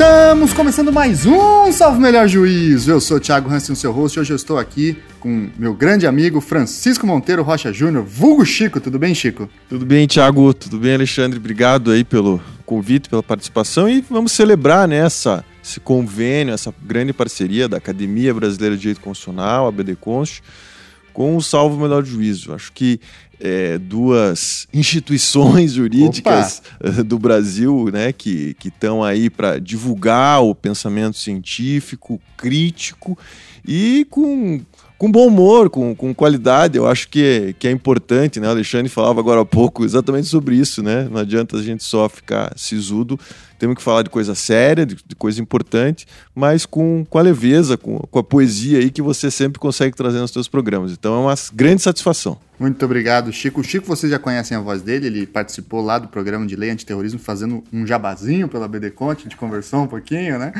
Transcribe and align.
Estamos 0.00 0.54
começando 0.54 0.90
mais 0.90 1.26
um 1.26 1.70
Salve 1.70 2.00
Melhor 2.00 2.26
Juízo. 2.26 2.90
Eu 2.90 3.02
sou 3.02 3.18
o 3.18 3.20
Thiago 3.20 3.50
Hansen, 3.50 3.74
seu 3.74 3.92
host, 3.92 4.16
e 4.16 4.20
hoje 4.22 4.32
eu 4.32 4.36
estou 4.36 4.56
aqui 4.56 4.96
com 5.20 5.50
meu 5.58 5.74
grande 5.74 6.06
amigo 6.06 6.40
Francisco 6.40 7.06
Monteiro 7.06 7.42
Rocha 7.42 7.70
Júnior, 7.70 8.02
vulgo 8.02 8.42
Chico. 8.46 8.80
Tudo 8.80 8.98
bem, 8.98 9.14
Chico? 9.14 9.46
Tudo 9.68 9.84
bem, 9.84 10.06
Thiago? 10.06 10.54
Tudo 10.54 10.78
bem, 10.78 10.94
Alexandre? 10.94 11.38
Obrigado 11.38 11.90
aí 11.90 12.02
pelo 12.02 12.40
convite, 12.64 13.10
pela 13.10 13.22
participação 13.22 13.90
e 13.90 14.02
vamos 14.08 14.32
celebrar 14.32 14.88
nessa 14.88 15.36
né, 15.36 15.44
esse 15.62 15.78
convênio, 15.78 16.54
essa 16.54 16.74
grande 16.82 17.12
parceria 17.12 17.68
da 17.68 17.76
Academia 17.76 18.32
Brasileira 18.32 18.76
de 18.76 18.80
Direito 18.80 19.02
Constitucional, 19.02 19.68
a 19.68 19.70
BD 19.70 19.96
Const, 19.96 20.42
com 21.12 21.36
o 21.36 21.42
Salvo 21.42 21.78
Melhor 21.78 22.06
Juízo. 22.06 22.54
Acho 22.54 22.72
que 22.72 22.98
é, 23.40 23.78
duas 23.78 24.68
instituições 24.72 25.72
jurídicas 25.72 26.62
Opa. 26.78 27.02
do 27.02 27.18
Brasil 27.18 27.88
né, 27.92 28.12
que 28.12 28.54
estão 28.64 29.02
aí 29.02 29.30
para 29.30 29.58
divulgar 29.58 30.42
o 30.42 30.54
pensamento 30.54 31.16
científico, 31.16 32.20
crítico 32.36 33.18
e 33.66 34.06
com, 34.10 34.60
com 35.00 35.10
bom 35.10 35.28
humor, 35.28 35.70
com, 35.70 35.94
com 35.94 36.12
qualidade. 36.12 36.76
Eu 36.76 36.86
acho 36.86 37.08
que, 37.08 37.56
que 37.58 37.66
é 37.66 37.70
importante, 37.70 38.38
né? 38.38 38.46
O 38.46 38.50
Alexandre 38.50 38.90
falava 38.90 39.18
agora 39.18 39.40
há 39.40 39.46
pouco 39.46 39.82
exatamente 39.82 40.28
sobre 40.28 40.56
isso, 40.56 40.82
né? 40.82 41.08
Não 41.10 41.18
adianta 41.18 41.56
a 41.56 41.62
gente 41.62 41.82
só 41.82 42.06
ficar 42.06 42.52
sisudo 42.54 43.18
temos 43.60 43.76
que 43.76 43.82
falar 43.82 44.02
de 44.02 44.08
coisa 44.08 44.34
séria, 44.34 44.86
de, 44.86 44.96
de 45.06 45.14
coisa 45.14 45.38
importante, 45.38 46.06
mas 46.34 46.64
com, 46.64 47.04
com 47.08 47.18
a 47.18 47.22
leveza, 47.22 47.76
com, 47.76 47.98
com 47.98 48.18
a 48.18 48.24
poesia 48.24 48.78
aí 48.78 48.90
que 48.90 49.02
você 49.02 49.30
sempre 49.30 49.60
consegue 49.60 49.94
trazer 49.94 50.18
nos 50.18 50.30
seus 50.30 50.48
programas. 50.48 50.92
Então 50.92 51.14
é 51.14 51.18
uma 51.26 51.34
grande 51.52 51.82
satisfação. 51.82 52.38
Muito 52.58 52.82
obrigado, 52.82 53.30
Chico. 53.30 53.60
O 53.60 53.64
Chico, 53.64 53.86
vocês 53.86 54.10
já 54.10 54.18
conhecem 54.18 54.56
a 54.56 54.60
voz 54.60 54.80
dele, 54.80 55.06
ele 55.06 55.26
participou 55.26 55.82
lá 55.82 55.98
do 55.98 56.08
programa 56.08 56.46
de 56.46 56.56
lei 56.56 56.70
antiterrorismo, 56.70 57.18
fazendo 57.18 57.62
um 57.70 57.86
jabazinho 57.86 58.48
pela 58.48 58.66
BD 58.66 58.90
Conte, 58.92 59.20
a 59.20 59.22
gente 59.24 59.36
conversou 59.36 59.82
um 59.82 59.86
pouquinho, 59.86 60.38
né? 60.38 60.52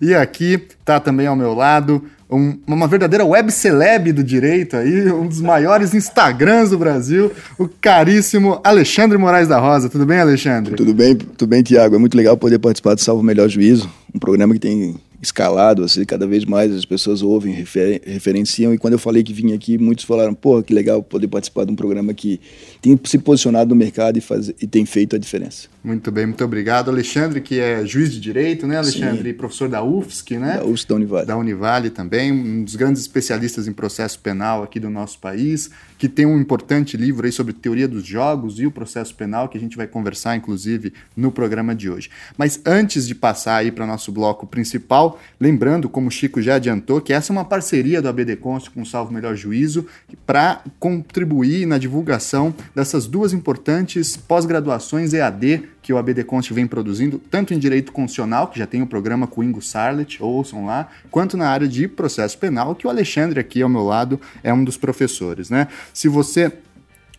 E 0.00 0.12
aqui 0.12 0.58
tá 0.84 0.98
também 0.98 1.28
ao 1.28 1.36
meu 1.36 1.54
lado 1.54 2.04
um, 2.30 2.58
uma 2.66 2.86
verdadeira 2.86 3.24
web 3.24 3.50
celeb 3.50 4.12
do 4.12 4.22
direito 4.22 4.76
aí, 4.76 5.10
um 5.10 5.26
dos 5.26 5.40
maiores 5.40 5.94
Instagrams 5.94 6.70
do 6.70 6.78
Brasil, 6.78 7.32
o 7.58 7.68
caríssimo 7.68 8.60
Alexandre 8.62 9.16
Moraes 9.16 9.48
da 9.48 9.58
Rosa. 9.58 9.88
Tudo 9.88 10.04
bem, 10.04 10.20
Alexandre? 10.20 10.74
Tudo 10.74 10.92
bem, 10.92 11.16
tudo 11.16 11.48
bem, 11.48 11.62
Tiago. 11.62 11.94
É 11.94 11.98
muito 11.98 12.16
legal 12.16 12.36
poder 12.36 12.58
participar 12.58 12.94
do 12.94 13.00
Salvo 13.00 13.22
Melhor 13.22 13.48
Juízo, 13.48 13.90
um 14.14 14.18
programa 14.18 14.54
que 14.54 14.60
tem 14.60 14.96
escalado, 15.20 15.82
assim, 15.82 16.04
cada 16.04 16.26
vez 16.26 16.44
mais 16.44 16.72
as 16.72 16.84
pessoas 16.84 17.22
ouvem, 17.22 17.52
refer, 17.52 18.00
referenciam, 18.06 18.72
e 18.72 18.78
quando 18.78 18.92
eu 18.92 18.98
falei 19.00 19.22
que 19.24 19.32
vim 19.32 19.52
aqui, 19.52 19.76
muitos 19.76 20.04
falaram, 20.04 20.32
pô, 20.32 20.62
que 20.62 20.72
legal 20.72 21.02
poder 21.02 21.26
participar 21.26 21.64
de 21.64 21.72
um 21.72 21.76
programa 21.76 22.14
que 22.14 22.40
tem 22.80 22.98
se 23.04 23.18
posicionado 23.18 23.70
no 23.70 23.76
mercado 23.76 24.18
e, 24.18 24.20
faz, 24.20 24.48
e 24.48 24.66
tem 24.66 24.84
feito 24.84 25.16
a 25.16 25.18
diferença. 25.18 25.68
Muito 25.82 26.10
bem, 26.10 26.26
muito 26.26 26.44
obrigado. 26.44 26.90
Alexandre, 26.90 27.40
que 27.40 27.58
é 27.58 27.84
juiz 27.86 28.12
de 28.12 28.20
direito, 28.20 28.66
né, 28.66 28.76
Alexandre? 28.76 29.30
Sim. 29.30 29.36
Professor 29.36 29.68
da 29.68 29.82
UFSC, 29.82 30.38
né? 30.38 30.58
Da 30.58 30.64
UFSC, 30.64 30.88
da 30.88 30.94
Univale. 30.94 31.26
Da 31.26 31.36
Univale 31.36 31.90
também, 31.90 32.32
um 32.32 32.64
dos 32.64 32.76
grandes 32.76 33.00
especialistas 33.00 33.66
em 33.66 33.72
processo 33.72 34.18
penal 34.18 34.62
aqui 34.62 34.78
do 34.78 34.90
nosso 34.90 35.18
país, 35.18 35.70
que 35.96 36.08
tem 36.08 36.26
um 36.26 36.38
importante 36.38 36.96
livro 36.96 37.26
aí 37.26 37.32
sobre 37.32 37.52
teoria 37.52 37.88
dos 37.88 38.04
jogos 38.04 38.58
e 38.60 38.66
o 38.66 38.70
processo 38.70 39.14
penal, 39.14 39.48
que 39.48 39.56
a 39.56 39.60
gente 39.60 39.76
vai 39.76 39.86
conversar, 39.86 40.36
inclusive, 40.36 40.92
no 41.16 41.32
programa 41.32 41.74
de 41.74 41.88
hoje. 41.88 42.10
Mas 42.36 42.60
antes 42.66 43.06
de 43.06 43.14
passar 43.14 43.56
aí 43.56 43.70
para 43.70 43.86
nosso 43.86 44.12
bloco 44.12 44.46
principal, 44.46 45.18
lembrando, 45.40 45.88
como 45.88 46.08
o 46.08 46.10
Chico 46.10 46.42
já 46.42 46.56
adiantou, 46.56 47.00
que 47.00 47.12
essa 47.12 47.32
é 47.32 47.34
uma 47.34 47.44
parceria 47.44 48.02
do 48.02 48.08
ABD 48.08 48.36
Const 48.36 48.70
com 48.70 48.82
o 48.82 48.86
Salvo 48.86 49.12
Melhor 49.12 49.34
Juízo 49.34 49.86
para 50.26 50.62
contribuir 50.78 51.66
na 51.66 51.78
divulgação 51.78 52.54
dessas 52.78 53.08
duas 53.08 53.32
importantes 53.32 54.16
pós-graduações 54.16 55.12
EAD 55.12 55.64
que 55.82 55.92
o 55.92 55.98
ABD 55.98 56.24
vem 56.52 56.64
produzindo, 56.64 57.18
tanto 57.18 57.52
em 57.52 57.58
direito 57.58 57.90
constitucional, 57.90 58.46
que 58.46 58.56
já 58.56 58.68
tem 58.68 58.80
o 58.82 58.86
programa 58.86 59.26
com 59.26 59.40
o 59.40 59.44
Ingo 59.44 59.60
Sarlet, 59.60 60.22
ouçam 60.22 60.64
lá, 60.64 60.86
quanto 61.10 61.36
na 61.36 61.48
área 61.48 61.66
de 61.66 61.88
processo 61.88 62.38
penal, 62.38 62.76
que 62.76 62.86
o 62.86 62.90
Alexandre 62.90 63.40
aqui 63.40 63.62
ao 63.62 63.68
meu 63.68 63.82
lado 63.82 64.20
é 64.44 64.54
um 64.54 64.62
dos 64.62 64.76
professores, 64.76 65.50
né? 65.50 65.66
Se 65.92 66.06
você 66.06 66.52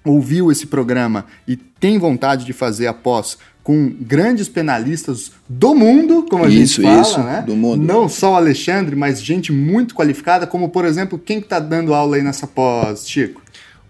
ouviu 0.05 0.49
esse 0.49 0.65
programa 0.65 1.25
e 1.45 1.57
tem 1.57 1.99
vontade 1.99 2.45
de 2.45 2.53
fazer 2.53 2.87
a 2.87 2.93
pós 2.93 3.37
com 3.61 3.93
grandes 3.99 4.47
penalistas 4.47 5.33
do 5.47 5.75
mundo, 5.75 6.25
como 6.29 6.45
a 6.45 6.47
isso, 6.47 6.81
gente 6.81 6.87
fala, 6.87 7.01
isso, 7.01 7.19
né? 7.19 7.43
Do 7.45 7.57
mundo. 7.57 7.83
Não 7.83 8.07
só 8.07 8.31
o 8.31 8.35
Alexandre, 8.35 8.95
mas 8.95 9.21
gente 9.21 9.51
muito 9.51 9.93
qualificada, 9.93 10.47
como 10.47 10.69
por 10.69 10.85
exemplo, 10.85 11.19
quem 11.19 11.39
está 11.39 11.59
dando 11.59 11.93
aula 11.93 12.15
aí 12.15 12.23
nessa 12.23 12.47
pós, 12.47 13.07
Chico? 13.09 13.41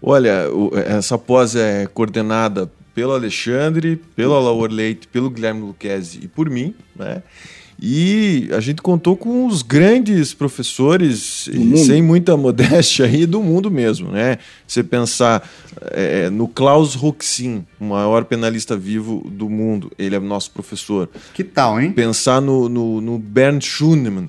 Olha, 0.02 0.46
essa 0.86 1.18
pós 1.18 1.54
é 1.54 1.86
coordenada 1.86 2.70
pelo 2.94 3.12
Alexandre, 3.12 3.96
pelo 4.16 4.34
Alaor 4.34 4.70
Leite, 4.70 5.08
pelo 5.08 5.30
Guilherme 5.30 5.60
Luquezzi 5.60 6.20
e 6.22 6.28
por 6.28 6.48
mim, 6.50 6.74
né? 6.96 7.22
E 7.82 8.50
a 8.52 8.60
gente 8.60 8.82
contou 8.82 9.16
com 9.16 9.46
os 9.46 9.62
grandes 9.62 10.34
professores, 10.34 11.48
sem 11.76 12.02
muita 12.02 12.36
modéstia 12.36 13.06
aí, 13.06 13.24
do 13.24 13.42
mundo 13.42 13.70
mesmo, 13.70 14.10
né? 14.10 14.36
Você 14.66 14.84
pensar 14.84 15.48
é, 15.92 16.28
no 16.28 16.46
Klaus 16.46 16.94
Roxin, 16.94 17.64
o 17.80 17.86
maior 17.86 18.26
penalista 18.26 18.76
vivo 18.76 19.26
do 19.30 19.48
mundo, 19.48 19.90
ele 19.98 20.14
é 20.14 20.20
nosso 20.20 20.50
professor. 20.50 21.08
Que 21.32 21.42
tal, 21.42 21.80
hein? 21.80 21.90
Pensar 21.92 22.42
no, 22.42 22.68
no, 22.68 23.00
no 23.00 23.18
Bernd 23.18 23.64
Schunemann, 23.64 24.28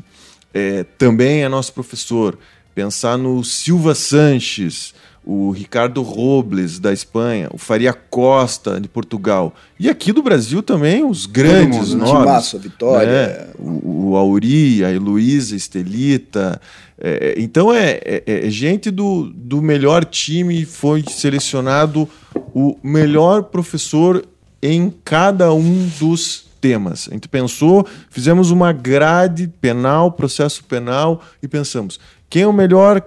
é, 0.53 0.86
também 0.98 1.44
é 1.44 1.50
nosso 1.50 1.74
professor. 1.74 2.40
Pensar 2.74 3.18
no 3.18 3.44
Silva 3.44 3.94
Sanches, 3.94 4.94
o 5.24 5.52
Ricardo 5.52 6.02
Robles, 6.02 6.80
da 6.80 6.92
Espanha, 6.92 7.48
o 7.54 7.58
Faria 7.58 7.94
Costa, 7.94 8.82
de 8.82 8.88
Portugal. 8.88 9.54
E 9.80 9.88
aqui 9.88 10.12
do 10.12 10.24
Brasil 10.24 10.64
também, 10.64 11.04
os 11.04 11.26
grandes 11.26 11.94
mundo, 11.94 12.06
nomes. 12.06 12.56
A 12.56 12.58
Vitória. 12.58 13.08
Né? 13.08 13.48
O, 13.59 14.09
o 14.09 14.18
Auri, 14.18 14.84
a 14.84 14.92
Heloísa, 14.92 15.56
Estelita. 15.56 16.59
É, 16.98 17.36
então 17.38 17.72
é, 17.72 18.00
é, 18.04 18.24
é, 18.26 18.50
gente 18.50 18.90
do, 18.90 19.32
do 19.34 19.62
melhor 19.62 20.06
time, 20.06 20.66
foi 20.66 21.04
selecionado 21.08 22.09
o 22.53 22.78
melhor 22.84 23.44
professor 23.44 24.26
em 24.62 24.92
cada 25.03 25.53
um 25.53 25.88
dos 26.00 26.46
temas. 26.59 27.08
A 27.09 27.14
gente 27.14 27.28
pensou, 27.28 27.86
fizemos 28.09 28.52
uma 28.52 28.72
grade 28.72 29.48
penal, 29.62 30.12
processo 30.12 30.64
penal, 30.64 31.22
e 31.42 31.48
pensamos, 31.48 32.00
quem 32.30 32.44
é 32.44 32.48
o 32.48 32.53
melhor 32.53 33.03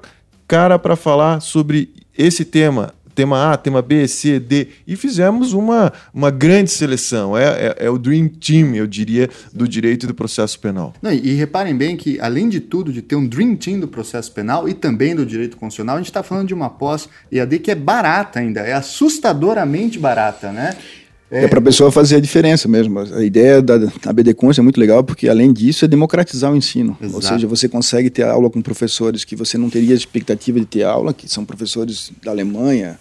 cara 0.47 0.79
para 0.79 0.97
falar 0.97 1.41
sobre 1.41 2.04
esse 2.17 2.45
tema, 2.45 2.95
tema 3.15 3.53
A, 3.53 3.57
tema 3.57 3.81
B, 3.81 4.07
C, 4.09 4.41
D, 4.41 4.69
e 4.87 4.97
fizemos 4.97 5.53
uma, 5.53 5.93
uma 6.13 6.31
grande 6.31 6.71
seleção. 6.71 7.37
É, 7.37 7.45
é, 7.45 7.77
é, 7.87 7.91
o 7.91 7.97
Dream 7.97 8.29
Team, 8.29 8.75
eu 8.75 8.87
diria, 8.87 9.31
do 9.53 9.69
direito 9.69 10.05
e 10.05 10.07
do 10.07 10.15
processo 10.15 10.59
penal. 10.59 10.93
Não, 11.01 11.13
e, 11.13 11.31
e, 11.31 11.35
reparem 11.35 11.77
bem 11.77 11.97
que, 11.97 12.21
além 12.21 12.49
de 12.49 12.61
tudo, 12.61 12.93
de 12.93 13.01
ter 13.01 13.17
um 13.17 13.27
Dream 13.27 13.57
Team 13.57 13.81
do 13.81 13.89
processo 13.89 14.33
penal 14.33 14.69
e 14.69 14.75
também 14.75 15.15
do 15.15 15.25
direito 15.25 15.57
constitucional, 15.57 15.97
a 15.97 15.99
gente 15.99 16.09
está 16.09 16.23
falando 16.23 16.49
de 16.49 16.55
uma 16.55 16.69
pós 16.69 17.09
EAD 17.31 17.61
que 17.61 17.71
é 17.71 17.75
barata 17.75 18.41
ainda, 18.41 18.61
é 18.61 18.73
assustadoramente 18.73 19.99
barata, 19.99 20.51
né? 20.51 20.77
É, 21.35 21.45
é 21.45 21.49
para 21.49 21.59
a 21.59 21.63
pessoa 21.63 21.91
fazer 21.91 22.17
a 22.17 22.21
diferença 22.21 22.69
mesmo. 22.69 23.01
A 23.01 23.25
ideia 23.25 23.61
da, 23.61 23.77
da 23.77 24.13
BD 24.13 24.35
Cons 24.35 24.57
é 24.57 24.63
muito 24.63 24.79
legal 24.79 25.03
porque, 25.03 25.29
além 25.29 25.53
disso, 25.53 25.85
é 25.85 25.89
democratizar 25.89 26.53
o 26.53 26.57
ensino. 26.57 26.97
Exato. 27.01 27.17
Ou 27.17 27.23
seja, 27.23 27.47
você 27.49 27.69
consegue 27.69 28.09
ter 28.09 28.23
aula 28.23 28.49
com 28.49 28.63
professores 28.63 29.25
que 29.25 29.35
você 29.35 29.59
não 29.59 29.69
teria 29.69 29.95
expectativa 29.95 30.61
de 30.61 30.67
ter 30.67 30.85
aula, 30.85 31.13
que 31.13 31.29
são 31.29 31.45
professores 31.45 32.13
da 32.23 32.31
Alemanha 32.31 32.99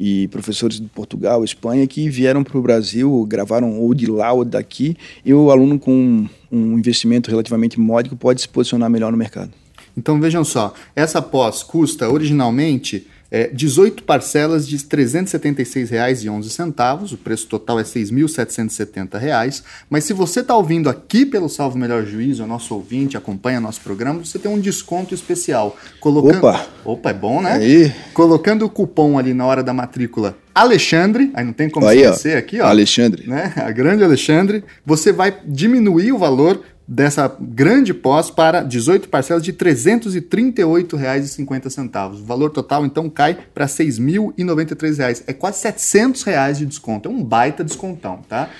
e 0.00 0.26
professores 0.28 0.80
de 0.80 0.86
Portugal, 0.88 1.44
Espanha, 1.44 1.86
que 1.86 2.08
vieram 2.08 2.42
para 2.42 2.58
o 2.58 2.62
Brasil, 2.62 3.24
gravaram 3.28 3.78
ou 3.78 3.92
de 3.92 4.06
lá 4.06 4.32
ou 4.32 4.44
daqui, 4.44 4.96
e 5.24 5.32
o 5.34 5.50
aluno 5.50 5.78
com 5.78 6.26
um 6.50 6.78
investimento 6.78 7.30
relativamente 7.30 7.78
módico 7.78 8.16
pode 8.16 8.40
se 8.40 8.48
posicionar 8.48 8.88
melhor 8.88 9.12
no 9.12 9.18
mercado. 9.18 9.52
Então 9.96 10.20
vejam 10.20 10.42
só, 10.42 10.74
essa 10.96 11.22
pós 11.22 11.62
custa 11.62 12.10
originalmente 12.10 13.06
é, 13.34 13.50
18 13.52 14.04
parcelas 14.04 14.68
de 14.68 14.76
R$ 14.76 14.84
376,11, 14.84 17.14
o 17.14 17.16
preço 17.16 17.48
total 17.48 17.80
é 17.80 17.82
R$ 17.82 17.88
6.770, 17.88 19.64
mas 19.90 20.04
se 20.04 20.12
você 20.12 20.38
está 20.38 20.56
ouvindo 20.56 20.88
aqui 20.88 21.26
pelo 21.26 21.48
Salvo 21.48 21.76
Melhor 21.76 22.06
Juízo, 22.06 22.44
o 22.44 22.46
nosso 22.46 22.72
ouvinte, 22.76 23.16
acompanha 23.16 23.60
nosso 23.60 23.80
programa, 23.80 24.24
você 24.24 24.38
tem 24.38 24.48
um 24.48 24.60
desconto 24.60 25.16
especial. 25.16 25.76
Colocando... 25.98 26.38
Opa! 26.38 26.64
Opa, 26.84 27.10
é 27.10 27.14
bom, 27.14 27.42
né? 27.42 27.54
Aí. 27.54 27.92
Colocando 28.12 28.66
o 28.66 28.70
cupom 28.70 29.18
ali 29.18 29.34
na 29.34 29.44
hora 29.44 29.64
da 29.64 29.74
matrícula 29.74 30.36
Alexandre, 30.54 31.32
aí 31.34 31.44
não 31.44 31.52
tem 31.52 31.68
como 31.68 31.88
aí, 31.88 32.02
esquecer 32.02 32.36
aqui, 32.36 32.60
ó. 32.60 32.66
Alexandre. 32.66 33.26
Né? 33.26 33.52
A 33.56 33.72
grande 33.72 34.04
Alexandre, 34.04 34.62
você 34.86 35.12
vai 35.12 35.36
diminuir 35.44 36.12
o 36.12 36.18
valor 36.18 36.62
dessa 36.86 37.34
grande 37.40 37.94
pós 37.94 38.30
para 38.30 38.62
18 38.62 39.08
parcelas 39.08 39.42
de 39.42 39.50
R$ 39.50 39.56
338,50. 39.56 42.12
O 42.12 42.24
valor 42.24 42.50
total 42.50 42.84
então 42.84 43.08
cai 43.08 43.38
para 43.54 43.64
R$ 43.64 43.70
6.093. 43.70 45.24
É 45.26 45.32
quase 45.32 45.56
700 45.58 46.22
reais 46.22 46.58
de 46.58 46.66
desconto. 46.66 47.08
É 47.08 47.12
um 47.12 47.24
baita 47.24 47.64
descontão, 47.64 48.20
tá? 48.28 48.50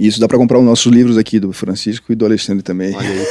E 0.00 0.06
isso 0.06 0.18
dá 0.18 0.26
para 0.26 0.38
comprar 0.38 0.58
os 0.58 0.64
nossos 0.64 0.90
livros 0.90 1.18
aqui, 1.18 1.38
do 1.38 1.52
Francisco 1.52 2.10
e 2.10 2.14
do 2.14 2.24
Alexandre 2.24 2.62
também. 2.62 2.96
Olha 2.96 3.06
aí. 3.06 3.26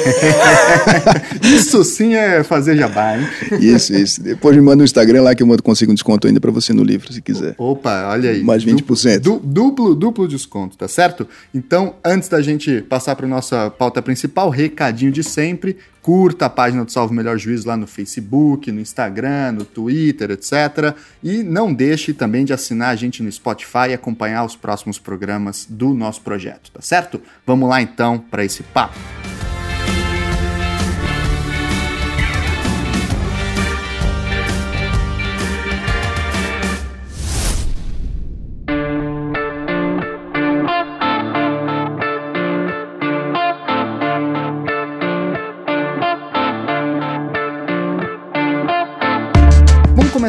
isso 1.55 1.83
sim 1.83 2.13
é 2.13 2.43
fazer 2.43 2.77
jabá, 2.77 3.17
hein? 3.17 3.27
Isso, 3.59 3.91
isso. 3.95 4.21
Depois 4.21 4.55
me 4.55 4.61
manda 4.61 4.75
no 4.75 4.83
Instagram 4.83 5.23
lá 5.23 5.33
que 5.33 5.41
eu 5.41 5.63
consigo 5.63 5.91
um 5.91 5.95
desconto 5.95 6.27
ainda 6.27 6.39
para 6.39 6.51
você 6.51 6.71
no 6.71 6.83
livro, 6.83 7.11
se 7.11 7.23
quiser. 7.23 7.55
Opa, 7.57 8.09
olha 8.09 8.29
aí. 8.29 8.43
Mais 8.43 8.63
20%. 8.63 9.17
Du 9.17 9.41
duplo, 9.43 9.95
duplo 9.95 10.27
desconto, 10.27 10.77
tá 10.77 10.87
certo? 10.87 11.27
Então, 11.55 11.95
antes 12.05 12.29
da 12.29 12.39
gente 12.39 12.83
passar 12.83 13.15
para 13.15 13.27
nossa 13.27 13.71
pauta 13.71 13.99
principal, 13.99 14.51
recadinho 14.51 15.11
de 15.11 15.23
sempre. 15.23 15.75
Curta 16.09 16.47
a 16.47 16.49
página 16.49 16.83
do 16.83 16.91
Salvo 16.91 17.13
Melhor 17.13 17.37
Juízo 17.37 17.67
lá 17.67 17.77
no 17.77 17.85
Facebook, 17.85 18.71
no 18.71 18.81
Instagram, 18.81 19.51
no 19.51 19.63
Twitter, 19.63 20.31
etc. 20.31 20.95
E 21.21 21.43
não 21.43 21.71
deixe 21.71 22.15
também 22.15 22.43
de 22.43 22.51
assinar 22.51 22.89
a 22.89 22.95
gente 22.95 23.21
no 23.21 23.31
Spotify 23.31 23.89
e 23.91 23.93
acompanhar 23.93 24.43
os 24.43 24.55
próximos 24.55 24.97
programas 24.97 25.67
do 25.69 25.93
nosso 25.93 26.21
projeto, 26.21 26.71
tá 26.71 26.81
certo? 26.81 27.21
Vamos 27.45 27.69
lá 27.69 27.79
então 27.79 28.17
para 28.17 28.43
esse 28.43 28.63
papo. 28.63 28.97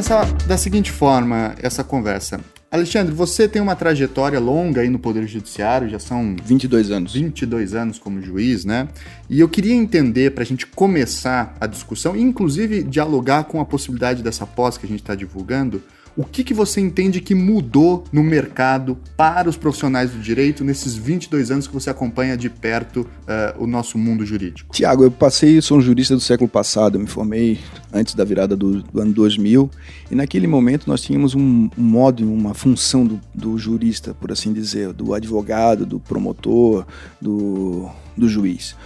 Começar 0.00 0.25
da 0.47 0.56
seguinte 0.56 0.91
forma 0.91 1.55
essa 1.61 1.85
conversa. 1.85 2.41
Alexandre, 2.70 3.12
você 3.14 3.47
tem 3.47 3.61
uma 3.61 3.76
trajetória 3.76 4.41
longa 4.41 4.81
aí 4.81 4.88
no 4.88 4.99
Poder 4.99 5.26
Judiciário, 5.26 5.91
já 5.91 5.99
são 5.99 6.35
22 6.43 6.91
anos. 6.91 7.12
22 7.12 7.75
anos 7.75 7.99
como 7.99 8.23
juiz, 8.23 8.64
né? 8.64 8.88
E 9.29 9.38
eu 9.38 9.47
queria 9.47 9.75
entender, 9.75 10.31
para 10.31 10.43
a 10.43 10.47
gente 10.47 10.67
começar 10.67 11.55
a 11.61 11.67
discussão, 11.67 12.17
inclusive 12.17 12.82
dialogar 12.82 13.44
com 13.44 13.61
a 13.61 13.64
possibilidade 13.67 14.23
dessa 14.23 14.47
pós 14.47 14.79
que 14.79 14.87
a 14.87 14.88
gente 14.88 15.00
está 15.02 15.14
divulgando, 15.14 15.82
o 16.20 16.25
que, 16.25 16.44
que 16.44 16.52
você 16.52 16.82
entende 16.82 17.19
que 17.19 17.34
mudou 17.34 18.05
no 18.12 18.22
mercado 18.22 18.99
para 19.17 19.49
os 19.49 19.56
profissionais 19.56 20.11
do 20.11 20.19
direito 20.19 20.62
nesses 20.62 20.94
22 20.94 21.50
anos 21.50 21.67
que 21.67 21.72
você 21.72 21.88
acompanha 21.88 22.37
de 22.37 22.50
perto 22.50 23.00
uh, 23.00 23.62
o 23.62 23.67
nosso 23.67 23.96
mundo 23.96 24.26
jurídico? 24.26 24.70
Tiago, 24.70 25.02
eu 25.02 25.11
passei, 25.11 25.58
sou 25.62 25.78
um 25.78 25.81
jurista 25.81 26.14
do 26.14 26.20
século 26.20 26.46
passado, 26.46 26.96
eu 26.96 27.00
me 27.00 27.06
formei 27.06 27.58
antes 27.90 28.14
da 28.14 28.22
virada 28.22 28.55
do, 28.55 28.82
do 28.82 29.00
ano 29.00 29.14
2000, 29.14 29.70
e 30.11 30.14
naquele 30.14 30.46
momento 30.46 30.87
nós 30.87 31.00
tínhamos 31.00 31.34
um, 31.34 31.70
um 31.78 31.82
modo, 31.82 32.22
uma 32.31 32.52
função 32.52 33.06
do, 33.06 33.19
do 33.34 33.56
jurista, 33.56 34.12
por 34.12 34.31
assim 34.31 34.52
dizer, 34.52 34.93
do 34.93 35.14
advogado, 35.14 35.87
do 35.87 35.99
promotor, 35.99 36.84
do, 37.19 37.88
do 38.14 38.28
juiz. 38.28 38.76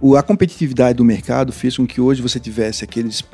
O, 0.00 0.16
a 0.16 0.22
competitividade 0.22 0.98
do 0.98 1.04
mercado 1.04 1.52
fez 1.52 1.76
com 1.76 1.84
que 1.84 2.00
hoje 2.00 2.22
você 2.22 2.38
tivesse 2.38 2.84
aqueles 2.84 3.24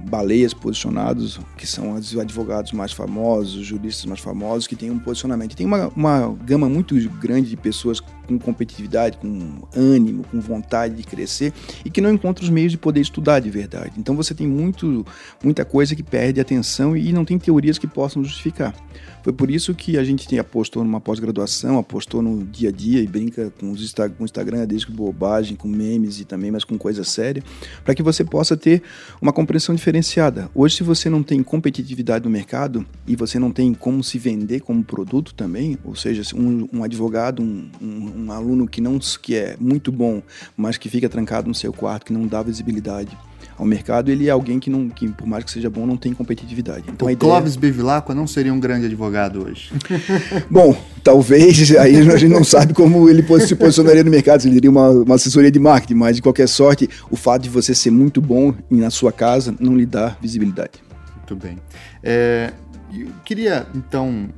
baleias 0.00 0.54
posicionados, 0.54 1.40
que 1.56 1.66
são 1.66 1.92
os 1.92 2.16
advogados 2.16 2.72
mais 2.72 2.92
famosos, 2.92 3.56
os 3.56 3.66
juristas 3.66 4.04
mais 4.04 4.20
famosos, 4.20 4.66
que 4.66 4.76
têm 4.76 4.90
um 4.90 4.98
posicionamento. 4.98 5.56
Tem 5.56 5.66
uma, 5.66 5.88
uma 5.88 6.36
gama 6.44 6.68
muito 6.68 6.94
grande 7.18 7.50
de 7.50 7.56
pessoas 7.56 8.00
com 8.00 8.38
competitividade, 8.38 9.16
com 9.16 9.62
ânimo, 9.74 10.22
com 10.30 10.38
vontade 10.40 10.94
de 10.94 11.02
crescer 11.02 11.52
e 11.84 11.90
que 11.90 12.00
não 12.00 12.12
encontram 12.12 12.44
os 12.44 12.50
meios 12.50 12.72
de 12.72 12.78
poder 12.78 13.00
estudar 13.00 13.40
de 13.40 13.50
verdade. 13.50 13.92
Então 13.96 14.14
você 14.14 14.34
tem 14.34 14.46
muito, 14.46 15.04
muita 15.42 15.64
coisa 15.64 15.96
que 15.96 16.02
perde 16.02 16.40
atenção 16.40 16.96
e 16.96 17.12
não 17.12 17.24
tem 17.24 17.38
teorias 17.38 17.78
que 17.78 17.86
possam 17.86 18.22
justificar. 18.22 18.74
Foi 19.28 19.32
por 19.34 19.50
isso 19.50 19.74
que 19.74 19.98
a 19.98 20.04
gente 20.04 20.26
tem, 20.26 20.38
apostou 20.38 20.82
numa 20.82 21.02
pós-graduação, 21.02 21.76
apostou 21.76 22.22
no 22.22 22.42
dia 22.44 22.70
a 22.70 22.72
dia 22.72 23.02
e 23.02 23.06
brinca 23.06 23.52
com, 23.60 23.70
os, 23.70 23.92
com 23.92 24.22
o 24.22 24.24
Instagram, 24.24 24.66
desde 24.66 24.86
que 24.86 24.92
bobagem, 24.94 25.54
com 25.54 25.68
memes 25.68 26.18
e 26.18 26.24
também, 26.24 26.50
mas 26.50 26.64
com 26.64 26.78
coisa 26.78 27.04
séria, 27.04 27.44
para 27.84 27.94
que 27.94 28.02
você 28.02 28.24
possa 28.24 28.56
ter 28.56 28.82
uma 29.20 29.30
compreensão 29.30 29.74
diferenciada. 29.74 30.50
Hoje, 30.54 30.76
se 30.76 30.82
você 30.82 31.10
não 31.10 31.22
tem 31.22 31.42
competitividade 31.42 32.24
no 32.24 32.30
mercado 32.30 32.86
e 33.06 33.14
você 33.14 33.38
não 33.38 33.52
tem 33.52 33.74
como 33.74 34.02
se 34.02 34.18
vender 34.18 34.60
como 34.60 34.82
produto 34.82 35.34
também, 35.34 35.76
ou 35.84 35.94
seja, 35.94 36.22
um, 36.34 36.66
um 36.72 36.82
advogado, 36.82 37.42
um, 37.42 37.68
um, 37.82 38.24
um 38.24 38.32
aluno 38.32 38.66
que 38.66 38.80
não 38.80 38.98
que 38.98 39.34
é 39.34 39.58
muito 39.60 39.92
bom, 39.92 40.22
mas 40.56 40.78
que 40.78 40.88
fica 40.88 41.06
trancado 41.06 41.48
no 41.48 41.54
seu 41.54 41.70
quarto, 41.70 42.06
que 42.06 42.14
não 42.14 42.26
dá 42.26 42.42
visibilidade 42.42 43.14
ao 43.58 43.66
mercado, 43.66 44.10
ele 44.10 44.28
é 44.28 44.30
alguém 44.30 44.60
que, 44.60 44.70
não, 44.70 44.88
que 44.88 45.08
por 45.08 45.26
mais 45.26 45.42
que 45.42 45.50
seja 45.50 45.68
bom, 45.68 45.84
não 45.84 45.96
tem 45.96 46.14
competitividade. 46.14 46.84
Então, 46.88 47.08
o 47.08 47.10
ideia... 47.10 47.18
Clóvis 47.18 47.56
Bevilacqua 47.56 48.14
não 48.14 48.26
seria 48.26 48.54
um 48.54 48.60
grande 48.60 48.86
advogado 48.86 49.44
hoje? 49.44 49.72
bom, 50.48 50.76
talvez, 51.02 51.74
aí 51.76 51.96
a 51.96 52.16
gente 52.16 52.32
não 52.32 52.44
sabe 52.44 52.72
como 52.72 53.08
ele 53.08 53.22
se 53.40 53.56
posicionaria 53.56 54.04
no 54.04 54.10
mercado, 54.10 54.40
se 54.40 54.48
ele 54.48 54.54
teria 54.54 54.70
uma, 54.70 54.90
uma 54.90 55.14
assessoria 55.16 55.50
de 55.50 55.58
marketing, 55.58 55.94
mas 55.94 56.16
de 56.16 56.22
qualquer 56.22 56.48
sorte, 56.48 56.88
o 57.10 57.16
fato 57.16 57.42
de 57.42 57.50
você 57.50 57.74
ser 57.74 57.90
muito 57.90 58.20
bom 58.20 58.54
na 58.70 58.90
sua 58.90 59.10
casa 59.10 59.54
não 59.58 59.76
lhe 59.76 59.86
dá 59.86 60.16
visibilidade. 60.20 60.72
Muito 61.16 61.34
bem. 61.34 61.58
É, 62.02 62.52
eu 62.94 63.08
queria, 63.24 63.66
então, 63.74 64.28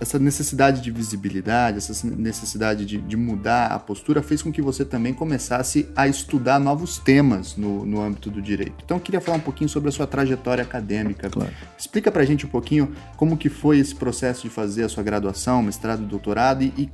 essa 0.00 0.18
necessidade 0.18 0.80
de 0.80 0.90
visibilidade, 0.90 1.76
essa 1.76 2.06
necessidade 2.06 2.86
de, 2.86 2.98
de, 2.98 3.16
mudar 3.16 3.66
a 3.66 3.78
postura 3.78 4.22
fez 4.22 4.40
com 4.42 4.50
que 4.50 4.62
você 4.62 4.84
também 4.84 5.12
começasse 5.12 5.88
a 5.94 6.08
estudar 6.08 6.58
novos 6.58 6.98
temas 6.98 7.56
no, 7.56 7.84
no 7.84 8.00
âmbito 8.00 8.30
do 8.30 8.40
direito. 8.40 8.82
Então 8.84 8.96
eu 8.96 9.02
queria 9.02 9.20
falar 9.20 9.36
um 9.36 9.42
pouquinho 9.42 9.68
sobre 9.68 9.90
a 9.90 9.92
sua 9.92 10.06
trajetória 10.06 10.62
acadêmica. 10.62 11.28
Claro. 11.28 11.52
Explica 11.78 12.10
pra 12.10 12.24
gente 12.24 12.46
um 12.46 12.48
pouquinho 12.48 12.92
como 13.16 13.36
que 13.36 13.50
foi 13.50 13.78
esse 13.78 13.94
processo 13.94 14.42
de 14.42 14.48
fazer 14.48 14.84
a 14.84 14.88
sua 14.88 15.02
graduação, 15.02 15.62
mestrado, 15.62 16.02
doutorado 16.02 16.62
e, 16.62 16.72
e 16.78 16.90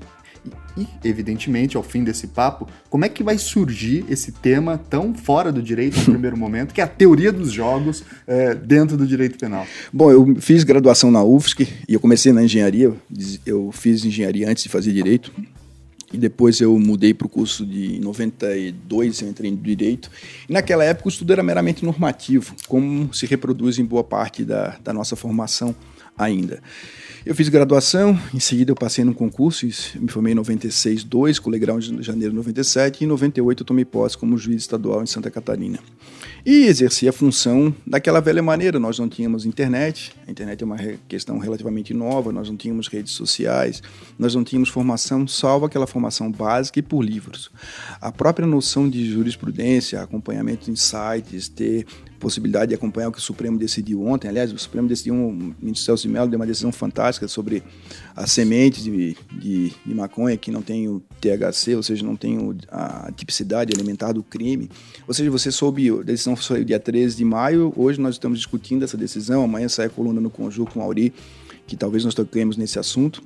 e, 0.76 0.86
evidentemente, 1.04 1.76
ao 1.76 1.82
fim 1.82 2.04
desse 2.04 2.26
papo, 2.26 2.68
como 2.90 3.04
é 3.04 3.08
que 3.08 3.22
vai 3.22 3.38
surgir 3.38 4.04
esse 4.08 4.32
tema 4.32 4.78
tão 4.90 5.14
fora 5.14 5.50
do 5.50 5.62
direito 5.62 5.96
no 5.98 6.04
primeiro 6.12 6.36
momento, 6.36 6.74
que 6.74 6.80
é 6.80 6.84
a 6.84 6.88
teoria 6.88 7.32
dos 7.32 7.50
jogos 7.52 8.04
é, 8.26 8.54
dentro 8.54 8.96
do 8.96 9.06
direito 9.06 9.38
penal? 9.38 9.66
Bom, 9.92 10.10
eu 10.10 10.36
fiz 10.40 10.64
graduação 10.64 11.10
na 11.10 11.22
UFSC 11.22 11.66
e 11.88 11.94
eu 11.94 12.00
comecei 12.00 12.32
na 12.32 12.42
engenharia. 12.42 12.92
Eu 13.44 13.70
fiz 13.72 14.04
engenharia 14.04 14.50
antes 14.50 14.64
de 14.64 14.68
fazer 14.68 14.92
direito. 14.92 15.32
E 16.12 16.18
depois 16.18 16.60
eu 16.60 16.78
mudei 16.78 17.12
para 17.12 17.26
o 17.26 17.28
curso 17.28 17.66
de 17.66 17.98
92, 17.98 19.22
eu 19.22 19.28
entrei 19.28 19.50
em 19.50 19.56
Direito. 19.56 20.08
E 20.48 20.52
naquela 20.52 20.84
época 20.84 21.08
o 21.08 21.10
estudo 21.10 21.32
era 21.32 21.42
meramente 21.42 21.84
normativo, 21.84 22.54
como 22.68 23.12
se 23.12 23.26
reproduz 23.26 23.78
em 23.78 23.84
boa 23.84 24.04
parte 24.04 24.44
da, 24.44 24.76
da 24.84 24.92
nossa 24.92 25.16
formação 25.16 25.74
ainda. 26.16 26.62
Eu 27.26 27.34
fiz 27.34 27.48
graduação, 27.48 28.16
em 28.32 28.38
seguida 28.38 28.70
eu 28.70 28.76
passei 28.76 29.04
num 29.04 29.12
concurso, 29.12 29.66
me 29.96 30.08
formei 30.08 30.30
em 30.32 30.36
96, 30.36 31.02
2, 31.02 31.40
com 31.40 31.50
legrau 31.50 31.76
em 31.76 32.00
janeiro 32.00 32.30
de 32.30 32.36
97, 32.36 33.00
e 33.00 33.04
em 33.04 33.08
98 33.08 33.62
eu 33.62 33.66
tomei 33.66 33.84
posse 33.84 34.16
como 34.16 34.38
juiz 34.38 34.62
estadual 34.62 35.02
em 35.02 35.06
Santa 35.06 35.28
Catarina. 35.28 35.80
E 36.44 36.66
exerci 36.66 37.08
a 37.08 37.12
função 37.12 37.74
daquela 37.84 38.20
velha 38.20 38.40
maneira, 38.44 38.78
nós 38.78 39.00
não 39.00 39.08
tínhamos 39.08 39.44
internet, 39.44 40.12
a 40.24 40.30
internet 40.30 40.62
é 40.62 40.64
uma 40.64 40.76
questão 41.08 41.38
relativamente 41.38 41.92
nova, 41.92 42.30
nós 42.30 42.48
não 42.48 42.56
tínhamos 42.56 42.86
redes 42.86 43.14
sociais, 43.14 43.82
nós 44.16 44.32
não 44.36 44.44
tínhamos 44.44 44.68
formação, 44.68 45.26
salvo 45.26 45.66
aquela 45.66 45.88
formação 45.88 46.30
básica 46.30 46.78
e 46.78 46.82
por 46.82 47.02
livros. 47.02 47.50
A 48.00 48.12
própria 48.12 48.46
noção 48.46 48.88
de 48.88 49.04
jurisprudência, 49.04 50.00
acompanhamento 50.00 50.70
em 50.70 50.76
sites, 50.76 51.48
ter 51.48 51.86
possibilidade 52.18 52.70
de 52.70 52.74
acompanhar 52.74 53.08
o 53.08 53.12
que 53.12 53.18
o 53.18 53.22
Supremo 53.22 53.58
decidiu 53.58 54.04
ontem. 54.06 54.28
Aliás, 54.28 54.52
o 54.52 54.58
Supremo 54.58 54.88
decidiu, 54.88 55.14
o 55.14 55.32
ministro 55.32 55.84
Celso 55.84 56.08
Mello 56.08 56.28
deu 56.28 56.38
uma 56.38 56.46
decisão 56.46 56.72
fantástica 56.72 57.28
sobre 57.28 57.62
as 58.14 58.32
sementes 58.32 58.82
de, 58.84 59.16
de, 59.32 59.72
de, 59.84 59.94
maconha 59.94 60.36
que 60.36 60.50
não 60.50 60.62
tem 60.62 60.88
o 60.88 61.02
THC, 61.20 61.74
ou 61.74 61.82
seja, 61.82 62.04
não 62.04 62.16
tem 62.16 62.38
o, 62.38 62.56
a 62.70 63.10
tipicidade 63.14 63.72
alimentar 63.74 64.12
do 64.12 64.22
crime. 64.22 64.70
Ou 65.06 65.14
seja, 65.14 65.30
você 65.30 65.50
soube, 65.50 65.90
a 65.90 66.02
decisão 66.02 66.34
foi 66.36 66.64
dia 66.64 66.80
13 66.80 67.16
de 67.16 67.24
maio, 67.24 67.72
hoje 67.76 68.00
nós 68.00 68.14
estamos 68.14 68.38
discutindo 68.38 68.84
essa 68.84 68.96
decisão, 68.96 69.42
amanhã 69.42 69.68
sai 69.68 69.86
a 69.86 69.90
coluna 69.90 70.20
no 70.20 70.30
conjunto 70.30 70.72
com 70.72 70.80
o 70.80 70.82
Auri, 70.82 71.12
que 71.66 71.76
talvez 71.76 72.04
nós 72.04 72.14
toquemos 72.14 72.56
nesse 72.56 72.78
assunto. 72.78 73.22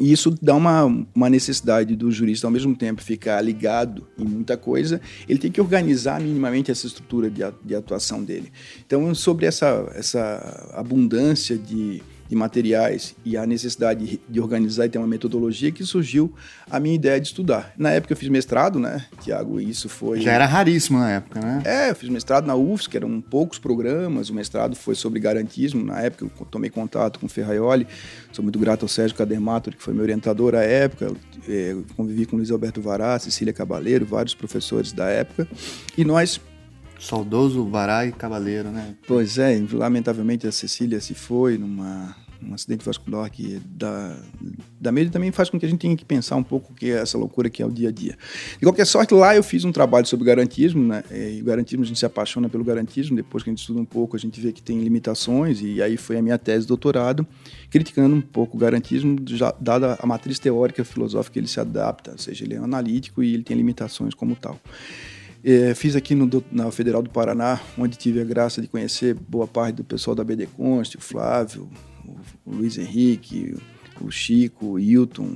E 0.00 0.12
isso 0.12 0.34
dá 0.42 0.54
uma, 0.54 0.84
uma 1.14 1.30
necessidade 1.30 1.96
do 1.96 2.10
jurista, 2.10 2.46
ao 2.46 2.50
mesmo 2.50 2.76
tempo, 2.76 3.02
ficar 3.02 3.40
ligado 3.40 4.06
em 4.18 4.24
muita 4.24 4.56
coisa, 4.56 5.00
ele 5.28 5.38
tem 5.38 5.50
que 5.50 5.60
organizar 5.60 6.20
minimamente 6.20 6.70
essa 6.70 6.86
estrutura 6.86 7.30
de, 7.30 7.42
de 7.64 7.74
atuação 7.74 8.22
dele. 8.22 8.52
Então, 8.86 9.14
sobre 9.14 9.46
essa, 9.46 9.90
essa 9.94 10.70
abundância 10.74 11.56
de 11.56 12.02
de 12.28 12.34
materiais 12.34 13.14
e 13.24 13.36
a 13.36 13.46
necessidade 13.46 14.20
de 14.28 14.40
organizar 14.40 14.86
e 14.86 14.88
ter 14.88 14.98
uma 14.98 15.06
metodologia 15.06 15.70
que 15.70 15.84
surgiu 15.84 16.32
a 16.70 16.80
minha 16.80 16.94
ideia 16.94 17.20
de 17.20 17.28
estudar. 17.28 17.72
Na 17.76 17.90
época 17.90 18.12
eu 18.12 18.16
fiz 18.16 18.28
mestrado, 18.28 18.78
né, 18.78 19.04
Tiago, 19.20 19.60
isso 19.60 19.88
foi... 19.88 20.20
Já 20.20 20.32
era 20.32 20.46
raríssimo 20.46 20.98
na 20.98 21.10
época, 21.10 21.40
né? 21.40 21.62
É, 21.64 21.90
eu 21.90 21.96
fiz 21.96 22.08
mestrado 22.08 22.46
na 22.46 22.54
UFSC, 22.54 22.90
que 22.90 22.96
eram 22.96 23.20
poucos 23.20 23.58
programas, 23.58 24.30
o 24.30 24.34
mestrado 24.34 24.74
foi 24.74 24.94
sobre 24.94 25.20
garantismo, 25.20 25.84
na 25.84 26.00
época 26.00 26.24
eu 26.24 26.46
tomei 26.46 26.70
contato 26.70 27.20
com 27.20 27.26
o 27.26 27.28
Ferraioli, 27.28 27.86
sou 28.32 28.42
muito 28.42 28.58
grato 28.58 28.82
ao 28.82 28.88
Sérgio 28.88 29.16
Cadermato, 29.16 29.70
que 29.70 29.82
foi 29.82 29.94
meu 29.94 30.02
orientador 30.02 30.54
à 30.54 30.62
época, 30.62 31.12
eu 31.46 31.84
convivi 31.96 32.26
com 32.26 32.36
Luiz 32.36 32.50
Alberto 32.50 32.80
Vará, 32.80 33.18
Cecília 33.18 33.52
Cabaleiro, 33.52 34.04
vários 34.04 34.34
professores 34.34 34.92
da 34.92 35.08
época, 35.08 35.48
e 35.96 36.04
nós 36.04 36.40
Saudoso 36.98 37.68
Vará 37.68 38.06
e 38.06 38.12
Cavaleiro, 38.12 38.70
né? 38.70 38.94
Pois 39.06 39.38
é, 39.38 39.62
lamentavelmente 39.72 40.46
a 40.46 40.52
Cecília 40.52 41.00
se 41.00 41.14
foi 41.14 41.58
numa 41.58 42.14
um 42.42 42.54
acidente 42.54 42.84
vascular 42.84 43.30
que 43.30 43.60
dá, 43.64 44.16
dá 44.80 44.92
medo 44.92 45.08
e 45.08 45.10
também 45.10 45.32
faz 45.32 45.50
com 45.50 45.58
que 45.58 45.66
a 45.66 45.68
gente 45.68 45.80
tenha 45.80 45.96
que 45.96 46.04
pensar 46.04 46.36
um 46.36 46.42
pouco 46.42 46.72
o 46.72 46.74
que 46.74 46.90
é 46.90 46.98
essa 46.98 47.16
loucura 47.16 47.48
que 47.48 47.62
é 47.62 47.66
o 47.66 47.70
dia 47.70 47.88
a 47.88 47.92
dia. 47.92 48.16
De 48.58 48.64
qualquer 48.64 48.86
sorte, 48.86 49.14
lá 49.14 49.34
eu 49.34 49.42
fiz 49.42 49.64
um 49.64 49.72
trabalho 49.72 50.06
sobre 50.06 50.26
garantismo, 50.26 50.82
né? 50.82 51.02
E 51.10 51.40
o 51.40 51.44
garantismo, 51.44 51.82
a 51.82 51.86
gente 51.86 51.98
se 51.98 52.06
apaixona 52.06 52.48
pelo 52.48 52.64
garantismo, 52.64 53.16
depois 53.16 53.42
que 53.42 53.50
a 53.50 53.52
gente 53.52 53.60
estuda 53.60 53.80
um 53.80 53.84
pouco, 53.84 54.16
a 54.16 54.18
gente 54.18 54.40
vê 54.40 54.52
que 54.52 54.62
tem 54.62 54.80
limitações, 54.80 55.60
e 55.62 55.82
aí 55.82 55.96
foi 55.96 56.18
a 56.18 56.22
minha 56.22 56.38
tese 56.38 56.62
de 56.62 56.68
doutorado, 56.68 57.26
criticando 57.70 58.14
um 58.14 58.20
pouco 58.20 58.56
o 58.56 58.60
garantismo, 58.60 59.16
já, 59.26 59.54
dada 59.60 59.98
a 60.00 60.06
matriz 60.06 60.38
teórica 60.38 60.84
filosófica 60.84 61.34
que 61.34 61.38
ele 61.38 61.48
se 61.48 61.60
adapta, 61.60 62.12
ou 62.12 62.18
seja, 62.18 62.44
ele 62.44 62.54
é 62.54 62.58
analítico 62.58 63.22
e 63.22 63.34
ele 63.34 63.42
tem 63.42 63.56
limitações 63.56 64.14
como 64.14 64.36
tal. 64.36 64.60
É, 65.44 65.74
fiz 65.74 65.94
aqui 65.94 66.14
no, 66.14 66.28
na 66.50 66.70
Federal 66.70 67.02
do 67.02 67.10
Paraná, 67.10 67.60
onde 67.78 67.96
tive 67.96 68.20
a 68.20 68.24
graça 68.24 68.60
de 68.60 68.68
conhecer 68.68 69.14
boa 69.14 69.46
parte 69.46 69.76
do 69.76 69.84
pessoal 69.84 70.14
da 70.14 70.24
BD 70.24 70.46
Const, 70.46 70.96
o 70.96 71.00
Flávio, 71.00 71.68
o, 72.44 72.56
Luiz 72.56 72.78
Henrique, 72.78 73.56
o 74.00 74.10
Chico, 74.10 74.66
o 74.66 74.78
Hilton, 74.78 75.28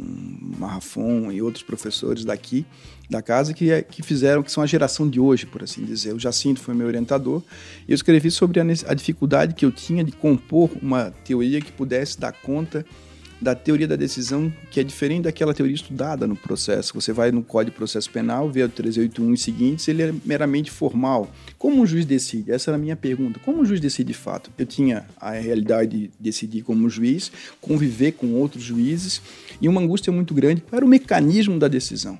Marrafon 0.58 1.30
e 1.30 1.40
outros 1.40 1.62
professores 1.62 2.24
daqui 2.24 2.66
da 3.08 3.22
casa 3.22 3.52
que, 3.52 3.70
é, 3.70 3.82
que 3.82 4.02
fizeram, 4.02 4.42
que 4.42 4.52
são 4.52 4.62
a 4.62 4.66
geração 4.66 5.08
de 5.08 5.18
hoje, 5.18 5.46
por 5.46 5.62
assim 5.62 5.84
dizer. 5.84 6.14
O 6.14 6.18
Jacinto 6.18 6.60
foi 6.60 6.74
meu 6.74 6.86
orientador 6.86 7.42
e 7.88 7.92
eu 7.92 7.94
escrevi 7.94 8.30
sobre 8.30 8.60
a, 8.60 8.64
a 8.86 8.94
dificuldade 8.94 9.54
que 9.54 9.64
eu 9.64 9.72
tinha 9.72 10.04
de 10.04 10.12
compor 10.12 10.70
uma 10.80 11.10
teoria 11.24 11.60
que 11.60 11.72
pudesse 11.72 12.18
dar 12.18 12.32
conta 12.32 12.84
da 13.40 13.54
teoria 13.54 13.88
da 13.88 13.96
decisão, 13.96 14.52
que 14.70 14.78
é 14.78 14.82
diferente 14.82 15.22
daquela 15.22 15.54
teoria 15.54 15.74
estudada 15.74 16.26
no 16.26 16.36
processo. 16.36 16.92
Você 16.94 17.12
vai 17.12 17.32
no 17.32 17.42
Código 17.42 17.70
de 17.70 17.76
Processo 17.76 18.10
Penal, 18.10 18.50
vê 18.50 18.62
o 18.62 18.68
381 18.68 19.32
e 19.32 19.38
seguintes, 19.38 19.88
ele 19.88 20.02
é 20.02 20.14
meramente 20.24 20.70
formal. 20.70 21.30
Como 21.58 21.80
um 21.80 21.86
juiz 21.86 22.04
decide? 22.04 22.52
Essa 22.52 22.70
era 22.70 22.76
a 22.76 22.80
minha 22.80 22.96
pergunta. 22.96 23.40
Como 23.44 23.62
um 23.62 23.64
juiz 23.64 23.80
decide 23.80 24.08
de 24.12 24.18
fato? 24.18 24.50
Eu 24.58 24.66
tinha 24.66 25.06
a 25.18 25.30
realidade 25.30 25.90
de 25.90 26.10
decidir 26.20 26.62
como 26.62 26.88
juiz, 26.90 27.32
conviver 27.60 28.12
com 28.12 28.32
outros 28.34 28.62
juízes 28.62 29.22
e 29.60 29.68
uma 29.68 29.80
angústia 29.80 30.12
muito 30.12 30.34
grande. 30.34 30.60
Qual 30.60 30.76
era 30.76 30.84
o 30.84 30.88
mecanismo 30.88 31.58
da 31.58 31.68
decisão? 31.68 32.18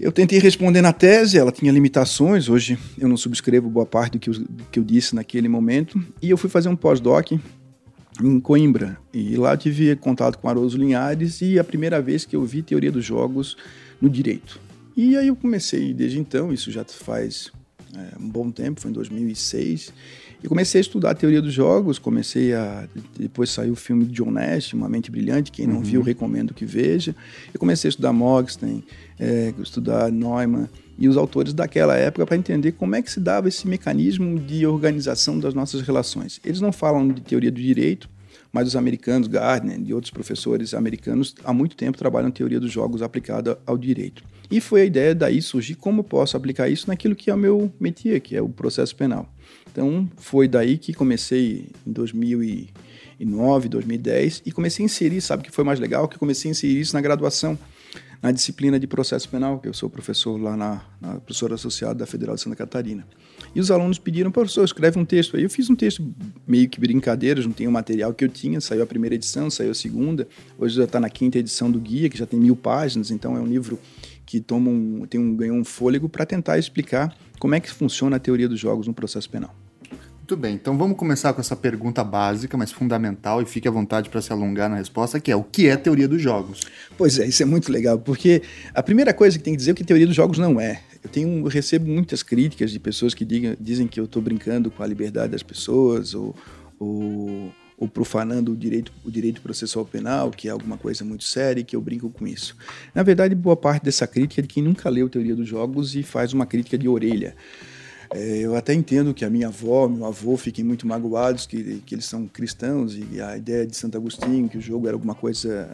Eu 0.00 0.10
tentei 0.10 0.38
responder 0.38 0.80
na 0.80 0.94
tese, 0.94 1.38
ela 1.38 1.52
tinha 1.52 1.70
limitações, 1.70 2.48
hoje 2.48 2.78
eu 2.98 3.06
não 3.06 3.18
subscrevo 3.18 3.68
boa 3.68 3.84
parte 3.84 4.12
do 4.12 4.18
que 4.18 4.30
eu, 4.30 4.34
do 4.34 4.64
que 4.70 4.78
eu 4.78 4.84
disse 4.84 5.14
naquele 5.14 5.46
momento, 5.46 6.02
e 6.22 6.30
eu 6.30 6.38
fui 6.38 6.48
fazer 6.48 6.70
um 6.70 6.76
pós-doc 6.76 7.32
em 8.22 8.38
Coimbra. 8.38 8.98
E 9.12 9.36
lá 9.36 9.56
tive 9.56 9.94
contato 9.96 10.38
com 10.38 10.48
Aroso 10.48 10.78
Linhares 10.78 11.40
e 11.40 11.58
a 11.58 11.64
primeira 11.64 12.00
vez 12.00 12.24
que 12.24 12.36
eu 12.36 12.44
vi 12.44 12.62
teoria 12.62 12.92
dos 12.92 13.04
jogos 13.04 13.56
no 14.00 14.08
direito. 14.08 14.60
E 14.96 15.16
aí 15.16 15.26
eu 15.26 15.36
comecei 15.36 15.92
desde 15.92 16.20
então, 16.20 16.52
isso 16.52 16.70
já 16.70 16.84
faz 16.84 17.50
é, 17.96 18.20
um 18.20 18.28
bom 18.28 18.50
tempo, 18.50 18.80
foi 18.80 18.90
em 18.90 18.94
2006, 18.94 19.92
e 20.42 20.48
comecei 20.48 20.78
a 20.78 20.82
estudar 20.82 21.10
a 21.10 21.14
teoria 21.14 21.40
dos 21.40 21.52
jogos, 21.52 21.98
comecei 21.98 22.52
a... 22.52 22.86
depois 23.18 23.50
saiu 23.50 23.72
o 23.72 23.76
filme 23.76 24.04
de 24.04 24.12
John 24.12 24.30
Nash, 24.30 24.74
Uma 24.74 24.88
Mente 24.88 25.10
Brilhante, 25.10 25.50
quem 25.50 25.66
não 25.66 25.76
uhum. 25.76 25.82
viu 25.82 26.02
recomendo 26.02 26.52
que 26.52 26.66
veja. 26.66 27.16
Eu 27.52 27.58
comecei 27.58 27.88
a 27.88 27.90
estudar 27.90 28.12
Mogstein, 28.12 28.84
é, 29.18 29.54
estudar 29.58 30.12
Neumann, 30.12 30.68
e 30.98 31.08
os 31.08 31.16
autores 31.16 31.52
daquela 31.52 31.96
época 31.96 32.26
para 32.26 32.36
entender 32.36 32.72
como 32.72 32.94
é 32.94 33.02
que 33.02 33.10
se 33.10 33.20
dava 33.20 33.48
esse 33.48 33.66
mecanismo 33.66 34.38
de 34.38 34.66
organização 34.66 35.38
das 35.38 35.54
nossas 35.54 35.82
relações. 35.82 36.40
Eles 36.44 36.60
não 36.60 36.72
falam 36.72 37.08
de 37.08 37.20
teoria 37.20 37.50
do 37.50 37.60
direito, 37.60 38.08
mas 38.52 38.68
os 38.68 38.76
americanos, 38.76 39.26
Gardner 39.26 39.80
e 39.84 39.92
outros 39.92 40.12
professores 40.12 40.74
americanos, 40.74 41.34
há 41.42 41.52
muito 41.52 41.76
tempo 41.76 41.98
trabalham 41.98 42.30
teoria 42.30 42.60
dos 42.60 42.70
jogos 42.70 43.02
aplicada 43.02 43.58
ao 43.66 43.76
direito. 43.76 44.22
E 44.50 44.60
foi 44.60 44.82
a 44.82 44.84
ideia 44.84 45.14
daí 45.14 45.42
surgir 45.42 45.74
como 45.74 46.04
posso 46.04 46.36
aplicar 46.36 46.68
isso 46.68 46.86
naquilo 46.86 47.16
que 47.16 47.30
é 47.30 47.34
o 47.34 47.38
meu 47.38 47.72
métier, 47.80 48.20
que 48.20 48.36
é 48.36 48.42
o 48.42 48.48
processo 48.48 48.94
penal. 48.94 49.28
Então 49.72 50.08
foi 50.16 50.46
daí 50.46 50.78
que 50.78 50.92
comecei 50.92 51.66
em 51.84 51.90
2009, 51.90 53.68
2010 53.68 54.42
e 54.46 54.52
comecei 54.52 54.84
a 54.84 54.86
inserir, 54.86 55.20
sabe 55.20 55.42
o 55.42 55.44
que 55.44 55.50
foi 55.50 55.64
mais 55.64 55.80
legal? 55.80 56.06
Que 56.06 56.16
comecei 56.16 56.48
a 56.48 56.52
inserir 56.52 56.78
isso 56.78 56.94
na 56.94 57.00
graduação 57.00 57.58
na 58.24 58.32
disciplina 58.32 58.80
de 58.80 58.86
processo 58.86 59.28
penal, 59.28 59.58
que 59.58 59.68
eu 59.68 59.74
sou 59.74 59.90
professor 59.90 60.40
lá 60.40 60.56
na, 60.56 60.82
na 60.98 61.20
professora 61.20 61.56
associada 61.56 61.96
da 61.96 62.06
Federal 62.06 62.34
de 62.34 62.40
Santa 62.40 62.56
Catarina. 62.56 63.06
E 63.54 63.60
os 63.60 63.70
alunos 63.70 63.98
pediram, 63.98 64.30
professor, 64.30 64.64
escreve 64.64 64.98
um 64.98 65.04
texto. 65.04 65.36
Aí 65.36 65.42
eu 65.42 65.50
fiz 65.50 65.68
um 65.68 65.76
texto 65.76 66.02
meio 66.48 66.66
que 66.66 66.80
brincadeira, 66.80 67.42
não 67.42 67.52
tenho 67.52 67.68
o 67.68 67.72
material 67.72 68.14
que 68.14 68.24
eu 68.24 68.28
tinha, 68.30 68.62
saiu 68.62 68.82
a 68.82 68.86
primeira 68.86 69.14
edição, 69.14 69.50
saiu 69.50 69.72
a 69.72 69.74
segunda, 69.74 70.26
hoje 70.58 70.74
já 70.74 70.84
está 70.84 70.98
na 70.98 71.10
quinta 71.10 71.38
edição 71.38 71.70
do 71.70 71.78
guia, 71.78 72.08
que 72.08 72.16
já 72.16 72.24
tem 72.24 72.40
mil 72.40 72.56
páginas, 72.56 73.10
então 73.10 73.36
é 73.36 73.40
um 73.40 73.46
livro 73.46 73.78
que 74.24 74.40
toma 74.40 74.70
um, 74.70 75.04
tem 75.04 75.20
um, 75.20 75.36
ganhou 75.36 75.58
um 75.58 75.64
fôlego 75.64 76.08
para 76.08 76.24
tentar 76.24 76.56
explicar 76.56 77.14
como 77.38 77.54
é 77.54 77.60
que 77.60 77.70
funciona 77.70 78.16
a 78.16 78.18
teoria 78.18 78.48
dos 78.48 78.58
jogos 78.58 78.86
no 78.86 78.94
processo 78.94 79.28
penal. 79.28 79.54
Muito 80.24 80.38
bem, 80.38 80.54
então 80.54 80.78
vamos 80.78 80.96
começar 80.96 81.34
com 81.34 81.42
essa 81.42 81.54
pergunta 81.54 82.02
básica, 82.02 82.56
mas 82.56 82.72
fundamental, 82.72 83.42
e 83.42 83.44
fique 83.44 83.68
à 83.68 83.70
vontade 83.70 84.08
para 84.08 84.22
se 84.22 84.32
alongar 84.32 84.70
na 84.70 84.76
resposta, 84.76 85.20
que 85.20 85.30
é 85.30 85.36
o 85.36 85.44
que 85.44 85.68
é 85.68 85.76
teoria 85.76 86.08
dos 86.08 86.22
jogos? 86.22 86.62
Pois 86.96 87.18
é, 87.18 87.26
isso 87.26 87.42
é 87.42 87.44
muito 87.44 87.70
legal, 87.70 87.98
porque 87.98 88.40
a 88.72 88.82
primeira 88.82 89.12
coisa 89.12 89.36
que 89.36 89.44
tem 89.44 89.52
que 89.52 89.58
dizer 89.58 89.72
é 89.72 89.74
que 89.74 89.84
teoria 89.84 90.06
dos 90.06 90.16
jogos 90.16 90.38
não 90.38 90.58
é. 90.58 90.80
Eu, 91.02 91.10
tenho, 91.10 91.28
eu 91.40 91.48
recebo 91.48 91.90
muitas 91.90 92.22
críticas 92.22 92.70
de 92.70 92.80
pessoas 92.80 93.12
que 93.12 93.22
digam, 93.22 93.54
dizem 93.60 93.86
que 93.86 94.00
eu 94.00 94.06
estou 94.06 94.22
brincando 94.22 94.70
com 94.70 94.82
a 94.82 94.86
liberdade 94.86 95.32
das 95.32 95.42
pessoas, 95.42 96.14
ou, 96.14 96.34
ou, 96.78 97.52
ou 97.76 97.86
profanando 97.86 98.52
o 98.52 98.56
direito, 98.56 98.90
o 99.04 99.10
direito 99.10 99.42
processual 99.42 99.84
penal, 99.84 100.30
que 100.30 100.48
é 100.48 100.50
alguma 100.50 100.78
coisa 100.78 101.04
muito 101.04 101.24
séria 101.24 101.60
e 101.60 101.64
que 101.64 101.76
eu 101.76 101.82
brinco 101.82 102.08
com 102.08 102.26
isso. 102.26 102.56
Na 102.94 103.02
verdade, 103.02 103.34
boa 103.34 103.56
parte 103.58 103.84
dessa 103.84 104.06
crítica 104.06 104.40
é 104.40 104.42
de 104.42 104.48
quem 104.48 104.62
nunca 104.62 104.88
leu 104.88 105.06
teoria 105.06 105.36
dos 105.36 105.46
jogos 105.46 105.94
e 105.94 106.02
faz 106.02 106.32
uma 106.32 106.46
crítica 106.46 106.78
de 106.78 106.88
orelha. 106.88 107.36
É, 108.14 108.38
eu 108.38 108.54
até 108.54 108.72
entendo 108.72 109.12
que 109.12 109.24
a 109.24 109.30
minha 109.30 109.48
avó, 109.48 109.88
meu 109.88 110.06
avô 110.06 110.36
fiquem 110.36 110.64
muito 110.64 110.86
magoados 110.86 111.46
que, 111.46 111.82
que 111.84 111.94
eles 111.94 112.04
são 112.04 112.26
cristãos 112.26 112.96
e 112.96 113.20
a 113.20 113.36
ideia 113.36 113.66
de 113.66 113.76
Santo 113.76 113.96
Agostinho, 113.98 114.48
que 114.48 114.56
o 114.56 114.60
jogo 114.60 114.86
era 114.86 114.94
alguma 114.94 115.14
coisa 115.14 115.68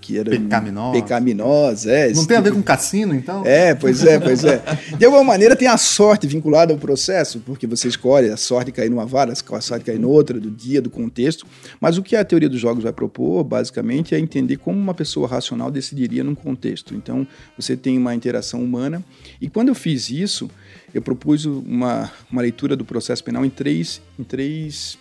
que 0.00 0.18
era 0.18 0.30
pecaminosa. 0.30 0.92
pecaminosa 0.92 1.90
é, 1.90 2.12
Não 2.12 2.24
tem 2.26 2.36
a 2.36 2.40
ver 2.40 2.52
com 2.52 2.62
cassino, 2.62 3.14
então? 3.14 3.44
É, 3.46 3.74
pois 3.74 4.04
é, 4.04 4.18
pois 4.18 4.44
é. 4.44 4.62
De 4.98 5.04
alguma 5.04 5.24
maneira 5.24 5.56
tem 5.56 5.68
a 5.68 5.76
sorte 5.76 6.26
vinculada 6.26 6.72
ao 6.72 6.78
processo, 6.78 7.40
porque 7.40 7.66
você 7.66 7.88
escolhe 7.88 8.28
a 8.28 8.36
sorte 8.36 8.72
cair 8.72 8.90
numa 8.90 9.06
vara, 9.06 9.32
a 9.32 9.60
sorte 9.60 9.84
cair 9.84 9.98
noutra, 9.98 10.38
do 10.38 10.50
dia, 10.50 10.82
do 10.82 10.90
contexto. 10.90 11.46
Mas 11.80 11.96
o 11.96 12.02
que 12.02 12.14
a 12.14 12.24
teoria 12.24 12.48
dos 12.48 12.60
jogos 12.60 12.82
vai 12.82 12.92
propor, 12.92 13.44
basicamente, 13.44 14.14
é 14.14 14.18
entender 14.18 14.56
como 14.56 14.78
uma 14.78 14.94
pessoa 14.94 15.26
racional 15.26 15.70
decidiria 15.70 16.22
num 16.22 16.34
contexto. 16.34 16.94
Então, 16.94 17.26
você 17.56 17.76
tem 17.76 17.96
uma 17.96 18.14
interação 18.14 18.62
humana. 18.62 19.02
E 19.40 19.48
quando 19.48 19.68
eu 19.68 19.74
fiz 19.74 20.10
isso, 20.10 20.50
eu 20.92 21.02
propus 21.02 21.44
uma, 21.44 22.10
uma 22.30 22.42
leitura 22.42 22.76
do 22.76 22.84
processo 22.84 23.22
penal 23.22 23.44
em 23.44 23.50
três, 23.50 24.00
em 24.18 24.24
três 24.24 24.98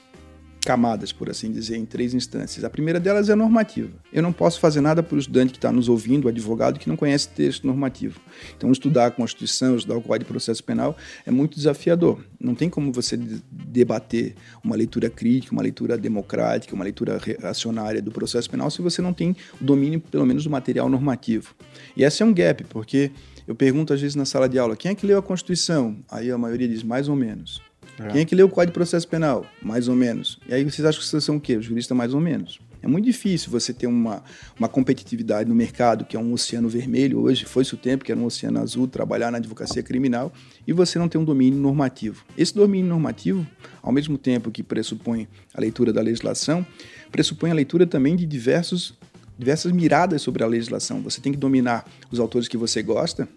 camadas, 0.62 1.12
por 1.12 1.30
assim 1.30 1.52
dizer, 1.52 1.78
em 1.78 1.86
três 1.86 2.14
instâncias. 2.14 2.64
A 2.64 2.70
primeira 2.70 3.00
delas 3.00 3.30
é 3.30 3.34
a 3.34 3.36
normativa. 3.36 3.92
Eu 4.12 4.22
não 4.22 4.34
posso 4.34 4.60
fazer 4.60 4.82
nada 4.82 5.02
para 5.02 5.16
o 5.16 5.20
estudante 5.20 5.52
que 5.52 5.58
está 5.58 5.72
nos 5.72 5.88
ouvindo, 5.88 6.26
o 6.26 6.28
advogado 6.28 6.80
que 6.80 6.90
não 6.90 6.96
conhece 6.96 7.30
texto 7.30 7.66
normativo. 7.66 8.20
Então, 8.58 8.72
estudar 8.72 9.08
a 9.08 9.12
Constituição, 9.12 9.76
estudar 9.76 9.98
o 9.98 10.02
Código 10.02 10.26
de 10.26 10.32
Processo 10.32 10.64
Penal 10.64 10.98
é 11.26 11.32
muito 11.32 11.56
desafiador. 11.56 12.24
Não 12.40 12.54
tem 12.54 12.70
como 12.70 12.92
você 12.92 13.18
debater 13.52 14.36
uma 14.64 14.76
leitura 14.76 15.10
crítica, 15.10 15.54
uma 15.54 15.62
leitura 15.62 15.98
democrática, 15.98 16.76
uma 16.76 16.84
leitura 16.84 17.18
reacionária 17.18 18.02
do 18.02 18.12
processo 18.12 18.50
penal 18.50 18.70
se 18.70 18.82
você 18.82 19.02
não 19.02 19.14
tem 19.14 19.36
o 19.60 19.64
domínio, 19.64 20.00
pelo 20.00 20.26
menos, 20.26 20.44
do 20.44 20.50
material 20.50 20.90
normativo. 20.90 21.56
E 21.96 22.04
esse 22.04 22.22
é 22.22 22.26
um 22.26 22.34
gap, 22.34 22.64
porque 22.66 23.12
eu 23.50 23.56
pergunto 23.56 23.92
às 23.92 24.00
vezes 24.00 24.14
na 24.14 24.26
sala 24.26 24.48
de 24.48 24.60
aula, 24.60 24.76
quem 24.76 24.92
é 24.92 24.96
que 24.96 25.08
leu 25.08 25.18
a 25.18 25.24
Constituição? 25.24 25.98
Aí 26.08 26.30
a 26.30 26.38
maioria 26.38 26.68
diz 26.68 26.84
mais 26.84 27.10
ou 27.10 27.16
menos. 27.16 27.60
É. 27.98 28.08
Quem 28.10 28.22
é 28.22 28.26
que 28.26 28.36
leu 28.36 28.46
o 28.46 28.50
Código 28.50 28.72
de 28.72 28.74
Processo 28.76 29.08
Penal? 29.08 29.44
Mais 29.60 29.88
ou 29.88 29.96
menos. 29.96 30.40
E 30.48 30.54
aí 30.54 30.64
vocês 30.64 30.86
acham 30.86 31.02
que 31.02 31.08
vocês 31.08 31.24
são 31.24 31.38
o 31.38 31.42
quê? 31.42 31.58
Os 31.58 31.66
juristas 31.66 31.98
mais 31.98 32.14
ou 32.14 32.22
menos. 32.22 32.60
É 32.80 32.88
muito 32.88 33.06
difícil 33.06 33.50
você 33.50 33.74
ter 33.74 33.88
uma, 33.88 34.24
uma 34.58 34.70
competitividade 34.70 35.50
no 35.50 35.56
mercado, 35.56 36.06
que 36.06 36.16
é 36.16 36.20
um 36.20 36.32
oceano 36.32 36.70
vermelho 36.70 37.22
hoje, 37.22 37.44
foi-se 37.44 37.74
o 37.74 37.78
tempo 37.78 38.06
que 38.06 38.12
era 38.12 38.22
um 38.22 38.26
oceano 38.26 38.60
azul, 38.60 38.88
trabalhar 38.88 39.32
na 39.32 39.40
advocacia 39.40 39.82
criminal, 39.82 40.32
e 40.68 40.72
você 40.72 41.00
não 41.00 41.10
ter 41.10 41.18
um 41.18 41.26
domínio 41.26 41.60
normativo. 41.60 42.24
Esse 42.38 42.54
domínio 42.54 42.88
normativo, 42.88 43.48
ao 43.82 43.92
mesmo 43.92 44.16
tempo 44.16 44.52
que 44.52 44.62
pressupõe 44.62 45.28
a 45.56 45.60
leitura 45.60 45.92
da 45.92 46.02
legislação, 46.02 46.64
pressupõe 47.12 47.50
a 47.50 47.56
leitura 47.56 47.88
também 47.88 48.16
de 48.16 48.28
diversos, 48.28 48.94
diversas 49.40 49.72
miradas 49.72 50.22
sobre 50.22 50.44
a 50.44 50.48
legislação. 50.48 51.02
Você 51.02 51.20
tem 51.20 51.34
que 51.34 51.38
dominar 51.40 51.90
os 52.12 52.20
autores 52.20 52.48
que 52.48 52.56
você 52.56 52.84
gosta, 52.84 53.28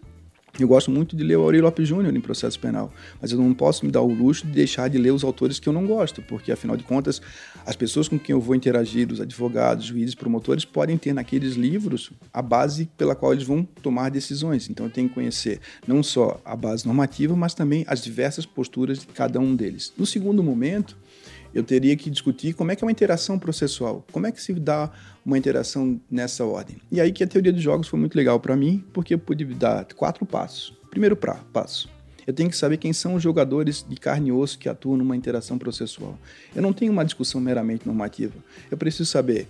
eu 0.59 0.69
gosto 0.69 0.91
muito 0.91 1.17
de 1.17 1.25
ler 1.25 1.37
o 1.37 1.43
Aurélio 1.43 1.65
Lopes 1.65 1.89
Júnior 1.89 2.15
em 2.15 2.21
processo 2.21 2.61
penal, 2.61 2.93
mas 3.21 3.33
eu 3.33 3.39
não 3.39 3.55
posso 3.55 3.87
me 3.87 3.91
dar 3.91 4.03
o 4.03 4.13
luxo 4.13 4.47
de 4.47 4.53
deixar 4.53 4.89
de 4.89 4.99
ler 4.99 5.11
os 5.11 5.25
autores 5.25 5.59
que 5.59 5.67
eu 5.67 5.73
não 5.73 5.87
gosto, 5.87 6.21
porque 6.23 6.53
afinal 6.53 6.77
de 6.77 6.85
contas, 6.85 7.23
as 7.65 7.75
pessoas 7.75 8.07
com 8.07 8.19
quem 8.19 8.35
eu 8.35 8.41
vou 8.41 8.55
interagir, 8.55 9.11
os 9.11 9.21
advogados, 9.21 9.87
juízes, 9.87 10.15
promotores, 10.15 10.65
podem 10.65 10.99
ter 10.99 11.15
naqueles 11.15 11.55
livros 11.55 12.11
a 12.33 12.43
base 12.43 12.91
pela 12.99 13.15
qual 13.15 13.33
eles 13.33 13.45
vão 13.45 13.65
tomar 13.65 14.11
decisões. 14.11 14.69
Então 14.69 14.87
eu 14.87 14.93
tenho 14.93 15.09
que 15.09 15.15
conhecer 15.15 15.59
não 15.87 16.03
só 16.03 16.39
a 16.45 16.55
base 16.55 16.85
normativa, 16.87 17.35
mas 17.35 17.55
também 17.55 17.85
as 17.89 18.03
diversas 18.03 18.45
posturas 18.45 18.99
de 18.99 19.07
cada 19.07 19.41
um 19.41 19.57
deles. 19.57 19.93
No 19.97 20.05
segundo 20.05 20.43
momento, 20.43 20.97
eu 21.55 21.63
teria 21.63 21.97
que 21.97 22.11
discutir 22.11 22.55
como 22.55 22.71
é 22.71 22.77
que 22.77 22.85
é 22.85 22.87
uma 22.87 22.93
interação 22.93 23.39
processual, 23.39 24.05
como 24.11 24.27
é 24.27 24.33
que 24.33 24.43
se 24.43 24.53
dá 24.55 24.91
uma 25.25 25.39
interação 25.39 26.01
nessa 26.11 26.45
ordem. 26.45 26.77
E 26.91 27.01
aí 27.01 27.13
que 27.13 27.23
a 27.23 27.27
teoria 27.27 27.53
dos 27.53 27.63
jogos 27.63 27.89
foi 27.89 27.99
muito 27.99 28.15
legal 28.17 28.41
para 28.41 28.57
mim, 28.57 28.85
porque 28.93 29.15
eu 29.15 29.19
pude 29.19 29.45
dar 29.45 29.85
quatro 29.95 30.27
passos. 30.27 30.77
Primeiro 30.91 31.17
pra, 31.17 31.37
passo, 31.53 31.89
Eu 32.27 32.33
tenho 32.33 32.51
que 32.51 32.57
saber 32.57 32.77
quem 32.77 32.93
são 32.93 33.15
os 33.15 33.23
jogadores 33.23 33.85
de 33.89 33.97
carne 33.97 34.29
e 34.29 34.33
osso 34.33 34.59
que 34.59 34.69
atuam 34.69 34.97
numa 34.97 35.17
interação 35.17 35.59
processual. 35.59 36.19
Eu 36.55 36.63
não 36.63 36.73
tenho 36.73 36.93
uma 36.93 37.05
discussão 37.05 37.41
meramente 37.41 37.87
normativa. 37.87 38.35
Eu 38.71 38.77
preciso 38.77 39.07
saber 39.07 39.49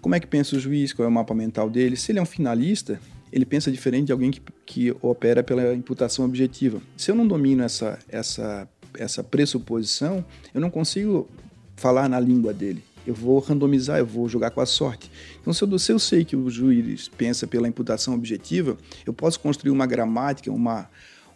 como 0.00 0.14
é 0.14 0.20
que 0.20 0.26
pensa 0.26 0.56
o 0.56 0.58
juiz, 0.58 0.92
qual 0.92 1.06
é 1.06 1.08
o 1.08 1.12
mapa 1.12 1.32
mental 1.32 1.70
dele. 1.70 1.96
Se 1.96 2.12
ele 2.12 2.18
é 2.18 2.22
um 2.22 2.26
finalista, 2.26 3.00
ele 3.32 3.46
pensa 3.46 3.72
diferente 3.72 4.06
de 4.06 4.12
alguém 4.12 4.30
que, 4.30 4.42
que 4.66 4.94
opera 5.00 5.42
pela 5.42 5.72
imputação 5.74 6.24
objetiva. 6.24 6.82
Se 6.96 7.10
eu 7.10 7.14
não 7.14 7.26
domino 7.26 7.62
essa, 7.62 7.98
essa, 8.08 8.68
essa 8.98 9.22
pressuposição, 9.22 10.24
eu 10.54 10.60
não 10.60 10.70
consigo 10.70 11.28
falar 11.76 12.08
na 12.08 12.20
língua 12.20 12.52
dele. 12.52 12.82
Eu 13.06 13.14
vou 13.14 13.38
randomizar, 13.40 13.98
eu 13.98 14.06
vou 14.06 14.28
jogar 14.28 14.50
com 14.50 14.60
a 14.60 14.66
sorte. 14.66 15.10
Então, 15.40 15.52
se 15.52 15.64
eu, 15.64 15.78
se 15.78 15.92
eu 15.92 15.98
sei 15.98 16.24
que 16.24 16.36
o 16.36 16.48
juiz 16.48 17.08
pensa 17.08 17.46
pela 17.46 17.66
imputação 17.66 18.14
objetiva, 18.14 18.76
eu 19.04 19.12
posso 19.12 19.40
construir 19.40 19.72
uma 19.72 19.86
gramática, 19.86 20.52
uma, 20.52 20.88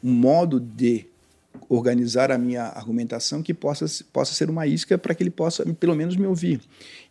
um 0.03 0.13
modo 0.13 0.61
de 0.61 1.07
organizar 1.69 2.31
a 2.31 2.39
minha 2.39 2.65
argumentação 2.65 3.43
que 3.43 3.53
possa, 3.53 3.87
possa 4.13 4.33
ser 4.35 4.49
uma 4.51 4.67
isca 4.67 4.97
para 4.97 5.15
que 5.15 5.23
ele 5.23 5.31
possa 5.31 5.65
pelo 5.75 5.95
menos 5.95 6.17
me 6.17 6.27
ouvir. 6.27 6.61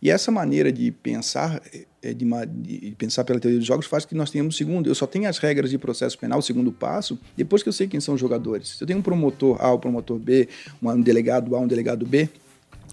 E 0.00 0.10
essa 0.10 0.30
maneira 0.30 0.72
de 0.72 0.90
pensar, 0.90 1.60
é, 2.02 2.12
de, 2.12 2.24
de, 2.46 2.94
pensar 2.96 3.24
pela 3.24 3.40
teoria 3.40 3.58
dos 3.58 3.66
jogos 3.66 3.86
faz 3.86 4.04
que 4.04 4.14
nós 4.14 4.30
tenhamos 4.30 4.56
segundo. 4.56 4.88
Eu 4.88 4.94
só 4.94 5.06
tenho 5.06 5.28
as 5.28 5.38
regras 5.38 5.70
de 5.70 5.78
processo 5.78 6.18
penal, 6.18 6.40
segundo 6.42 6.70
passo, 6.72 7.18
depois 7.36 7.62
que 7.62 7.68
eu 7.68 7.72
sei 7.72 7.86
quem 7.86 8.00
são 8.00 8.14
os 8.14 8.20
jogadores. 8.20 8.76
Se 8.76 8.82
eu 8.82 8.86
tenho 8.86 8.98
um 8.98 9.02
promotor 9.02 9.56
A, 9.60 9.72
um 9.74 9.78
promotor 9.78 10.18
B, 10.18 10.48
um 10.82 11.00
delegado 11.00 11.54
A, 11.56 11.60
um 11.60 11.66
delegado 11.66 12.06
B, 12.06 12.28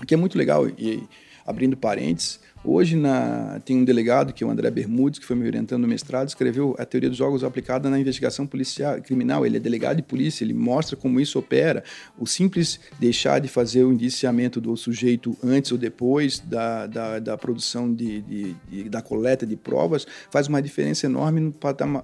que 0.07 0.13
é 0.13 0.17
muito 0.17 0.37
legal 0.37 0.67
e 0.67 1.03
abrindo 1.45 1.75
parênteses, 1.75 2.39
Hoje 2.65 2.95
na, 2.95 3.59
tem 3.65 3.77
um 3.77 3.83
delegado, 3.83 4.31
que 4.31 4.41
é 4.41 4.47
o 4.47 4.49
André 4.49 4.71
Bermudes, 4.71 5.19
que 5.19 5.25
foi 5.25 5.35
me 5.35 5.45
orientando 5.45 5.81
no 5.81 5.87
mestrado, 5.87 6.29
escreveu 6.29 6.73
a 6.79 6.85
teoria 6.85 7.09
dos 7.09 7.17
jogos 7.17 7.43
aplicada 7.43 7.89
na 7.89 7.99
investigação 7.99 8.47
policial 8.47 9.01
criminal. 9.01 9.45
Ele 9.45 9.57
é 9.57 9.59
delegado 9.59 9.97
de 9.97 10.03
polícia, 10.03 10.45
ele 10.45 10.53
mostra 10.53 10.95
como 10.95 11.19
isso 11.19 11.37
opera. 11.37 11.83
O 12.17 12.25
simples 12.25 12.79
deixar 12.97 13.39
de 13.39 13.49
fazer 13.49 13.83
o 13.83 13.91
indiciamento 13.91 14.61
do 14.61 14.77
sujeito 14.77 15.37
antes 15.43 15.73
ou 15.73 15.77
depois 15.77 16.39
da, 16.39 16.87
da, 16.87 17.19
da 17.19 17.37
produção 17.37 17.93
de, 17.93 18.21
de, 18.21 18.55
de, 18.69 18.89
da 18.89 19.01
coleta 19.01 19.45
de 19.45 19.57
provas 19.57 20.07
faz 20.31 20.47
uma 20.47 20.61
diferença 20.61 21.05
enorme 21.05 21.41
no, 21.41 21.53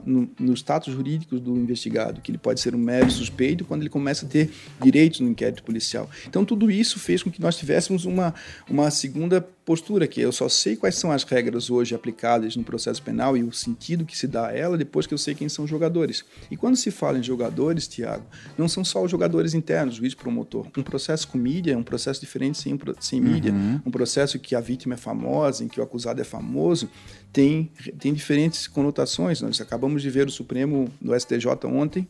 no, 0.06 0.30
no 0.38 0.54
status 0.54 0.94
jurídico 0.94 1.40
do 1.40 1.56
investigado, 1.56 2.20
que 2.20 2.32
ele 2.32 2.38
pode 2.38 2.60
ser 2.60 2.76
um 2.76 2.80
mero 2.80 3.10
suspeito 3.10 3.64
quando 3.64 3.82
ele 3.82 3.90
começa 3.90 4.26
a 4.26 4.30
ter 4.30 4.52
direitos 4.82 5.22
no 5.22 5.30
inquérito 5.30 5.64
policial. 5.64 6.10
Então 6.28 6.44
tudo 6.44 6.70
isso 6.70 7.00
fez 7.00 7.24
com 7.24 7.32
que 7.32 7.42
nós 7.42 7.56
tivéssemos 7.56 8.04
uma, 8.04 8.34
uma 8.70 8.92
segunda 8.92 9.40
postura, 9.70 10.08
que 10.08 10.20
eu 10.20 10.32
só 10.32 10.50
sei 10.50 10.76
quais 10.76 10.96
são 10.96 11.12
as 11.12 11.24
regras 11.24 11.70
hoje 11.70 11.94
aplicadas 11.94 12.56
no 12.56 12.64
processo 12.64 13.04
penal 13.04 13.38
e 13.38 13.44
o 13.44 13.54
sentido 13.54 14.04
que 14.04 14.18
se 14.18 14.26
dá 14.26 14.48
a 14.48 14.52
ela 14.52 14.76
depois 14.76 15.06
que 15.06 15.14
eu 15.14 15.18
sei 15.20 15.36
quem 15.36 15.48
são 15.48 15.66
os 15.66 15.70
jogadores. 15.70 16.26
E 16.50 16.58
quando 16.58 16.76
se 16.76 16.90
fala 16.90 17.20
em 17.20 17.22
jogadores, 17.22 17.88
Tiago, 17.88 18.26
não 18.58 18.68
são 18.68 18.84
só 18.84 19.04
os 19.04 19.12
jogadores 19.12 19.54
internos, 19.54 19.98
juiz 19.98 20.16
promotor. 20.16 20.66
Um 20.76 20.82
processo 20.82 21.28
com 21.28 21.38
mídia 21.38 21.74
é 21.74 21.78
um 21.78 21.84
processo 21.84 22.20
diferente 22.20 22.58
sem, 22.58 22.76
sem 23.00 23.22
mídia. 23.22 23.52
Uhum. 23.52 23.80
Um 23.86 23.92
processo 23.92 24.40
que 24.40 24.56
a 24.56 24.60
vítima 24.60 24.96
é 24.96 24.98
famosa, 24.98 25.64
em 25.64 25.68
que 25.68 25.80
o 25.80 25.84
acusado 25.84 26.20
é 26.20 26.24
famoso, 26.24 26.90
tem, 27.32 27.72
tem 28.00 28.12
diferentes 28.12 28.68
conotações. 28.68 29.40
Nós 29.40 29.62
acabamos 29.62 30.02
de 30.02 30.10
ver 30.10 30.26
o 30.26 30.32
Supremo 30.32 30.90
no 31.00 31.14
STJ 31.14 31.46
ontem 31.66 32.08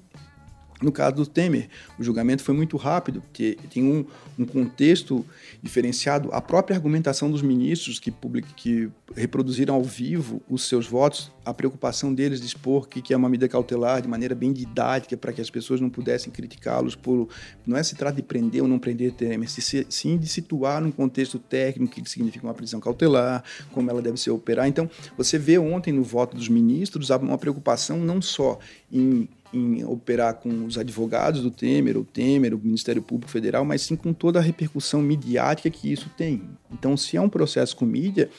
no 0.81 0.91
caso 0.91 1.17
do 1.17 1.25
Temer, 1.25 1.67
o 1.97 2.03
julgamento 2.03 2.41
foi 2.41 2.55
muito 2.55 2.77
rápido, 2.77 3.21
porque 3.21 3.57
tem 3.69 3.83
um, 3.83 4.05
um 4.37 4.45
contexto 4.45 5.25
diferenciado. 5.61 6.29
A 6.31 6.39
própria 6.39 6.75
argumentação 6.75 7.29
dos 7.29 7.41
ministros 7.41 7.99
que, 7.99 8.09
public, 8.09 8.47
que 8.53 8.89
reproduziram 9.13 9.75
ao 9.75 9.83
vivo 9.83 10.41
os 10.49 10.67
seus 10.67 10.87
votos, 10.87 11.31
a 11.45 11.53
preocupação 11.53 12.13
deles 12.13 12.39
de 12.39 12.47
expor 12.47 12.87
que, 12.87 13.01
que 13.01 13.13
é 13.13 13.17
uma 13.17 13.27
medida 13.27 13.49
cautelar 13.49 14.01
de 14.01 14.07
maneira 14.07 14.33
bem 14.33 14.53
didática 14.53 15.17
para 15.17 15.33
que 15.33 15.41
as 15.41 15.49
pessoas 15.49 15.81
não 15.81 15.89
pudessem 15.89 16.31
criticá-los 16.31 16.95
por. 16.95 17.27
Não 17.65 17.75
é 17.75 17.83
se 17.83 17.95
trata 17.95 18.15
de 18.15 18.23
prender 18.23 18.61
ou 18.61 18.67
não 18.67 18.79
prender 18.79 19.11
Temer, 19.11 19.49
sim 19.49 20.17
de 20.17 20.27
situar 20.27 20.81
num 20.81 20.91
contexto 20.91 21.39
técnico 21.39 21.93
que 21.93 22.09
significa 22.09 22.47
uma 22.47 22.53
prisão 22.53 22.79
cautelar, 22.79 23.43
como 23.73 23.89
ela 23.89 24.01
deve 24.01 24.17
ser 24.17 24.31
operar. 24.31 24.67
Então, 24.67 24.89
você 25.17 25.37
vê 25.37 25.57
ontem 25.57 25.91
no 25.91 26.03
voto 26.03 26.37
dos 26.37 26.47
ministros 26.47 27.09
uma 27.09 27.37
preocupação 27.37 27.99
não 27.99 28.21
só 28.21 28.59
em 28.91 29.27
em 29.53 29.83
operar 29.83 30.35
com 30.35 30.65
os 30.65 30.77
advogados 30.77 31.41
do 31.41 31.49
Temer, 31.49 31.97
o 31.97 32.03
Temer, 32.03 32.53
o 32.53 32.59
Ministério 32.59 33.01
Público 33.01 33.31
Federal, 33.31 33.65
mas 33.65 33.81
sim 33.81 33.95
com 33.95 34.13
toda 34.13 34.39
a 34.39 34.41
repercussão 34.41 35.01
midiática 35.01 35.69
que 35.69 35.91
isso 35.91 36.09
tem. 36.15 36.43
Então, 36.71 36.95
se 36.95 37.17
é 37.17 37.21
um 37.21 37.29
processo 37.29 37.75
com 37.75 37.85
mídia, 37.85 38.29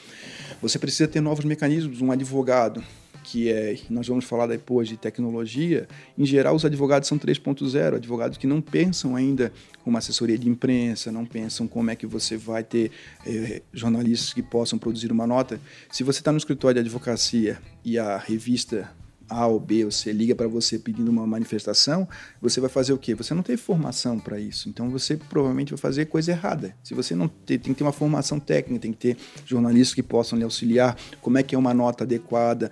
você 0.61 0.79
precisa 0.79 1.07
ter 1.07 1.21
novos 1.21 1.43
mecanismos. 1.43 2.01
Um 2.01 2.11
advogado, 2.11 2.81
que 3.23 3.49
é, 3.49 3.77
nós 3.89 4.07
vamos 4.07 4.25
falar 4.25 4.47
depois 4.47 4.87
de 4.87 4.95
tecnologia, 4.95 5.87
em 6.17 6.25
geral 6.25 6.55
os 6.55 6.63
advogados 6.63 7.09
são 7.09 7.19
3.0, 7.19 7.95
advogados 7.95 8.37
que 8.37 8.47
não 8.47 8.61
pensam 8.61 9.15
ainda 9.15 9.51
como 9.83 9.97
assessoria 9.97 10.37
de 10.37 10.47
imprensa, 10.47 11.11
não 11.11 11.25
pensam 11.25 11.67
como 11.67 11.91
é 11.91 11.95
que 11.95 12.07
você 12.07 12.37
vai 12.37 12.63
ter 12.63 12.91
eh, 13.25 13.61
jornalistas 13.73 14.33
que 14.33 14.41
possam 14.41 14.79
produzir 14.79 15.11
uma 15.11 15.27
nota. 15.27 15.59
Se 15.91 16.03
você 16.03 16.19
está 16.19 16.31
no 16.31 16.37
escritório 16.37 16.75
de 16.75 16.87
advocacia 16.87 17.59
e 17.83 17.99
a 17.99 18.17
revista 18.17 18.89
a 19.31 19.47
ou 19.47 19.59
B, 19.59 19.85
você 19.85 20.11
liga 20.11 20.35
para 20.35 20.47
você 20.47 20.77
pedindo 20.77 21.09
uma 21.09 21.25
manifestação, 21.25 22.07
você 22.41 22.59
vai 22.59 22.69
fazer 22.69 22.91
o 22.91 22.97
quê? 22.97 23.15
Você 23.15 23.33
não 23.33 23.41
tem 23.41 23.55
formação 23.55 24.19
para 24.19 24.37
isso, 24.37 24.67
então 24.67 24.89
você 24.89 25.15
provavelmente 25.15 25.69
vai 25.69 25.77
fazer 25.77 26.05
coisa 26.05 26.31
errada. 26.31 26.75
Se 26.83 26.93
você 26.93 27.15
não 27.15 27.29
tem, 27.29 27.57
tem 27.57 27.73
que 27.73 27.77
ter 27.77 27.83
uma 27.83 27.93
formação 27.93 28.39
técnica, 28.39 28.81
tem 28.81 28.91
que 28.91 28.97
ter 28.97 29.17
jornalistas 29.45 29.95
que 29.95 30.03
possam 30.03 30.37
lhe 30.37 30.43
auxiliar, 30.43 30.97
como 31.21 31.37
é 31.37 31.43
que 31.43 31.55
é 31.55 31.57
uma 31.57 31.73
nota 31.73 32.03
adequada, 32.03 32.69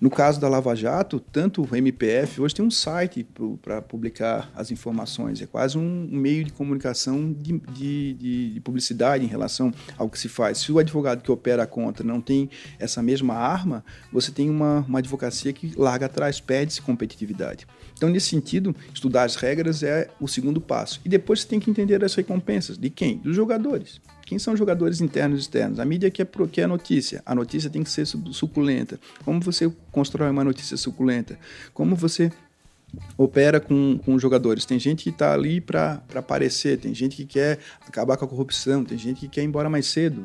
no 0.00 0.10
caso 0.10 0.40
da 0.40 0.48
Lava 0.48 0.74
Jato, 0.74 1.18
tanto 1.18 1.62
o 1.62 1.76
MPF 1.76 2.40
hoje 2.40 2.54
tem 2.54 2.64
um 2.64 2.70
site 2.70 3.26
para 3.62 3.80
publicar 3.80 4.50
as 4.54 4.70
informações, 4.70 5.40
é 5.40 5.46
quase 5.46 5.78
um 5.78 6.08
meio 6.10 6.44
de 6.44 6.52
comunicação 6.52 7.32
de, 7.32 7.58
de, 7.72 8.52
de, 8.54 8.60
publicidade 8.60 9.24
em 9.24 9.28
relação 9.28 9.72
ao 9.96 10.08
que 10.08 10.18
se 10.18 10.28
faz. 10.28 10.58
Se 10.58 10.70
o 10.70 10.78
advogado 10.78 11.22
que 11.22 11.30
opera 11.30 11.62
a 11.62 11.66
conta 11.66 12.04
não 12.04 12.20
tem 12.20 12.50
essa 12.78 13.02
mesma 13.02 13.34
arma, 13.34 13.84
você 14.12 14.30
tem 14.30 14.50
uma, 14.50 14.84
uma 14.86 14.98
advocacia 14.98 15.52
que 15.52 15.72
larga 15.76 16.06
atrás, 16.06 16.40
perde-se 16.40 16.82
competitividade. 16.82 17.66
Então, 17.96 18.10
nesse 18.10 18.28
sentido, 18.28 18.76
estudar 18.92 19.24
as 19.24 19.36
regras 19.36 19.82
é 19.82 20.10
o 20.20 20.28
segundo 20.28 20.60
passo. 20.60 21.00
E 21.04 21.08
depois 21.08 21.40
você 21.40 21.48
tem 21.48 21.58
que 21.58 21.70
entender 21.70 22.04
as 22.04 22.14
recompensas. 22.14 22.76
De 22.76 22.90
quem? 22.90 23.16
Dos 23.18 23.34
jogadores. 23.34 24.00
Quem 24.26 24.38
são 24.38 24.52
os 24.52 24.58
jogadores 24.58 25.00
internos 25.00 25.38
e 25.38 25.42
externos? 25.42 25.78
A 25.78 25.84
mídia 25.84 26.10
quer, 26.10 26.28
quer 26.50 26.64
a 26.64 26.68
notícia. 26.68 27.22
A 27.24 27.34
notícia 27.34 27.70
tem 27.70 27.82
que 27.82 27.88
ser 27.88 28.04
suculenta. 28.04 29.00
Como 29.24 29.40
você 29.40 29.72
constrói 29.92 30.28
uma 30.28 30.42
notícia 30.42 30.76
suculenta? 30.76 31.38
Como 31.72 31.94
você 31.94 32.30
opera 33.16 33.60
com, 33.60 33.98
com 34.04 34.18
jogadores. 34.18 34.64
Tem 34.64 34.78
gente 34.78 35.04
que 35.04 35.10
está 35.10 35.32
ali 35.32 35.60
para 35.60 36.02
aparecer, 36.14 36.78
tem 36.78 36.94
gente 36.94 37.16
que 37.16 37.24
quer 37.24 37.58
acabar 37.86 38.16
com 38.16 38.24
a 38.24 38.28
corrupção, 38.28 38.84
tem 38.84 38.98
gente 38.98 39.20
que 39.20 39.28
quer 39.28 39.42
ir 39.42 39.46
embora 39.46 39.70
mais 39.70 39.86
cedo 39.86 40.22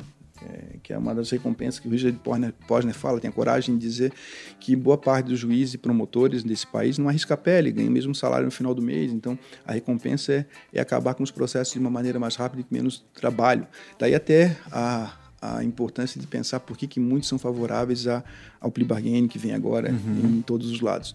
é, 0.48 0.76
que 0.82 0.92
é 0.92 0.98
uma 0.98 1.14
das 1.14 1.30
recompensas 1.30 1.78
que 1.78 1.88
o 1.88 1.90
Richard 1.90 2.18
Posner, 2.18 2.52
Posner 2.66 2.94
fala, 2.94 3.20
tem 3.20 3.28
a 3.28 3.32
coragem 3.32 3.76
de 3.76 3.86
dizer 3.86 4.12
que 4.60 4.74
boa 4.74 4.98
parte 4.98 5.26
dos 5.26 5.38
juízes 5.38 5.74
e 5.74 5.78
promotores 5.78 6.42
desse 6.42 6.66
país 6.66 6.98
não 6.98 7.08
arrisca 7.08 7.34
a 7.34 7.36
pele, 7.36 7.70
ganha 7.70 7.88
o 7.88 7.92
mesmo 7.92 8.14
salário 8.14 8.44
no 8.44 8.50
final 8.50 8.74
do 8.74 8.82
mês, 8.82 9.12
então 9.12 9.38
a 9.66 9.72
recompensa 9.72 10.32
é, 10.32 10.46
é 10.72 10.80
acabar 10.80 11.14
com 11.14 11.22
os 11.22 11.30
processos 11.30 11.72
de 11.72 11.78
uma 11.78 11.90
maneira 11.90 12.18
mais 12.18 12.36
rápida 12.36 12.60
e 12.60 12.64
com 12.64 12.74
menos 12.74 13.04
trabalho. 13.14 13.66
Daí 13.98 14.14
até 14.14 14.56
a, 14.70 15.12
a 15.42 15.64
importância 15.64 16.20
de 16.20 16.26
pensar 16.26 16.60
por 16.60 16.76
que, 16.76 16.86
que 16.86 17.00
muitos 17.00 17.28
são 17.28 17.36
favoráveis 17.36 18.06
a, 18.06 18.22
ao 18.60 18.70
plea 18.70 18.86
bargain 18.86 19.26
que 19.26 19.38
vem 19.38 19.52
agora 19.52 19.90
uhum. 19.90 20.38
em 20.38 20.42
todos 20.42 20.70
os 20.70 20.80
lados, 20.80 21.14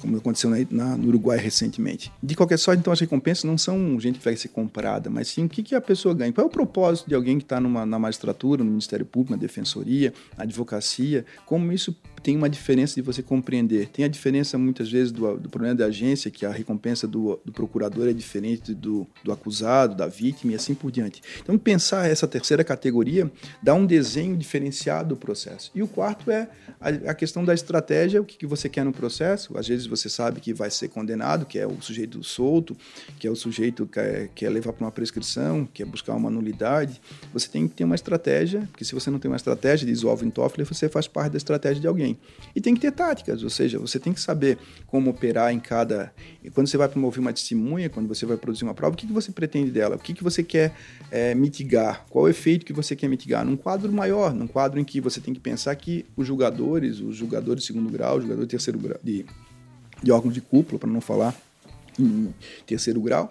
como 0.00 0.16
aconteceu 0.16 0.50
na, 0.50 0.56
na, 0.68 0.96
no 0.96 1.06
Uruguai 1.06 1.38
recentemente. 1.38 2.10
De 2.20 2.34
qualquer 2.34 2.58
sorte, 2.58 2.80
então, 2.80 2.92
as 2.92 2.98
recompensas 2.98 3.44
não 3.44 3.56
são 3.56 3.98
gente 4.00 4.18
que 4.18 4.24
vai 4.24 4.34
ser 4.34 4.48
comprada, 4.48 5.08
mas 5.08 5.28
sim 5.28 5.44
o 5.44 5.48
que, 5.48 5.62
que 5.62 5.74
a 5.74 5.80
pessoa 5.80 6.12
ganha. 6.12 6.32
Qual 6.32 6.44
é 6.44 6.48
o 6.48 6.50
propósito 6.50 7.08
de 7.08 7.14
alguém 7.14 7.38
que 7.38 7.44
está 7.44 7.60
na 7.60 7.98
magistratura, 7.98 8.64
no 8.64 8.70
Ministério 8.70 9.06
Público, 9.06 9.32
na 9.32 9.38
Defensoria, 9.38 10.12
na 10.36 10.42
Advocacia, 10.42 11.24
como 11.46 11.72
isso 11.72 11.96
tem 12.22 12.36
uma 12.36 12.48
diferença 12.48 12.94
de 12.94 13.02
você 13.02 13.22
compreender. 13.22 13.88
Tem 13.88 14.04
a 14.04 14.08
diferença, 14.08 14.58
muitas 14.58 14.90
vezes, 14.90 15.10
do, 15.10 15.36
do 15.36 15.48
problema 15.48 15.74
da 15.74 15.86
agência, 15.86 16.30
que 16.30 16.44
a 16.44 16.50
recompensa 16.50 17.06
do, 17.06 17.40
do 17.44 17.52
procurador 17.52 18.08
é 18.08 18.12
diferente 18.12 18.74
do, 18.74 19.06
do 19.24 19.32
acusado, 19.32 19.94
da 19.94 20.06
vítima 20.06 20.52
e 20.52 20.54
assim 20.54 20.74
por 20.74 20.90
diante. 20.90 21.22
Então, 21.42 21.56
pensar 21.56 22.08
essa 22.08 22.28
terceira 22.28 22.62
categoria 22.62 23.30
dá 23.62 23.74
um 23.74 23.84
desenho 23.84 24.36
diferenciado 24.36 25.10
do 25.10 25.16
processo. 25.16 25.70
E 25.74 25.82
o 25.82 25.88
quarto 25.88 26.30
é 26.30 26.48
a, 26.80 27.10
a 27.10 27.14
questão 27.14 27.44
da 27.44 27.52
estratégia, 27.52 28.20
o 28.20 28.24
que, 28.24 28.36
que, 28.36 28.46
você 28.46 28.68
quer 28.68 28.84
no 28.84 28.92
processo. 28.92 29.56
Às 29.56 29.68
vezes 29.68 29.86
você 29.86 30.08
sabe 30.08 30.40
que 30.40 30.52
vai 30.52 30.70
ser 30.70 30.88
condenado, 30.88 31.44
que 31.44 31.58
é 31.58 31.66
o 31.66 31.80
sujeito 31.80 32.22
solto, 32.24 32.76
que 33.18 33.26
é 33.26 33.30
o 33.30 33.36
sujeito 33.36 33.86
que 33.86 33.92
quer, 33.92 34.28
quer 34.34 34.48
levar 34.48 34.72
para 34.72 34.84
uma 34.84 34.90
prescrição, 34.90 35.68
quer 35.72 35.84
buscar 35.84 36.14
uma 36.14 36.30
nulidade. 36.30 37.00
Você 37.32 37.48
tem 37.48 37.68
que 37.68 37.74
ter 37.74 37.84
uma 37.84 37.94
estratégia, 37.94 38.66
porque 38.70 38.84
se 38.84 38.94
você 38.94 39.10
não 39.10 39.18
tem 39.18 39.30
uma 39.30 39.36
estratégia, 39.36 39.86
diz 39.86 40.02
Alvin 40.04 40.30
Toffler, 40.30 40.66
você 40.66 40.88
faz 40.88 41.06
parte 41.06 41.32
da 41.32 41.36
estratégia 41.36 41.80
de 41.80 41.86
alguém. 41.86 42.18
E 42.54 42.60
tem 42.60 42.74
que 42.74 42.80
ter 42.80 42.92
táticas, 42.92 43.42
ou 43.42 43.50
seja, 43.50 43.78
você 43.78 43.98
tem 43.98 44.12
que 44.12 44.20
saber 44.20 44.58
como 44.86 45.10
operar 45.10 45.52
em 45.52 45.60
cada. 45.60 46.12
Quando 46.54 46.66
você 46.66 46.76
vai 46.76 46.88
promover 46.88 47.20
uma 47.20 47.32
testemunha, 47.32 47.90
quando 47.90 48.08
você 48.08 48.24
vai 48.24 48.36
produzir 48.36 48.64
uma 48.64 48.74
prova, 48.74 48.94
o 48.94 48.96
que, 48.96 49.06
que 49.06 49.12
você 49.12 49.30
pretende 49.30 49.70
dela? 49.70 49.96
O 49.96 49.98
que, 49.98 50.14
que 50.14 50.24
você 50.24 50.42
quer 50.42 50.74
é, 51.10 51.34
mitigar? 51.34 52.06
Qual 52.08 52.24
o 52.24 52.28
efeito 52.28 52.64
que 52.64 52.72
você 52.72 52.96
quer 52.96 53.08
mitigar? 53.08 53.44
Num 53.50 53.56
quadro 53.56 53.92
maior, 53.92 54.32
num 54.32 54.46
quadro 54.46 54.78
em 54.78 54.84
que 54.84 55.00
você 55.00 55.20
tem 55.20 55.34
que 55.34 55.40
pensar 55.40 55.74
que 55.74 56.06
o 56.16 56.22
julgadores, 56.22 57.00
os 57.00 57.16
julgadores 57.16 57.62
de 57.62 57.66
segundo 57.66 57.90
grau, 57.90 58.16
os 58.16 58.22
julgadores 58.22 58.46
de 58.46 58.50
terceiro 58.50 58.78
grau, 58.78 58.98
de, 59.02 59.26
de 60.00 60.12
órgãos 60.12 60.32
de 60.32 60.40
cúpula, 60.40 60.78
para 60.78 60.88
não 60.88 61.00
falar 61.00 61.34
em 61.98 62.32
terceiro 62.64 63.00
grau, 63.00 63.28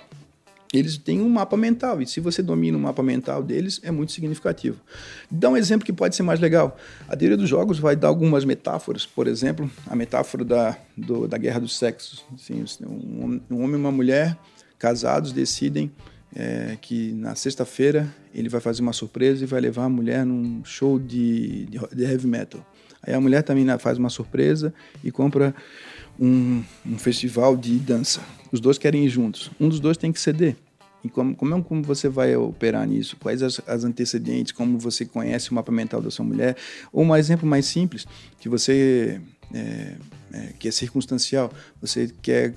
eles 0.74 0.98
têm 0.98 1.22
um 1.22 1.30
mapa 1.30 1.56
mental, 1.56 2.02
e 2.02 2.06
se 2.06 2.20
você 2.20 2.44
domina 2.44 2.78
o 2.78 2.82
mapa 2.82 3.02
mental 3.02 3.42
deles, 3.42 3.80
é 3.82 3.90
muito 3.92 4.12
significativo. 4.12 4.82
Dá 5.32 5.50
um 5.50 5.56
exemplo 5.56 5.86
que 5.86 5.94
pode 5.94 6.18
ser 6.18 6.24
mais 6.24 6.42
legal. 6.42 6.78
A 7.08 7.16
teoria 7.16 7.38
dos 7.38 7.48
jogos 7.48 7.80
vai 7.80 7.96
dar 7.96 8.10
algumas 8.10 8.44
metáforas, 8.44 9.06
por 9.06 9.26
exemplo, 9.26 9.72
a 9.88 9.96
metáfora 9.96 10.44
da, 10.44 10.78
do, 10.98 11.30
da 11.30 11.38
guerra 11.38 11.62
dos 11.62 11.78
sexos. 11.78 12.26
Assim, 12.36 12.66
um, 12.86 13.40
um 13.50 13.64
homem 13.64 13.78
e 13.78 13.80
uma 13.80 13.92
mulher 13.92 14.38
casados 14.78 15.32
decidem 15.32 15.90
é, 16.36 16.78
que 16.82 17.12
na 17.14 17.36
sexta-feira 17.36 18.08
ele 18.34 18.50
vai 18.50 18.62
fazer 18.62 18.82
uma 18.82 18.94
surpresa 18.94 19.44
e 19.44 19.48
vai 19.48 19.62
levar 19.62 19.86
a 19.86 19.90
mulher 19.90 20.26
num 20.26 20.64
show 20.64 21.00
de, 21.00 21.66
de, 21.66 21.80
de 21.94 22.04
heavy 22.04 22.28
metal. 22.28 22.66
Aí 23.02 23.14
a 23.14 23.22
mulher 23.22 23.44
também 23.44 23.66
faz 23.80 23.98
uma 23.98 24.10
surpresa 24.10 24.74
e 25.04 25.12
compra 25.12 25.56
um, 26.20 26.64
um 26.86 26.98
festival 26.98 27.56
de 27.56 27.78
dança. 27.80 28.22
Os 28.52 28.60
dois 28.60 28.78
querem 28.78 29.06
ir 29.06 29.10
juntos. 29.10 29.50
Um 29.60 29.70
dos 29.70 29.80
dois 29.80 29.98
tem 29.98 30.12
que 30.12 30.20
ceder. 30.20 30.56
E 31.04 31.08
como, 31.08 31.34
como, 31.36 31.56
é, 31.56 31.62
como 31.62 31.82
você 31.82 32.10
vai 32.10 32.36
operar 32.36 32.86
nisso? 32.86 33.16
Quais 33.18 33.42
as, 33.42 33.62
as, 33.66 33.86
antecedentes? 33.86 34.52
Como 34.52 34.78
você 34.78 35.06
conhece 35.06 35.50
o 35.50 35.54
mapa 35.54 35.72
mental 35.72 36.02
da 36.02 36.12
sua 36.12 36.26
mulher? 36.26 36.58
Ou 36.92 37.06
um 37.06 37.16
exemplo 37.16 37.48
mais 37.48 37.66
simples, 37.66 38.06
que 38.38 38.50
você 38.50 39.22
é, 39.54 39.94
é, 40.34 40.54
que 40.58 40.68
é 40.68 40.72
circunstancial. 40.72 41.52
Você 41.82 42.12
quer 42.22 42.54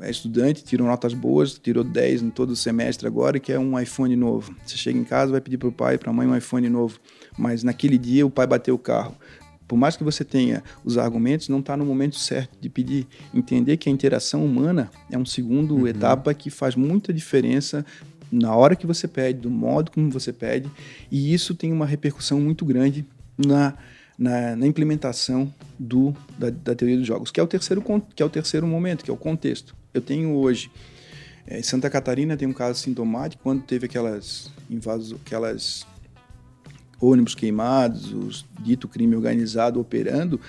é 0.00 0.10
estudante, 0.10 0.64
tirou 0.64 0.86
notas 0.86 1.14
boas, 1.14 1.58
tirou 1.58 1.84
10 1.84 2.22
em 2.22 2.30
todo 2.30 2.50
o 2.50 2.56
semestre 2.56 3.06
agora 3.06 3.36
e 3.36 3.40
quer 3.40 3.58
um 3.58 3.78
iPhone 3.78 4.14
novo. 4.16 4.54
Você 4.64 4.76
chega 4.76 4.98
em 4.98 5.04
casa, 5.04 5.32
vai 5.32 5.40
pedir 5.40 5.58
para 5.58 5.68
o 5.68 5.72
pai 5.72 5.94
e 5.94 5.98
para 5.98 6.10
a 6.10 6.12
mãe 6.12 6.26
um 6.26 6.36
iPhone 6.36 6.68
novo. 6.68 6.98
Mas 7.38 7.62
naquele 7.62 7.96
dia 7.96 8.26
o 8.26 8.30
pai 8.30 8.46
bateu 8.46 8.74
o 8.74 8.78
carro 8.78 9.16
por 9.72 9.78
mais 9.78 9.96
que 9.96 10.04
você 10.04 10.22
tenha 10.22 10.62
os 10.84 10.98
argumentos, 10.98 11.48
não 11.48 11.60
está 11.60 11.74
no 11.78 11.86
momento 11.86 12.18
certo 12.18 12.58
de 12.60 12.68
pedir. 12.68 13.06
Entender 13.32 13.78
que 13.78 13.88
a 13.88 13.92
interação 13.92 14.44
humana 14.44 14.90
é 15.10 15.16
um 15.16 15.24
segundo 15.24 15.74
uhum. 15.74 15.88
etapa 15.88 16.34
que 16.34 16.50
faz 16.50 16.76
muita 16.76 17.10
diferença 17.10 17.82
na 18.30 18.54
hora 18.54 18.76
que 18.76 18.86
você 18.86 19.08
pede, 19.08 19.40
do 19.40 19.50
modo 19.50 19.90
como 19.90 20.10
você 20.10 20.30
pede, 20.30 20.70
e 21.10 21.32
isso 21.32 21.54
tem 21.54 21.72
uma 21.72 21.86
repercussão 21.86 22.38
muito 22.38 22.66
grande 22.66 23.06
na, 23.38 23.74
na, 24.18 24.56
na 24.56 24.66
implementação 24.66 25.52
do, 25.78 26.14
da, 26.38 26.50
da, 26.50 26.74
teoria 26.74 26.96
dos 26.96 27.06
jogos, 27.06 27.30
que 27.30 27.40
é, 27.40 27.42
o 27.42 27.46
terceiro, 27.46 27.82
que 28.14 28.22
é 28.22 28.26
o 28.26 28.30
terceiro 28.30 28.66
momento, 28.66 29.04
que 29.04 29.10
é 29.10 29.14
o 29.14 29.16
contexto. 29.16 29.74
Eu 29.92 30.00
tenho 30.00 30.34
hoje, 30.34 30.70
é, 31.46 31.58
em 31.58 31.62
Santa 31.62 31.90
Catarina 31.90 32.36
tem 32.36 32.46
um 32.46 32.52
caso 32.52 32.78
sintomático, 32.78 33.42
quando 33.42 33.62
teve 33.62 33.86
aquelas 33.86 34.50
invasos, 34.70 35.18
aquelas 35.24 35.86
ônibus 37.00 37.34
queimados, 37.34 38.12
os 38.12 38.46
dito 38.60 38.86
crime 38.86 39.16
organizado 39.16 39.80
operando, 39.80 40.40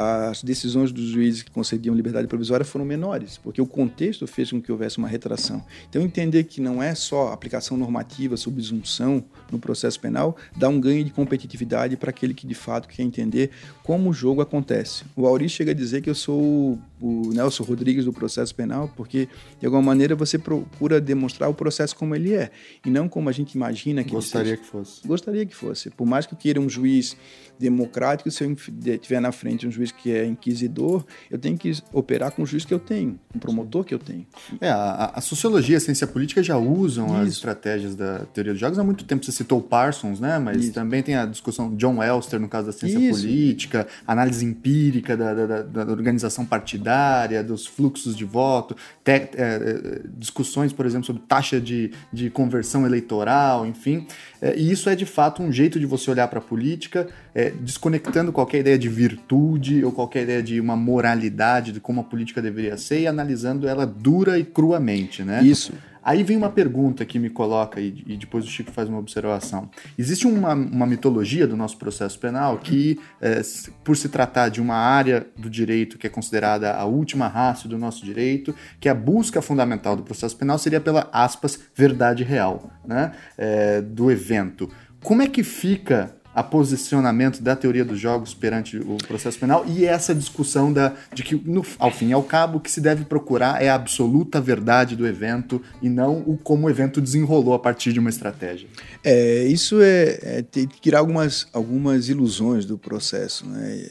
as 0.00 0.44
decisões 0.44 0.92
dos 0.92 1.06
juízes 1.06 1.42
que 1.42 1.50
concediam 1.50 1.92
liberdade 1.92 2.28
provisória 2.28 2.64
foram 2.64 2.84
menores, 2.84 3.36
porque 3.36 3.60
o 3.60 3.66
contexto 3.66 4.28
fez 4.28 4.52
com 4.52 4.62
que 4.62 4.70
houvesse 4.70 4.96
uma 4.98 5.08
retração. 5.08 5.60
Então, 5.90 6.00
entender 6.00 6.44
que 6.44 6.60
não 6.60 6.80
é 6.80 6.94
só 6.94 7.32
aplicação 7.32 7.76
normativa, 7.76 8.36
subsunção 8.36 9.24
no 9.50 9.58
processo 9.58 9.98
penal, 9.98 10.36
dá 10.56 10.68
um 10.68 10.80
ganho 10.80 11.04
de 11.04 11.10
competitividade 11.10 11.96
para 11.96 12.10
aquele 12.10 12.32
que 12.32 12.46
de 12.46 12.54
fato 12.54 12.86
quer 12.86 13.02
entender 13.02 13.50
como 13.82 14.10
o 14.10 14.12
jogo 14.12 14.40
acontece. 14.40 15.02
O 15.16 15.26
Auri 15.26 15.48
chega 15.48 15.72
a 15.72 15.74
dizer 15.74 16.00
que 16.00 16.08
eu 16.08 16.14
sou 16.14 16.78
o 17.00 17.30
Nelson 17.32 17.64
Rodrigues 17.64 18.04
do 18.04 18.12
processo 18.12 18.54
penal, 18.54 18.92
porque 18.96 19.28
de 19.58 19.66
alguma 19.66 19.82
maneira 19.82 20.14
você 20.14 20.38
procura 20.38 21.00
demonstrar 21.00 21.50
o 21.50 21.54
processo 21.54 21.96
como 21.96 22.14
ele 22.14 22.34
é, 22.34 22.52
e 22.84 22.90
não 22.90 23.08
como 23.08 23.28
a 23.28 23.32
gente 23.32 23.52
imagina 23.54 24.04
que 24.04 24.10
Gostaria 24.10 24.56
que 24.56 24.64
fosse. 24.64 25.06
Gostaria 25.06 25.46
que 25.46 25.54
fosse. 25.54 25.90
Por 25.90 26.06
mais 26.06 26.24
que 26.24 26.34
eu 26.34 26.38
queira 26.38 26.60
um 26.60 26.68
juiz 26.68 27.16
democrático, 27.58 28.30
se 28.30 28.44
eu 28.44 28.54
tiver 28.98 29.20
na 29.20 29.32
frente 29.32 29.66
um 29.66 29.70
juiz 29.70 29.87
que 29.92 30.12
é 30.12 30.24
inquisidor, 30.24 31.04
eu 31.30 31.38
tenho 31.38 31.56
que 31.56 31.72
operar 31.92 32.32
com 32.32 32.42
o 32.42 32.46
juiz 32.46 32.64
que 32.64 32.72
eu 32.72 32.78
tenho, 32.78 33.18
com 33.30 33.38
o 33.38 33.40
promotor 33.40 33.84
que 33.84 33.94
eu 33.94 33.98
tenho. 33.98 34.26
É, 34.60 34.68
a, 34.68 35.12
a 35.14 35.20
sociologia 35.20 35.74
e 35.74 35.78
a 35.78 35.80
ciência 35.80 36.06
política 36.06 36.42
já 36.42 36.56
usam 36.56 37.06
Isso. 37.06 37.16
as 37.16 37.28
estratégias 37.28 37.94
da 37.94 38.20
teoria 38.26 38.52
dos 38.52 38.60
jogos 38.60 38.78
há 38.78 38.84
muito 38.84 39.04
tempo. 39.04 39.24
Você 39.24 39.32
citou 39.32 39.58
o 39.58 39.62
Parsons, 39.62 40.20
né? 40.20 40.38
Mas 40.38 40.64
Isso. 40.64 40.72
também 40.72 41.02
tem 41.02 41.16
a 41.16 41.26
discussão 41.26 41.74
John 41.76 42.02
Elster 42.02 42.40
no 42.40 42.48
caso 42.48 42.66
da 42.66 42.72
ciência 42.72 42.98
Isso. 42.98 43.20
política, 43.20 43.86
análise 44.06 44.44
empírica 44.44 45.16
da, 45.16 45.34
da, 45.34 45.62
da, 45.62 45.92
organização 45.92 46.44
partidária, 46.44 47.42
dos 47.42 47.66
fluxos 47.66 48.16
de 48.16 48.24
voto, 48.24 48.76
te, 49.04 49.10
é, 49.10 49.30
é, 49.36 50.00
discussões, 50.16 50.72
por 50.72 50.86
exemplo, 50.86 51.06
sobre 51.06 51.22
taxa 51.22 51.60
de, 51.60 51.92
de 52.12 52.30
conversão 52.30 52.86
eleitoral, 52.86 53.66
enfim. 53.66 54.06
É, 54.40 54.56
e 54.56 54.70
isso 54.70 54.88
é 54.88 54.94
de 54.94 55.06
fato 55.06 55.42
um 55.42 55.52
jeito 55.52 55.78
de 55.80 55.86
você 55.86 56.10
olhar 56.10 56.28
para 56.28 56.38
a 56.38 56.42
política, 56.42 57.08
é, 57.38 57.50
desconectando 57.50 58.32
qualquer 58.32 58.58
ideia 58.58 58.76
de 58.76 58.88
virtude 58.88 59.84
ou 59.84 59.92
qualquer 59.92 60.24
ideia 60.24 60.42
de 60.42 60.60
uma 60.60 60.74
moralidade 60.74 61.70
de 61.70 61.78
como 61.78 62.00
a 62.00 62.04
política 62.04 62.42
deveria 62.42 62.76
ser 62.76 63.02
e 63.02 63.06
analisando 63.06 63.68
ela 63.68 63.86
dura 63.86 64.40
e 64.40 64.44
cruamente, 64.44 65.22
né? 65.22 65.40
Isso. 65.44 65.72
Aí 66.02 66.24
vem 66.24 66.36
uma 66.36 66.50
pergunta 66.50 67.04
que 67.04 67.16
me 67.16 67.30
coloca, 67.30 67.80
e, 67.80 68.02
e 68.08 68.16
depois 68.16 68.44
o 68.44 68.48
Chico 68.48 68.72
faz 68.72 68.88
uma 68.88 68.98
observação. 68.98 69.70
Existe 69.96 70.26
uma, 70.26 70.52
uma 70.52 70.86
mitologia 70.86 71.46
do 71.46 71.56
nosso 71.56 71.76
processo 71.76 72.18
penal 72.18 72.58
que, 72.58 72.98
é, 73.20 73.40
por 73.84 73.96
se 73.96 74.08
tratar 74.08 74.48
de 74.48 74.60
uma 74.60 74.74
área 74.74 75.24
do 75.36 75.48
direito 75.48 75.96
que 75.96 76.08
é 76.08 76.10
considerada 76.10 76.74
a 76.74 76.86
última 76.86 77.28
raça 77.28 77.68
do 77.68 77.78
nosso 77.78 78.04
direito, 78.04 78.52
que 78.80 78.88
a 78.88 78.94
busca 78.94 79.40
fundamental 79.40 79.94
do 79.94 80.02
processo 80.02 80.36
penal 80.36 80.58
seria 80.58 80.80
pela, 80.80 81.08
aspas, 81.12 81.60
verdade 81.72 82.24
real, 82.24 82.68
né, 82.84 83.12
é, 83.36 83.80
do 83.80 84.10
evento. 84.10 84.68
Como 85.04 85.22
é 85.22 85.28
que 85.28 85.44
fica 85.44 86.17
a 86.38 86.42
posicionamento 86.42 87.42
da 87.42 87.56
teoria 87.56 87.84
dos 87.84 87.98
jogos 87.98 88.32
perante 88.32 88.76
o 88.76 88.96
processo 89.08 89.36
penal 89.36 89.64
e 89.66 89.84
essa 89.84 90.14
discussão 90.14 90.72
da, 90.72 90.94
de 91.12 91.24
que, 91.24 91.34
no, 91.34 91.66
ao 91.80 91.90
fim 91.90 92.10
e 92.10 92.12
ao 92.12 92.22
cabo, 92.22 92.58
o 92.58 92.60
que 92.60 92.70
se 92.70 92.80
deve 92.80 93.04
procurar 93.04 93.60
é 93.60 93.68
a 93.68 93.74
absoluta 93.74 94.40
verdade 94.40 94.94
do 94.94 95.04
evento 95.04 95.60
e 95.82 95.88
não 95.88 96.18
o 96.18 96.36
como 96.36 96.68
o 96.68 96.70
evento 96.70 97.00
desenrolou 97.00 97.54
a 97.54 97.58
partir 97.58 97.92
de 97.92 97.98
uma 97.98 98.08
estratégia. 98.08 98.68
É, 99.02 99.46
isso 99.46 99.80
é, 99.82 100.18
é 100.22 100.44
tirar 100.80 101.00
algumas, 101.00 101.48
algumas 101.52 102.08
ilusões 102.08 102.64
do 102.64 102.78
processo. 102.78 103.44
Né? 103.44 103.88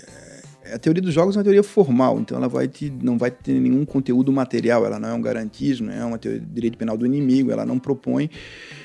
É, 0.64 0.76
a 0.76 0.80
teoria 0.80 1.02
dos 1.02 1.14
jogos 1.14 1.36
é 1.36 1.40
uma 1.40 1.44
teoria 1.44 1.64
formal, 1.64 2.18
então 2.18 2.38
ela 2.38 2.48
vai 2.48 2.70
te, 2.70 2.90
não 2.90 3.18
vai 3.18 3.30
ter 3.30 3.60
nenhum 3.60 3.84
conteúdo 3.84 4.32
material, 4.32 4.86
ela 4.86 4.98
não 4.98 5.10
é 5.10 5.14
um 5.14 5.22
garantismo, 5.22 5.88
não 5.88 5.94
é 5.94 6.06
uma 6.06 6.18
teoria 6.18 6.40
de 6.40 6.46
direito 6.46 6.78
penal 6.78 6.98
do 6.98 7.06
inimigo, 7.06 7.52
ela 7.52 7.66
não 7.66 7.78
propõe 7.78 8.30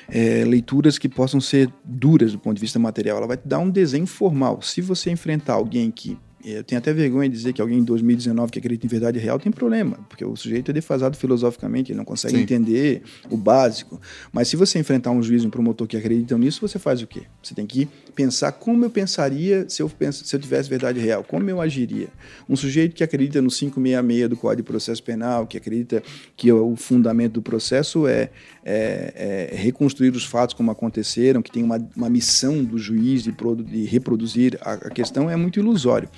é, 0.09 0.43
leituras 0.45 0.97
que 0.97 1.09
possam 1.09 1.39
ser 1.39 1.71
duras 1.83 2.31
do 2.31 2.39
ponto 2.39 2.55
de 2.55 2.61
vista 2.61 2.79
material. 2.79 3.17
Ela 3.17 3.27
vai 3.27 3.37
te 3.37 3.47
dar 3.47 3.59
um 3.59 3.69
desenho 3.69 4.07
formal. 4.07 4.61
Se 4.61 4.81
você 4.81 5.11
enfrentar 5.11 5.53
alguém 5.53 5.91
que 5.91 6.17
eu 6.43 6.63
tenho 6.63 6.79
até 6.79 6.91
vergonha 6.91 7.29
de 7.29 7.35
dizer 7.35 7.53
que 7.53 7.61
alguém 7.61 7.79
em 7.79 7.83
2019 7.83 8.51
que 8.51 8.59
acredita 8.59 8.85
em 8.85 8.89
verdade 8.89 9.17
real 9.17 9.39
tem 9.39 9.51
problema, 9.51 9.97
porque 10.09 10.25
o 10.25 10.35
sujeito 10.35 10.71
é 10.71 10.73
defasado 10.73 11.15
filosoficamente, 11.15 11.91
ele 11.91 11.97
não 11.97 12.05
consegue 12.05 12.35
Sim. 12.35 12.43
entender 12.43 13.01
o 13.29 13.37
básico. 13.37 13.99
Mas 14.31 14.49
se 14.49 14.57
você 14.57 14.77
enfrentar 14.77 15.11
um 15.11 15.23
juiz, 15.23 15.45
um 15.45 15.49
promotor 15.49 15.87
que 15.87 15.95
acreditam 15.95 16.37
nisso, 16.37 16.59
você 16.59 16.77
faz 16.77 17.01
o 17.01 17.07
quê? 17.07 17.23
Você 17.41 17.55
tem 17.55 17.65
que 17.65 17.87
pensar 18.13 18.51
como 18.51 18.83
eu 18.83 18.89
pensaria 18.89 19.65
se 19.69 19.81
eu, 19.81 19.89
penso, 19.89 20.25
se 20.25 20.35
eu 20.35 20.39
tivesse 20.39 20.69
verdade 20.69 20.99
real, 20.99 21.23
como 21.23 21.49
eu 21.49 21.61
agiria. 21.61 22.09
Um 22.49 22.55
sujeito 22.55 22.93
que 22.93 23.03
acredita 23.03 23.41
no 23.41 23.49
566 23.49 24.29
do 24.29 24.35
Código 24.35 24.63
de 24.63 24.63
Processo 24.63 25.01
Penal, 25.01 25.47
que 25.47 25.57
acredita 25.57 26.03
que 26.35 26.51
o 26.51 26.75
fundamento 26.75 27.33
do 27.33 27.41
processo 27.41 28.05
é, 28.05 28.29
é, 28.65 29.49
é 29.51 29.55
reconstruir 29.55 30.09
os 30.09 30.25
fatos 30.25 30.53
como 30.53 30.69
aconteceram, 30.71 31.41
que 31.41 31.51
tem 31.51 31.63
uma, 31.63 31.79
uma 31.95 32.09
missão 32.09 32.63
do 32.63 32.77
juiz 32.77 33.23
de, 33.23 33.31
produ, 33.31 33.63
de 33.63 33.85
reproduzir 33.85 34.57
a, 34.61 34.73
a 34.73 34.89
questão, 34.89 35.29
é 35.29 35.35
muito 35.35 35.59
ilusório. 35.59 36.09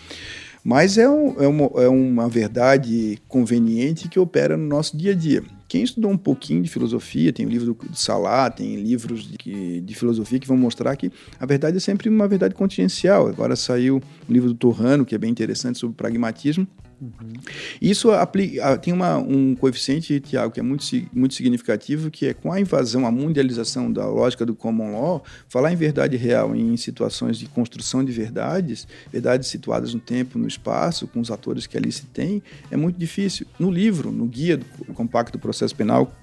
Mas 0.63 0.97
é, 0.97 1.07
um, 1.07 1.39
é, 1.39 1.47
uma, 1.47 1.83
é 1.83 1.87
uma 1.87 2.27
verdade 2.27 3.19
conveniente 3.27 4.09
que 4.09 4.19
opera 4.19 4.57
no 4.57 4.65
nosso 4.65 4.97
dia 4.97 5.11
a 5.11 5.15
dia. 5.15 5.43
Quem 5.67 5.83
estudou 5.83 6.09
um 6.09 6.17
pouquinho 6.17 6.63
de 6.63 6.69
filosofia, 6.69 7.31
tem 7.31 7.45
o 7.45 7.49
livro 7.49 7.73
do 7.73 7.95
Salá, 7.95 8.49
tem 8.49 8.75
livros 8.75 9.29
de, 9.29 9.81
de, 9.81 9.95
filosofia 9.95 10.39
que 10.39 10.47
vão 10.47 10.57
mostrar 10.57 10.95
que 10.95 11.11
a 11.39 11.45
verdade 11.45 11.77
é 11.77 11.79
sempre 11.79 12.09
uma 12.09 12.27
verdade 12.27 12.55
contingencial. 12.55 13.27
Agora 13.27 13.55
saiu 13.55 14.01
o 14.27 14.33
livro 14.33 14.49
do 14.49 14.55
Torrano, 14.55 15.05
que 15.05 15.13
é 15.13 15.17
bem 15.19 15.29
interessante 15.29 15.77
sobre 15.77 15.95
pragmatismo, 15.95 16.67
Uhum. 17.01 17.33
Isso 17.81 18.11
aplica, 18.11 18.77
tem 18.77 18.93
uma, 18.93 19.17
um 19.17 19.53
coeficiente, 19.53 20.19
Tiago, 20.19 20.53
que 20.53 20.59
é 20.59 20.63
muito, 20.63 20.85
muito 21.13 21.33
significativo, 21.33 22.09
que 22.09 22.27
é 22.27 22.33
com 22.33 22.51
a 22.51 22.59
invasão, 22.59 23.05
a 23.05 23.11
mundialização 23.11 23.91
da 23.91 24.07
lógica 24.07 24.45
do 24.45 24.55
common 24.55 24.93
law, 24.93 25.23
falar 25.49 25.73
em 25.73 25.75
verdade 25.75 26.15
real 26.15 26.55
em 26.55 26.75
situações 26.77 27.37
de 27.37 27.47
construção 27.47 28.03
de 28.03 28.11
verdades, 28.11 28.87
verdades 29.11 29.49
situadas 29.49 29.93
no 29.93 29.99
tempo, 29.99 30.39
no 30.39 30.47
espaço, 30.47 31.07
com 31.07 31.19
os 31.19 31.29
atores 31.29 31.67
que 31.67 31.77
ali 31.77 31.91
se 31.91 32.05
tem, 32.05 32.41
é 32.71 32.77
muito 32.77 32.97
difícil. 32.97 33.45
No 33.59 33.69
livro, 33.69 34.11
no 34.11 34.25
guia 34.25 34.57
do 34.57 34.65
compacto 34.93 35.37
do 35.37 35.41
processo 35.41 35.75
penal, 35.75 36.15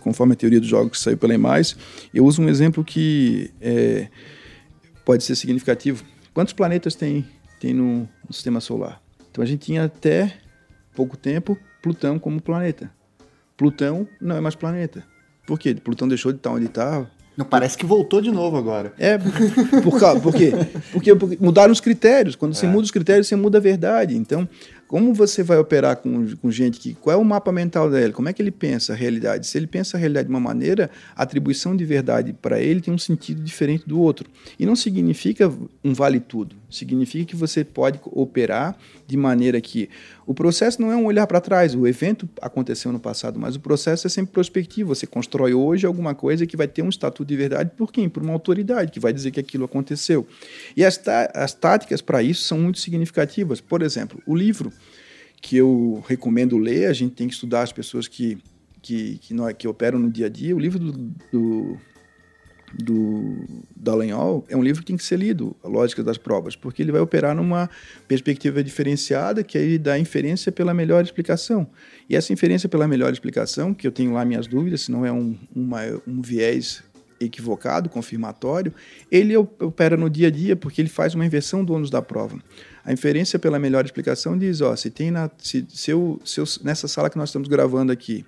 conforme 0.00 0.34
a 0.34 0.36
teoria 0.36 0.60
dos 0.60 0.68
jogos 0.68 0.98
que 0.98 0.98
saiu 1.02 1.16
pela 1.16 1.34
EMAIS, 1.34 1.76
eu 2.12 2.24
uso 2.24 2.42
um 2.42 2.48
exemplo 2.48 2.84
que 2.84 3.50
é, 3.60 4.08
pode 5.04 5.24
ser 5.24 5.34
significativo. 5.36 6.04
Quantos 6.34 6.52
planetas 6.52 6.94
tem, 6.94 7.26
tem 7.58 7.72
no, 7.72 8.08
no 8.26 8.32
sistema 8.32 8.60
solar? 8.60 9.07
Então 9.38 9.44
a 9.44 9.46
gente 9.46 9.66
tinha 9.66 9.84
até 9.84 10.34
pouco 10.96 11.16
tempo 11.16 11.56
Plutão 11.80 12.18
como 12.18 12.42
planeta. 12.42 12.90
Plutão 13.56 14.08
não 14.20 14.34
é 14.34 14.40
mais 14.40 14.56
planeta. 14.56 15.04
Por 15.46 15.56
quê? 15.56 15.76
Plutão 15.76 16.08
deixou 16.08 16.32
de 16.32 16.38
estar 16.38 16.50
onde 16.50 16.66
estava. 16.66 17.08
Não, 17.36 17.46
parece 17.46 17.78
que 17.78 17.86
voltou 17.86 18.20
de 18.20 18.32
novo 18.32 18.56
agora. 18.56 18.92
É, 18.98 19.16
por, 19.16 19.30
por, 19.80 20.20
por 20.20 20.34
quê? 20.34 20.50
Porque, 20.90 21.14
porque 21.14 21.38
mudaram 21.40 21.72
os 21.72 21.80
critérios. 21.80 22.34
Quando 22.34 22.52
você 22.52 22.66
é. 22.66 22.68
muda 22.68 22.82
os 22.82 22.90
critérios, 22.90 23.28
você 23.28 23.36
muda 23.36 23.58
a 23.58 23.60
verdade. 23.60 24.16
Então, 24.16 24.48
Como 24.88 25.12
você 25.12 25.42
vai 25.42 25.58
operar 25.58 25.96
com, 25.98 26.34
com 26.36 26.50
gente 26.50 26.80
que. 26.80 26.94
Qual 26.94 27.14
é 27.14 27.16
o 27.16 27.24
mapa 27.24 27.52
mental 27.52 27.90
dele? 27.90 28.12
Como 28.12 28.26
é 28.26 28.32
que 28.32 28.40
ele 28.40 28.50
pensa 28.50 28.94
a 28.94 28.96
realidade? 28.96 29.46
Se 29.46 29.58
ele 29.58 29.66
pensa 29.66 29.98
a 29.98 30.00
realidade 30.00 30.26
de 30.26 30.34
uma 30.34 30.40
maneira, 30.40 30.90
a 31.14 31.22
atribuição 31.22 31.76
de 31.76 31.84
verdade 31.84 32.32
para 32.32 32.58
ele 32.58 32.80
tem 32.80 32.92
um 32.92 32.98
sentido 32.98 33.42
diferente 33.42 33.86
do 33.86 34.00
outro. 34.00 34.28
E 34.58 34.64
não 34.64 34.74
significa 34.74 35.52
um 35.84 35.92
vale 35.92 36.18
tudo. 36.18 36.56
Significa 36.70 37.24
que 37.24 37.36
você 37.36 37.64
pode 37.64 37.98
operar 38.04 38.76
de 39.06 39.16
maneira 39.16 39.58
que 39.60 39.88
o 40.26 40.34
processo 40.34 40.82
não 40.82 40.92
é 40.92 40.96
um 40.96 41.06
olhar 41.06 41.26
para 41.26 41.40
trás. 41.40 41.74
O 41.74 41.86
evento 41.86 42.28
aconteceu 42.42 42.92
no 42.92 43.00
passado, 43.00 43.38
mas 43.38 43.56
o 43.56 43.60
processo 43.60 44.06
é 44.06 44.10
sempre 44.10 44.32
prospectivo. 44.32 44.94
Você 44.94 45.06
constrói 45.06 45.54
hoje 45.54 45.86
alguma 45.86 46.14
coisa 46.14 46.46
que 46.46 46.56
vai 46.56 46.68
ter 46.68 46.82
um 46.82 46.90
estatuto 46.90 47.24
de 47.24 47.36
verdade 47.36 47.70
por 47.76 47.90
quem? 47.90 48.08
Por 48.08 48.22
uma 48.22 48.34
autoridade 48.34 48.92
que 48.92 49.00
vai 49.00 49.12
dizer 49.12 49.30
que 49.30 49.40
aquilo 49.40 49.64
aconteceu. 49.64 50.26
E 50.76 50.84
as, 50.84 51.00
as 51.34 51.54
táticas 51.54 52.02
para 52.02 52.22
isso 52.22 52.42
são 52.42 52.58
muito 52.58 52.78
significativas. 52.78 53.60
Por 53.60 53.80
exemplo, 53.80 54.22
o 54.26 54.36
livro 54.36 54.70
que 55.40 55.56
eu 55.56 56.04
recomendo 56.06 56.58
ler, 56.58 56.86
a 56.86 56.92
gente 56.92 57.14
tem 57.14 57.28
que 57.28 57.34
estudar 57.34 57.62
as 57.62 57.72
pessoas 57.72 58.06
que, 58.06 58.38
que, 58.82 59.18
que, 59.18 59.34
que 59.56 59.68
operam 59.68 59.98
no 59.98 60.10
dia 60.10 60.26
a 60.26 60.28
dia. 60.28 60.54
O 60.54 60.58
livro 60.58 60.78
do, 60.78 60.92
do, 61.32 61.78
do 62.74 63.44
Dallagnol 63.76 64.44
é 64.48 64.56
um 64.56 64.62
livro 64.62 64.80
que 64.80 64.86
tem 64.86 64.96
que 64.96 65.04
ser 65.04 65.18
lido, 65.18 65.56
A 65.62 65.68
Lógica 65.68 66.02
das 66.02 66.18
Provas, 66.18 66.56
porque 66.56 66.82
ele 66.82 66.92
vai 66.92 67.00
operar 67.00 67.34
numa 67.34 67.68
perspectiva 68.06 68.62
diferenciada, 68.62 69.42
que 69.42 69.56
aí 69.56 69.78
dá 69.78 69.98
inferência 69.98 70.52
pela 70.52 70.74
melhor 70.74 71.02
explicação. 71.02 71.66
E 72.08 72.16
essa 72.16 72.32
inferência 72.32 72.68
pela 72.68 72.88
melhor 72.88 73.12
explicação, 73.12 73.72
que 73.72 73.86
eu 73.86 73.92
tenho 73.92 74.12
lá 74.12 74.24
minhas 74.24 74.46
dúvidas, 74.46 74.82
se 74.82 74.90
não 74.90 75.04
é 75.04 75.12
um, 75.12 75.36
uma, 75.54 75.80
um 76.06 76.20
viés 76.20 76.82
equivocado, 77.20 77.88
confirmatório, 77.88 78.72
ele 79.10 79.36
opera 79.36 79.96
no 79.96 80.08
dia 80.08 80.28
a 80.28 80.30
dia 80.30 80.54
porque 80.54 80.80
ele 80.80 80.88
faz 80.88 81.14
uma 81.14 81.26
inversão 81.26 81.64
do 81.64 81.72
ônus 81.72 81.90
da 81.90 82.00
prova. 82.00 82.38
A 82.84 82.92
inferência 82.92 83.38
pela 83.38 83.58
melhor 83.58 83.84
explicação 83.84 84.38
diz, 84.38 84.60
ó, 84.60 84.74
se 84.76 84.88
tem 84.90 85.10
na, 85.10 85.30
se, 85.38 85.66
se 85.68 85.90
eu, 85.90 86.20
se 86.24 86.40
eu, 86.40 86.44
nessa 86.62 86.88
sala 86.88 87.10
que 87.10 87.18
nós 87.18 87.28
estamos 87.28 87.48
gravando 87.48 87.92
aqui, 87.92 88.24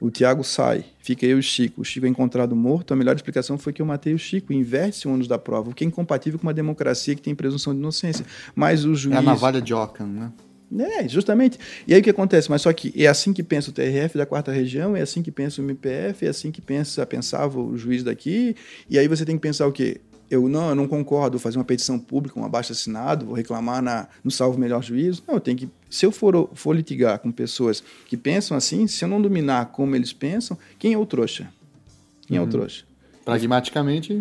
o 0.00 0.10
Tiago 0.10 0.44
sai, 0.44 0.84
fica 1.00 1.24
eu 1.26 1.36
e 1.36 1.40
o 1.40 1.42
Chico, 1.42 1.80
o 1.80 1.84
Chico 1.84 2.06
é 2.06 2.08
encontrado 2.08 2.54
morto, 2.54 2.92
a 2.92 2.96
melhor 2.96 3.14
explicação 3.14 3.56
foi 3.56 3.72
que 3.72 3.80
eu 3.80 3.86
matei 3.86 4.14
o 4.14 4.18
Chico, 4.18 4.52
inverte 4.52 5.08
o 5.08 5.12
ônus 5.12 5.26
da 5.26 5.38
prova, 5.38 5.70
o 5.70 5.74
que 5.74 5.84
é 5.84 5.86
incompatível 5.86 6.38
com 6.38 6.46
uma 6.46 6.54
democracia 6.54 7.14
que 7.14 7.22
tem 7.22 7.34
presunção 7.34 7.72
de 7.72 7.78
inocência. 7.78 8.24
Mas 8.54 8.84
o 8.84 8.94
juiz... 8.94 9.14
É 9.14 9.18
a 9.18 9.22
navalha 9.22 9.60
de 9.60 9.72
Ockham, 9.72 10.06
né? 10.06 10.32
É, 10.78 11.08
justamente. 11.08 11.58
E 11.86 11.94
aí 11.94 12.00
o 12.00 12.02
que 12.02 12.10
acontece? 12.10 12.50
Mas 12.50 12.62
só 12.62 12.72
que 12.72 12.92
é 12.96 13.06
assim 13.06 13.32
que 13.32 13.42
pensa 13.42 13.70
o 13.70 13.72
TRF 13.72 14.18
da 14.18 14.26
quarta 14.26 14.50
região, 14.50 14.96
é 14.96 15.00
assim 15.00 15.22
que 15.22 15.30
pensa 15.30 15.62
o 15.62 15.64
MPF, 15.64 16.26
é 16.26 16.28
assim 16.28 16.50
que 16.50 16.60
pensa, 16.60 17.06
pensava 17.06 17.60
o 17.60 17.76
juiz 17.76 18.02
daqui. 18.02 18.56
E 18.90 18.98
aí 18.98 19.06
você 19.06 19.24
tem 19.24 19.36
que 19.36 19.42
pensar 19.42 19.66
o 19.66 19.72
quê? 19.72 20.00
Eu 20.30 20.48
não, 20.48 20.70
eu 20.70 20.74
não 20.74 20.88
concordo, 20.88 21.38
fazer 21.38 21.58
uma 21.58 21.64
petição 21.64 21.98
pública, 21.98 22.38
um 22.38 22.44
abaixo 22.44 22.72
assinado, 22.72 23.26
vou 23.26 23.34
reclamar 23.34 23.80
na, 23.80 24.08
no 24.24 24.30
salvo 24.30 24.58
melhor 24.58 24.82
juízo. 24.82 25.22
Não, 25.26 25.34
eu 25.34 25.40
tenho 25.40 25.56
que. 25.56 25.68
Se 25.88 26.04
eu 26.04 26.10
for, 26.10 26.50
for 26.54 26.74
litigar 26.74 27.18
com 27.20 27.30
pessoas 27.30 27.82
que 28.06 28.16
pensam 28.16 28.56
assim, 28.56 28.86
se 28.86 29.04
eu 29.04 29.08
não 29.08 29.22
dominar 29.22 29.66
como 29.66 29.94
eles 29.94 30.12
pensam, 30.12 30.58
quem 30.78 30.92
é 30.92 30.98
o 30.98 31.06
trouxa? 31.06 31.48
Quem 32.26 32.36
uhum. 32.36 32.42
é 32.42 32.44
o 32.44 32.46
uhum. 32.46 32.50
trouxa? 32.50 32.84
Pragmaticamente, 33.26 34.12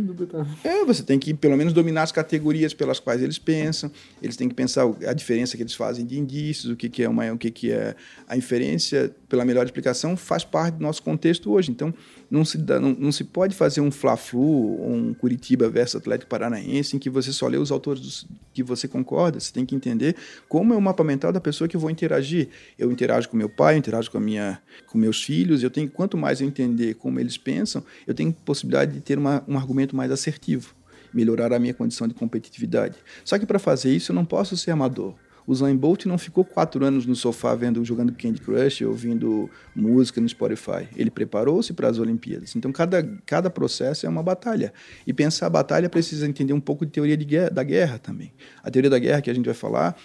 É, 0.63 0.83
você 0.83 1.03
tem 1.03 1.19
que 1.19 1.31
pelo 1.31 1.55
menos 1.55 1.73
dominar 1.73 2.01
as 2.01 2.11
categorias 2.11 2.73
pelas 2.73 2.99
quais 2.99 3.21
eles 3.21 3.37
pensam. 3.37 3.91
Eles 4.19 4.35
têm 4.35 4.49
que 4.49 4.55
pensar 4.55 4.83
a 5.07 5.13
diferença 5.13 5.55
que 5.55 5.61
eles 5.61 5.75
fazem 5.75 6.03
de 6.03 6.17
indícios, 6.17 6.71
o 6.71 6.75
que, 6.75 6.89
que 6.89 7.03
é 7.03 7.07
uma, 7.07 7.31
o 7.31 7.37
que, 7.37 7.51
que 7.51 7.71
é 7.71 7.95
a 8.27 8.35
inferência 8.35 9.15
pela 9.29 9.45
melhor 9.45 9.63
explicação 9.63 10.17
faz 10.17 10.43
parte 10.43 10.77
do 10.77 10.81
nosso 10.81 11.03
contexto 11.03 11.51
hoje. 11.51 11.69
Então, 11.69 11.93
não 12.29 12.43
se, 12.43 12.57
dá, 12.57 12.79
não, 12.79 12.93
não 12.93 13.11
se 13.11 13.23
pode 13.23 13.55
fazer 13.55 13.81
um 13.81 13.91
Fla-Flu 13.91 14.85
um 14.85 15.13
Curitiba 15.13 15.69
versus 15.69 15.95
Atlético 15.95 16.29
Paranaense 16.29 16.95
em 16.95 16.99
que 16.99 17.09
você 17.09 17.31
só 17.31 17.47
lê 17.47 17.57
os 17.57 17.71
autores 17.71 18.01
dos, 18.01 18.27
que 18.53 18.63
você 18.63 18.87
concorda. 18.87 19.39
Você 19.39 19.51
tem 19.51 19.65
que 19.65 19.75
entender 19.75 20.15
como 20.47 20.73
é 20.73 20.77
o 20.77 20.81
mapa 20.81 21.03
mental 21.03 21.31
da 21.31 21.39
pessoa 21.39 21.67
que 21.67 21.75
eu 21.75 21.79
vou 21.79 21.89
interagir. 21.89 22.49
Eu 22.77 22.91
interajo 22.91 23.29
com 23.29 23.37
meu 23.37 23.49
pai, 23.49 23.75
eu 23.75 23.79
interajo 23.79 24.11
com, 24.11 24.17
a 24.17 24.21
minha, 24.21 24.61
com 24.87 24.97
meus 24.97 25.23
filhos. 25.23 25.63
Eu 25.63 25.69
tenho 25.69 25.89
Quanto 25.89 26.17
mais 26.17 26.41
eu 26.41 26.47
entender 26.47 26.95
como 26.95 27.19
eles 27.19 27.37
pensam, 27.37 27.83
eu 28.05 28.13
tenho 28.13 28.33
possibilidade 28.33 28.93
de 28.93 29.01
ter 29.01 29.17
uma, 29.17 29.43
um 29.47 29.57
argumento 29.57 29.95
mais 29.95 30.11
assertivo 30.11 30.75
melhorar 31.13 31.53
a 31.53 31.59
minha 31.59 31.73
condição 31.73 32.09
de 32.09 32.13
competitividade. 32.13 32.97
Só 33.23 33.39
que 33.39 33.45
para 33.45 33.57
fazer 33.57 33.95
isso 33.95 34.11
eu 34.11 34.15
não 34.15 34.25
posso 34.25 34.57
ser 34.57 34.71
amador. 34.71 35.15
O 35.47 35.53
Zayn 35.53 35.75
Bolt 35.75 36.05
não 36.05 36.17
ficou 36.17 36.43
quatro 36.43 36.83
anos 36.83 37.05
no 37.05 37.15
sofá 37.15 37.53
vendo, 37.53 37.83
jogando 37.85 38.11
Candy 38.13 38.41
Crush, 38.41 38.81
ouvindo 38.81 39.49
música 39.75 40.19
no 40.19 40.27
Spotify. 40.27 40.87
Ele 40.95 41.11
preparou-se 41.11 41.71
para 41.73 41.87
as 41.87 41.99
Olimpíadas. 41.99 42.55
Então, 42.55 42.71
cada, 42.71 43.03
cada 43.25 43.49
processo 43.49 44.05
é 44.05 44.09
uma 44.09 44.23
batalha. 44.23 44.73
E 45.05 45.13
pensar 45.13 45.45
a 45.45 45.49
batalha 45.49 45.89
precisa 45.89 46.27
entender 46.27 46.53
um 46.53 46.59
pouco 46.59 46.85
de 46.85 46.91
teoria 46.91 47.15
de 47.15 47.25
guerra, 47.25 47.49
da 47.49 47.63
guerra 47.63 47.99
também. 47.99 48.33
A 48.63 48.71
teoria 48.71 48.89
da 48.89 48.97
guerra 48.97 49.21
que 49.21 49.29
a 49.29 49.33
gente 49.33 49.45
vai 49.45 49.53
falar, 49.53 49.95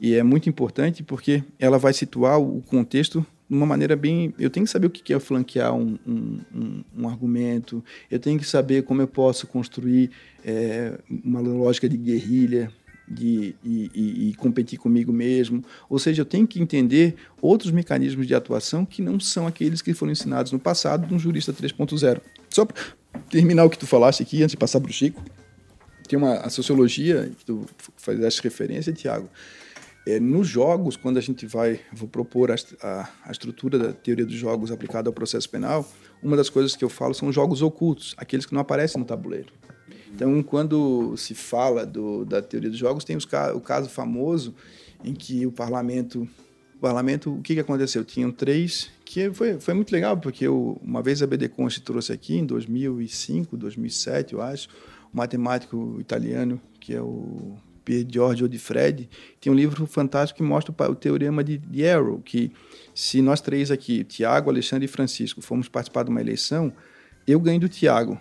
e 0.00 0.14
é 0.14 0.22
muito 0.22 0.48
importante 0.48 1.02
porque 1.02 1.44
ela 1.58 1.78
vai 1.78 1.92
situar 1.92 2.38
o 2.40 2.60
contexto 2.62 3.24
de 3.48 3.56
uma 3.56 3.64
maneira 3.64 3.94
bem. 3.94 4.34
Eu 4.38 4.50
tenho 4.50 4.66
que 4.66 4.72
saber 4.72 4.88
o 4.88 4.90
que 4.90 5.14
é 5.14 5.20
flanquear 5.20 5.72
um, 5.74 5.98
um, 6.06 6.40
um, 6.54 6.84
um 6.98 7.08
argumento, 7.08 7.84
eu 8.10 8.18
tenho 8.18 8.38
que 8.38 8.44
saber 8.44 8.82
como 8.82 9.00
eu 9.00 9.06
posso 9.06 9.46
construir 9.46 10.10
é, 10.44 10.98
uma 11.08 11.40
lógica 11.40 11.88
de 11.88 11.96
guerrilha, 11.96 12.72
de, 13.12 13.54
e, 13.62 13.90
e, 13.94 14.28
e, 14.30 14.34
competir 14.34 14.78
comigo 14.78 15.12
mesmo. 15.12 15.62
Ou 15.88 15.98
seja, 15.98 16.22
eu 16.22 16.26
tenho 16.26 16.46
que 16.46 16.60
entender 16.60 17.14
outros 17.40 17.70
mecanismos 17.70 18.26
de 18.26 18.34
atuação 18.34 18.84
que 18.84 19.02
não 19.02 19.20
são 19.20 19.46
aqueles 19.46 19.82
que 19.82 19.92
foram 19.92 20.12
ensinados 20.12 20.52
no 20.52 20.58
passado 20.58 21.06
de 21.06 21.14
um 21.14 21.18
jurista 21.18 21.52
3.0. 21.52 22.20
Só 22.48 22.64
para 22.64 22.76
terminar 23.30 23.64
o 23.64 23.70
que 23.70 23.78
tu 23.78 23.86
falaste 23.86 24.22
aqui, 24.22 24.42
antes 24.42 24.52
de 24.52 24.56
passar 24.56 24.80
para 24.80 24.90
o 24.90 24.92
Chico, 24.92 25.22
tem 26.08 26.18
uma 26.18 26.34
a 26.34 26.50
sociologia 26.50 27.30
que 27.38 27.44
tu 27.44 27.66
fazeste 27.96 28.42
referência, 28.42 28.92
Tiago. 28.92 29.28
É, 30.06 30.18
nos 30.18 30.48
jogos, 30.48 30.96
quando 30.96 31.18
a 31.18 31.20
gente 31.20 31.46
vai, 31.46 31.78
vou 31.92 32.08
propor 32.08 32.50
a, 32.50 32.56
a, 32.82 33.08
a, 33.24 33.30
estrutura 33.30 33.78
da 33.78 33.92
teoria 33.92 34.26
dos 34.26 34.34
jogos 34.34 34.72
aplicada 34.72 35.08
ao 35.08 35.12
processo 35.12 35.48
penal, 35.48 35.88
uma 36.20 36.36
das 36.36 36.50
coisas 36.50 36.74
que 36.74 36.84
eu 36.84 36.88
falo 36.88 37.14
são 37.14 37.30
jogos 37.32 37.62
ocultos, 37.62 38.14
aqueles 38.16 38.44
que 38.44 38.52
não 38.52 38.60
aparecem 38.60 38.98
no 38.98 39.06
tabuleiro. 39.06 39.52
Então, 40.14 40.42
quando 40.42 41.16
se 41.16 41.34
fala 41.34 41.86
do, 41.86 42.24
da 42.24 42.42
teoria 42.42 42.68
dos 42.68 42.78
jogos, 42.78 43.04
tem 43.04 43.16
os, 43.16 43.26
o 43.54 43.60
caso 43.60 43.88
famoso 43.88 44.54
em 45.02 45.14
que 45.14 45.46
o 45.46 45.52
parlamento, 45.52 46.28
o 46.76 46.78
parlamento, 46.78 47.34
o 47.34 47.40
que, 47.40 47.54
que 47.54 47.60
aconteceu? 47.60 48.04
Tinham 48.04 48.30
três, 48.30 48.90
que 49.04 49.30
foi, 49.32 49.58
foi 49.58 49.74
muito 49.74 49.90
legal, 49.90 50.16
porque 50.16 50.46
eu, 50.46 50.78
uma 50.82 51.02
vez 51.02 51.22
a 51.22 51.26
BD 51.26 51.48
Const 51.48 51.80
trouxe 51.80 52.12
aqui, 52.12 52.36
em 52.36 52.44
2005, 52.44 53.56
2007, 53.56 54.34
eu 54.34 54.42
acho, 54.42 54.68
um 55.12 55.16
matemático 55.16 55.96
italiano, 55.98 56.60
que 56.78 56.94
é 56.94 57.00
o 57.00 57.56
Pier 57.84 58.06
Giorgio 58.08 58.48
Di 58.48 58.58
Fred, 58.58 59.08
tem 59.40 59.50
um 59.50 59.56
livro 59.56 59.86
fantástico 59.86 60.36
que 60.36 60.42
mostra 60.42 60.74
o 60.90 60.94
teorema 60.94 61.42
de, 61.42 61.56
de 61.56 61.86
Arrow, 61.86 62.20
que 62.20 62.52
se 62.94 63.22
nós 63.22 63.40
três 63.40 63.70
aqui, 63.70 64.04
Tiago, 64.04 64.50
Alexandre 64.50 64.84
e 64.84 64.88
Francisco, 64.88 65.40
formos 65.40 65.68
participar 65.68 66.04
de 66.04 66.10
uma 66.10 66.20
eleição, 66.20 66.72
eu 67.26 67.40
ganho 67.40 67.60
do 67.60 67.68
Tiago, 67.68 68.20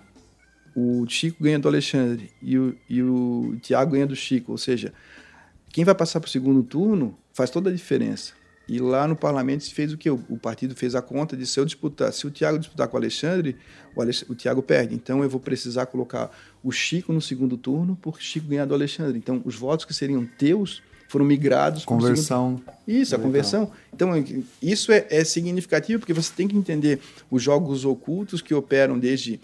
o 0.76 1.06
Chico 1.08 1.44
ganha 1.44 1.60
do 1.60 1.68
Alexandre 1.68 2.30
e 2.42 2.58
o, 2.58 2.76
e 2.90 3.02
o 3.02 3.58
Tiago 3.62 3.92
ganha 3.92 4.08
do 4.08 4.16
Chico. 4.16 4.52
Ou 4.52 4.58
seja, 4.58 4.94
quem 5.70 5.84
vai 5.84 5.96
passar 5.96 6.20
para 6.20 6.28
o 6.28 6.32
segundo 6.32 6.64
turno 6.64 7.18
faz 7.34 7.50
toda 7.50 7.70
a 7.70 7.74
diferença. 7.74 8.34
E 8.68 8.80
lá 8.80 9.08
no 9.08 9.16
parlamento 9.16 9.64
se 9.64 9.74
fez 9.74 9.92
o 9.92 9.98
que? 9.98 10.10
O, 10.10 10.24
o 10.30 10.38
partido 10.38 10.76
fez 10.76 10.96
a 10.96 11.02
conta 11.02 11.36
de 11.36 11.46
se 11.46 11.60
eu 11.60 11.66
disputar, 11.66 12.14
se 12.14 12.26
o 12.26 12.32
Tiago 12.32 12.58
disputar 12.58 12.88
com 12.88 12.96
o 12.96 13.00
Alexandre, 13.00 13.58
o, 13.96 14.02
Alexandre, 14.02 14.32
o 14.32 14.36
Tiago 14.36 14.62
perde. 14.62 14.96
Então 14.96 15.24
eu 15.24 15.30
vou 15.30 15.40
precisar 15.40 15.88
colocar 15.88 16.32
o 16.64 16.72
Chico 16.72 17.12
no 17.12 17.22
segundo 17.22 17.58
turno 17.58 17.98
por 18.02 18.22
Chico 18.22 18.48
ganhar 18.48 18.66
do 18.66 18.74
Alexandre. 18.74 19.18
Então 19.18 19.42
os 19.44 19.56
votos 19.56 19.86
que 19.86 19.94
seriam 19.94 20.26
teus 20.26 20.82
foram 21.12 21.26
migrados. 21.26 21.84
Conversão. 21.84 22.62
Isso, 22.88 23.14
a 23.14 23.20
conversão. 23.20 23.70
Então, 23.94 24.12
isso 24.62 24.94
é, 24.94 25.06
é, 25.10 25.26
significativo 25.26 26.00
porque 26.00 26.14
você 26.14 26.32
tem 26.34 26.48
que 26.48 26.56
entender 26.56 27.02
os 27.30 27.44
jogos 27.44 27.84
ocultos 27.84 28.42
que 28.42 28.54
operam 28.54 28.98
desde 28.98 29.38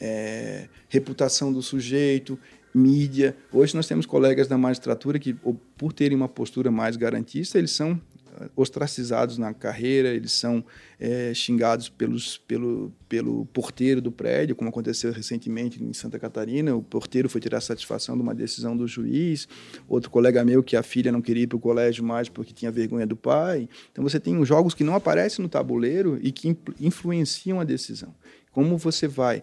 é, 0.00 0.68
reputação 0.88 1.52
do 1.52 1.62
sujeito, 1.62 2.38
mídia. 2.74 3.36
Hoje 3.52 3.74
nós 3.74 3.86
temos 3.86 4.06
colegas 4.06 4.48
da 4.48 4.56
magistratura 4.56 5.18
que, 5.18 5.34
por 5.76 5.92
terem 5.92 6.16
uma 6.16 6.28
postura 6.28 6.70
mais 6.70 6.96
garantista, 6.96 7.58
eles 7.58 7.72
são 7.72 8.00
ah, 8.36 8.48
ostracizados 8.54 9.38
na 9.38 9.52
carreira, 9.52 10.08
eles 10.08 10.32
são 10.32 10.64
é, 10.98 11.34
xingados 11.34 11.88
pelos, 11.88 12.38
pelo, 12.38 12.92
pelo 13.08 13.44
porteiro 13.46 14.00
do 14.00 14.12
prédio, 14.12 14.54
como 14.54 14.70
aconteceu 14.70 15.12
recentemente 15.12 15.82
em 15.82 15.92
Santa 15.92 16.18
Catarina. 16.18 16.74
O 16.76 16.82
porteiro 16.82 17.28
foi 17.28 17.40
tirar 17.40 17.60
satisfação 17.60 18.16
de 18.16 18.22
uma 18.22 18.34
decisão 18.34 18.76
do 18.76 18.86
juiz. 18.86 19.48
Outro 19.88 20.10
colega 20.10 20.44
meu 20.44 20.62
que 20.62 20.76
a 20.76 20.82
filha 20.82 21.10
não 21.10 21.20
queria 21.20 21.42
ir 21.42 21.46
para 21.48 21.56
o 21.56 21.60
colégio 21.60 22.04
mais 22.04 22.28
porque 22.28 22.52
tinha 22.52 22.70
vergonha 22.70 23.06
do 23.06 23.16
pai. 23.16 23.68
Então 23.90 24.04
você 24.04 24.20
tem 24.20 24.42
jogos 24.44 24.74
que 24.74 24.84
não 24.84 24.94
aparecem 24.94 25.42
no 25.42 25.48
tabuleiro 25.48 26.18
e 26.22 26.30
que 26.30 26.56
influenciam 26.80 27.58
a 27.58 27.64
decisão. 27.64 28.14
Como 28.52 28.76
você 28.76 29.06
vai 29.06 29.42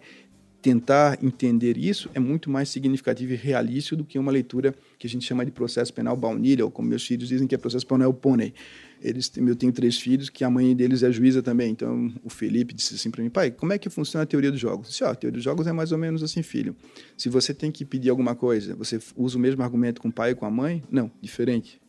tentar 0.62 1.18
entender 1.24 1.78
isso 1.78 2.10
é 2.14 2.20
muito 2.20 2.50
mais 2.50 2.70
significativo 2.70 3.34
e 3.34 3.36
realístico 3.36 3.98
do 3.98 4.04
que 4.04 4.18
uma 4.18 4.32
leitura 4.32 4.74
que 4.98 5.08
a 5.08 5.10
gente 5.10 5.26
chama 5.26 5.46
de 5.46 5.52
processo 5.52 5.94
penal 5.94 6.16
baunilha, 6.18 6.66
ou 6.66 6.72
como 6.72 6.90
meus 6.90 7.06
filhos 7.06 7.30
dizem 7.30 7.48
que 7.48 7.56
é 7.56 7.58
processo 7.58 7.86
penal 7.86 8.14
pônei. 8.14 8.54
Eles, 9.02 9.32
eu 9.36 9.56
tenho 9.56 9.72
três 9.72 9.98
filhos 9.98 10.30
que 10.30 10.44
a 10.44 10.50
mãe 10.50 10.76
deles 10.76 11.04
é 11.04 11.12
juíza 11.12 11.44
também. 11.44 11.72
Então, 11.72 12.12
o 12.24 12.30
Felipe 12.30 12.74
disse 12.74 12.96
assim 12.96 13.12
para 13.12 13.24
mim, 13.24 13.30
pai, 13.30 13.52
como 13.52 13.72
é 13.72 13.78
que 13.78 13.90
funciona 13.90 14.24
a 14.24 14.26
teoria 14.26 14.52
dos 14.52 14.60
jogos? 14.60 14.88
Eu 14.88 14.92
disse, 14.92 15.04
ah, 15.04 15.12
a 15.12 15.16
teoria 15.16 15.36
dos 15.36 15.44
jogos 15.44 15.68
é 15.68 15.72
mais 15.72 15.92
ou 15.92 15.98
menos 15.98 16.24
assim, 16.24 16.42
filho. 16.42 16.76
Se 17.16 17.30
você 17.30 17.54
tem 17.54 17.72
que 17.72 17.86
pedir 17.86 18.10
alguma 18.10 18.36
coisa, 18.36 18.76
você 18.76 19.00
usa 19.16 19.38
o 19.38 19.40
mesmo 19.40 19.62
argumento 19.62 20.02
com 20.02 20.10
o 20.10 20.12
pai 20.12 20.32
e 20.32 20.36
com 20.36 20.46
a 20.46 20.52
mãe? 20.52 20.84
Não, 20.90 21.12
diferente. 21.22 21.80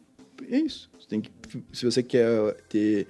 É 0.51 0.59
isso. 0.59 0.90
Você 0.98 1.09
tem 1.09 1.20
que 1.20 1.31
se 1.72 1.85
você 1.85 2.03
quer 2.03 2.55
ter, 2.68 3.07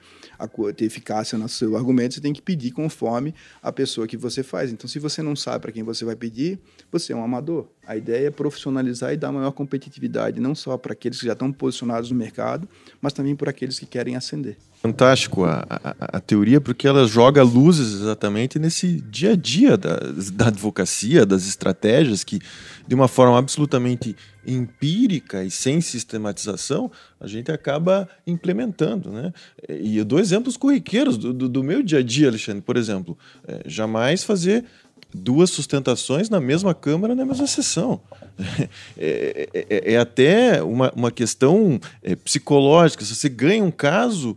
ter 0.77 0.85
eficácia 0.85 1.37
no 1.37 1.49
seu 1.49 1.77
argumento, 1.77 2.15
você 2.15 2.21
tem 2.21 2.33
que 2.33 2.41
pedir 2.41 2.71
conforme 2.71 3.35
a 3.63 3.73
pessoa 3.73 4.07
que 4.07 4.17
você 4.17 4.43
faz. 4.43 4.73
Então, 4.73 4.89
se 4.89 4.99
você 4.99 5.23
não 5.23 5.35
sabe 5.35 5.63
para 5.63 5.73
quem 5.73 5.83
você 5.83 6.05
vai 6.05 6.15
pedir, 6.15 6.59
você 6.91 7.13
é 7.13 7.17
um 7.17 7.25
amador. 7.25 7.69
A 7.87 7.97
ideia 7.97 8.29
é 8.29 8.31
profissionalizar 8.31 9.13
e 9.13 9.17
dar 9.17 9.33
maior 9.33 9.53
competitividade, 9.53 10.41
não 10.41 10.55
só 10.55 10.77
para 10.77 10.93
aqueles 10.93 11.21
que 11.21 11.27
já 11.27 11.33
estão 11.33 11.53
posicionados 11.53 12.11
no 12.11 12.17
mercado, 12.17 12.69
mas 13.01 13.13
também 13.13 13.35
para 13.35 13.51
aqueles 13.51 13.79
que 13.79 13.87
querem 13.87 14.17
ascender. 14.17 14.57
Fantástico 14.81 15.45
a, 15.45 15.67
a, 15.69 16.19
a, 16.19 16.21
teoria, 16.21 16.61
porque 16.61 16.87
ela 16.87 17.05
joga 17.05 17.43
luzes 17.43 18.01
exatamente 18.01 18.61
nesse 18.61 19.01
dia 19.01 19.33
a 19.33 19.37
dia 19.37 19.77
da, 19.77 19.99
da 20.33 20.47
advocacia, 20.47 21.27
das 21.27 21.49
estratégias 21.49 22.23
que, 22.23 22.39
de 22.87 22.95
uma 22.95 23.09
forma 23.09 23.37
absolutamente 23.37 24.15
empírica 24.47 25.43
e 25.43 25.51
sem 25.51 25.81
sistematização, 25.81 26.93
a 27.19 27.27
gente 27.27 27.51
acaba 27.51 28.09
implementando. 28.25 29.11
Né? 29.11 29.33
E 29.69 29.99
eu 29.99 30.05
dou 30.05 30.21
exemplos 30.21 30.57
corriqueiros 30.57 31.19
do, 31.19 31.33
do, 31.33 31.49
do 31.49 31.65
meu 31.65 31.83
dia 31.83 31.99
a 31.99 32.03
dia, 32.03 32.29
Alexandre. 32.29 32.63
Por 32.63 32.77
exemplo, 32.77 33.19
é, 33.49 33.63
jamais 33.67 34.23
fazer 34.23 34.65
duas 35.13 35.51
sustentações 35.51 36.31
na 36.31 36.39
mesma 36.39 36.73
Câmara, 36.73 37.17
na 37.17 37.25
mesma 37.25 37.47
sessão. 37.47 38.01
É, 38.97 39.49
é, 39.53 39.67
é, 39.69 39.93
é 39.95 39.99
até 39.99 40.63
uma, 40.63 40.93
uma 40.95 41.11
questão 41.11 41.81
é, 42.03 42.15
psicológica. 42.15 43.05
Se 43.05 43.15
você 43.15 43.29
ganha 43.29 43.65
um 43.65 43.71
caso 43.71 44.37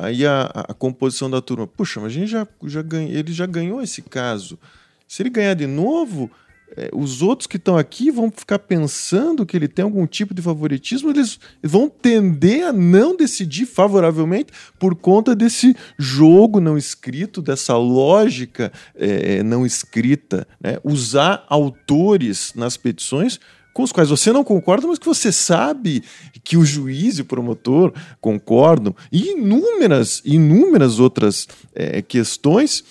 Aí 0.00 0.24
a, 0.24 0.50
a, 0.54 0.72
composição 0.72 1.28
da 1.28 1.42
turma, 1.42 1.66
puxa, 1.66 2.00
mas 2.00 2.10
a 2.10 2.14
gente 2.14 2.30
já, 2.30 2.48
já 2.64 2.80
ganha, 2.80 3.10
ele 3.10 3.32
já 3.32 3.44
ganhou 3.44 3.82
esse 3.82 4.00
caso. 4.00 4.58
Se 5.06 5.22
ele 5.22 5.28
ganhar 5.28 5.52
de 5.52 5.66
novo, 5.66 6.30
é, 6.74 6.88
os 6.94 7.20
outros 7.20 7.46
que 7.46 7.58
estão 7.58 7.76
aqui 7.76 8.10
vão 8.10 8.30
ficar 8.30 8.60
pensando 8.60 9.44
que 9.44 9.54
ele 9.54 9.68
tem 9.68 9.82
algum 9.82 10.06
tipo 10.06 10.32
de 10.32 10.40
favoritismo, 10.40 11.10
eles 11.10 11.38
vão 11.62 11.90
tender 11.90 12.66
a 12.66 12.72
não 12.72 13.14
decidir 13.14 13.66
favoravelmente 13.66 14.52
por 14.78 14.94
conta 14.94 15.36
desse 15.36 15.76
jogo 15.98 16.60
não 16.60 16.78
escrito, 16.78 17.42
dessa 17.42 17.76
lógica 17.76 18.72
é, 18.94 19.42
não 19.42 19.66
escrita. 19.66 20.46
Né? 20.58 20.78
Usar 20.82 21.44
autores 21.46 22.54
nas 22.54 22.76
petições 22.78 23.38
com 23.72 23.82
os 23.82 23.92
quais 23.92 24.10
você 24.10 24.32
não 24.32 24.44
concorda, 24.44 24.86
mas 24.86 24.98
que 24.98 25.06
você 25.06 25.30
sabe 25.32 26.02
que 26.42 26.56
o 26.56 26.64
juiz 26.64 27.18
e 27.18 27.22
o 27.22 27.24
promotor 27.24 27.92
concordam, 28.20 28.94
e 29.10 29.32
inúmeras, 29.32 30.22
inúmeras 30.24 30.98
outras 30.98 31.46
é, 31.74 32.02
questões 32.02 32.84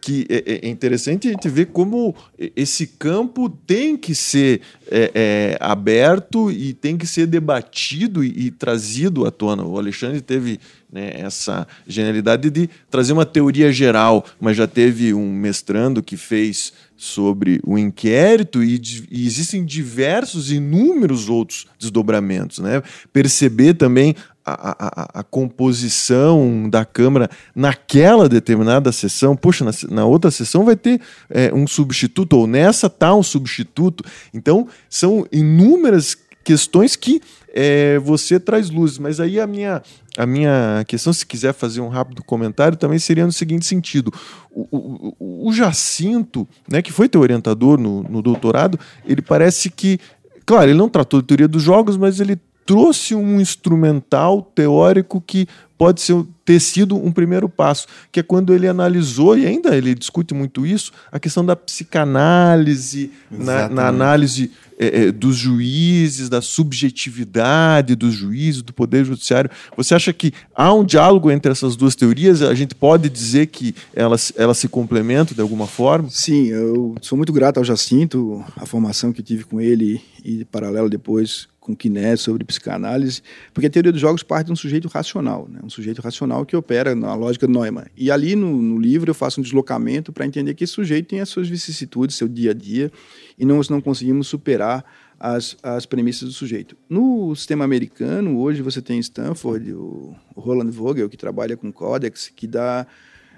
que 0.00 0.26
é, 0.28 0.66
é, 0.66 0.68
interessante 0.68 1.28
a 1.28 1.30
gente 1.30 1.48
ver 1.48 1.66
como 1.66 2.14
esse 2.56 2.88
campo 2.88 3.48
tem 3.48 3.96
que 3.96 4.14
ser 4.14 4.60
é, 4.90 5.10
é, 5.14 5.58
aberto 5.60 6.50
e 6.50 6.74
tem 6.74 6.96
que 6.96 7.06
ser 7.06 7.26
debatido 7.26 8.24
e, 8.24 8.46
e, 8.46 8.50
trazido 8.50 9.24
à 9.26 9.30
tona. 9.30 9.64
O 9.64 9.78
Alexandre 9.78 10.20
teve 10.20 10.58
né, 10.90 11.12
essa 11.14 11.66
genialidade 11.86 12.50
de 12.50 12.68
trazer 12.90 13.12
uma 13.12 13.24
teoria 13.24 13.72
geral, 13.72 14.24
mas 14.40 14.56
já 14.56 14.66
teve 14.66 15.14
um 15.14 15.32
mestrando 15.32 16.02
que 16.02 16.16
fez 16.16 16.72
sobre 16.96 17.60
o 17.64 17.76
inquérito 17.76 18.62
e, 18.62 18.80
e, 19.10 19.26
existem 19.26 19.64
diversos, 19.64 20.50
inúmeros 20.50 21.28
outros 21.28 21.66
desdobramentos. 21.78 22.58
Né? 22.58 22.82
Perceber 23.12 23.74
também 23.74 24.14
a, 24.44 24.76
a, 24.78 25.20
a, 25.20 25.22
composição 25.24 26.68
da 26.70 26.84
Câmara 26.84 27.28
naquela 27.54 28.28
determinada 28.28 28.92
sessão, 28.92 29.36
poxa, 29.36 29.64
na, 29.64 29.72
na 29.90 30.04
outra 30.04 30.30
sessão 30.30 30.64
vai 30.64 30.76
ter 30.76 31.00
é, 31.28 31.52
um 31.52 31.66
substituto, 31.66 32.34
ou 32.34 32.46
nessa 32.46 32.88
tá 32.88 33.12
um 33.12 33.24
substituto. 33.24 34.04
Então, 34.32 34.68
são 34.88 35.26
inúmeras 35.32 36.16
questões 36.46 36.94
que 36.94 37.20
é, 37.52 37.98
você 37.98 38.38
traz 38.38 38.70
luzes. 38.70 38.98
Mas 38.98 39.18
aí 39.18 39.40
a 39.40 39.46
minha, 39.46 39.82
a 40.16 40.24
minha 40.24 40.84
questão, 40.86 41.12
se 41.12 41.26
quiser 41.26 41.52
fazer 41.52 41.80
um 41.80 41.88
rápido 41.88 42.22
comentário, 42.22 42.78
também 42.78 43.00
seria 43.00 43.26
no 43.26 43.32
seguinte 43.32 43.66
sentido: 43.66 44.12
o, 44.50 45.14
o, 45.18 45.48
o 45.48 45.52
Jacinto, 45.52 46.46
né, 46.70 46.80
que 46.80 46.92
foi 46.92 47.08
teu 47.08 47.20
orientador 47.20 47.78
no, 47.78 48.04
no 48.04 48.22
doutorado, 48.22 48.78
ele 49.04 49.20
parece 49.20 49.68
que. 49.68 49.98
Claro, 50.46 50.70
ele 50.70 50.78
não 50.78 50.88
tratou 50.88 51.20
de 51.20 51.26
teoria 51.26 51.48
dos 51.48 51.60
jogos, 51.60 51.96
mas 51.96 52.20
ele 52.20 52.38
trouxe 52.66 53.14
um 53.14 53.40
instrumental 53.40 54.42
teórico 54.42 55.22
que 55.24 55.46
pode 55.78 56.00
ser, 56.00 56.24
ter 56.44 56.58
sido 56.60 56.96
um 56.96 57.12
primeiro 57.12 57.48
passo, 57.48 57.86
que 58.10 58.20
é 58.20 58.22
quando 58.22 58.54
ele 58.54 58.66
analisou, 58.66 59.36
e 59.36 59.46
ainda 59.46 59.76
ele 59.76 59.94
discute 59.94 60.32
muito 60.32 60.66
isso, 60.66 60.90
a 61.12 61.20
questão 61.20 61.44
da 61.44 61.54
psicanálise, 61.54 63.10
na, 63.30 63.68
na, 63.68 63.86
análise 63.86 64.50
é, 64.78 65.04
é, 65.04 65.12
dos 65.12 65.36
juízes, 65.36 66.28
da 66.28 66.40
subjetividade 66.40 67.94
dos 67.94 68.14
juízes, 68.14 68.62
do 68.62 68.72
Poder 68.72 69.04
Judiciário. 69.04 69.50
Você 69.76 69.94
acha 69.94 70.12
que 70.12 70.32
há 70.54 70.72
um 70.72 70.84
diálogo 70.84 71.30
entre 71.30 71.52
essas 71.52 71.76
duas 71.76 71.94
teorias? 71.94 72.42
A 72.42 72.54
gente 72.54 72.74
pode 72.74 73.08
dizer 73.08 73.46
que 73.46 73.74
elas, 73.94 74.32
elas 74.36 74.58
se 74.58 74.68
complementam 74.68 75.34
de 75.34 75.40
alguma 75.40 75.66
forma? 75.66 76.08
Sim, 76.10 76.46
eu 76.46 76.94
sou 77.02 77.16
muito 77.16 77.32
grato 77.32 77.58
ao 77.58 77.64
Jacinto, 77.64 78.42
a 78.56 78.64
formação 78.64 79.12
que 79.12 79.22
tive 79.22 79.44
com 79.44 79.60
ele 79.60 80.00
e, 80.24 80.44
paralelo, 80.46 80.88
depois 80.88 81.48
com 81.66 81.74
Kiné 81.74 82.14
sobre 82.16 82.44
psicanálise, 82.44 83.20
porque 83.52 83.66
a 83.66 83.70
teoria 83.70 83.90
dos 83.90 84.00
jogos 84.00 84.22
parte 84.22 84.46
de 84.46 84.52
um 84.52 84.56
sujeito 84.56 84.86
racional, 84.86 85.48
né? 85.50 85.58
um 85.64 85.68
sujeito 85.68 86.00
racional 86.00 86.46
que 86.46 86.54
opera 86.54 86.94
na 86.94 87.12
lógica 87.14 87.46
de 87.46 87.52
Neumann. 87.52 87.86
E 87.96 88.08
ali 88.08 88.36
no, 88.36 88.62
no 88.62 88.78
livro 88.78 89.10
eu 89.10 89.14
faço 89.14 89.40
um 89.40 89.42
deslocamento 89.42 90.12
para 90.12 90.24
entender 90.24 90.54
que 90.54 90.62
esse 90.62 90.72
sujeito 90.72 91.08
tem 91.08 91.20
as 91.20 91.28
suas 91.28 91.48
vicissitudes, 91.48 92.14
seu 92.14 92.28
dia 92.28 92.52
a 92.52 92.54
dia, 92.54 92.92
e 93.36 93.44
nós 93.44 93.68
não 93.68 93.80
conseguimos 93.80 94.28
superar 94.28 94.84
as, 95.18 95.56
as 95.60 95.84
premissas 95.86 96.28
do 96.28 96.32
sujeito. 96.32 96.76
No 96.88 97.34
sistema 97.34 97.64
americano, 97.64 98.38
hoje 98.38 98.62
você 98.62 98.80
tem 98.80 99.00
Stanford, 99.00 99.72
o, 99.72 100.14
Roland 100.36 100.70
Vogel, 100.70 101.08
que 101.08 101.16
trabalha 101.16 101.56
com 101.56 101.72
Codex, 101.72 102.30
que 102.34 102.46
dá 102.46 102.86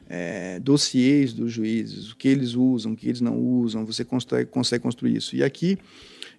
é, 0.07 0.61
dossiês 0.61 1.33
dos 1.33 1.51
juízes, 1.51 2.12
o 2.12 2.17
que 2.17 2.29
eles 2.29 2.55
usam, 2.55 2.93
o 2.93 2.97
que 2.97 3.09
eles 3.09 3.23
não 3.23 3.38
usam, 3.38 3.87
você 3.87 4.05
consegue, 4.05 4.51
consegue 4.51 4.83
construir 4.83 5.17
isso. 5.17 5.35
E 5.35 5.43
aqui 5.43 5.79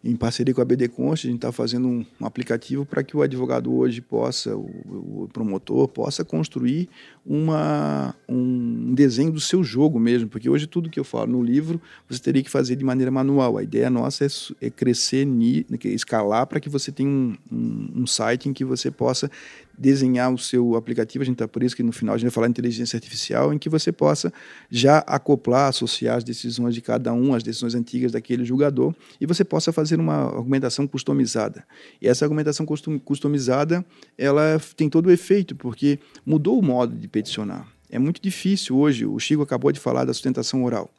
em 0.03 0.15
parceria 0.15 0.53
com 0.53 0.62
a 0.62 0.65
BD 0.65 0.88
Const, 0.88 1.27
a 1.27 1.29
gente 1.29 1.39
está 1.39 1.51
fazendo 1.51 1.88
um, 1.88 2.05
um 2.21 2.25
aplicativo 2.25 2.85
para 2.85 3.03
que 3.03 3.17
o 3.17 3.21
advogado 3.21 3.73
hoje 3.73 3.99
possa, 3.99 4.55
o, 4.55 5.23
o, 5.23 5.29
promotor, 5.31 5.88
possa 5.88 6.23
construir 6.23 6.89
uma, 7.30 8.15
um 8.28 8.92
desenho 8.96 9.32
do 9.32 9.39
seu 9.39 9.63
jogo 9.63 10.00
mesmo, 10.00 10.28
porque 10.28 10.50
hoje 10.50 10.65
tudo 10.65 10.89
que 10.89 11.00
eu 11.00 11.04
falo 11.04 11.32
no 11.34 11.44
livro 11.44 11.80
você 12.10 12.20
teria 12.20 12.42
que 12.42 12.50
fazer 12.50 12.76
de 12.76 12.84
maneira 12.84 13.12
manual. 13.12 13.56
A 13.60 13.62
ideia 13.62 13.88
nossa 13.88 14.26
é, 14.26 14.28
é 14.60 14.70
crescer, 14.72 15.28
escalar 15.86 16.48
para 16.48 16.60
que 16.60 16.68
você 16.68 16.92
tenha 16.92 17.08
um, 17.08 17.38
um, 17.52 17.92
um 17.98 18.08
site 18.08 18.50
em 18.50 18.54
que 18.54 18.65
você 18.65 18.89
possa 18.89 19.30
desenhar 19.80 20.34
o 20.34 20.38
seu 20.38 20.76
aplicativo, 20.76 21.22
a 21.22 21.26
gente 21.26 21.36
está 21.36 21.48
por 21.48 21.63
isso 21.63 21.74
que 21.74 21.82
no 21.82 21.94
final 21.94 22.13
a 22.13 22.18
gente 22.18 22.26
vai 22.26 22.32
falar 22.32 22.48
de 22.48 22.52
inteligência 22.52 22.98
artificial, 22.98 23.54
em 23.54 23.58
que 23.58 23.70
você 23.70 23.94
possa 23.94 24.32
já 24.70 24.98
acoplar, 25.08 25.70
associar 25.70 26.18
as 26.18 26.24
decisões 26.24 26.76
de 26.76 26.82
cada 26.82 27.13
um, 27.13 27.34
as 27.34 27.44
decisões 27.44 27.74
antigas 27.74 28.12
daquele 28.12 28.44
julgador, 28.44 28.94
e 29.22 29.26
você 29.26 29.46
possa 29.46 29.72
fazer 29.72 29.98
uma 29.98 30.15
argumentação 30.15 30.86
customizada. 30.86 31.63
E 32.02 32.10
essa 32.10 32.26
argumentação 32.26 32.65
customizada, 33.06 33.86
ela 34.18 34.62
tem 34.76 34.89
todo 34.89 35.06
o 35.06 35.12
efeito, 35.12 35.56
porque 35.56 35.98
mudou 36.26 36.60
o 36.60 36.62
modo 36.62 36.94
de 36.94 37.08
peticionar. 37.19 37.67
É 37.89 37.99
muito 37.99 38.21
difícil 38.21 38.77
hoje, 38.77 39.05
o 39.05 39.19
Chico 39.19 39.41
acabou 39.41 39.71
de 39.71 39.79
falar 39.79 40.05
da 40.05 40.13
sustentação 40.13 40.63
oral. 40.63 40.89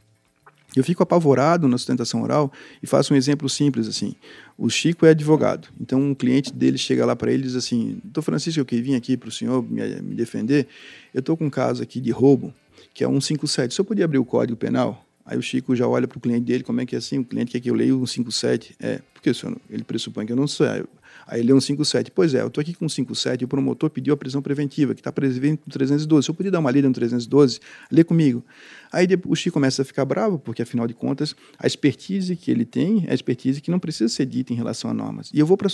Eu 0.77 0.85
fico 0.85 1.03
apavorado 1.03 1.67
na 1.67 1.77
sustentação 1.77 2.23
oral 2.23 2.53
e 2.81 2.87
faço 2.87 3.13
um 3.13 3.17
exemplo 3.17 3.49
simples 3.49 3.89
assim. 3.89 4.15
O 4.57 4.69
Chico 4.71 5.05
é 5.05 5.11
advogado, 5.11 5.69
então 5.81 6.01
um 6.01 6.15
cliente 6.15 6.53
dele 6.53 6.79
chega 6.79 7.05
lá 7.05 7.17
para 7.17 7.33
ele 7.33 7.43
e 7.43 7.47
diz 7.47 7.57
assim: 7.57 7.99
Doutor 8.05 8.23
Francisco, 8.23 8.61
eu 8.61 8.65
que 8.65 8.81
vim 8.81 8.95
aqui 8.95 9.17
para 9.17 9.29
o 9.29 9.33
senhor 9.33 9.65
me, 9.69 9.83
me 10.01 10.15
defender. 10.15 10.69
Eu 11.13 11.21
estou 11.21 11.37
com 11.37 11.47
um 11.47 11.51
caso 11.51 11.83
aqui 11.83 12.01
de 12.01 12.11
roubo, 12.11 12.55
que 12.95 13.03
é 13.03 13.09
157. 13.09 13.73
O 13.73 13.75
senhor 13.75 13.87
podia 13.87 14.05
abrir 14.05 14.19
o 14.19 14.25
código 14.25 14.57
penal? 14.57 15.05
Aí 15.25 15.37
o 15.37 15.43
Chico 15.43 15.75
já 15.75 15.89
olha 15.89 16.07
para 16.07 16.19
o 16.19 16.21
cliente 16.21 16.43
dele, 16.43 16.63
como 16.63 16.81
é 16.81 16.87
que 16.87 16.95
é 16.95 16.99
assim? 16.99 17.19
O 17.19 17.25
cliente 17.25 17.53
quer 17.53 17.61
que 17.61 17.71
eu 17.71 17.75
leia 17.75 17.97
o 17.97 18.07
157. 18.07 18.77
É, 18.79 19.01
porque 19.13 19.31
o 19.31 19.35
senhor, 19.35 19.57
ele 19.69 19.83
pressupõe 19.83 20.25
que 20.25 20.33
eu 20.33 20.37
não 20.37 20.47
sei. 20.47 20.85
Aí 21.31 21.41
ele 21.41 21.53
lê 21.53 21.55
um 21.55 21.61
57. 21.61 22.11
Pois 22.11 22.35
é, 22.35 22.43
eu 22.43 22.49
estou 22.49 22.61
aqui 22.61 22.75
com 22.75 22.85
um 22.85 22.89
57 22.89 23.41
e 23.41 23.45
o 23.45 23.49
promotor 23.49 23.89
pediu 23.89 24.13
a 24.13 24.17
prisão 24.17 24.43
preventiva, 24.43 24.95
que 24.95 25.01
está 25.01 25.13
previsto 25.13 25.63
no 25.65 25.73
312. 25.73 26.25
Se 26.25 26.31
eu 26.31 26.35
podia 26.35 26.51
dar 26.51 26.59
uma 26.59 26.73
lida 26.73 26.89
no 26.89 26.93
312, 26.93 27.61
lê 27.89 28.03
comigo. 28.03 28.45
Aí 28.93 29.07
o 29.25 29.37
Chico 29.37 29.55
começa 29.55 29.83
a 29.83 29.85
ficar 29.85 30.05
bravo, 30.05 30.41
porque 30.41 30.61
afinal 30.61 30.89
de 30.89 30.95
contas, 30.95 31.37
a 31.57 31.69
expertise 31.69 32.35
que 32.35 32.51
ele 32.51 32.65
tem 32.65 33.05
é 33.07 33.13
a 33.13 33.15
expertise 33.15 33.61
que 33.61 33.71
não 33.71 33.79
precisa 33.79 34.13
ser 34.13 34.27
dita 34.27 34.53
em 34.53 34.57
relação 34.57 34.91
a 34.91 34.95
normas. 34.95 35.31
E 35.33 35.39
eu 35.39 35.47
vou 35.47 35.57
para 35.57 35.69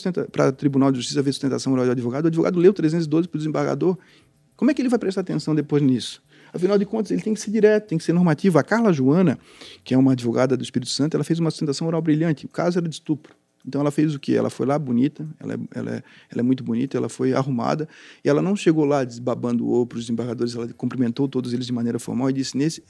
o 0.49 0.53
Tribunal 0.53 0.93
de 0.93 0.99
Justiça 0.99 1.23
ver 1.23 1.33
sustentação 1.33 1.71
moral 1.71 1.87
do 1.87 1.93
advogado, 1.93 2.27
o 2.27 2.29
advogado 2.29 2.59
leu 2.59 2.73
o 2.73 2.75
312 2.75 3.27
para 3.27 3.37
o 3.37 3.39
desembargador. 3.39 3.97
Como 4.57 4.71
é 4.71 4.75
que 4.75 4.83
ele 4.83 4.91
vai 4.91 4.99
prestar 4.99 5.23
atenção 5.23 5.55
depois 5.55 5.83
nisso? 5.83 6.23
Afinal 6.53 6.77
de 6.77 6.85
contas, 6.85 7.11
ele 7.11 7.23
tem 7.23 7.33
que 7.33 7.41
ser 7.41 7.51
direto, 7.51 7.89
tem 7.89 7.97
que 7.97 8.05
ser 8.05 8.13
normativo. 8.13 8.59
A 8.59 8.63
Carla 8.63 8.93
Joana, 8.93 9.39
que 9.83 9.95
é 9.95 9.99
uma 9.99 10.13
advogada 10.13 10.55
do 10.55 10.63
Espírito 10.63 10.91
Santo, 10.91 11.15
ela 11.15 11.25
fez 11.25 11.39
uma 11.39 11.51
sustentação 11.51 11.87
oral 11.87 12.03
brilhante. 12.03 12.45
O 12.45 12.49
caso 12.49 12.79
era 12.79 12.87
de 12.87 12.95
estupro. 12.95 13.35
Então 13.67 13.81
ela 13.81 13.91
fez 13.91 14.15
o 14.15 14.21
que? 14.21 14.37
Ela 14.37 14.49
foi 14.49 14.65
lá 14.65 14.79
bonita, 14.79 15.27
ela 15.41 15.55
é, 15.55 15.59
ela, 15.75 15.91
é, 15.97 16.03
ela 16.31 16.41
é 16.41 16.43
muito 16.43 16.63
bonita, 16.63 16.97
ela 16.97 17.09
foi 17.09 17.33
arrumada, 17.33 17.89
e 18.25 18.29
ela 18.29 18.41
não 18.41 18.55
chegou 18.55 18.85
lá 18.85 19.03
desbabando 19.03 19.69
o 19.69 19.85
para 19.85 19.97
os 19.99 20.05
desembargadores, 20.05 20.55
ela 20.55 20.69
cumprimentou 20.75 21.27
todos 21.27 21.53
eles 21.53 21.67
de 21.67 21.73
maneira 21.73 21.99
formal 21.99 22.31
e 22.31 22.33
disse: 22.33 22.57
Nesse, 22.57 22.83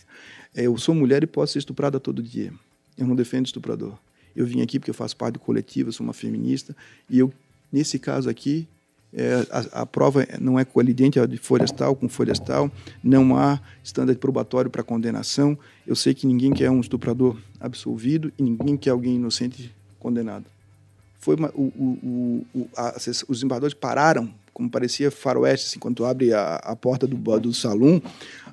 é, 0.54 0.64
Eu 0.64 0.76
sou 0.76 0.94
mulher 0.94 1.22
e 1.22 1.26
posso 1.26 1.54
ser 1.54 1.60
estuprada 1.60 1.98
todo 1.98 2.22
dia. 2.22 2.52
Eu 2.96 3.06
não 3.06 3.16
defendo 3.16 3.46
estuprador. 3.46 3.96
Eu 4.34 4.44
vim 4.44 4.60
aqui 4.60 4.78
porque 4.78 4.90
eu 4.90 4.94
faço 4.94 5.16
parte 5.16 5.34
do 5.34 5.40
coletivo, 5.40 5.88
eu 5.88 5.92
sou 5.92 6.04
uma 6.04 6.12
feminista, 6.12 6.76
e 7.08 7.18
eu, 7.18 7.32
nesse 7.72 7.98
caso 7.98 8.28
aqui, 8.28 8.68
é, 9.14 9.46
a, 9.50 9.82
a, 9.82 9.86
prova 9.86 10.26
não 10.38 10.58
é 10.58 10.64
colidente 10.64 11.24
de 11.26 11.38
florestal 11.38 11.96
com 11.96 12.06
florestal, 12.06 12.70
não 13.02 13.34
há 13.34 13.58
estándar 13.82 14.14
probatório 14.16 14.70
para 14.70 14.82
condenação. 14.82 15.56
Eu 15.86 15.96
sei 15.96 16.12
que 16.12 16.26
ninguém 16.26 16.52
quer 16.52 16.70
um 16.70 16.80
estuprador 16.80 17.38
absolvido 17.58 18.30
e 18.38 18.42
ninguém 18.42 18.76
quer 18.76 18.90
alguém 18.90 19.14
inocente 19.16 19.74
condenado. 19.98 20.55
Foi 21.26 21.34
uma, 21.34 21.50
o, 21.56 21.64
o, 21.64 22.46
o, 22.54 22.68
a, 22.76 22.94
os 22.96 23.38
desembargadores 23.38 23.74
pararam, 23.74 24.32
como 24.56 24.70
parecia 24.70 25.10
faroeste, 25.10 25.66
assim, 25.66 25.78
quando 25.78 26.02
abre 26.06 26.32
a, 26.32 26.54
a 26.54 26.74
porta 26.74 27.06
do, 27.06 27.16
do 27.38 27.52
salão, 27.52 28.00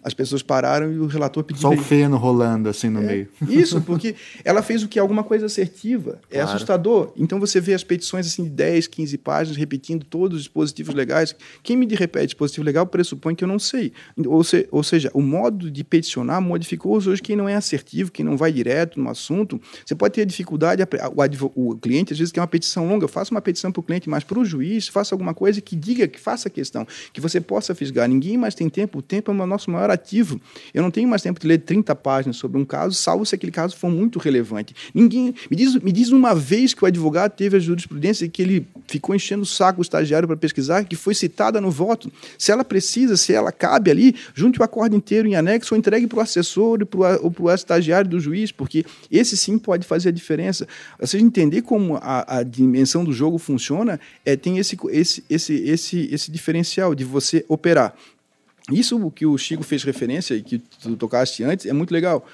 as 0.04 0.14
pessoas 0.14 0.42
pararam 0.44 0.92
e 0.92 1.00
o 1.00 1.08
relator 1.08 1.44
pediu. 1.46 1.62
Só 1.62 1.70
o 1.70 1.78
feno 1.78 2.18
rolando 2.18 2.68
assim 2.68 2.90
no 2.90 3.02
é, 3.02 3.06
meio. 3.06 3.30
Isso, 3.48 3.80
porque 3.88 4.14
ela 4.44 4.62
fez 4.62 4.84
o 4.84 4.90
que? 4.90 5.00
Alguma 5.00 5.24
coisa 5.24 5.46
assertiva. 5.46 6.20
É 6.30 6.36
claro. 6.36 6.50
assustador. 6.50 7.14
Então 7.16 7.40
você 7.40 7.62
vê 7.62 7.74
as 7.74 7.86
petições 7.86 8.28
assim 8.28 8.44
de 8.44 8.50
10, 8.50 8.88
15 8.88 9.18
páginas 9.20 9.58
repetindo 9.58 10.04
todos 10.04 10.40
os 10.40 10.44
dispositivos 10.44 10.94
legais. 10.94 11.34
Quem 11.64 11.78
me 11.78 11.88
repete 11.96 12.28
dispositivo 12.28 12.66
legal 12.66 12.86
pressupõe 12.86 13.34
que 13.34 13.44
eu 13.46 13.48
não 13.48 13.60
sei. 13.60 13.94
Ou, 14.26 14.44
se, 14.44 14.68
ou 14.72 14.84
seja, 14.84 15.10
o 15.14 15.22
modo 15.22 15.72
de 15.72 15.84
peticionar 15.86 16.42
modificou 16.42 16.98
hoje 16.98 17.22
quem 17.22 17.38
não 17.38 17.48
é 17.48 17.56
assertivo, 17.56 18.12
quem 18.12 18.26
não 18.26 18.36
vai 18.36 18.52
direto 18.52 19.00
no 19.00 19.10
assunto. 19.10 19.60
Você 19.86 19.96
pode 19.96 20.16
ter 20.16 20.26
dificuldade, 20.26 20.84
o, 21.56 21.70
o 21.70 21.78
cliente 21.78 22.12
às 22.12 22.20
vezes 22.20 22.32
quer 22.32 22.42
uma 22.42 22.48
petição 22.48 22.88
longa, 22.88 23.08
faça 23.08 23.32
uma 23.32 23.42
petição 23.42 23.72
para 23.72 23.80
o 23.80 23.84
cliente, 23.84 24.10
mas 24.10 24.24
para 24.26 24.38
o 24.38 24.44
juiz, 24.44 24.90
faça 24.90 25.16
alguma 25.16 25.34
coisa 25.34 25.62
que 25.62 25.76
diga, 25.76 25.93
que 25.96 26.20
faça 26.20 26.50
questão, 26.50 26.88
que 27.12 27.22
você 27.22 27.40
possa 27.40 27.76
fisgar. 27.76 28.08
Ninguém 28.08 28.38
mais 28.38 28.56
tem 28.56 28.70
tempo, 28.70 29.00
o 29.00 29.02
tempo 29.02 29.32
é 29.32 29.34
o 29.34 29.48
nosso 29.48 29.70
maior 29.70 29.90
ativo. 29.90 30.40
Eu 30.74 30.82
não 30.82 30.92
tenho 30.92 31.08
mais 31.08 31.22
tempo 31.22 31.40
de 31.40 31.48
ler 31.48 31.60
30 31.60 31.96
páginas 31.96 32.38
sobre 32.38 32.60
um 32.60 32.66
caso, 32.66 32.96
salvo 32.96 33.26
se 33.26 33.36
aquele 33.36 33.52
caso 33.52 33.76
for 33.76 33.90
muito 33.90 34.20
relevante. 34.20 34.76
Ninguém 34.94 35.34
me 35.50 35.58
diz, 35.58 35.76
me 35.76 35.92
diz 35.92 36.10
uma 36.10 36.34
vez 36.34 36.74
que 36.74 36.84
o 36.84 36.88
advogado 36.88 37.32
teve 37.32 37.58
a 37.58 37.60
jurisprudência 37.60 38.28
que 38.28 38.42
ele 38.42 38.68
ficou 38.88 39.16
enchendo 39.16 39.44
o 39.44 39.46
saco 39.46 39.80
o 39.80 39.82
estagiário 39.82 40.28
para 40.28 40.38
pesquisar, 40.38 40.84
que 40.84 40.96
foi 40.96 41.14
citada 41.14 41.60
no 41.60 41.72
voto. 41.72 42.12
Se 42.38 42.52
ela 42.52 42.64
precisa, 42.64 43.18
se 43.18 43.34
ela 43.34 43.52
cabe 43.52 43.92
ali, 43.92 44.16
junte 44.34 44.60
o 44.60 44.64
acordo 44.64 44.96
inteiro 44.96 45.28
em 45.28 45.36
anexo 45.36 45.74
ou 45.74 45.78
entregue 45.78 46.08
para 46.08 46.20
o 46.20 46.22
assessor 46.22 46.80
ou 47.22 47.32
para 47.32 47.44
o 47.44 47.52
estagiário 47.52 48.10
do 48.10 48.20
juiz, 48.20 48.52
porque 48.52 48.86
esse 49.12 49.36
sim 49.36 49.58
pode 49.58 49.86
fazer 49.86 50.10
a 50.10 50.12
diferença. 50.12 50.68
Você 51.00 51.18
entender 51.18 51.62
como 51.62 51.98
a, 51.98 52.40
a 52.40 52.44
dimensão 52.44 53.04
do 53.04 53.14
jogo 53.14 53.38
funciona, 53.38 54.00
é, 54.26 54.36
tem 54.36 54.58
esse, 54.58 54.78
esse, 54.90 55.24
esse, 55.30 55.54
esse, 55.84 56.14
esse 56.14 56.32
diferencial 56.32 56.96
de 56.96 57.04
você 57.04 57.46
operar 57.48 57.96
isso 58.72 59.12
que 59.12 59.26
o 59.26 59.38
Chico 59.38 59.62
fez 59.62 59.84
referência 59.84 60.36
e 60.36 60.42
que 60.42 60.58
tu 60.58 60.96
tocaste 60.96 61.44
antes 61.44 61.66
é 61.66 61.74
muito 61.74 61.92
legal. 61.92 62.26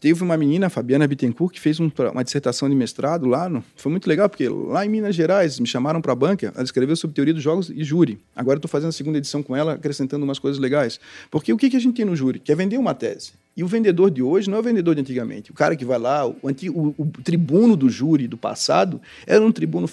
Teve 0.00 0.22
uma 0.22 0.36
menina, 0.36 0.68
Fabiana 0.68 1.06
Bittencourt, 1.06 1.52
que 1.52 1.60
fez 1.60 1.78
um, 1.78 1.90
uma 2.12 2.24
dissertação 2.24 2.68
de 2.68 2.74
mestrado 2.74 3.26
lá. 3.26 3.48
No, 3.48 3.64
foi 3.76 3.90
muito 3.90 4.08
legal, 4.08 4.28
porque 4.28 4.48
lá 4.48 4.84
em 4.84 4.88
Minas 4.88 5.14
Gerais 5.14 5.58
me 5.58 5.66
chamaram 5.66 6.00
para 6.00 6.12
a 6.12 6.16
banca, 6.16 6.52
ela 6.54 6.64
escreveu 6.64 6.96
sobre 6.96 7.14
teoria 7.14 7.34
dos 7.34 7.42
jogos 7.42 7.70
e 7.70 7.84
júri. 7.84 8.18
Agora 8.34 8.58
estou 8.58 8.68
fazendo 8.68 8.88
a 8.88 8.92
segunda 8.92 9.18
edição 9.18 9.42
com 9.42 9.54
ela, 9.54 9.74
acrescentando 9.74 10.24
umas 10.24 10.38
coisas 10.38 10.60
legais. 10.60 10.98
Porque 11.30 11.52
o 11.52 11.56
que, 11.56 11.70
que 11.70 11.76
a 11.76 11.80
gente 11.80 11.96
tem 11.96 12.04
no 12.04 12.16
júri? 12.16 12.40
Quer 12.40 12.56
vender 12.56 12.76
uma 12.76 12.94
tese. 12.94 13.32
E 13.56 13.64
o 13.64 13.66
vendedor 13.66 14.10
de 14.10 14.22
hoje 14.22 14.48
não 14.48 14.58
é 14.58 14.60
o 14.60 14.62
vendedor 14.62 14.94
de 14.94 15.00
antigamente. 15.00 15.50
O 15.50 15.54
cara 15.54 15.74
que 15.74 15.84
vai 15.84 15.98
lá, 15.98 16.26
o, 16.26 16.36
antigo, 16.44 16.94
o, 16.96 17.02
o 17.02 17.06
tribuno 17.24 17.76
do 17.76 17.88
júri 17.88 18.28
do 18.28 18.36
passado, 18.36 19.00
era 19.26 19.44
um 19.44 19.50
tribuno 19.50 19.88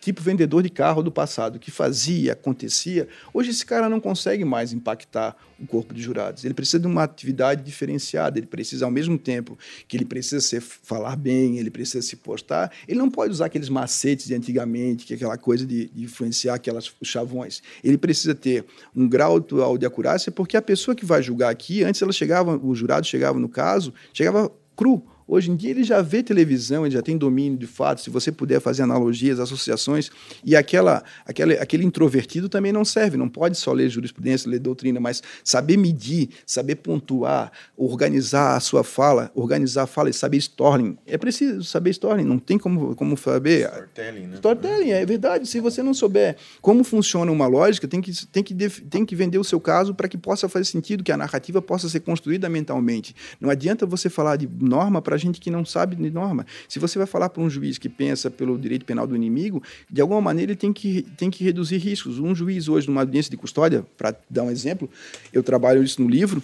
tipo 0.00 0.22
vendedor 0.22 0.62
de 0.62 0.70
carro 0.70 1.02
do 1.02 1.12
passado, 1.12 1.58
que 1.58 1.70
fazia, 1.70 2.32
acontecia. 2.32 3.06
Hoje 3.32 3.50
esse 3.50 3.64
cara 3.64 3.88
não 3.88 4.00
consegue 4.00 4.44
mais 4.44 4.72
impactar 4.72 5.36
o 5.60 5.66
corpo 5.66 5.92
de 5.92 6.00
jurados. 6.00 6.44
Ele 6.44 6.54
precisa 6.54 6.78
de 6.78 6.86
uma 6.86 7.02
atividade 7.02 7.62
diferenciada, 7.62 8.38
ele 8.38 8.46
precisa, 8.46 8.86
ao 8.86 8.90
mesmo 8.90 9.18
tempo 9.18 9.58
que 9.86 9.96
ele 9.96 10.06
precisa 10.06 10.40
ser, 10.40 10.62
falar 10.62 11.16
bem, 11.16 11.58
ele 11.58 11.70
precisa 11.70 12.00
se 12.00 12.16
postar, 12.16 12.72
ele 12.88 12.98
não 12.98 13.10
pode 13.10 13.32
usar 13.32 13.46
aqueles 13.46 13.68
macetes 13.68 14.26
de 14.26 14.34
antigamente, 14.34 15.04
que 15.04 15.12
é 15.12 15.16
aquela 15.16 15.36
coisa 15.36 15.66
de, 15.66 15.88
de 15.88 16.04
influenciar 16.04 16.54
aquelas 16.54 16.90
chavões. 17.02 17.62
Ele 17.84 17.98
precisa 17.98 18.34
ter 18.34 18.64
um 18.96 19.06
grau 19.06 19.36
atual 19.36 19.76
de 19.76 19.84
acurácia, 19.84 20.32
porque 20.32 20.56
a 20.56 20.62
pessoa 20.62 20.94
que 20.94 21.04
vai 21.04 21.22
julgar 21.22 21.50
aqui, 21.50 21.84
antes 21.84 22.00
ela 22.00 22.12
chegava, 22.12 22.56
o 22.56 22.74
jurado 22.74 23.06
chegava 23.06 23.38
no 23.38 23.48
caso, 23.48 23.92
chegava 24.14 24.50
cru, 24.74 25.04
Hoje 25.30 25.48
em 25.48 25.54
dia 25.54 25.70
ele 25.70 25.84
já 25.84 26.02
vê 26.02 26.24
televisão, 26.24 26.84
ele 26.84 26.92
já 26.92 27.00
tem 27.00 27.16
domínio 27.16 27.56
de 27.56 27.66
fato. 27.68 28.00
Se 28.00 28.10
você 28.10 28.32
puder 28.32 28.60
fazer 28.60 28.82
analogias, 28.82 29.38
associações, 29.38 30.10
e 30.44 30.56
aquela, 30.56 31.04
aquela, 31.24 31.54
aquele 31.54 31.84
introvertido 31.84 32.48
também 32.48 32.72
não 32.72 32.84
serve. 32.84 33.16
Não 33.16 33.28
pode 33.28 33.56
só 33.56 33.72
ler 33.72 33.88
jurisprudência, 33.88 34.50
ler 34.50 34.58
doutrina, 34.58 34.98
mas 34.98 35.22
saber 35.44 35.76
medir, 35.76 36.30
saber 36.44 36.74
pontuar, 36.74 37.52
organizar 37.76 38.56
a 38.56 38.60
sua 38.60 38.82
fala, 38.82 39.30
organizar 39.32 39.84
a 39.84 39.86
fala 39.86 40.10
e 40.10 40.12
saber 40.12 40.38
storytelling. 40.38 40.98
É 41.06 41.16
preciso 41.16 41.62
saber 41.62 41.90
storytelling, 41.90 42.28
não 42.28 42.40
tem 42.40 42.58
como, 42.58 42.96
como 42.96 43.16
saber. 43.16 43.68
Storytelling, 43.68 44.26
né? 44.26 44.34
Storytelling, 44.34 44.90
é 44.90 45.06
verdade. 45.06 45.46
Se 45.46 45.60
você 45.60 45.80
não 45.80 45.94
souber 45.94 46.38
como 46.60 46.82
funciona 46.82 47.30
uma 47.30 47.46
lógica, 47.46 47.86
tem 47.86 48.00
que, 48.00 48.26
tem 48.26 48.42
que, 48.42 48.54
tem 48.54 49.06
que 49.06 49.14
vender 49.14 49.38
o 49.38 49.44
seu 49.44 49.60
caso 49.60 49.94
para 49.94 50.08
que 50.08 50.18
possa 50.18 50.48
fazer 50.48 50.64
sentido, 50.64 51.04
que 51.04 51.12
a 51.12 51.16
narrativa 51.16 51.62
possa 51.62 51.88
ser 51.88 52.00
construída 52.00 52.48
mentalmente. 52.48 53.14
Não 53.40 53.48
adianta 53.48 53.86
você 53.86 54.10
falar 54.10 54.34
de 54.34 54.48
norma 54.60 55.00
para 55.00 55.19
gente 55.20 55.40
que 55.40 55.50
não 55.50 55.64
sabe 55.64 55.94
de 55.94 56.10
norma. 56.10 56.46
Se 56.68 56.78
você 56.78 56.98
vai 56.98 57.06
falar 57.06 57.28
para 57.28 57.42
um 57.42 57.48
juiz 57.48 57.78
que 57.78 57.88
pensa 57.88 58.30
pelo 58.30 58.58
direito 58.58 58.84
penal 58.84 59.06
do 59.06 59.14
inimigo, 59.14 59.62
de 59.88 60.00
alguma 60.00 60.20
maneira 60.20 60.52
ele 60.52 60.58
tem 60.58 60.72
que, 60.72 61.02
tem 61.16 61.30
que 61.30 61.44
reduzir 61.44 61.78
riscos. 61.78 62.18
Um 62.18 62.34
juiz 62.34 62.68
hoje, 62.68 62.88
numa 62.88 63.02
audiência 63.02 63.30
de 63.30 63.36
custódia, 63.36 63.86
para 63.96 64.16
dar 64.28 64.42
um 64.42 64.50
exemplo, 64.50 64.90
eu 65.32 65.42
trabalho 65.42 65.82
isso 65.82 66.02
no 66.02 66.08
livro, 66.08 66.42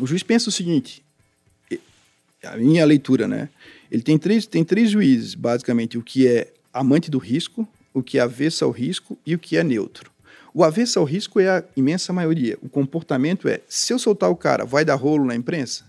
o 0.00 0.06
juiz 0.06 0.22
pensa 0.22 0.48
o 0.48 0.52
seguinte, 0.52 1.02
a 2.42 2.56
minha 2.56 2.84
leitura, 2.84 3.26
né? 3.26 3.48
Ele 3.90 4.02
tem 4.02 4.16
três, 4.18 4.46
tem 4.46 4.64
três 4.64 4.90
juízes, 4.90 5.34
basicamente, 5.34 5.98
o 5.98 6.02
que 6.02 6.26
é 6.26 6.52
amante 6.72 7.10
do 7.10 7.18
risco, 7.18 7.66
o 7.92 8.02
que 8.02 8.18
é 8.18 8.20
avesso 8.20 8.64
ao 8.64 8.70
risco 8.70 9.18
e 9.26 9.34
o 9.34 9.38
que 9.38 9.56
é 9.56 9.64
neutro. 9.64 10.10
O 10.54 10.62
avesso 10.64 10.98
ao 10.98 11.04
risco 11.04 11.40
é 11.40 11.48
a 11.48 11.64
imensa 11.76 12.12
maioria. 12.12 12.58
O 12.62 12.68
comportamento 12.68 13.48
é: 13.48 13.60
se 13.68 13.92
eu 13.92 13.98
soltar 13.98 14.30
o 14.30 14.36
cara, 14.36 14.64
vai 14.64 14.84
dar 14.84 14.94
rolo 14.94 15.24
na 15.24 15.34
imprensa? 15.34 15.84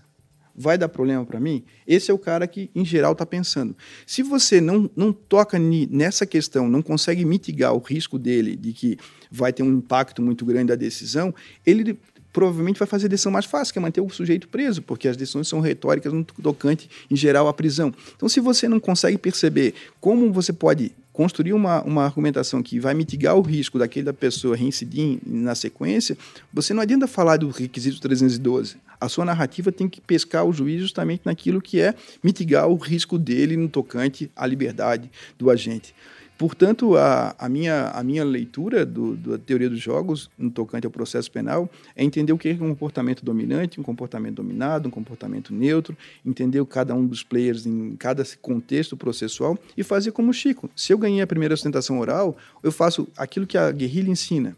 Vai 0.60 0.76
dar 0.76 0.88
problema 0.88 1.24
para 1.24 1.40
mim? 1.40 1.64
Esse 1.86 2.10
é 2.10 2.14
o 2.14 2.18
cara 2.18 2.46
que, 2.46 2.70
em 2.74 2.84
geral, 2.84 3.12
está 3.12 3.24
pensando. 3.24 3.74
Se 4.06 4.22
você 4.22 4.60
não, 4.60 4.90
não 4.94 5.10
toca 5.10 5.58
nessa 5.58 6.26
questão, 6.26 6.68
não 6.68 6.82
consegue 6.82 7.24
mitigar 7.24 7.72
o 7.72 7.78
risco 7.78 8.18
dele 8.18 8.54
de 8.54 8.74
que 8.74 8.98
vai 9.30 9.52
ter 9.52 9.62
um 9.62 9.78
impacto 9.78 10.20
muito 10.20 10.44
grande 10.44 10.66
da 10.66 10.74
decisão, 10.74 11.34
ele 11.64 11.98
provavelmente 12.30 12.78
vai 12.78 12.86
fazer 12.86 13.06
a 13.06 13.08
decisão 13.08 13.32
mais 13.32 13.46
fácil, 13.46 13.72
que 13.72 13.78
é 13.78 13.82
manter 13.82 14.00
o 14.02 14.08
sujeito 14.10 14.48
preso, 14.48 14.82
porque 14.82 15.08
as 15.08 15.16
decisões 15.16 15.48
são 15.48 15.60
retóricas 15.60 16.12
no 16.12 16.22
tocante, 16.22 16.88
em 17.10 17.16
geral, 17.16 17.48
à 17.48 17.54
prisão. 17.54 17.92
Então, 18.14 18.28
se 18.28 18.38
você 18.38 18.68
não 18.68 18.78
consegue 18.78 19.16
perceber 19.16 19.74
como 19.98 20.30
você 20.30 20.52
pode 20.52 20.92
construir 21.12 21.52
uma, 21.52 21.82
uma 21.82 22.04
argumentação 22.04 22.62
que 22.62 22.78
vai 22.78 22.94
mitigar 22.94 23.36
o 23.36 23.40
risco 23.40 23.78
daquela 23.78 24.12
pessoa 24.12 24.56
reincidir 24.56 25.18
na 25.26 25.54
sequência, 25.54 26.16
você 26.52 26.72
não 26.72 26.82
adianta 26.82 27.06
falar 27.06 27.36
do 27.36 27.48
requisito 27.48 28.00
312. 28.00 28.76
A 29.00 29.08
sua 29.08 29.24
narrativa 29.24 29.72
tem 29.72 29.88
que 29.88 30.00
pescar 30.00 30.44
o 30.44 30.52
juiz 30.52 30.80
justamente 30.80 31.22
naquilo 31.24 31.60
que 31.60 31.80
é 31.80 31.94
mitigar 32.22 32.68
o 32.68 32.76
risco 32.76 33.18
dele 33.18 33.56
no 33.56 33.68
tocante 33.68 34.30
à 34.36 34.46
liberdade 34.46 35.10
do 35.38 35.50
agente. 35.50 35.94
Portanto, 36.40 36.96
a, 36.96 37.34
a, 37.38 37.50
minha, 37.50 37.88
a 37.88 38.02
minha 38.02 38.24
leitura 38.24 38.86
do, 38.86 39.14
da 39.14 39.36
teoria 39.36 39.68
dos 39.68 39.78
jogos 39.78 40.30
no 40.38 40.50
tocante 40.50 40.86
ao 40.86 40.90
processo 40.90 41.30
penal 41.30 41.68
é 41.94 42.02
entender 42.02 42.32
o 42.32 42.38
que 42.38 42.48
é 42.48 42.52
um 42.52 42.70
comportamento 42.70 43.22
dominante, 43.22 43.78
um 43.78 43.82
comportamento 43.82 44.36
dominado, 44.36 44.88
um 44.88 44.90
comportamento 44.90 45.52
neutro, 45.52 45.94
entender 46.24 46.64
cada 46.64 46.94
um 46.94 47.06
dos 47.06 47.22
players 47.22 47.66
em 47.66 47.94
cada 47.94 48.24
contexto 48.40 48.96
processual 48.96 49.58
e 49.76 49.82
fazer 49.82 50.12
como 50.12 50.30
o 50.30 50.32
Chico. 50.32 50.70
Se 50.74 50.94
eu 50.94 50.96
ganhei 50.96 51.20
a 51.20 51.26
primeira 51.26 51.54
sustentação 51.54 51.98
oral, 51.98 52.34
eu 52.62 52.72
faço 52.72 53.06
aquilo 53.18 53.46
que 53.46 53.58
a 53.58 53.70
guerrilha 53.70 54.08
ensina. 54.08 54.56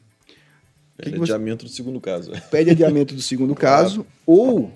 Pede 0.96 1.10
que 1.10 1.18
você... 1.18 1.32
adiamento 1.32 1.64
do 1.64 1.70
segundo 1.72 2.00
caso. 2.00 2.30
Pede 2.48 2.70
adiamento 2.70 3.12
do 3.12 3.20
segundo 3.20 3.56
caso 3.58 4.06
ou 4.24 4.72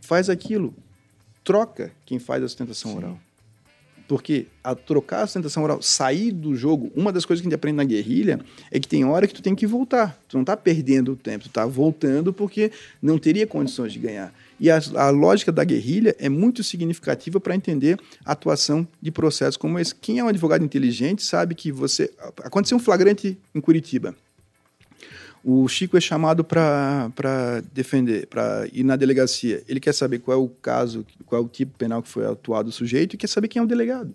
faz 0.00 0.30
aquilo, 0.30 0.72
troca 1.42 1.90
quem 2.06 2.20
faz 2.20 2.44
a 2.44 2.46
sustentação 2.46 2.92
Sim. 2.92 2.98
oral. 2.98 3.23
Porque 4.06 4.46
a 4.62 4.74
trocar 4.74 5.22
a 5.22 5.26
sustentação 5.26 5.62
oral, 5.62 5.80
sair 5.80 6.30
do 6.30 6.54
jogo, 6.54 6.90
uma 6.94 7.12
das 7.12 7.24
coisas 7.24 7.40
que 7.40 7.46
a 7.46 7.50
gente 7.50 7.54
aprende 7.54 7.76
na 7.76 7.84
guerrilha 7.84 8.40
é 8.70 8.78
que 8.78 8.86
tem 8.86 9.04
hora 9.04 9.26
que 9.26 9.34
tu 9.34 9.42
tem 9.42 9.54
que 9.54 9.66
voltar. 9.66 10.18
Tu 10.28 10.36
não 10.36 10.42
está 10.42 10.56
perdendo 10.56 11.12
o 11.12 11.16
tempo, 11.16 11.44
tu 11.44 11.48
está 11.48 11.64
voltando 11.66 12.32
porque 12.32 12.70
não 13.00 13.18
teria 13.18 13.46
condições 13.46 13.92
de 13.92 13.98
ganhar. 13.98 14.32
E 14.58 14.70
a, 14.70 14.80
a 14.96 15.10
lógica 15.10 15.50
da 15.50 15.64
guerrilha 15.64 16.14
é 16.18 16.28
muito 16.28 16.62
significativa 16.62 17.40
para 17.40 17.54
entender 17.54 17.98
a 18.24 18.32
atuação 18.32 18.86
de 19.00 19.10
processos 19.10 19.56
como 19.56 19.78
esse. 19.78 19.94
Quem 19.94 20.18
é 20.18 20.24
um 20.24 20.28
advogado 20.28 20.64
inteligente 20.64 21.22
sabe 21.22 21.54
que 21.54 21.72
você. 21.72 22.10
Aconteceu 22.42 22.76
um 22.76 22.80
flagrante 22.80 23.36
em 23.54 23.60
Curitiba. 23.60 24.14
O 25.44 25.68
Chico 25.68 25.96
é 25.96 26.00
chamado 26.00 26.42
para 26.42 27.12
defender, 27.74 28.26
para 28.26 28.66
ir 28.72 28.82
na 28.82 28.96
delegacia. 28.96 29.62
Ele 29.68 29.78
quer 29.78 29.92
saber 29.92 30.20
qual 30.20 30.38
é 30.38 30.42
o 30.42 30.48
caso, 30.48 31.04
qual 31.26 31.42
é 31.42 31.44
o 31.44 31.48
tipo 31.48 31.76
penal 31.76 32.02
que 32.02 32.08
foi 32.08 32.24
atuado 32.24 32.70
o 32.70 32.72
sujeito 32.72 33.14
e 33.14 33.16
quer 33.18 33.26
saber 33.26 33.48
quem 33.48 33.60
é 33.60 33.62
o 33.62 33.68
delegado. 33.68 34.14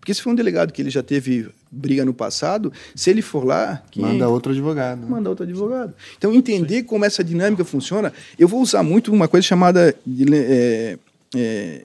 Porque 0.00 0.12
se 0.14 0.22
for 0.22 0.30
um 0.30 0.34
delegado 0.34 0.72
que 0.72 0.82
ele 0.82 0.90
já 0.90 1.02
teve 1.02 1.48
briga 1.70 2.04
no 2.04 2.12
passado, 2.12 2.72
se 2.92 3.08
ele 3.08 3.22
for 3.22 3.44
lá. 3.44 3.84
Manda 3.94 4.28
outro 4.28 4.50
advogado. 4.50 5.06
Manda 5.06 5.28
outro 5.28 5.44
advogado. 5.44 5.94
Então, 6.18 6.34
entender 6.34 6.78
Sim. 6.78 6.84
como 6.84 7.04
essa 7.04 7.22
dinâmica 7.22 7.64
funciona. 7.64 8.12
Eu 8.36 8.48
vou 8.48 8.60
usar 8.60 8.82
muito 8.82 9.12
uma 9.12 9.28
coisa 9.28 9.46
chamada 9.46 9.94
de, 10.04 10.24
é, 10.34 10.98
é, 11.36 11.82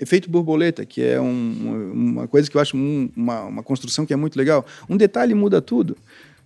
efeito 0.00 0.28
borboleta, 0.28 0.84
que 0.84 1.02
é 1.02 1.20
um, 1.20 1.92
uma 1.92 2.26
coisa 2.26 2.50
que 2.50 2.56
eu 2.56 2.60
acho 2.60 2.76
um, 2.76 3.08
uma, 3.14 3.42
uma 3.42 3.62
construção 3.62 4.04
que 4.04 4.12
é 4.12 4.16
muito 4.16 4.36
legal. 4.36 4.66
Um 4.88 4.96
detalhe 4.96 5.34
muda 5.34 5.62
tudo. 5.62 5.96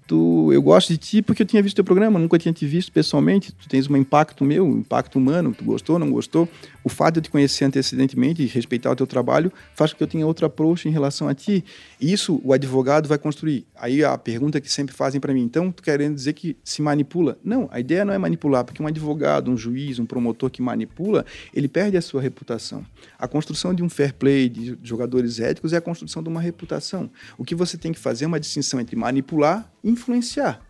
Tu, 0.09 0.51
eu 0.53 0.63
gosto 0.63 0.89
de 0.89 0.97
ti 0.97 1.23
porque 1.23 1.43
eu 1.43 1.47
tinha 1.47 1.63
visto 1.63 1.77
teu 1.77 1.85
programa, 1.85 2.19
nunca 2.19 2.39
tinha 2.39 2.53
te 2.53 2.67
visto 2.67 2.91
pessoalmente. 2.91 3.53
Tu 3.53 3.69
tens 3.69 3.89
um 3.89 3.97
impacto 3.97 4.43
meu, 4.43 4.67
um 4.67 4.79
impacto 4.79 5.19
humano. 5.19 5.55
Tu 5.57 5.63
gostou, 5.63 5.99
não 5.99 6.11
gostou? 6.11 6.49
O 6.83 6.89
fato 6.89 7.15
de 7.15 7.19
eu 7.19 7.23
te 7.25 7.31
conhecer 7.31 7.67
antecedentemente 7.67 8.43
e 8.43 8.47
respeitar 8.47 8.91
o 8.91 8.97
teu 8.97 9.07
trabalho 9.07 9.53
faz 9.75 9.93
com 9.93 9.99
que 9.99 10.03
eu 10.03 10.07
tenha 10.07 10.27
outro 10.27 10.47
approach 10.47 10.89
em 10.89 10.91
relação 10.91 11.29
a 11.29 11.35
ti. 11.35 11.63
Isso 12.01 12.41
o 12.43 12.55
advogado 12.55 13.07
vai 13.07 13.19
construir. 13.19 13.67
Aí 13.77 14.03
a 14.03 14.17
pergunta 14.17 14.61
que 14.61 14.73
sempre 14.73 14.95
fazem 14.95 15.21
para 15.21 15.35
mim, 15.35 15.43
então, 15.43 15.71
tu 15.71 15.83
querendo 15.83 16.15
dizer 16.15 16.33
que 16.33 16.57
se 16.65 16.81
manipula? 16.81 17.39
Não, 17.45 17.69
a 17.71 17.79
ideia 17.79 18.05
não 18.05 18.15
é 18.15 18.19
manipular, 18.19 18.65
porque 18.65 18.83
um 18.83 18.87
advogado, 18.87 19.51
um 19.51 19.57
juiz, 19.57 19.99
um 19.99 20.07
promotor 20.07 20.49
que 20.49 20.63
manipula, 20.63 21.27
ele 21.53 21.69
perde 21.69 21.99
a 21.99 22.01
sua 22.01 22.23
reputação. 22.23 22.85
A 23.19 23.29
construção 23.29 23.75
de 23.75 23.83
um 23.83 23.91
fair 23.91 24.15
play, 24.15 24.49
de 24.49 24.79
jogadores 24.83 25.39
éticos, 25.39 25.75
é 25.75 25.77
a 25.77 25.83
construção 25.83 26.23
de 26.23 26.31
uma 26.31 26.41
reputação. 26.41 27.11
O 27.37 27.45
que 27.45 27.55
você 27.55 27.77
tem 27.77 27.93
que 27.93 27.99
fazer 27.99 28.25
é 28.25 28.29
uma 28.29 28.41
distinção 28.41 28.81
entre 28.81 28.97
manipular 28.97 29.71
e 29.85 29.98
influenciar. 29.99 30.63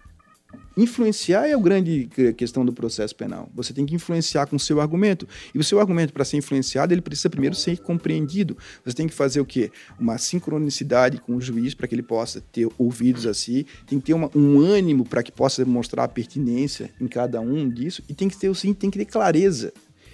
Influenciar 0.76 1.46
é 1.48 1.54
a 1.54 1.58
grande 1.58 2.08
questão 2.36 2.64
do 2.64 2.72
processo 2.72 3.14
penal. 3.14 3.50
Você 3.54 3.72
tem 3.72 3.84
que 3.84 3.94
influenciar 3.94 4.46
com 4.46 4.56
o 4.56 4.60
seu 4.60 4.80
argumento. 4.80 5.26
E 5.52 5.58
o 5.58 5.64
seu 5.64 5.80
argumento, 5.80 6.12
para 6.12 6.24
ser 6.24 6.36
influenciado, 6.36 6.94
ele 6.94 7.02
precisa 7.02 7.28
primeiro 7.28 7.54
ser 7.54 7.78
compreendido. 7.78 8.56
Você 8.84 8.94
tem 8.94 9.08
que 9.08 9.12
fazer 9.12 9.40
o 9.40 9.44
quê? 9.44 9.72
Uma 9.98 10.18
sincronicidade 10.18 11.18
com 11.18 11.34
o 11.34 11.40
juiz 11.40 11.74
para 11.74 11.88
que 11.88 11.94
ele 11.94 12.02
possa 12.02 12.40
ter 12.52 12.68
ouvidos 12.78 13.26
assim. 13.26 13.64
Tem 13.86 13.98
que 13.98 14.06
ter 14.06 14.14
uma, 14.14 14.30
um 14.34 14.60
ânimo 14.60 15.04
para 15.04 15.22
que 15.22 15.32
possa 15.32 15.64
demonstrar 15.64 16.04
a 16.04 16.08
pertinência 16.08 16.90
em 17.00 17.08
cada 17.08 17.40
um 17.40 17.68
disso. 17.68 18.02
E 18.08 18.14
tem 18.14 18.28
que 18.28 18.38
ter, 18.38 18.54
sim, 18.54 18.72
tem 18.72 18.88
que 18.88 18.98
ter 18.98 19.04
clareza. 19.04 19.72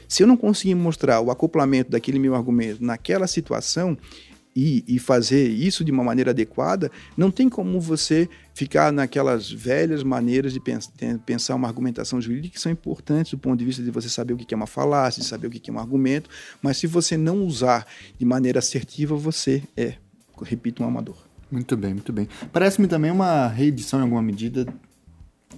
Se 0.08 0.22
eu 0.22 0.26
não 0.26 0.36
conseguir 0.36 0.74
mostrar 0.74 1.20
o 1.20 1.30
acoplamento 1.30 1.90
daquele 1.90 2.18
meu 2.18 2.34
argumento 2.34 2.82
naquela 2.82 3.26
situação, 3.26 3.96
e, 4.54 4.84
e, 4.86 4.98
fazer 4.98 5.48
isso 5.48 5.84
de 5.84 5.90
uma 5.90 6.04
maneira 6.04 6.30
adequada, 6.30 6.90
não 7.16 7.30
tem 7.30 7.48
como 7.48 7.80
você 7.80 8.28
ficar 8.54 8.92
naquelas 8.92 9.50
velhas 9.50 10.02
maneiras 10.02 10.52
de 10.52 10.60
pensar 11.26 11.54
uma 11.56 11.66
argumentação 11.66 12.20
jurídica 12.20 12.54
que 12.54 12.60
são 12.60 12.70
importantes 12.70 13.32
do 13.32 13.38
ponto 13.38 13.58
de 13.58 13.64
vista 13.64 13.82
de 13.82 13.90
você 13.90 14.08
saber 14.08 14.34
o 14.34 14.36
que 14.36 14.54
é 14.54 14.56
uma 14.56 14.66
falácia, 14.66 15.20
de 15.20 15.28
saber 15.28 15.48
o 15.48 15.50
que 15.50 15.70
é 15.70 15.72
um 15.72 15.78
argumento, 15.78 16.30
mas 16.62 16.76
se 16.76 16.86
você 16.86 17.16
não 17.16 17.44
usar 17.44 17.86
de 18.18 18.24
maneira 18.24 18.60
assertiva, 18.60 19.16
você 19.16 19.62
é, 19.76 19.94
repito, 20.42 20.82
um 20.82 20.86
amador. 20.86 21.16
Muito 21.50 21.76
bem, 21.76 21.94
muito 21.94 22.12
bem. 22.12 22.28
Parece-me 22.52 22.86
também 22.86 23.10
uma 23.10 23.48
reedição, 23.48 24.00
em 24.00 24.02
alguma 24.02 24.22
medida, 24.22 24.66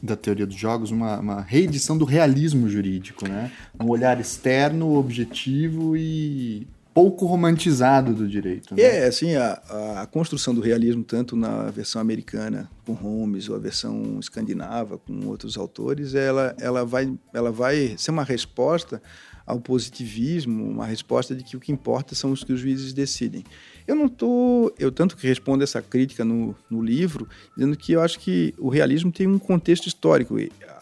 da 0.03 0.17
teoria 0.17 0.47
dos 0.47 0.57
jogos, 0.57 0.91
uma, 0.91 1.19
uma, 1.19 1.41
reedição 1.41 1.97
do 1.97 2.05
realismo 2.05 2.69
jurídico, 2.69 3.29
né? 3.29 3.51
Um 3.81 3.89
olhar 3.89 4.21
externo, 4.21 4.95
objetivo 4.95 5.97
e 5.97 6.67
pouco 6.97 7.27
romantizado 7.27 8.15
do 8.15 8.27
direito. 8.27 8.75
Né? 8.75 8.83
É, 8.83 9.07
assim, 9.07 9.35
a, 9.35 9.53
a, 10.01 10.07
construção 10.07 10.55
do 10.55 10.63
realismo, 10.63 11.05
tanto 11.05 11.37
na 11.37 11.71
versão 11.71 12.01
americana 12.01 12.71
com 12.87 12.95
Holmes 12.95 13.51
ou 13.51 13.55
a 13.55 13.59
versão 13.59 14.19
escandinava 14.19 14.97
com 14.97 15.27
outros 15.27 15.59
autores, 15.59 16.15
ela, 16.15 16.57
ela, 16.59 16.87
vai, 16.87 17.13
ela 17.35 17.53
vai 17.53 17.95
ser 17.99 18.13
uma 18.13 18.25
resposta 18.25 19.03
ao 19.47 19.61
positivismo, 19.61 20.65
uma 20.65 20.87
resposta 20.87 21.35
de 21.35 21.45
que 21.45 21.55
o 21.55 21.61
que 21.61 21.71
importa 21.71 22.15
são 22.15 22.33
os 22.33 22.43
que 22.43 22.55
os 22.55 22.61
juízes 22.61 22.95
decidem. 22.95 23.45
Eu 23.87 23.95
não 23.95 24.07
estou, 24.07 24.75
eu 24.79 24.91
tanto 24.91 25.19
que 25.19 25.27
respondo 25.27 25.63
essa 25.63 25.83
crítica 25.83 26.25
no, 26.25 26.57
no 26.71 26.83
livro, 26.83 27.29
dizendo 27.55 27.77
que 27.77 27.93
eu 27.93 28.01
acho 28.01 28.19
que 28.19 28.55
o 28.57 28.71
realismo 28.71 29.13
tem 29.13 29.27
um 29.27 29.39
contexto 29.39 29.87
histórico. 29.87 30.37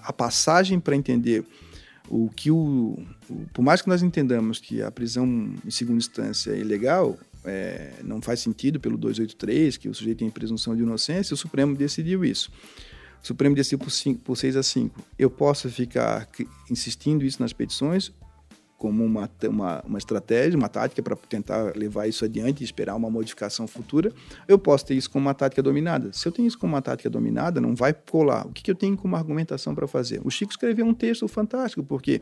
A 0.05 0.13
passagem 0.13 0.79
para 0.79 0.95
entender 0.95 1.45
o 2.09 2.29
que 2.29 2.51
o, 2.51 2.99
o, 3.29 3.47
por 3.53 3.63
mais 3.63 3.81
que 3.81 3.89
nós 3.89 4.03
entendamos 4.03 4.59
que 4.59 4.83
a 4.83 4.91
prisão 4.91 5.55
em 5.65 5.71
segunda 5.71 5.99
instância 5.99 6.51
é 6.53 6.59
ilegal, 6.59 7.19
é, 7.45 7.93
não 8.03 8.21
faz 8.21 8.41
sentido 8.41 8.81
pelo 8.81 8.97
283, 8.97 9.77
que 9.77 9.89
o 9.89 9.95
sujeito 9.95 10.19
tem 10.19 10.31
presunção 10.31 10.75
de 10.77 10.83
inocência, 10.83 11.35
o 11.35 11.37
Supremo 11.37 11.77
decidiu 11.77 12.25
isso. 12.25 12.51
O 13.23 13.27
Supremo 13.27 13.55
decidiu 13.55 13.79
por, 13.79 13.91
por 14.23 14.37
6 14.37 14.57
a 14.57 14.63
5. 14.63 15.03
Eu 15.19 15.31
posso 15.31 15.69
ficar 15.71 16.29
insistindo 16.71 17.25
isso 17.25 17.41
nas 17.41 17.53
petições 17.53 18.13
como 18.85 19.03
uma, 19.03 19.31
uma, 19.45 19.83
uma 19.87 19.97
estratégia, 19.97 20.59
uma 20.59 20.69
tática 20.69 21.03
para 21.03 21.17
tentar 21.17 21.75
levar 21.75 22.07
isso 22.07 22.23
adiante 22.23 22.61
e 22.61 22.65
esperar 22.67 22.95
uma 22.95 23.09
modificação 23.09 23.67
futura, 23.67 24.13
eu 24.47 24.59
posso 24.59 24.85
ter 24.85 24.95
isso 24.95 25.09
como 25.11 25.25
uma 25.25 25.33
tática 25.33 25.63
dominada. 25.63 26.13
Se 26.13 26.29
eu 26.29 26.33
tenho 26.33 26.47
isso 26.47 26.59
como 26.59 26.75
uma 26.75 26.83
tática 26.83 27.09
dominada, 27.09 27.63
não 27.63 27.75
vai 27.75 27.95
colar. 27.95 28.47
O 28.47 28.53
que, 28.53 28.63
que 28.63 28.71
eu 28.71 28.75
tenho 28.75 28.95
como 28.95 29.17
argumentação 29.17 29.75
para 29.75 29.89
fazer? 29.89 30.21
O 30.23 30.29
Chico 30.29 30.53
escreveu 30.53 30.85
um 30.85 30.93
texto 30.93 31.27
fantástico, 31.27 31.83
porque 31.83 32.21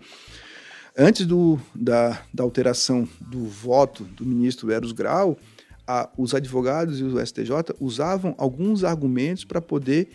antes 0.97 1.27
do, 1.27 1.59
da, 1.75 2.23
da 2.33 2.45
alteração 2.45 3.09
do 3.21 3.45
voto 3.45 4.05
do 4.05 4.25
ministro 4.25 4.71
Eros 4.71 4.93
Grau, 4.93 5.37
a, 5.85 6.09
os 6.17 6.33
advogados 6.33 7.01
e 7.01 7.03
o 7.03 7.27
STJ 7.27 7.75
usavam 7.81 8.37
alguns 8.39 8.85
argumentos 8.85 9.45
para 9.45 9.61
poder 9.61 10.11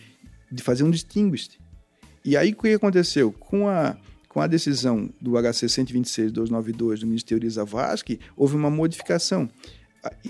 de 0.50 0.64
fazer 0.64 0.86
um 0.86 0.92
distinguish. 0.92 1.60
E 2.24 2.38
aí 2.38 2.54
o 2.54 2.56
que 2.56 2.74
aconteceu? 2.74 3.34
Com 3.34 3.68
a 3.68 3.98
com 4.38 4.42
a 4.42 4.46
decisão 4.46 5.10
do 5.20 5.32
HC 5.32 5.66
126-292 5.66 7.00
do 7.00 7.08
Ministério 7.08 7.50
Zavascki, 7.50 8.20
houve 8.36 8.56
uma 8.56 8.70
modificação. 8.70 9.50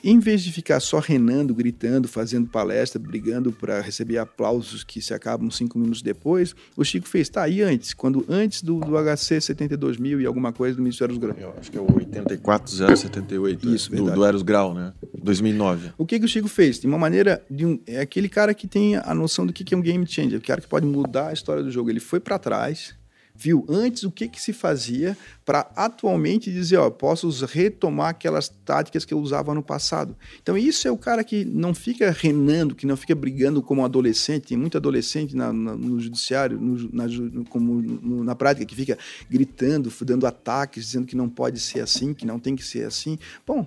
Em 0.01 0.18
vez 0.18 0.41
de 0.43 0.53
ficar 0.53 0.80
só 0.80 0.99
renando, 0.99 1.53
gritando, 1.53 2.08
fazendo 2.08 2.47
palestra, 2.47 3.01
brigando 3.01 3.51
para 3.51 3.82
receber 3.82 4.18
aplausos 4.18 4.82
que 4.86 5.01
se 5.01 5.14
acabam 5.14 5.51
cinco 5.51 5.78
minutos 5.78 6.01
depois, 6.01 6.55
o 6.78 6.86
Chico 6.86 7.05
fez, 7.05 7.28
tá, 7.28 7.49
e 7.49 7.62
antes? 7.62 7.93
Quando 7.93 8.26
antes 8.30 8.62
do, 8.62 8.80
do 8.80 8.93
HC 8.93 9.41
72 9.41 9.97
mil 9.97 10.22
e 10.22 10.26
alguma 10.26 10.53
coisa 10.53 10.78
do 10.78 10.82
Ministério 10.82 11.14
dos 11.14 11.22
Grau. 11.22 11.38
Eu 11.38 11.53
acho 11.60 11.70
que 11.70 11.78
é 11.78 11.82
o 11.82 11.93
84078. 11.93 13.68
Isso, 13.68 13.91
do, 13.91 14.10
do 14.10 14.24
Eros 14.24 14.41
Grau, 14.41 14.74
né? 14.74 14.93
2009. 15.22 15.91
O 15.97 16.05
que, 16.05 16.18
que 16.18 16.24
o 16.24 16.30
Chico 16.30 16.47
fez? 16.47 16.80
De 16.80 16.88
uma 16.88 16.97
maneira, 16.97 17.43
de 17.51 17.66
um, 17.66 17.78
é 17.86 17.99
aquele 17.99 18.30
cara 18.30 18.53
que 18.53 18.68
tem 18.68 18.95
a 18.95 19.14
noção 19.14 19.45
do 19.45 19.51
que, 19.51 19.66
que 19.66 19.74
é 19.74 19.78
um 19.78 19.82
game 19.82 20.08
changer, 20.08 20.39
o 20.39 20.41
cara 20.41 20.62
que 20.62 20.68
pode 20.68 20.86
mudar 20.86 21.28
a 21.28 21.34
história 21.34 21.62
do 21.62 21.70
jogo. 21.70 21.89
Ele 21.89 21.99
foi 21.99 22.22
para 22.22 22.39
trás, 22.39 22.95
viu 23.38 23.66
antes 23.70 24.04
o 24.04 24.12
que, 24.12 24.28
que 24.28 24.42
se 24.42 24.52
fazia 24.52 25.16
para 25.46 25.70
atualmente 25.76 26.52
dizer, 26.52 26.78
ó, 26.78 26.90
posso 26.90 27.30
retomar 27.46 28.10
aquelas 28.10 28.50
táticas 28.50 29.06
que 29.06 29.14
eu 29.14 29.20
usava 29.20 29.54
no 29.54 29.64
passado. 29.64 30.16
Então 30.42 30.58
isso 30.58 30.88
é 30.88 30.92
o 30.92 30.98
cara 30.98 31.24
que 31.24 31.46
não 31.46 31.74
fica 31.74 32.12
renando, 32.12 32.76
que 32.76 32.86
não 32.86 32.98
fica 32.98 33.16
brigando 33.16 33.62
como 33.62 33.86
adolescente. 33.86 34.48
Tem 34.48 34.58
muito 34.58 34.76
adolescente 34.76 35.36
na, 35.36 35.54
na, 35.54 35.76
no 35.76 36.00
judiciário, 36.00 36.60
no, 36.60 36.90
na, 36.92 37.06
como 37.50 37.82
no, 37.82 38.24
na 38.24 38.36
prática, 38.36 38.66
que 38.66 38.76
fica 38.76 38.98
gritando, 39.30 39.94
dando 40.02 40.26
ataques, 40.28 40.88
dizendo 40.88 41.06
que 41.06 41.16
não 41.16 41.30
pode 41.30 41.60
ser 41.60 41.80
assim, 41.80 42.14
que 42.14 42.26
não 42.26 42.40
tem 42.40 42.56
que 42.56 42.66
ser 42.66 42.86
assim. 42.86 43.18
Bom, 43.46 43.66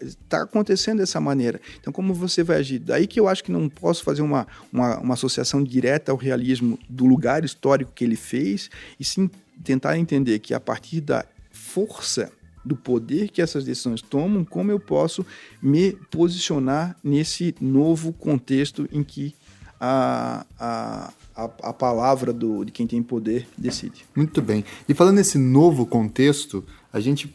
está 0.00 0.42
acontecendo 0.42 0.98
dessa 0.98 1.20
maneira. 1.20 1.60
Então 1.80 1.92
como 1.92 2.12
você 2.12 2.42
vai 2.42 2.58
agir? 2.58 2.78
Daí 2.78 3.06
que 3.06 3.18
eu 3.18 3.28
acho 3.28 3.42
que 3.42 3.52
não 3.52 3.68
posso 3.68 4.02
fazer 4.04 4.22
uma, 4.22 4.46
uma, 4.72 4.98
uma 4.98 5.14
associação 5.14 5.62
direta 5.62 6.12
ao 6.12 6.18
realismo 6.18 6.78
do 6.88 7.06
lugar 7.06 7.44
histórico 7.44 7.92
que 7.94 8.04
ele 8.04 8.16
fez 8.16 8.68
e 8.98 9.04
tentar 9.62 9.98
entender 9.98 10.38
que 10.38 10.54
a 10.54 10.60
partir 10.60 11.00
da 11.00 11.24
força 11.50 12.32
do 12.64 12.76
poder 12.76 13.28
que 13.28 13.42
essas 13.42 13.64
decisões 13.64 14.00
tomam, 14.00 14.44
como 14.44 14.70
eu 14.70 14.78
posso 14.78 15.26
me 15.60 15.92
posicionar 16.10 16.96
nesse 17.02 17.54
novo 17.60 18.12
contexto 18.12 18.88
em 18.92 19.02
que 19.02 19.34
a, 19.80 20.46
a, 20.58 21.12
a, 21.34 21.44
a 21.44 21.72
palavra 21.72 22.32
do, 22.32 22.64
de 22.64 22.70
quem 22.70 22.86
tem 22.86 23.02
poder 23.02 23.48
decide. 23.58 24.04
Muito 24.14 24.40
bem. 24.40 24.64
E 24.88 24.94
falando 24.94 25.16
nesse 25.16 25.38
novo 25.38 25.84
contexto, 25.84 26.64
a 26.92 27.00
gente 27.00 27.34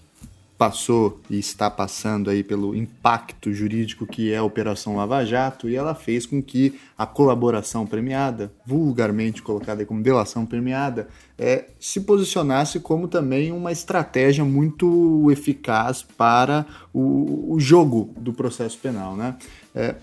passou 0.58 1.22
e 1.30 1.38
está 1.38 1.70
passando 1.70 2.30
aí 2.30 2.44
pelo 2.44 2.76
impacto 2.76 3.54
jurídico 3.54 4.08
que 4.08 4.32
é 4.32 4.38
a 4.38 4.44
Operação 4.44 4.96
Lava 4.96 5.24
Jato 5.24 5.70
e 5.70 5.76
ela 5.76 5.94
fez 5.94 6.26
com 6.26 6.42
que 6.42 6.80
a 6.98 7.06
colaboração 7.06 7.86
premiada, 7.86 8.52
vulgarmente 8.66 9.42
colocada 9.42 9.86
como 9.86 10.02
delação 10.02 10.46
premiada, 10.46 11.08
é, 11.38 11.66
se 11.80 12.02
posicionasse 12.02 12.80
como 12.80 13.08
também 13.08 13.52
uma 13.52 13.72
estratégia 13.72 14.44
muito 14.44 15.30
eficaz 15.32 16.02
para 16.02 16.66
o, 16.92 17.54
o 17.54 17.60
jogo 17.60 18.14
do 18.18 18.34
processo 18.34 18.80
penal. 18.80 19.16
Né? 19.16 19.36
É, 19.76 19.96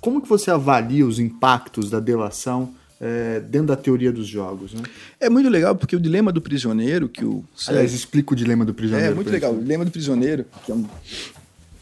como 0.00 0.20
que 0.20 0.28
você 0.28 0.50
avalia 0.50 1.06
os 1.06 1.20
impactos 1.20 1.88
da 1.88 2.00
delação 2.00 2.74
é, 3.02 3.40
dentro 3.40 3.66
da 3.66 3.76
teoria 3.76 4.12
dos 4.12 4.28
jogos. 4.28 4.72
Né? 4.72 4.82
É 5.18 5.28
muito 5.28 5.50
legal 5.50 5.74
porque 5.74 5.96
o 5.96 6.00
dilema 6.00 6.30
do 6.30 6.40
prisioneiro, 6.40 7.08
que 7.08 7.24
o. 7.24 7.44
Aliás, 7.66 7.92
explica 7.92 8.32
o 8.32 8.36
dilema 8.36 8.64
do 8.64 8.72
prisioneiro. 8.72 9.12
É 9.12 9.14
muito 9.14 9.30
legal. 9.30 9.52
O 9.52 9.58
dilema 9.58 9.84
do 9.84 9.90
prisioneiro, 9.90 10.46
que 10.64 10.70
é 10.70 10.74
um, 10.74 10.86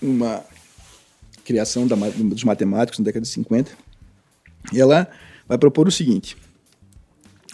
uma 0.00 0.42
criação 1.44 1.86
da, 1.86 1.94
dos 1.94 2.42
matemáticos 2.42 2.98
na 2.98 3.04
década 3.04 3.22
de 3.22 3.28
50, 3.28 3.70
e 4.72 4.80
ela 4.80 5.06
vai 5.46 5.58
propor 5.58 5.86
o 5.86 5.92
seguinte: 5.92 6.38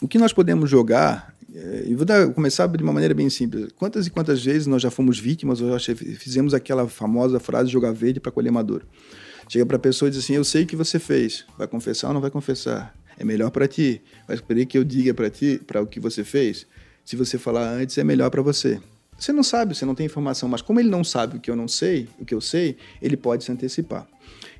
o 0.00 0.06
que 0.06 0.16
nós 0.16 0.32
podemos 0.32 0.70
jogar. 0.70 1.34
É, 1.54 1.84
e 1.86 1.94
vou 1.94 2.04
dar, 2.04 2.28
começar 2.34 2.66
de 2.66 2.82
uma 2.82 2.92
maneira 2.92 3.14
bem 3.14 3.30
simples. 3.30 3.72
Quantas 3.76 4.06
e 4.06 4.10
quantas 4.10 4.44
vezes 4.44 4.66
nós 4.66 4.82
já 4.82 4.90
fomos 4.90 5.18
vítimas 5.18 5.60
ou 5.62 5.78
já 5.78 5.94
fizemos 5.94 6.52
aquela 6.52 6.86
famosa 6.86 7.40
frase 7.40 7.70
jogar 7.70 7.92
verde 7.92 8.20
para 8.20 8.30
colher 8.30 8.52
maduro? 8.52 8.86
Chega 9.48 9.64
para 9.64 9.76
a 9.76 9.80
pessoa 9.80 10.08
e 10.08 10.10
diz 10.10 10.22
assim: 10.22 10.34
Eu 10.34 10.44
sei 10.44 10.64
o 10.64 10.66
que 10.66 10.76
você 10.76 10.98
fez. 10.98 11.46
Vai 11.56 11.66
confessar 11.66 12.08
ou 12.08 12.14
não 12.14 12.20
vai 12.20 12.30
confessar? 12.30 12.94
É 13.18 13.24
melhor 13.24 13.50
para 13.50 13.66
ti. 13.66 14.00
Vai 14.26 14.38
querer 14.38 14.66
que 14.66 14.78
eu 14.78 14.84
diga 14.84 15.14
para 15.14 15.30
ti, 15.30 15.60
para 15.66 15.82
o 15.82 15.86
que 15.86 16.00
você 16.00 16.24
fez? 16.24 16.66
Se 17.04 17.16
você 17.16 17.38
falar 17.38 17.68
antes, 17.68 17.96
é 17.98 18.04
melhor 18.04 18.30
para 18.30 18.42
você. 18.42 18.80
Você 19.18 19.32
não 19.32 19.42
sabe, 19.42 19.74
você 19.74 19.84
não 19.86 19.94
tem 19.94 20.04
informação, 20.04 20.48
mas 20.48 20.60
como 20.60 20.78
ele 20.78 20.90
não 20.90 21.02
sabe 21.02 21.38
o 21.38 21.40
que 21.40 21.50
eu 21.50 21.56
não 21.56 21.66
sei, 21.66 22.08
o 22.18 22.24
que 22.24 22.34
eu 22.34 22.40
sei, 22.40 22.76
ele 23.00 23.16
pode 23.16 23.44
se 23.44 23.50
antecipar. 23.50 24.06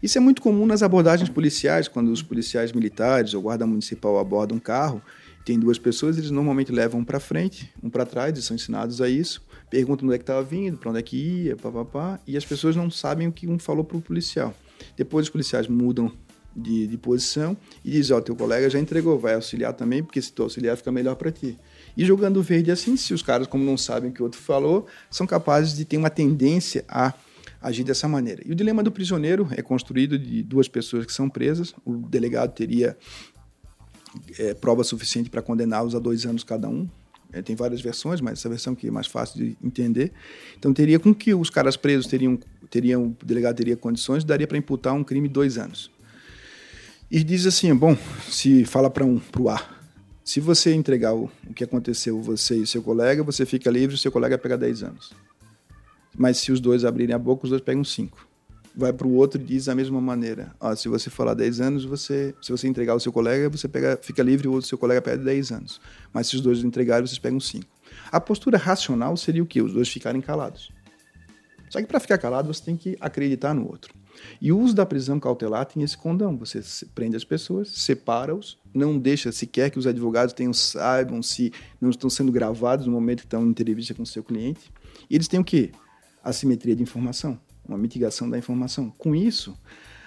Isso 0.02 0.16
é 0.16 0.20
muito 0.20 0.40
comum 0.40 0.66
nas 0.66 0.82
abordagens 0.82 1.28
policiais, 1.28 1.88
quando 1.88 2.10
os 2.10 2.22
policiais 2.22 2.72
militares 2.72 3.34
ou 3.34 3.42
guarda 3.42 3.66
municipal 3.66 4.18
abordam 4.18 4.56
um 4.56 4.60
carro, 4.60 5.02
tem 5.44 5.58
duas 5.58 5.78
pessoas, 5.78 6.18
eles 6.18 6.30
normalmente 6.30 6.72
levam 6.72 7.00
um 7.00 7.04
para 7.04 7.20
frente, 7.20 7.70
um 7.82 7.90
para 7.90 8.04
trás, 8.04 8.32
eles 8.32 8.44
são 8.44 8.54
ensinados 8.54 9.00
a 9.00 9.08
isso, 9.08 9.42
perguntam 9.70 10.06
onde 10.06 10.14
é 10.14 10.18
que 10.18 10.22
estava 10.22 10.42
vindo, 10.42 10.78
para 10.78 10.90
onde 10.90 10.98
é 10.98 11.02
que 11.02 11.16
ia, 11.16 11.56
papapá, 11.56 12.18
e 12.26 12.36
as 12.36 12.44
pessoas 12.44 12.74
não 12.74 12.90
sabem 12.90 13.28
o 13.28 13.32
que 13.32 13.46
um 13.46 13.58
falou 13.58 13.84
para 13.84 13.96
o 13.96 14.00
policial. 14.00 14.54
Depois 14.96 15.26
os 15.26 15.30
policiais 15.30 15.68
mudam 15.68 16.10
de, 16.56 16.86
de 16.86 16.96
posição 16.96 17.56
e 17.84 17.90
dizem, 17.90 18.16
ó, 18.16 18.20
teu 18.20 18.34
colega 18.34 18.70
já 18.70 18.78
entregou, 18.78 19.18
vai 19.18 19.34
auxiliar 19.34 19.74
também, 19.74 20.02
porque 20.02 20.22
se 20.22 20.32
tu 20.32 20.42
auxiliar 20.42 20.76
fica 20.76 20.90
melhor 20.90 21.14
para 21.16 21.30
ti. 21.30 21.58
E 21.96 22.04
jogando 22.04 22.42
verde 22.42 22.70
assim, 22.70 22.96
se 22.96 23.12
os 23.12 23.22
caras, 23.22 23.46
como 23.46 23.62
não 23.62 23.76
sabem 23.76 24.10
o 24.10 24.12
que 24.12 24.22
o 24.22 24.24
outro 24.24 24.40
falou, 24.40 24.86
são 25.10 25.26
capazes 25.26 25.76
de 25.76 25.84
ter 25.84 25.96
uma 25.96 26.10
tendência 26.10 26.84
a 26.88 27.12
agir 27.60 27.84
dessa 27.84 28.08
maneira. 28.08 28.42
E 28.46 28.52
o 28.52 28.54
dilema 28.54 28.82
do 28.82 28.90
prisioneiro 28.90 29.48
é 29.50 29.60
construído 29.60 30.18
de 30.18 30.42
duas 30.42 30.68
pessoas 30.68 31.04
que 31.04 31.12
são 31.12 31.28
presas. 31.28 31.74
O 31.84 31.94
delegado 31.94 32.52
teria 32.52 32.96
é, 34.38 34.54
prova 34.54 34.84
suficiente 34.84 35.28
para 35.28 35.42
condená-los 35.42 35.94
a 35.94 35.98
dois 35.98 36.24
anos 36.24 36.42
cada 36.42 36.68
um. 36.68 36.88
É, 37.32 37.42
tem 37.42 37.56
várias 37.56 37.80
versões, 37.80 38.20
mas 38.20 38.38
essa 38.38 38.48
versão 38.48 38.74
que 38.74 38.86
é 38.86 38.90
mais 38.90 39.06
fácil 39.06 39.38
de 39.38 39.56
entender. 39.62 40.12
Então 40.58 40.72
teria 40.72 40.98
com 40.98 41.14
que 41.14 41.34
os 41.34 41.50
caras 41.50 41.76
presos 41.76 42.06
teriam, 42.06 42.38
teriam 42.70 43.08
o 43.08 43.16
delegado 43.24 43.56
teria 43.56 43.76
condições, 43.76 44.24
daria 44.24 44.46
para 44.46 44.56
imputar 44.56 44.94
um 44.94 45.02
crime 45.02 45.28
dois 45.28 45.58
anos. 45.58 45.90
E 47.10 47.22
diz 47.22 47.46
assim, 47.46 47.72
bom, 47.74 47.96
se 48.28 48.64
fala 48.64 48.90
para 48.90 49.04
um, 49.04 49.18
para 49.18 49.42
o 49.42 49.48
A, 49.48 49.62
se 50.24 50.40
você 50.40 50.74
entregar 50.74 51.14
o, 51.14 51.30
o 51.48 51.54
que 51.54 51.62
aconteceu, 51.62 52.20
você 52.20 52.56
e 52.56 52.66
seu 52.66 52.82
colega, 52.82 53.22
você 53.22 53.46
fica 53.46 53.70
livre, 53.70 53.94
o 53.94 53.98
seu 53.98 54.10
colega 54.10 54.36
pega 54.36 54.58
10 54.58 54.82
anos. 54.82 55.12
Mas 56.18 56.38
se 56.38 56.50
os 56.50 56.58
dois 56.58 56.84
abrirem 56.84 57.14
a 57.14 57.18
boca, 57.18 57.44
os 57.44 57.50
dois 57.50 57.62
pegam 57.62 57.84
5. 57.84 58.26
Vai 58.74 58.92
para 58.92 59.06
o 59.06 59.14
outro 59.14 59.40
e 59.40 59.44
diz 59.44 59.66
da 59.66 59.74
mesma 59.74 60.00
maneira. 60.00 60.52
Ó, 60.58 60.74
se 60.74 60.88
você 60.88 61.08
falar 61.08 61.34
10 61.34 61.60
anos, 61.60 61.84
você, 61.84 62.34
se 62.42 62.50
você 62.50 62.66
entregar 62.66 62.96
o 62.96 63.00
seu 63.00 63.12
colega, 63.12 63.48
você 63.48 63.68
pega, 63.68 63.96
fica 64.02 64.20
livre, 64.20 64.48
o 64.48 64.52
outro 64.52 64.68
seu 64.68 64.76
colega 64.76 65.00
pega 65.00 65.22
10 65.22 65.52
anos. 65.52 65.80
Mas 66.12 66.26
se 66.26 66.34
os 66.34 66.42
dois 66.42 66.64
entregarem, 66.64 67.06
vocês 67.06 67.20
pegam 67.20 67.38
5. 67.38 67.64
A 68.10 68.20
postura 68.20 68.58
racional 68.58 69.16
seria 69.16 69.44
o 69.44 69.46
quê? 69.46 69.62
Os 69.62 69.72
dois 69.72 69.88
ficarem 69.88 70.20
calados. 70.20 70.72
Só 71.70 71.78
que 71.80 71.86
para 71.86 72.00
ficar 72.00 72.18
calado, 72.18 72.52
você 72.52 72.64
tem 72.64 72.76
que 72.76 72.96
acreditar 73.00 73.54
no 73.54 73.64
outro. 73.64 73.94
E 74.40 74.52
o 74.52 74.58
uso 74.58 74.74
da 74.74 74.86
prisão 74.86 75.18
cautelar 75.18 75.66
tem 75.66 75.82
esse 75.82 75.96
condão. 75.96 76.36
Você 76.36 76.60
prende 76.94 77.16
as 77.16 77.24
pessoas, 77.24 77.68
separa-os, 77.68 78.58
não 78.74 78.98
deixa 78.98 79.32
sequer 79.32 79.70
que 79.70 79.78
os 79.78 79.86
advogados 79.86 80.32
tenham, 80.32 80.52
saibam 80.52 81.22
se 81.22 81.52
não 81.80 81.90
estão 81.90 82.10
sendo 82.10 82.30
gravados 82.30 82.86
no 82.86 82.92
momento 82.92 83.20
que 83.20 83.26
estão 83.26 83.44
em 83.44 83.50
entrevista 83.50 83.94
com 83.94 84.02
o 84.02 84.06
seu 84.06 84.22
cliente. 84.22 84.72
E 85.08 85.14
eles 85.14 85.28
têm 85.28 85.40
o 85.40 85.44
quê? 85.44 85.72
Assimetria 86.22 86.74
de 86.74 86.82
informação, 86.82 87.38
uma 87.66 87.78
mitigação 87.78 88.28
da 88.28 88.36
informação. 88.36 88.90
Com 88.98 89.14
isso, 89.14 89.56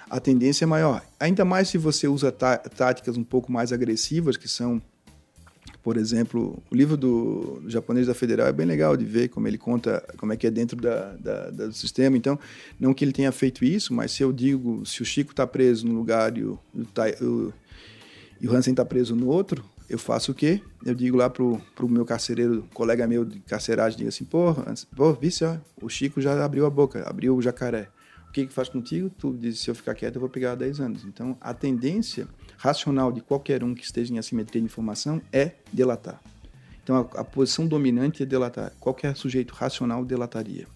a 0.10 0.20
tendência 0.20 0.66
é 0.66 0.68
maior. 0.68 1.04
Ainda 1.20 1.46
mais 1.46 1.70
se 1.70 1.78
você 1.78 2.08
usa 2.08 2.32
tá, 2.32 2.58
táticas 2.58 3.16
um 3.16 3.24
pouco 3.24 3.52
mais 3.52 3.72
agressivas, 3.72 4.36
que 4.36 4.48
são 4.48 4.82
por 5.82 5.98
exemplo, 5.98 6.62
o 6.70 6.76
livro 6.76 6.98
do, 6.98 7.64
japonês 7.68 8.08
da 8.08 8.14
Federal 8.14 8.48
é 8.48 8.52
bem 8.52 8.66
legal 8.66 8.98
de 8.98 9.06
ver 9.06 9.30
como 9.30 9.48
ele 9.48 9.58
conta 9.58 10.04
como 10.18 10.34
é 10.34 10.38
que 10.38 10.46
é 10.46 10.52
dentro 10.52 10.80
da, 10.80 11.16
da, 11.16 11.50
da, 11.50 11.68
do 11.68 11.74
sistema. 11.74 12.18
Então, 12.18 12.38
não 12.80 12.94
que 12.94 13.06
ele 13.06 13.14
tenha 13.14 13.32
feito 13.32 13.64
isso, 13.64 13.94
mas 13.94 14.12
se 14.12 14.22
eu 14.22 14.34
digo, 14.34 14.86
se 14.86 15.02
o 15.02 15.06
Chico 15.06 15.32
está 15.32 15.48
preso 15.48 15.88
num 15.88 15.96
lugar 15.96 16.38
e 16.38 16.44
o, 16.44 16.60
o, 16.76 17.54
e 18.42 18.48
o 18.48 18.54
Hansen 18.54 18.74
está 18.74 18.84
preso 18.84 19.16
no 19.16 19.28
outro, 19.28 19.64
eu 19.90 19.98
faço 19.98 20.32
o 20.32 20.36
quê? 20.36 20.62
Eu 20.86 20.94
digo 20.94 21.18
lá 21.18 21.30
pro, 21.30 21.62
meu 21.84 22.06
carcereiro, 22.06 22.68
colega 22.74 23.08
meu 23.08 23.24
de 23.24 23.40
carceragem, 23.40 23.98
digo 23.98 24.10
assim, 24.10 24.26
pô, 24.26 24.54
pô, 24.96 25.14
vice, 25.14 25.44
ó, 25.46 25.58
o 25.82 25.90
Chico 25.90 26.22
já 26.22 26.44
abriu 26.44 26.66
a 26.66 26.70
boca, 26.70 27.08
abriu 27.10 27.36
o 27.36 27.42
jacaré. 27.42 27.90
O 28.28 28.32
que 28.32 28.46
que 28.46 28.54
faz 28.54 28.70
contigo? 28.70 29.10
Tu 29.10 29.36
diz, 29.40 29.60
se 29.60 29.72
eu 29.72 29.76
ficar 29.76 29.96
quieto, 29.96 30.16
eu 30.16 30.20
vou 30.20 30.30
pegar 30.30 30.54
10 30.54 30.80
anos. 30.80 31.04
Então, 31.06 31.36
a 31.42 31.52
tendência 31.52 32.28
racional 32.60 33.10
de 33.10 33.22
qualquer 33.22 33.64
um 33.64 33.74
que 33.74 33.84
esteja 33.84 34.14
em 34.14 34.20
assimetria 34.20 34.62
de 34.62 34.66
informação 34.66 35.22
é 35.32 35.54
delatar. 35.72 36.22
Então, 36.84 36.98
a, 36.98 37.22
a 37.22 37.24
posição 37.24 37.66
dominante 37.66 38.22
é 38.22 38.26
delatar. 38.26 38.74
Qualquer 38.80 39.16
sujeito 39.16 39.54
racional 39.54 40.04
delataria. 40.04 40.68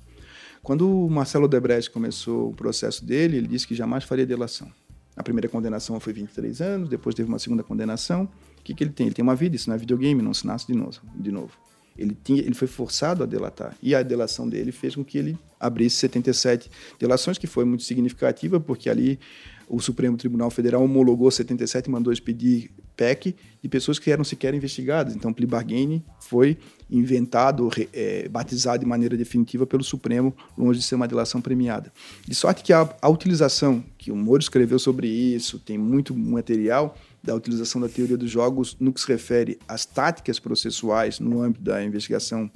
Quando 0.61 0.89
o 0.89 1.09
Marcelo 1.09 1.45
Debrecht 1.45 1.91
começou 1.91 2.51
o 2.51 2.55
processo 2.55 3.03
dele, 3.03 3.36
ele 3.36 3.47
disse 3.47 3.67
que 3.67 3.75
jamais 3.75 4.05
faria 4.05 4.25
delação. 4.25 4.71
A 5.15 5.21
primeira 5.21 5.49
condenação 5.49 5.99
foi 5.99 6.13
23 6.13 6.61
anos, 6.61 6.89
depois 6.89 7.13
teve 7.13 7.27
uma 7.27 7.38
segunda 7.38 7.63
condenação. 7.63 8.29
O 8.59 8.63
que, 8.63 8.73
que 8.73 8.84
ele 8.84 8.91
tem? 8.91 9.07
Ele 9.07 9.15
tem 9.15 9.21
uma 9.21 9.36
vida, 9.36 9.57
isso 9.57 9.69
não 9.69 9.75
é 9.75 9.77
videogame, 9.77 10.21
não 10.21 10.34
se 10.34 10.47
nasce 10.47 10.65
de 10.65 10.73
novo. 10.73 11.01
De 11.13 11.31
novo. 11.34 11.51
Ele, 11.98 12.18
tinha, 12.24 12.41
ele 12.41 12.56
foi 12.56 12.68
forçado 12.68 13.24
a 13.24 13.26
delatar. 13.26 13.78
E 13.82 13.94
a 13.94 14.02
delação 14.02 14.48
dele 14.48 14.72
fez 14.72 14.96
com 14.96 15.04
que 15.04 15.18
ele 15.18 15.38
abrisse 15.60 15.98
77 15.98 16.70
delações, 17.00 17.38
que 17.38 17.48
foi 17.48 17.66
muito 17.66 17.84
significativa, 17.84 18.60
porque 18.60 18.89
ali 18.89 19.20
o 19.68 19.80
Supremo 19.80 20.18
Tribunal 20.18 20.50
Federal 20.50 20.84
homologou 20.84 21.32
77 21.32 21.88
e 21.88 21.91
mandou 21.91 22.12
expedir 22.12 22.70
PEC 22.96 23.36
de 23.62 23.70
pessoas 23.70 23.98
que 23.98 24.12
eram 24.12 24.24
sequer 24.24 24.54
investigadas. 24.54 25.16
Então, 25.16 25.34
plea 25.34 25.48
bargain 25.48 26.04
foi 26.20 26.58
inventado, 26.89 27.70
é, 27.91 28.28
batizado 28.30 28.80
de 28.80 28.86
maneira 28.86 29.18
definitiva 29.18 29.66
pelo 29.66 29.84
Supremo, 29.84 30.36
longe 30.58 30.80
de 30.80 30.86
ser 30.86 30.96
uma 30.96 31.08
delação 31.08 31.41
premiada. 31.41 31.91
De 32.28 32.36
sorte 32.36 32.64
que 32.64 32.72
a, 32.72 32.88
a 33.02 33.10
utilização, 33.10 33.84
que 33.98 34.12
o 34.12 34.16
Moro 34.16 34.41
escreveu 34.41 34.78
sobre 34.78 35.08
isso, 35.08 35.58
tem 35.60 35.78
muito 35.78 36.16
material, 36.16 36.96
da 37.24 37.34
utilização 37.34 37.80
da 37.80 37.88
teoria 37.88 38.17
dos 38.17 38.30
jogos 38.30 38.76
no 38.80 38.91
que 38.91 38.99
se 38.99 39.07
refere 39.07 39.57
às 39.67 39.86
táticas 39.86 40.39
processuais 40.39 41.19
no 41.19 41.41
âmbito 41.41 41.63
da 41.63 41.84
investigação 41.84 42.51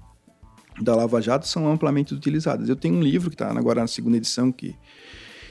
da 0.81 0.95
Lava 0.95 1.21
Jato 1.21 1.47
são 1.47 1.71
amplamente 1.71 2.13
utilizadas. 2.13 2.69
Eu 2.69 2.75
tenho 2.75 2.95
um 2.95 3.01
livro 3.01 3.29
que 3.29 3.35
está 3.35 3.49
agora 3.49 3.81
na 3.81 3.87
segunda 3.87 4.17
edição 4.17 4.51
que 4.51 4.75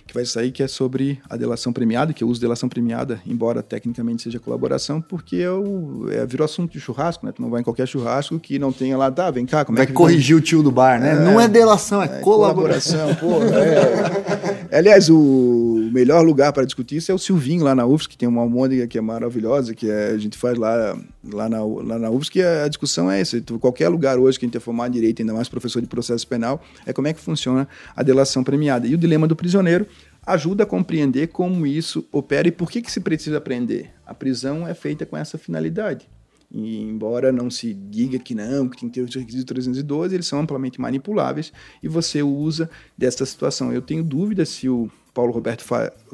que 0.06 0.14
vai 0.14 0.24
sair, 0.24 0.52
que 0.52 0.62
é 0.62 0.68
sobre 0.68 1.18
a 1.28 1.36
delação 1.36 1.72
premiada, 1.72 2.12
que 2.12 2.22
eu 2.22 2.28
uso 2.28 2.40
delação 2.40 2.68
premiada, 2.68 3.20
embora 3.26 3.62
tecnicamente 3.62 4.22
seja 4.22 4.38
colaboração, 4.38 5.00
porque 5.00 5.36
é, 5.36 5.50
o, 5.50 6.06
é 6.10 6.24
virou 6.24 6.44
assunto 6.44 6.72
de 6.72 6.80
churrasco, 6.80 7.26
né? 7.26 7.32
Tu 7.32 7.42
não 7.42 7.50
vai 7.50 7.60
em 7.60 7.64
qualquer 7.64 7.86
churrasco 7.86 8.38
que 8.38 8.58
não 8.58 8.72
tenha 8.72 8.96
lá, 8.96 9.10
tá, 9.10 9.30
vem 9.30 9.44
cá, 9.44 9.64
como 9.64 9.76
vai 9.76 9.84
é 9.84 9.86
que... 9.86 9.92
Vai 9.92 10.02
corrigir 10.02 10.36
o 10.36 10.40
tio 10.40 10.62
do 10.62 10.70
bar, 10.70 11.00
né? 11.00 11.12
É, 11.12 11.20
não 11.20 11.40
é 11.40 11.48
delação, 11.48 12.02
é, 12.02 12.06
é 12.06 12.20
colaboração. 12.20 13.14
colaboração 13.16 13.58
é. 13.58 14.56
Aliás, 14.78 15.08
o 15.08 15.88
melhor 15.92 16.24
lugar 16.24 16.52
para 16.52 16.64
discutir 16.64 16.96
isso 16.96 17.10
é 17.10 17.14
o 17.14 17.18
Silvinho, 17.18 17.64
lá 17.64 17.74
na 17.74 17.86
UFS, 17.86 18.06
que 18.06 18.16
tem 18.16 18.28
uma 18.28 18.42
almôndega 18.42 18.86
que 18.86 18.98
é 18.98 19.00
maravilhosa, 19.00 19.74
que 19.74 19.90
é, 19.90 20.10
a 20.10 20.18
gente 20.18 20.36
faz 20.36 20.58
lá, 20.58 20.96
lá, 21.32 21.48
na, 21.48 21.64
lá 21.64 21.98
na 21.98 22.10
UFS, 22.10 22.28
que 22.28 22.42
a 22.42 22.68
discussão 22.68 23.10
é 23.10 23.20
essa. 23.20 23.40
Qualquer 23.60 23.88
lugar 23.88 24.18
hoje 24.18 24.38
que 24.38 24.44
a 24.44 24.48
gente 24.48 24.56
é 24.56 24.60
formado 24.60 24.90
em 24.90 25.00
direito, 25.00 25.22
ainda 25.22 25.34
mais 25.34 25.48
professor 25.48 25.80
de 25.80 25.88
processo 25.88 26.26
penal, 26.26 26.62
é 26.84 26.92
como 26.92 27.08
é 27.08 27.12
que 27.12 27.20
funciona 27.20 27.68
a 27.94 28.02
delação 28.02 28.42
premiada. 28.44 28.86
E 28.86 28.94
o 28.94 28.98
dilema 28.98 29.26
do 29.26 29.36
prisioneiro, 29.36 29.86
ajuda 30.26 30.64
a 30.64 30.66
compreender 30.66 31.28
como 31.28 31.66
isso 31.66 32.04
opera 32.10 32.48
e 32.48 32.52
por 32.52 32.70
que, 32.70 32.82
que 32.82 32.90
se 32.90 33.00
precisa 33.00 33.38
aprender. 33.38 33.90
A 34.04 34.12
prisão 34.12 34.66
é 34.66 34.74
feita 34.74 35.06
com 35.06 35.16
essa 35.16 35.38
finalidade. 35.38 36.08
E, 36.50 36.80
embora 36.80 37.32
não 37.32 37.50
se 37.50 37.74
diga 37.74 38.18
que 38.18 38.34
não, 38.34 38.68
que 38.68 38.80
tem 38.80 38.88
que 38.88 38.94
ter 38.94 39.02
os 39.02 39.14
requisitos 39.14 39.44
312, 39.44 40.14
eles 40.14 40.26
são 40.26 40.40
amplamente 40.40 40.80
manipuláveis 40.80 41.52
e 41.82 41.88
você 41.88 42.22
usa 42.22 42.68
dessa 42.96 43.24
situação. 43.24 43.72
Eu 43.72 43.82
tenho 43.82 44.02
dúvida 44.02 44.44
se 44.44 44.68
o 44.68 44.90
Paulo 45.12 45.32
Roberto 45.32 45.64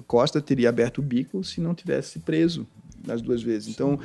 Costa 0.06 0.40
teria 0.40 0.68
aberto 0.68 0.98
o 0.98 1.02
bico 1.02 1.42
se 1.42 1.60
não 1.60 1.74
tivesse 1.74 2.18
preso 2.20 2.66
nas 3.06 3.20
duas 3.20 3.42
vezes. 3.42 3.68
Então, 3.68 3.98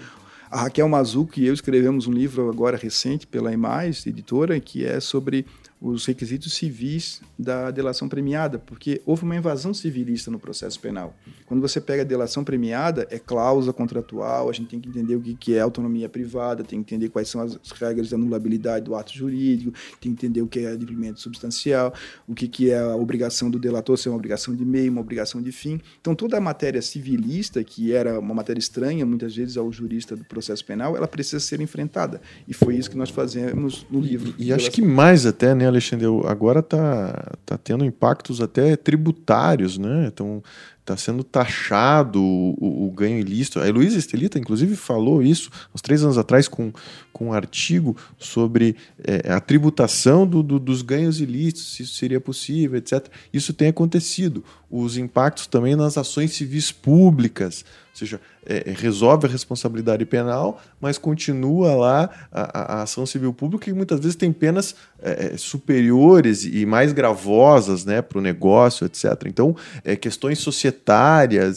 a 0.49 0.61
Raquel 0.61 0.87
Mazuco 0.87 1.39
e 1.39 1.47
eu 1.47 1.53
escrevemos 1.53 2.07
um 2.07 2.11
livro 2.11 2.49
agora 2.49 2.77
recente 2.77 3.27
pela 3.27 3.51
Imais, 3.51 4.05
editora, 4.05 4.59
que 4.59 4.85
é 4.85 4.99
sobre 4.99 5.45
os 5.79 6.05
requisitos 6.05 6.53
civis 6.53 7.21
da 7.37 7.69
delação 7.69 8.09
premiada, 8.09 8.57
porque 8.57 9.01
houve 9.05 9.23
uma 9.23 9.35
invasão 9.35 9.73
civilista 9.73 10.31
no 10.31 10.39
processo 10.39 10.79
penal. 10.79 11.15
Quando 11.45 11.61
você 11.61 11.79
pega 11.79 12.01
a 12.01 12.05
delação 12.05 12.43
premiada, 12.43 13.07
é 13.11 13.19
cláusula 13.19 13.71
contratual, 13.71 14.49
a 14.49 14.53
gente 14.53 14.69
tem 14.69 14.79
que 14.79 14.89
entender 14.89 15.15
o 15.15 15.21
que 15.21 15.53
é 15.53 15.59
autonomia 15.59 16.09
privada, 16.09 16.63
tem 16.63 16.81
que 16.81 16.95
entender 16.95 17.09
quais 17.09 17.29
são 17.29 17.41
as 17.41 17.57
regras 17.79 18.07
de 18.07 18.15
anulabilidade 18.15 18.85
do 18.85 18.95
ato 18.95 19.13
jurídico, 19.13 19.71
tem 20.01 20.13
que 20.13 20.25
entender 20.25 20.41
o 20.41 20.47
que 20.47 20.59
é 20.59 20.71
adimplemento 20.71 21.19
substancial, 21.19 21.93
o 22.27 22.33
que 22.33 22.71
é 22.71 22.79
a 22.79 22.95
obrigação 22.95 23.49
do 23.51 23.59
delator 23.59 23.97
ser 23.97 24.09
uma 24.09 24.17
obrigação 24.17 24.55
de 24.55 24.65
meio, 24.65 24.91
uma 24.91 25.01
obrigação 25.01 25.41
de 25.41 25.51
fim. 25.51 25.79
Então, 26.01 26.15
toda 26.15 26.37
a 26.37 26.41
matéria 26.41 26.81
civilista, 26.81 27.63
que 27.63 27.93
era 27.93 28.19
uma 28.19 28.33
matéria 28.33 28.59
estranha 28.59 29.05
muitas 29.05 29.35
vezes 29.35 29.57
ao 29.57 29.71
jurista 29.71 30.15
do 30.15 30.23
processo 30.25 30.65
penal, 30.65 30.97
ela 30.97 31.07
precisa 31.07 31.39
ser 31.39 31.61
enfrentada. 31.61 32.19
E 32.47 32.53
foi 32.53 32.75
isso 32.75 32.89
que 32.89 32.97
nós 32.97 33.09
fazemos 33.09 33.85
no 33.89 33.99
livro. 33.99 34.33
E, 34.37 34.47
e 34.47 34.53
acho 34.53 34.71
que 34.71 34.81
mais 34.81 35.25
até, 35.25 35.53
né, 35.53 35.66
Alexandre? 35.67 36.05
Agora 36.27 36.59
está 36.59 37.33
tá 37.45 37.57
tendo 37.57 37.85
impactos 37.85 38.41
até 38.41 38.75
tributários, 38.75 39.77
né? 39.77 40.07
Então, 40.07 40.41
está 40.87 40.95
sendo 40.95 41.23
taxado 41.23 42.23
o, 42.23 42.87
o, 42.87 42.91
ganho 42.91 43.19
ilícito. 43.19 43.59
A 43.59 43.67
Heloísa 43.67 43.97
Estelita, 43.97 44.39
inclusive, 44.39 44.75
falou 44.77 45.21
isso 45.21 45.51
uns 45.75 45.81
três 45.81 46.01
anos 46.01 46.17
atrás 46.17 46.47
com, 46.47 46.71
com 47.11 47.27
um 47.27 47.33
artigo 47.33 47.95
sobre 48.17 48.77
é, 49.03 49.31
a 49.31 49.39
tributação 49.41 50.25
do, 50.25 50.41
do, 50.41 50.59
dos 50.59 50.81
ganhos 50.81 51.19
ilícitos, 51.19 51.73
se 51.73 51.83
isso 51.83 51.95
seria 51.95 52.21
possível, 52.21 52.77
etc. 52.77 53.07
Isso 53.33 53.53
tem 53.53 53.67
acontecido. 53.67 54.43
Os 54.69 54.97
impactos 54.97 55.47
também 55.47 55.75
nas 55.75 55.97
ações 55.97 56.31
civis 56.31 56.71
públicas, 56.71 57.65
ou 57.91 57.97
seja, 57.97 58.21
é, 58.45 58.69
é, 58.69 58.73
resolve 58.73 59.27
a 59.27 59.29
responsabilidade 59.29 60.05
penal, 60.05 60.61
mas 60.79 60.97
continua 60.97 61.75
lá 61.75 62.09
a, 62.31 62.75
a, 62.75 62.83
ação 62.83 63.05
civil 63.05 63.33
pública 63.33 63.69
e 63.69 63.73
muitas 63.73 63.99
vezes 63.99 64.15
tem 64.15 64.31
penas 64.31 64.75
é, 65.01 65.33
é 65.33 65.37
superiores 65.37 66.45
e 66.45 66.65
mais 66.65 66.93
gravosas 66.93 67.83
né, 67.83 68.01
para 68.01 68.19
o 68.19 68.21
negócio, 68.21 68.85
etc. 68.85 69.05
Então, 69.25 69.55
é, 69.83 69.95
questões 69.95 70.39
societárias 70.39 70.76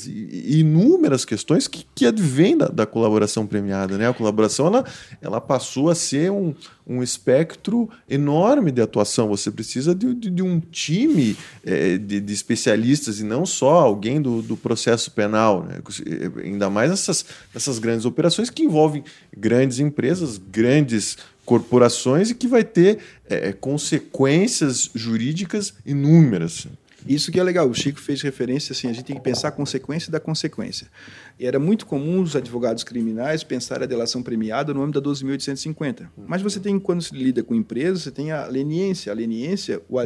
e, 0.06 0.60
inúmeras 0.60 1.24
questões 1.24 1.68
que, 1.68 1.86
que 1.94 2.06
advêm 2.06 2.56
da, 2.56 2.68
da, 2.68 2.86
colaboração 2.86 3.46
premiada. 3.46 3.96
Né? 3.96 4.08
A 4.08 4.12
colaboração 4.12 4.66
ela, 4.66 4.84
ela 5.20 5.40
passou 5.40 5.90
a 5.90 5.94
ser 5.94 6.30
um, 6.30 6.54
um 6.86 7.02
espectro 7.02 7.88
enorme 8.08 8.70
de 8.70 8.80
atuação. 8.80 9.28
Você 9.28 9.50
precisa 9.50 9.94
de, 9.94 10.14
de, 10.14 10.30
de 10.30 10.42
um 10.42 10.60
time 10.60 11.36
é, 11.64 11.98
de, 11.98 12.20
de, 12.20 12.32
especialistas 12.32 13.20
e 13.20 13.24
não 13.24 13.46
só 13.46 13.80
alguém 13.80 14.20
do, 14.20 14.42
do 14.42 14.56
processo 14.56 15.10
penal. 15.10 15.64
Né? 15.64 15.78
Ainda 16.44 16.68
mais 16.70 16.90
nessas, 16.90 17.24
nessas 17.54 17.78
grandes 17.78 18.04
operações 18.04 18.50
que 18.50 18.62
envolvem 18.62 19.04
grandes 19.36 19.78
empresas, 19.78 20.38
grandes 20.38 21.16
corporações 21.44 22.30
e 22.30 22.34
que 22.34 22.46
vai 22.46 22.62
ter 22.62 22.98
é, 23.28 23.52
consequências 23.52 24.90
jurídicas 24.94 25.74
inúmeras. 25.84 26.68
Isso 27.06 27.32
que 27.32 27.40
é 27.40 27.42
legal. 27.42 27.68
O 27.68 27.74
Chico 27.74 28.00
fez 28.00 28.22
referência 28.22 28.72
assim, 28.72 28.88
a 28.88 28.92
gente 28.92 29.04
tem 29.04 29.16
que 29.16 29.22
pensar 29.22 29.48
a 29.48 29.52
consequência 29.52 30.10
da 30.10 30.20
consequência. 30.20 30.86
E 31.38 31.46
era 31.46 31.58
muito 31.58 31.86
comum 31.86 32.20
os 32.20 32.36
advogados 32.36 32.84
criminais 32.84 33.42
pensar 33.42 33.82
a 33.82 33.86
delação 33.86 34.22
premiada 34.22 34.74
no 34.74 34.82
âmbito 34.82 35.00
da 35.00 35.10
12.850. 35.10 36.08
Mas 36.26 36.42
você 36.42 36.60
tem, 36.60 36.78
quando 36.78 37.02
se 37.02 37.14
lida 37.14 37.42
com 37.42 37.54
empresas, 37.54 38.02
você 38.02 38.10
tem 38.10 38.30
a 38.30 38.46
leniência. 38.46 39.10
A 39.10 39.14
leniência, 39.14 39.80
o, 39.88 39.98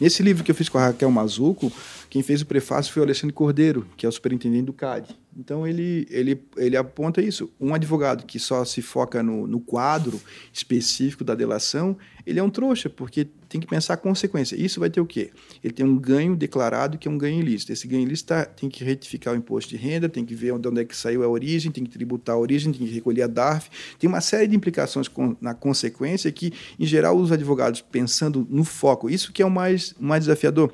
nesse 0.00 0.22
livro 0.22 0.44
que 0.44 0.50
eu 0.50 0.54
fiz 0.54 0.68
com 0.68 0.78
a 0.78 0.86
Raquel 0.86 1.10
Mazuco, 1.10 1.72
quem 2.10 2.22
fez 2.22 2.42
o 2.42 2.46
prefácio 2.46 2.92
foi 2.92 3.00
o 3.00 3.04
Alexandre 3.04 3.34
Cordeiro, 3.34 3.86
que 3.96 4.04
é 4.04 4.08
o 4.08 4.12
superintendente 4.12 4.66
do 4.66 4.72
CAD. 4.72 5.16
Então 5.36 5.66
ele, 5.66 6.06
ele, 6.10 6.40
ele 6.56 6.76
aponta 6.76 7.20
isso. 7.20 7.50
Um 7.60 7.74
advogado 7.74 8.24
que 8.24 8.38
só 8.38 8.64
se 8.64 8.80
foca 8.80 9.22
no, 9.22 9.46
no 9.46 9.60
quadro 9.60 10.20
específico 10.52 11.24
da 11.24 11.34
delação, 11.34 11.96
ele 12.26 12.38
é 12.38 12.42
um 12.42 12.48
trouxa, 12.48 12.88
porque 12.88 13.26
tem 13.48 13.60
que 13.60 13.66
pensar 13.66 13.94
a 13.94 13.96
consequência. 13.96 14.56
Isso 14.56 14.80
vai 14.80 14.88
ter 14.88 15.00
o 15.00 15.06
quê? 15.06 15.30
Ele 15.62 15.72
tem 15.72 15.84
um 15.84 15.96
ganho 15.98 16.34
declarado 16.34 16.96
que 16.96 17.06
é 17.06 17.10
um 17.10 17.18
ganho 17.18 17.40
ilícito. 17.40 17.72
Esse 17.72 17.86
ganho 17.86 18.02
ilícito 18.02 18.28
tá, 18.28 18.44
tem 18.44 18.68
que 18.68 18.82
retificar 18.82 19.34
o 19.34 19.36
imposto 19.36 19.70
de 19.70 19.76
renda, 19.76 20.08
tem 20.08 20.24
que 20.24 20.34
ver 20.34 20.58
de 20.58 20.68
onde 20.68 20.80
é 20.80 20.84
que 20.84 20.96
saiu 20.96 21.22
a 21.22 21.28
origem, 21.28 21.70
tem 21.70 21.84
que 21.84 21.90
tributar 21.90 22.36
a 22.36 22.38
origem, 22.38 22.72
tem 22.72 22.86
que 22.86 22.92
recolher 22.92 23.22
a 23.22 23.26
DARF. 23.26 23.68
Tem 23.98 24.08
uma 24.08 24.20
série 24.20 24.46
de 24.46 24.56
implicações 24.56 25.08
com, 25.08 25.36
na 25.40 25.54
consequência 25.54 26.30
que, 26.32 26.52
em 26.78 26.86
geral, 26.86 27.16
os 27.16 27.30
advogados 27.30 27.80
pensando 27.80 28.46
no 28.48 28.64
foco, 28.64 29.10
isso 29.10 29.32
que 29.32 29.42
é 29.42 29.46
o 29.46 29.50
mais, 29.50 29.94
mais 30.00 30.24
desafiador. 30.24 30.72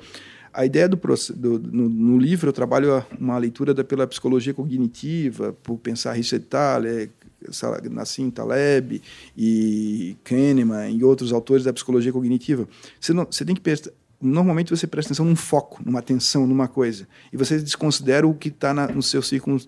A 0.53 0.65
ideia 0.65 0.87
do, 0.87 0.97
do 0.97 1.59
no, 1.59 1.89
no, 1.89 2.17
livro 2.17 2.49
eu 2.49 2.53
trabalho 2.53 3.05
uma 3.19 3.37
leitura 3.37 3.73
da, 3.73 3.83
pela 3.83 4.05
psicologia 4.05 4.53
cognitiva, 4.53 5.55
por 5.63 5.77
pensar 5.77 6.13
Richard 6.13 6.45
Thaler, 6.45 7.09
Nassim 7.89 8.29
Taleb 8.29 9.01
e 9.37 10.15
Kahneman 10.23 10.91
e 10.91 11.03
outros 11.03 11.33
autores 11.33 11.63
da 11.63 11.73
psicologia 11.73 12.11
cognitiva. 12.11 12.67
Você, 12.99 13.13
não, 13.13 13.25
você 13.25 13.43
tem 13.43 13.55
que 13.55 13.61
normalmente 14.21 14.69
você 14.69 14.85
presta 14.85 15.09
atenção 15.09 15.25
num 15.25 15.35
foco, 15.35 15.81
numa 15.85 15.99
atenção, 15.99 16.45
numa 16.45 16.67
coisa, 16.67 17.07
e 17.31 17.37
você 17.37 17.59
desconsidera 17.59 18.27
o 18.27 18.33
que 18.33 18.49
está 18.49 18.73
no 18.73 19.01
seu 19.01 19.21
círculo, 19.21 19.59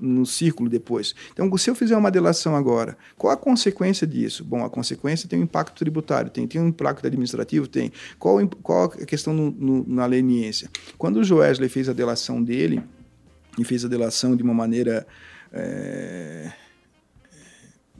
no 0.00 0.26
círculo 0.26 0.68
depois. 0.68 1.14
Então, 1.32 1.56
se 1.56 1.70
eu 1.70 1.74
fizer 1.74 1.96
uma 1.96 2.10
delação 2.10 2.56
agora, 2.56 2.96
qual 3.16 3.32
a 3.32 3.36
consequência 3.36 4.06
disso? 4.06 4.44
Bom, 4.44 4.64
a 4.64 4.70
consequência 4.70 5.28
tem 5.28 5.38
um 5.38 5.42
impacto 5.42 5.78
tributário, 5.78 6.30
tem, 6.30 6.46
tem 6.46 6.60
um 6.60 6.68
impacto 6.68 7.06
administrativo, 7.06 7.66
tem. 7.66 7.92
Qual, 8.18 8.46
qual 8.62 8.84
a 8.84 9.06
questão 9.06 9.32
no, 9.32 9.50
no, 9.50 9.88
na 9.88 10.06
leniência? 10.06 10.68
Quando 10.98 11.18
o 11.18 11.24
Joesley 11.24 11.68
fez 11.68 11.88
a 11.88 11.92
delação 11.92 12.42
dele, 12.42 12.82
e 13.58 13.64
fez 13.64 13.84
a 13.84 13.88
delação 13.88 14.36
de 14.36 14.42
uma 14.42 14.54
maneira... 14.54 15.06
É 15.52 16.52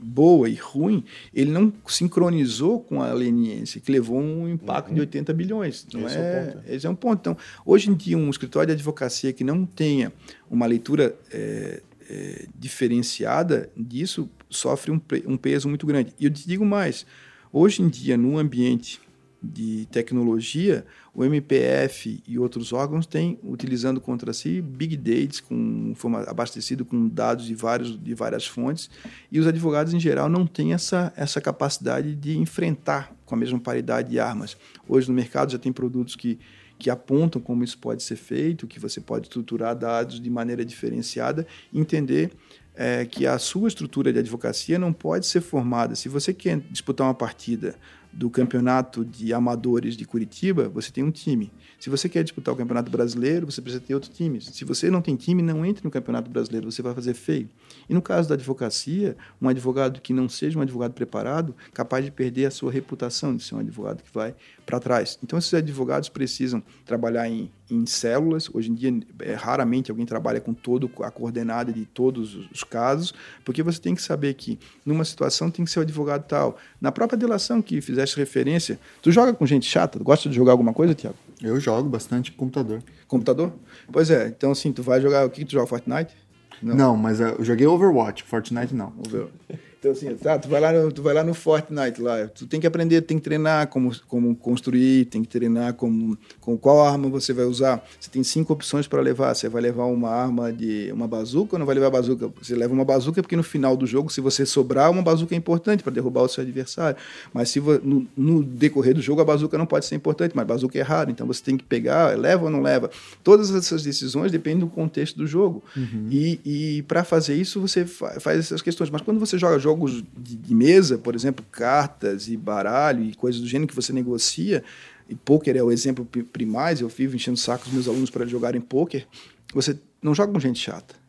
boa 0.01 0.49
e 0.49 0.55
ruim, 0.55 1.03
ele 1.33 1.51
não 1.51 1.71
sincronizou 1.87 2.79
com 2.79 3.01
a 3.01 3.13
leniência, 3.13 3.79
que 3.79 3.91
levou 3.91 4.19
um 4.19 4.49
impacto 4.49 4.89
uhum. 4.89 4.95
de 4.95 5.01
80 5.01 5.33
bilhões. 5.33 5.87
Não 5.93 6.05
esse 6.05 6.17
é, 6.17 6.61
é, 6.65 6.75
esse 6.75 6.87
é 6.87 6.89
um 6.89 6.95
ponto. 6.95 7.19
Então, 7.19 7.37
hoje 7.65 7.89
em 7.89 7.93
dia, 7.93 8.17
um 8.17 8.29
escritório 8.29 8.67
de 8.67 8.73
advocacia 8.73 9.31
que 9.31 9.43
não 9.43 9.65
tenha 9.65 10.11
uma 10.49 10.65
leitura 10.65 11.15
é, 11.31 11.81
é, 12.09 12.45
diferenciada 12.57 13.69
disso 13.77 14.29
sofre 14.49 14.91
um, 14.91 14.99
um 15.25 15.37
peso 15.37 15.69
muito 15.69 15.85
grande. 15.85 16.13
E 16.19 16.25
eu 16.25 16.31
te 16.31 16.47
digo 16.47 16.65
mais, 16.65 17.05
hoje 17.53 17.81
em 17.81 17.89
dia, 17.89 18.17
no 18.17 18.37
ambiente 18.37 18.99
de 19.41 19.87
tecnologia, 19.91 20.85
o 21.13 21.23
MPF 21.23 22.21
e 22.27 22.37
outros 22.37 22.71
órgãos 22.71 23.07
têm, 23.07 23.39
utilizando 23.43 23.99
contra 23.99 24.33
si, 24.33 24.61
big 24.61 24.95
data, 24.95 25.41
com, 25.47 25.93
abastecido 26.27 26.85
com 26.85 27.07
dados 27.07 27.45
de, 27.45 27.55
vários, 27.55 28.01
de 28.01 28.13
várias 28.13 28.45
fontes, 28.45 28.89
e 29.31 29.39
os 29.39 29.47
advogados, 29.47 29.93
em 29.93 29.99
geral, 29.99 30.29
não 30.29 30.45
têm 30.45 30.73
essa, 30.73 31.11
essa 31.15 31.41
capacidade 31.41 32.15
de 32.15 32.37
enfrentar 32.37 33.15
com 33.25 33.33
a 33.33 33.37
mesma 33.37 33.59
paridade 33.59 34.11
de 34.11 34.19
armas. 34.19 34.55
Hoje, 34.87 35.07
no 35.07 35.13
mercado, 35.13 35.51
já 35.51 35.57
tem 35.57 35.71
produtos 35.71 36.15
que, 36.15 36.37
que 36.77 36.89
apontam 36.89 37.41
como 37.41 37.63
isso 37.63 37.77
pode 37.79 38.03
ser 38.03 38.17
feito, 38.17 38.67
que 38.67 38.79
você 38.79 39.01
pode 39.01 39.25
estruturar 39.25 39.75
dados 39.75 40.21
de 40.21 40.29
maneira 40.29 40.63
diferenciada, 40.63 41.47
entender 41.73 42.31
é, 42.75 43.05
que 43.05 43.25
a 43.25 43.37
sua 43.37 43.67
estrutura 43.67 44.13
de 44.13 44.19
advocacia 44.19 44.79
não 44.79 44.93
pode 44.93 45.25
ser 45.25 45.41
formada. 45.41 45.95
Se 45.95 46.07
você 46.07 46.33
quer 46.33 46.59
disputar 46.69 47.07
uma 47.07 47.13
partida 47.13 47.75
do 48.13 48.29
campeonato 48.29 49.05
de 49.05 49.33
amadores 49.33 49.95
de 49.95 50.05
Curitiba, 50.05 50.67
você 50.67 50.91
tem 50.91 51.03
um 51.03 51.11
time. 51.11 51.51
Se 51.79 51.89
você 51.89 52.09
quer 52.09 52.23
disputar 52.23 52.53
o 52.53 52.57
campeonato 52.57 52.91
brasileiro, 52.91 53.49
você 53.49 53.61
precisa 53.61 53.81
ter 53.81 53.93
outro 53.93 54.11
time. 54.11 54.41
Se 54.41 54.65
você 54.65 54.89
não 54.89 55.01
tem 55.01 55.15
time, 55.15 55.41
não 55.41 55.65
entre 55.65 55.83
no 55.83 55.89
campeonato 55.89 56.29
brasileiro, 56.29 56.71
você 56.71 56.81
vai 56.81 56.93
fazer 56.93 57.13
feio. 57.13 57.49
E 57.89 57.93
no 57.93 58.01
caso 58.01 58.29
da 58.29 58.35
advocacia, 58.35 59.15
um 59.41 59.47
advogado 59.47 60.01
que 60.01 60.13
não 60.13 60.29
seja 60.29 60.57
um 60.57 60.61
advogado 60.61 60.93
preparado, 60.93 61.55
capaz 61.73 62.05
de 62.05 62.11
perder 62.11 62.45
a 62.45 62.51
sua 62.51 62.71
reputação 62.71 63.35
de 63.35 63.43
ser 63.43 63.55
um 63.55 63.59
advogado 63.59 64.03
que 64.03 64.13
vai 64.13 64.33
para 64.65 64.79
trás. 64.79 65.17
Então, 65.23 65.37
esses 65.37 65.53
advogados 65.53 66.09
precisam 66.09 66.63
trabalhar 66.85 67.27
em, 67.27 67.51
em 67.69 67.85
células. 67.85 68.49
Hoje 68.53 68.71
em 68.71 68.73
dia, 68.73 68.93
é, 69.19 69.33
raramente 69.33 69.91
alguém 69.91 70.05
trabalha 70.05 70.39
com 70.39 70.53
todo 70.53 70.89
a 71.01 71.11
coordenada 71.11 71.73
de 71.73 71.85
todos 71.85 72.35
os 72.51 72.63
casos, 72.63 73.13
porque 73.43 73.63
você 73.63 73.79
tem 73.79 73.95
que 73.95 74.01
saber 74.01 74.33
que, 74.35 74.59
numa 74.85 75.03
situação, 75.03 75.51
tem 75.51 75.65
que 75.65 75.71
ser 75.71 75.79
o 75.79 75.81
advogado 75.81 76.25
tal. 76.27 76.57
Na 76.79 76.91
própria 76.91 77.17
delação 77.17 77.61
que 77.61 77.81
fizeste 77.81 78.17
referência, 78.17 78.79
tu 79.01 79.11
joga 79.11 79.33
com 79.33 79.45
gente 79.45 79.65
chata? 79.65 79.99
Tu 79.99 80.03
gosta 80.03 80.29
de 80.29 80.35
jogar 80.35 80.53
alguma 80.53 80.73
coisa, 80.73 80.93
Tiago? 80.93 81.17
Eu 81.41 81.59
jogo 81.59 81.89
bastante 81.89 82.31
computador. 82.31 82.83
Computador? 83.07 83.51
Pois 83.91 84.11
é, 84.11 84.27
então 84.27 84.51
assim, 84.51 84.71
tu 84.71 84.83
vai 84.83 85.01
jogar. 85.01 85.25
O 85.25 85.29
que, 85.29 85.43
tu 85.43 85.51
joga? 85.53 85.65
Fortnite? 85.65 86.15
Não, 86.61 86.75
não 86.75 86.97
mas 86.97 87.19
eu 87.19 87.43
joguei 87.43 87.65
Overwatch, 87.67 88.23
Fortnite 88.23 88.73
não. 88.73 88.93
Overwatch. 89.05 89.33
Então, 89.81 89.93
assim, 89.93 90.13
tá, 90.13 90.37
tu 90.37 90.47
vai 90.47 90.61
lá 90.61 90.71
no, 90.71 90.91
tu 90.91 91.01
vai 91.01 91.11
lá 91.11 91.23
no 91.23 91.33
Fortnite 91.33 91.99
lá, 91.99 92.27
tu 92.27 92.45
tem 92.45 92.59
que 92.59 92.67
aprender, 92.67 93.01
tem 93.01 93.17
que 93.17 93.23
treinar 93.23 93.65
como, 93.65 93.91
como 94.07 94.35
construir, 94.35 95.05
tem 95.05 95.23
que 95.23 95.27
treinar 95.27 95.73
como, 95.73 96.15
com 96.39 96.55
qual 96.55 96.85
arma 96.85 97.09
você 97.09 97.33
vai 97.33 97.45
usar. 97.45 97.83
Você 97.99 98.07
tem 98.11 98.23
cinco 98.23 98.53
opções 98.53 98.85
para 98.85 99.01
levar. 99.01 99.33
Você 99.33 99.49
vai 99.49 99.59
levar 99.59 99.85
uma 99.85 100.09
arma 100.11 100.53
de 100.53 100.91
uma 100.93 101.07
bazuca 101.07 101.55
ou 101.55 101.59
não 101.59 101.65
vai 101.65 101.73
levar 101.73 101.89
bazuca? 101.89 102.31
Você 102.39 102.55
leva 102.55 102.71
uma 102.71 102.85
bazuca 102.85 103.23
porque 103.23 103.35
no 103.35 103.41
final 103.41 103.75
do 103.75 103.87
jogo, 103.87 104.11
se 104.11 104.21
você 104.21 104.45
sobrar, 104.45 104.91
uma 104.91 105.01
bazuca 105.01 105.33
é 105.33 105.37
importante 105.37 105.81
para 105.81 105.91
derrubar 105.91 106.21
o 106.21 106.29
seu 106.29 106.43
adversário. 106.43 106.95
Mas 107.33 107.49
se 107.49 107.59
no, 107.59 108.07
no, 108.15 108.43
decorrer 108.43 108.93
do 108.93 109.01
jogo 109.01 109.21
a 109.21 109.25
bazuca 109.25 109.57
não 109.57 109.65
pode 109.65 109.87
ser 109.87 109.95
importante, 109.95 110.33
mas 110.35 110.45
bazuca 110.45 110.77
é 110.77 110.83
raro, 110.83 111.09
então 111.09 111.25
você 111.25 111.41
tem 111.41 111.57
que 111.57 111.63
pegar, 111.63 112.15
leva 112.15 112.43
ou 112.43 112.51
não 112.51 112.61
leva. 112.61 112.91
Todas 113.23 113.49
essas 113.49 113.81
decisões 113.81 114.31
dependem 114.31 114.59
do 114.59 114.67
contexto 114.67 115.17
do 115.17 115.25
jogo. 115.25 115.63
Uhum. 115.75 116.07
E, 116.11 116.39
e 116.45 116.81
para 116.83 117.03
fazer 117.03 117.33
isso 117.33 117.59
você 117.59 117.83
faz 117.83 118.37
essas 118.37 118.61
questões. 118.61 118.91
Mas 118.91 119.01
quando 119.01 119.19
você 119.19 119.39
joga 119.39 119.57
jogo 119.57 119.70
jogos 119.71 120.03
de, 120.17 120.35
de, 120.35 120.55
mesa, 120.55 120.97
por 120.97 121.15
exemplo, 121.15 121.45
cartas 121.49 122.27
e 122.27 122.35
baralho 122.35 123.03
e 123.03 123.15
coisas 123.15 123.39
do 123.41 123.47
gênero 123.47 123.67
que 123.67 123.75
você 123.75 123.93
negocia, 123.93 124.63
e 125.09 125.15
poker 125.15 125.55
é 125.55 125.63
o 125.63 125.71
exemplo 125.71 126.05
primais, 126.05 126.81
eu 126.81 126.87
vivo 126.87 127.15
enchendo 127.15 127.37
sacos 127.37 127.65
dos 127.65 127.73
meus 127.73 127.87
alunos 127.87 128.09
para 128.09 128.25
jogarem 128.25 128.61
poker, 128.61 129.07
você 129.53 129.77
não 130.01 130.13
joga 130.13 130.33
com 130.33 130.39
gente 130.39 130.59
chata. 130.59 131.00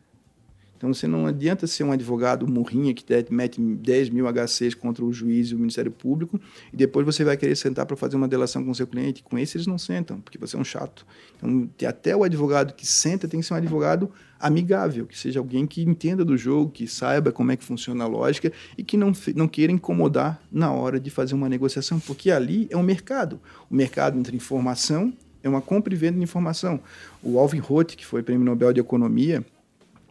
Então 0.83 0.93
você 0.93 1.07
não 1.07 1.25
adianta 1.25 1.65
ser 1.65 1.85
um 1.85 1.93
advogado 1.93 2.45
morrinha 2.45 2.93
que 2.93 3.05
mete 3.29 3.61
10 3.61 4.09
mil 4.09 4.27
HCs 4.27 4.75
contra 4.75 5.05
o 5.05 5.13
juiz 5.13 5.47
e 5.47 5.55
o 5.55 5.57
Ministério 5.57 5.89
Público 5.89 6.37
e 6.73 6.75
depois 6.75 7.05
você 7.05 7.23
vai 7.23 7.37
querer 7.37 7.55
sentar 7.55 7.85
para 7.85 7.95
fazer 7.95 8.17
uma 8.17 8.27
delação 8.27 8.65
com 8.65 8.71
o 8.71 8.75
seu 8.75 8.85
cliente. 8.85 9.23
Com 9.23 9.37
esse 9.37 9.55
eles 9.55 9.65
não 9.65 9.77
sentam, 9.77 10.19
porque 10.19 10.37
você 10.37 10.57
é 10.57 10.59
um 10.59 10.63
chato. 10.65 11.05
Então 11.37 11.69
até 11.87 12.13
o 12.13 12.25
advogado 12.25 12.73
que 12.73 12.85
senta 12.85 13.29
tem 13.29 13.39
que 13.39 13.45
ser 13.45 13.53
um 13.53 13.57
advogado 13.57 14.11
amigável, 14.37 15.05
que 15.05 15.17
seja 15.17 15.39
alguém 15.39 15.65
que 15.65 15.81
entenda 15.81 16.25
do 16.25 16.35
jogo, 16.35 16.69
que 16.69 16.85
saiba 16.85 17.31
como 17.31 17.53
é 17.53 17.55
que 17.55 17.63
funciona 17.63 18.03
a 18.03 18.07
lógica 18.07 18.51
e 18.77 18.83
que 18.83 18.97
não, 18.97 19.13
não 19.37 19.47
queira 19.47 19.71
incomodar 19.71 20.43
na 20.51 20.73
hora 20.73 20.99
de 20.99 21.09
fazer 21.09 21.33
uma 21.33 21.47
negociação, 21.47 21.97
porque 21.97 22.29
ali 22.29 22.67
é 22.69 22.75
um 22.75 22.83
mercado. 22.83 23.39
O 23.71 23.75
mercado 23.75 24.19
entre 24.19 24.35
informação 24.35 25.13
é 25.41 25.47
uma 25.47 25.61
compra 25.61 25.93
e 25.93 25.97
venda 25.97 26.17
de 26.17 26.23
informação. 26.23 26.81
O 27.23 27.39
Alvin 27.39 27.59
Roth, 27.59 27.95
que 27.95 28.05
foi 28.05 28.21
prêmio 28.21 28.43
Nobel 28.43 28.73
de 28.73 28.81
Economia, 28.81 29.45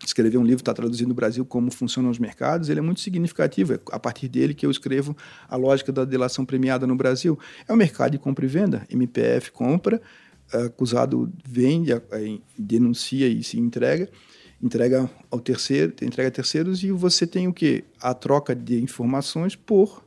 escreveu 0.06 0.40
um 0.40 0.44
livro, 0.44 0.62
está 0.62 0.74
traduzindo 0.74 1.08
no 1.08 1.14
Brasil 1.14 1.44
como 1.44 1.70
funcionam 1.70 2.10
os 2.10 2.18
mercados, 2.18 2.68
ele 2.68 2.80
é 2.80 2.82
muito 2.82 3.00
significativo. 3.00 3.74
É 3.74 3.80
a 3.90 3.98
partir 3.98 4.28
dele 4.28 4.54
que 4.54 4.64
eu 4.64 4.70
escrevo 4.70 5.16
a 5.48 5.56
lógica 5.56 5.92
da 5.92 6.04
delação 6.04 6.44
premiada 6.44 6.86
no 6.86 6.96
Brasil. 6.96 7.38
É 7.68 7.72
o 7.72 7.76
mercado 7.76 8.12
de 8.12 8.18
compra 8.18 8.44
e 8.44 8.48
venda. 8.48 8.86
MPF 8.90 9.52
compra, 9.52 10.00
acusado 10.52 11.32
vende, 11.44 11.90
denuncia 12.58 13.28
e 13.28 13.42
se 13.42 13.58
entrega, 13.58 14.08
entrega 14.62 15.10
ao 15.30 15.40
terceiro, 15.40 15.92
entrega 16.02 16.28
a 16.28 16.32
terceiros 16.32 16.82
e 16.82 16.90
você 16.92 17.26
tem 17.26 17.48
o 17.48 17.52
que? 17.52 17.84
A 18.00 18.14
troca 18.14 18.54
de 18.54 18.80
informações 18.80 19.56
por 19.56 20.04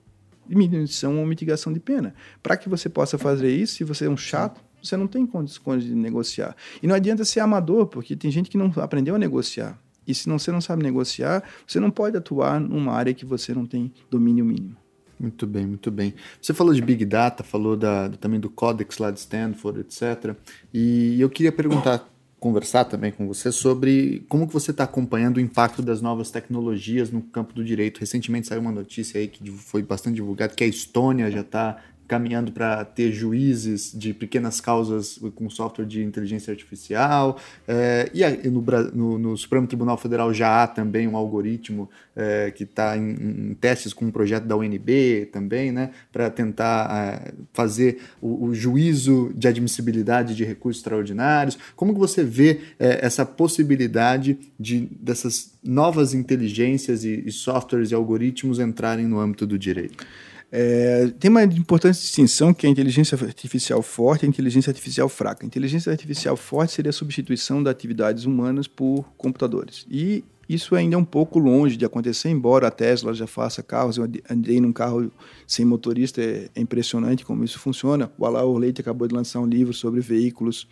diminuição 0.47 1.19
ou 1.19 1.25
mitigação 1.25 1.73
de 1.73 1.79
pena. 1.79 2.13
Para 2.41 2.55
que 2.55 2.69
você 2.69 2.87
possa 2.87 3.17
fazer 3.17 3.49
isso, 3.49 3.75
se 3.75 3.83
você 3.83 4.05
é 4.05 4.09
um 4.09 4.17
chato, 4.17 4.61
você 4.81 4.95
não 4.95 5.07
tem 5.07 5.25
condições 5.25 5.83
de 5.83 5.95
negociar. 5.95 6.55
E 6.81 6.87
não 6.87 6.95
adianta 6.95 7.25
ser 7.25 7.39
amador, 7.39 7.87
porque 7.87 8.15
tem 8.15 8.29
gente 8.29 8.49
que 8.49 8.57
não 8.57 8.71
aprendeu 8.77 9.15
a 9.15 9.17
negociar. 9.17 9.79
E 10.07 10.13
se 10.13 10.29
não, 10.29 10.37
você 10.37 10.51
não 10.51 10.61
sabe 10.61 10.83
negociar, 10.83 11.43
você 11.65 11.79
não 11.79 11.91
pode 11.91 12.17
atuar 12.17 12.59
numa 12.59 12.93
área 12.93 13.13
que 13.13 13.25
você 13.25 13.53
não 13.53 13.65
tem 13.65 13.91
domínio 14.09 14.45
mínimo. 14.45 14.75
Muito 15.19 15.47
bem, 15.47 15.65
muito 15.65 15.89
bem. 15.89 16.13
Você 16.41 16.53
falou 16.53 16.73
de 16.73 16.81
Big 16.81 17.05
Data, 17.05 17.43
falou 17.43 17.77
da, 17.77 18.09
também 18.09 18.39
do 18.39 18.49
Codex 18.49 18.97
lá 18.97 19.11
de 19.11 19.19
Stanford, 19.19 19.79
etc. 19.79 20.35
E 20.73 21.19
eu 21.19 21.29
queria 21.29 21.51
perguntar, 21.51 22.09
conversar 22.37 22.85
também 22.85 23.11
com 23.11 23.25
você 23.25 23.51
sobre 23.51 24.25
como 24.27 24.45
que 24.45 24.53
você 24.53 24.71
está 24.71 24.83
acompanhando 24.83 25.37
o 25.37 25.39
impacto 25.39 25.81
das 25.81 26.01
novas 26.01 26.29
tecnologias 26.29 27.09
no 27.09 27.21
campo 27.21 27.53
do 27.53 27.63
direito. 27.63 27.99
Recentemente 27.99 28.47
saiu 28.47 28.61
uma 28.61 28.71
notícia 28.71 29.19
aí 29.19 29.27
que 29.27 29.49
foi 29.51 29.81
bastante 29.81 30.15
divulgada 30.15 30.53
que 30.53 30.63
a 30.63 30.67
Estônia 30.67 31.31
já 31.31 31.41
está 31.41 31.81
caminhando 32.07 32.51
para 32.51 32.85
ter 32.85 33.11
juízes 33.11 33.91
de 33.93 34.13
pequenas 34.13 34.61
causas 34.61 35.19
com 35.35 35.49
software 35.49 35.85
de 35.85 36.03
inteligência 36.03 36.51
artificial. 36.51 37.39
É, 37.67 38.09
e 38.13 38.49
no, 38.49 38.63
no, 38.93 39.17
no, 39.17 39.37
Supremo 39.37 39.67
Tribunal 39.67 39.97
Federal 39.97 40.33
já 40.33 40.63
há 40.63 40.67
também 40.67 41.07
um 41.07 41.15
algoritmo 41.15 41.89
é, 42.15 42.51
que 42.51 42.63
está 42.63 42.97
em, 42.97 43.11
em, 43.11 43.53
testes 43.55 43.93
com 43.93 44.05
um 44.05 44.11
projeto 44.11 44.45
da 44.45 44.55
UNB 44.55 45.29
também, 45.31 45.71
né, 45.71 45.91
para 46.11 46.29
tentar 46.29 46.89
é, 46.91 47.33
fazer 47.53 48.01
o, 48.21 48.45
o, 48.45 48.55
juízo 48.55 49.31
de 49.35 49.47
admissibilidade 49.47 50.35
de 50.35 50.43
recursos 50.43 50.79
extraordinários. 50.81 51.57
Como 51.75 51.93
que 51.93 51.99
você 51.99 52.23
vê 52.23 52.61
essa 52.79 53.25
possibilidade 53.25 54.37
de 54.59 54.87
dessas 54.99 55.53
novas 55.63 56.13
inteligências 56.13 57.03
e, 57.03 57.23
e 57.25 57.31
softwares 57.31 57.91
e 57.91 57.95
algoritmos 57.95 58.59
entrarem 58.59 59.07
no 59.07 59.19
âmbito 59.19 59.45
do 59.45 59.57
direito? 59.57 60.05
É, 60.51 61.11
tem 61.19 61.29
uma 61.29 61.43
importante 61.43 61.99
distinção 61.99 62.53
que 62.53 62.65
é 62.65 62.69
a 62.69 62.71
inteligência 62.71 63.17
artificial 63.21 63.81
forte 63.81 64.23
e 64.23 64.25
a 64.25 64.29
inteligência 64.29 64.69
artificial 64.69 65.09
fraca. 65.09 65.43
A 65.43 65.47
inteligência 65.47 65.91
artificial 65.91 66.37
forte 66.37 66.73
seria 66.73 66.89
a 66.89 66.93
substituição 66.93 67.61
das 67.61 67.71
atividades 67.71 68.25
humanas 68.25 68.67
por 68.67 69.03
computadores. 69.17 69.85
E 69.89 70.23
isso 70.47 70.75
ainda 70.75 70.95
é 70.95 70.97
um 70.97 71.05
pouco 71.05 71.39
longe 71.39 71.75
de 71.75 71.85
acontecer, 71.85 72.29
embora 72.29 72.67
a 72.67 72.71
Tesla 72.71 73.13
já 73.13 73.25
faça 73.25 73.63
carros. 73.63 73.97
Eu 73.97 74.07
andei 74.29 74.61
num 74.61 74.71
carro 74.71 75.11
sem 75.47 75.65
motorista, 75.65 76.21
é, 76.21 76.49
é 76.55 76.61
impressionante 76.61 77.25
como 77.25 77.43
isso 77.43 77.59
funciona. 77.59 78.11
O 78.17 78.25
Alain 78.25 78.57
Leite 78.59 78.81
acabou 78.81 79.07
de 79.07 79.15
lançar 79.15 79.39
um 79.39 79.47
livro 79.47 79.73
sobre 79.73 80.01
veículos 80.01 80.67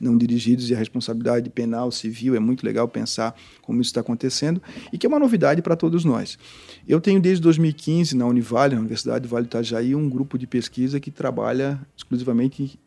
não 0.00 0.16
dirigidos 0.16 0.70
e 0.70 0.74
a 0.74 0.78
responsabilidade 0.78 1.48
penal, 1.50 1.90
civil. 1.90 2.34
É 2.34 2.40
muito 2.40 2.64
legal 2.64 2.88
pensar 2.88 3.34
como 3.62 3.80
isso 3.80 3.90
está 3.90 4.00
acontecendo 4.00 4.62
e 4.92 4.98
que 4.98 5.06
é 5.06 5.08
uma 5.08 5.18
novidade 5.18 5.62
para 5.62 5.76
todos 5.76 6.04
nós. 6.04 6.38
Eu 6.86 7.00
tenho 7.00 7.20
desde 7.20 7.42
2015 7.42 8.16
na 8.16 8.26
Univale, 8.26 8.74
na 8.74 8.80
Universidade 8.80 9.22
do 9.22 9.28
Vale 9.28 9.44
do 9.44 9.48
Itajaí, 9.48 9.94
um 9.94 10.08
grupo 10.08 10.38
de 10.38 10.46
pesquisa 10.46 11.00
que 11.00 11.10
trabalha 11.10 11.80
exclusivamente 11.96 12.78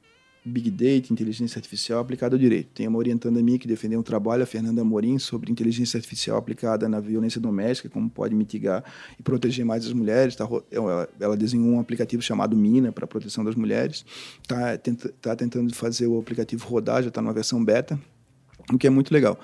Big 0.44 0.72
Data, 0.72 1.14
inteligência 1.14 1.60
artificial 1.60 2.00
aplicada 2.00 2.36
ao 2.36 2.39
direito. 2.39 2.70
Tem 2.74 2.88
uma 2.88 2.98
orientanda 2.98 3.42
minha 3.44 3.60
que 3.60 3.68
defendeu 3.68 4.00
um 4.00 4.04
trabalho, 4.04 4.42
a 4.42 4.46
Fernanda 4.46 4.82
Amorim, 4.82 5.20
sobre 5.20 5.52
inteligência 5.52 5.98
artificial 5.98 6.38
aplicada 6.38 6.89
na 6.89 7.00
violência 7.00 7.39
doméstica, 7.39 7.89
como 7.89 8.10
pode 8.10 8.34
mitigar 8.34 8.84
e 9.20 9.22
proteger 9.24 9.64
mais 9.64 9.86
as 9.86 9.94
mulheres. 9.94 10.36
Tá, 10.36 10.48
ela, 10.72 11.10
ela 11.20 11.38
desenhou 11.38 11.68
um 11.68 11.80
aplicativo 11.80 12.24
chamado 12.24 12.58
Mina 12.58 12.92
para 12.92 13.06
proteção 13.06 13.44
das 13.44 13.54
mulheres. 13.54 14.04
Está 14.42 14.78
tenta, 14.78 15.10
tá 15.22 15.36
tentando 15.36 15.74
fazer 15.76 16.08
o 16.08 16.20
aplicativo 16.20 16.68
rodar, 16.68 17.04
já 17.04 17.10
está 17.10 17.22
numa 17.22 17.34
versão 17.34 17.64
beta, 17.64 18.00
o 18.72 18.78
que 18.78 18.88
é 18.88 18.89
muito 18.89 19.14
legal. 19.14 19.39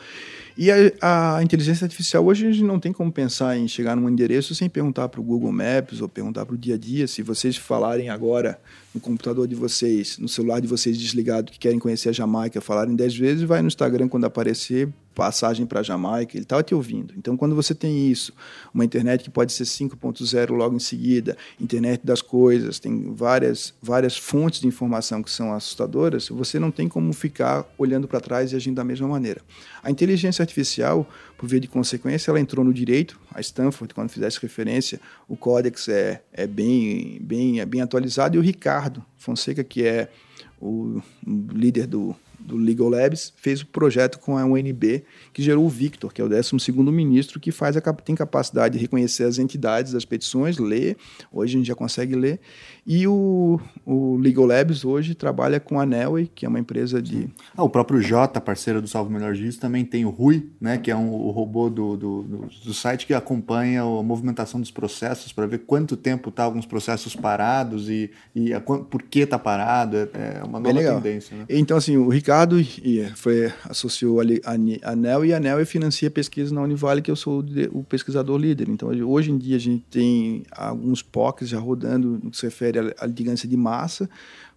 E 0.58 0.72
a, 0.72 1.38
a, 1.38 1.44
inteligência 1.44 1.86
artificial 1.86 2.26
hoje 2.26 2.48
a 2.48 2.52
gente 2.52 2.64
não 2.64 2.80
tem 2.80 2.92
como 2.92 3.12
pensar 3.12 3.56
em 3.56 3.68
chegar 3.68 3.96
num 3.96 4.10
endereço 4.10 4.56
sem 4.56 4.68
perguntar 4.68 5.08
para 5.08 5.22
o 5.22 5.24
Google 5.24 5.52
Maps 5.52 6.02
ou 6.02 6.10
perguntar 6.10 6.48
para 6.48 6.56
o 6.56 6.58
dia 6.58 6.74
a 6.74 6.78
dia. 6.78 7.08
Se 7.08 7.22
vocês 7.22 7.56
falarem 7.56 8.10
agora 8.10 8.60
no 8.94 9.00
computador 9.00 9.48
de 9.48 9.54
vocês, 9.54 10.18
no 10.18 10.28
celular 10.28 10.60
de 10.60 10.66
vocês 10.66 10.98
desligado, 10.98 11.52
que 11.52 11.60
querem 11.60 11.78
conhecer 11.78 12.10
a 12.10 12.12
Jamaica, 12.12 12.60
falarem 12.60 12.96
dez 12.96 13.16
vezes, 13.16 13.44
vai 13.44 13.62
no 13.62 13.68
Instagram 13.68 14.08
quando 14.08 14.26
aparecer, 14.26 14.90
passagem 15.18 15.66
para 15.66 15.82
Jamaica, 15.82 16.38
ele 16.38 16.44
estava 16.44 16.62
te 16.62 16.76
ouvindo. 16.76 17.12
Então, 17.18 17.36
quando 17.36 17.56
você 17.56 17.74
tem 17.74 18.08
isso, 18.08 18.32
uma 18.72 18.86
internet 18.86 19.24
que 19.24 19.32
pode 19.32 19.52
ser 19.52 19.64
5.0 19.64 20.52
logo 20.52 20.76
em 20.76 20.80
seguida, 20.80 21.36
internet 21.60 22.06
das 22.06 22.22
coisas, 22.22 22.78
tem 22.78 23.16
várias, 23.16 23.74
várias 23.82 24.16
fontes 24.16 24.60
de 24.60 24.68
informação 24.68 25.24
que 25.24 25.32
são 25.32 25.52
assustadoras, 25.52 26.30
você 26.30 26.60
não 26.60 26.70
tem 26.70 26.88
como 26.88 27.12
ficar 27.14 27.66
olhando 27.80 28.08
para 28.08 28.20
trás 28.20 28.52
e 28.52 28.56
agindo 28.56 28.76
da 28.76 28.84
mesma 28.84 29.08
maneira. 29.08 29.42
A 29.82 29.90
inteligência 29.90 30.44
artificial, 30.44 31.10
por 31.36 31.50
via 31.50 31.60
de 31.60 31.68
consequência, 31.68 32.30
ela 32.30 32.40
entrou 32.40 32.64
no 32.64 32.72
direito, 32.72 33.20
a 33.34 33.42
Stanford, 33.42 33.96
quando 33.96 34.10
fizesse 34.10 34.40
referência, 34.40 35.02
o 35.28 35.36
códex 35.36 35.88
é, 35.90 36.22
é 36.32 36.46
bem, 36.46 37.18
bem, 37.24 37.60
é 37.60 37.66
bem 37.66 37.82
atualizado, 37.82 38.36
e 38.36 38.40
o 38.40 38.44
Ricardo 38.44 39.04
Fonseca, 39.18 39.64
que 39.64 39.84
é 39.84 40.10
o 40.62 41.02
líder 41.26 41.88
do, 41.88 42.16
do 42.48 42.56
Legal 42.56 42.90
Labs, 42.90 43.34
fez 43.36 43.62
o 43.62 43.66
projeto 43.68 44.20
com 44.20 44.38
a 44.38 44.46
UNB, 44.46 45.04
que 45.34 45.44
gerou 45.44 45.66
o 45.66 45.70
Victor, 45.70 46.14
que 46.14 46.22
é 46.22 46.24
o 46.24 46.30
12 46.30 46.72
ministro, 46.92 47.40
que 47.40 47.52
faz 47.52 47.76
a, 47.76 47.82
tem 47.82 48.16
capacidade 48.16 48.78
de 48.78 48.82
reconhecer 48.82 49.26
as 49.26 49.38
entidades 49.38 49.92
das 49.92 50.06
petições, 50.06 50.58
ler, 50.58 50.96
hoje 51.32 51.56
a 51.56 51.58
gente 51.58 51.68
já 51.68 51.76
consegue 51.76 52.16
ler, 52.16 52.40
e 52.86 53.06
o, 53.06 53.60
o 53.86 54.16
Legal 54.16 54.46
Labs 54.46 54.86
hoje 54.86 55.14
trabalha 55.14 55.60
com 55.60 55.80
a 55.80 55.86
Nelway, 55.86 56.32
que 56.34 56.46
é 56.46 56.50
uma 56.50 56.60
empresa 56.60 57.02
de... 57.02 57.28
Ah, 57.56 57.64
o 57.64 57.70
próprio 57.70 58.02
Jota, 58.02 58.40
parceiro 58.40 58.82
do 58.82 58.88
Salvo 58.88 59.12
Melhor 59.12 59.36
Juiz, 59.36 59.58
também 59.58 59.84
tem 59.84 60.06
o 60.06 60.10
Rui, 60.10 60.50
né, 60.60 60.78
que 60.78 60.90
é 60.90 60.96
um, 60.96 61.12
o 61.12 61.30
robô 61.32 61.70
do, 61.70 61.98
do, 61.98 62.24
do, 62.24 62.38
do 62.66 62.74
site 62.74 63.06
que 63.06 63.14
acompanha 63.14 63.82
a 63.82 64.04
movimentação 64.04 64.62
dos 64.62 64.72
processos 64.72 65.34
para 65.34 65.46
ver 65.46 65.60
quanto 65.60 65.98
tempo 65.98 66.32
tá 66.32 66.44
alguns 66.44 66.66
processos 66.66 67.16
parados 67.16 67.90
e, 67.90 68.10
e 68.34 68.54
a, 68.54 68.62
por 68.62 69.04
que 69.04 69.20
está 69.20 69.38
parado, 69.38 69.98
é, 69.98 70.40
é 70.40 70.44
uma 70.44 70.60
nova 70.60 70.80
tendência. 70.80 71.36
Né? 71.36 71.46
Então, 71.50 71.76
assim, 71.76 71.98
o 71.98 72.08
Ricardo 72.08 72.37
foi, 73.16 73.52
associou 73.64 74.20
a, 74.20 74.24
a, 74.24 74.92
a 74.92 74.96
NEL 74.96 75.26
e 75.26 75.34
a 75.34 75.40
NEL 75.40 75.66
financia 75.66 76.12
pesquisa 76.12 76.54
na 76.54 76.62
Univale, 76.62 77.02
que 77.02 77.10
eu 77.10 77.16
sou 77.16 77.44
o 77.72 77.84
pesquisador 77.84 78.38
líder. 78.38 78.70
Então, 78.70 78.90
hoje 78.90 79.32
em 79.32 79.38
dia 79.38 79.56
a 79.56 79.60
gente 79.60 79.86
tem 79.90 80.44
alguns 80.52 81.02
POCs 81.02 81.50
já 81.50 81.60
rodando 81.60 82.20
no 82.24 82.30
que 82.30 82.38
se 82.38 82.46
refere 82.46 82.94
a, 82.98 83.06
litigância 83.06 83.48
de 83.48 83.58
massa, 83.58 84.10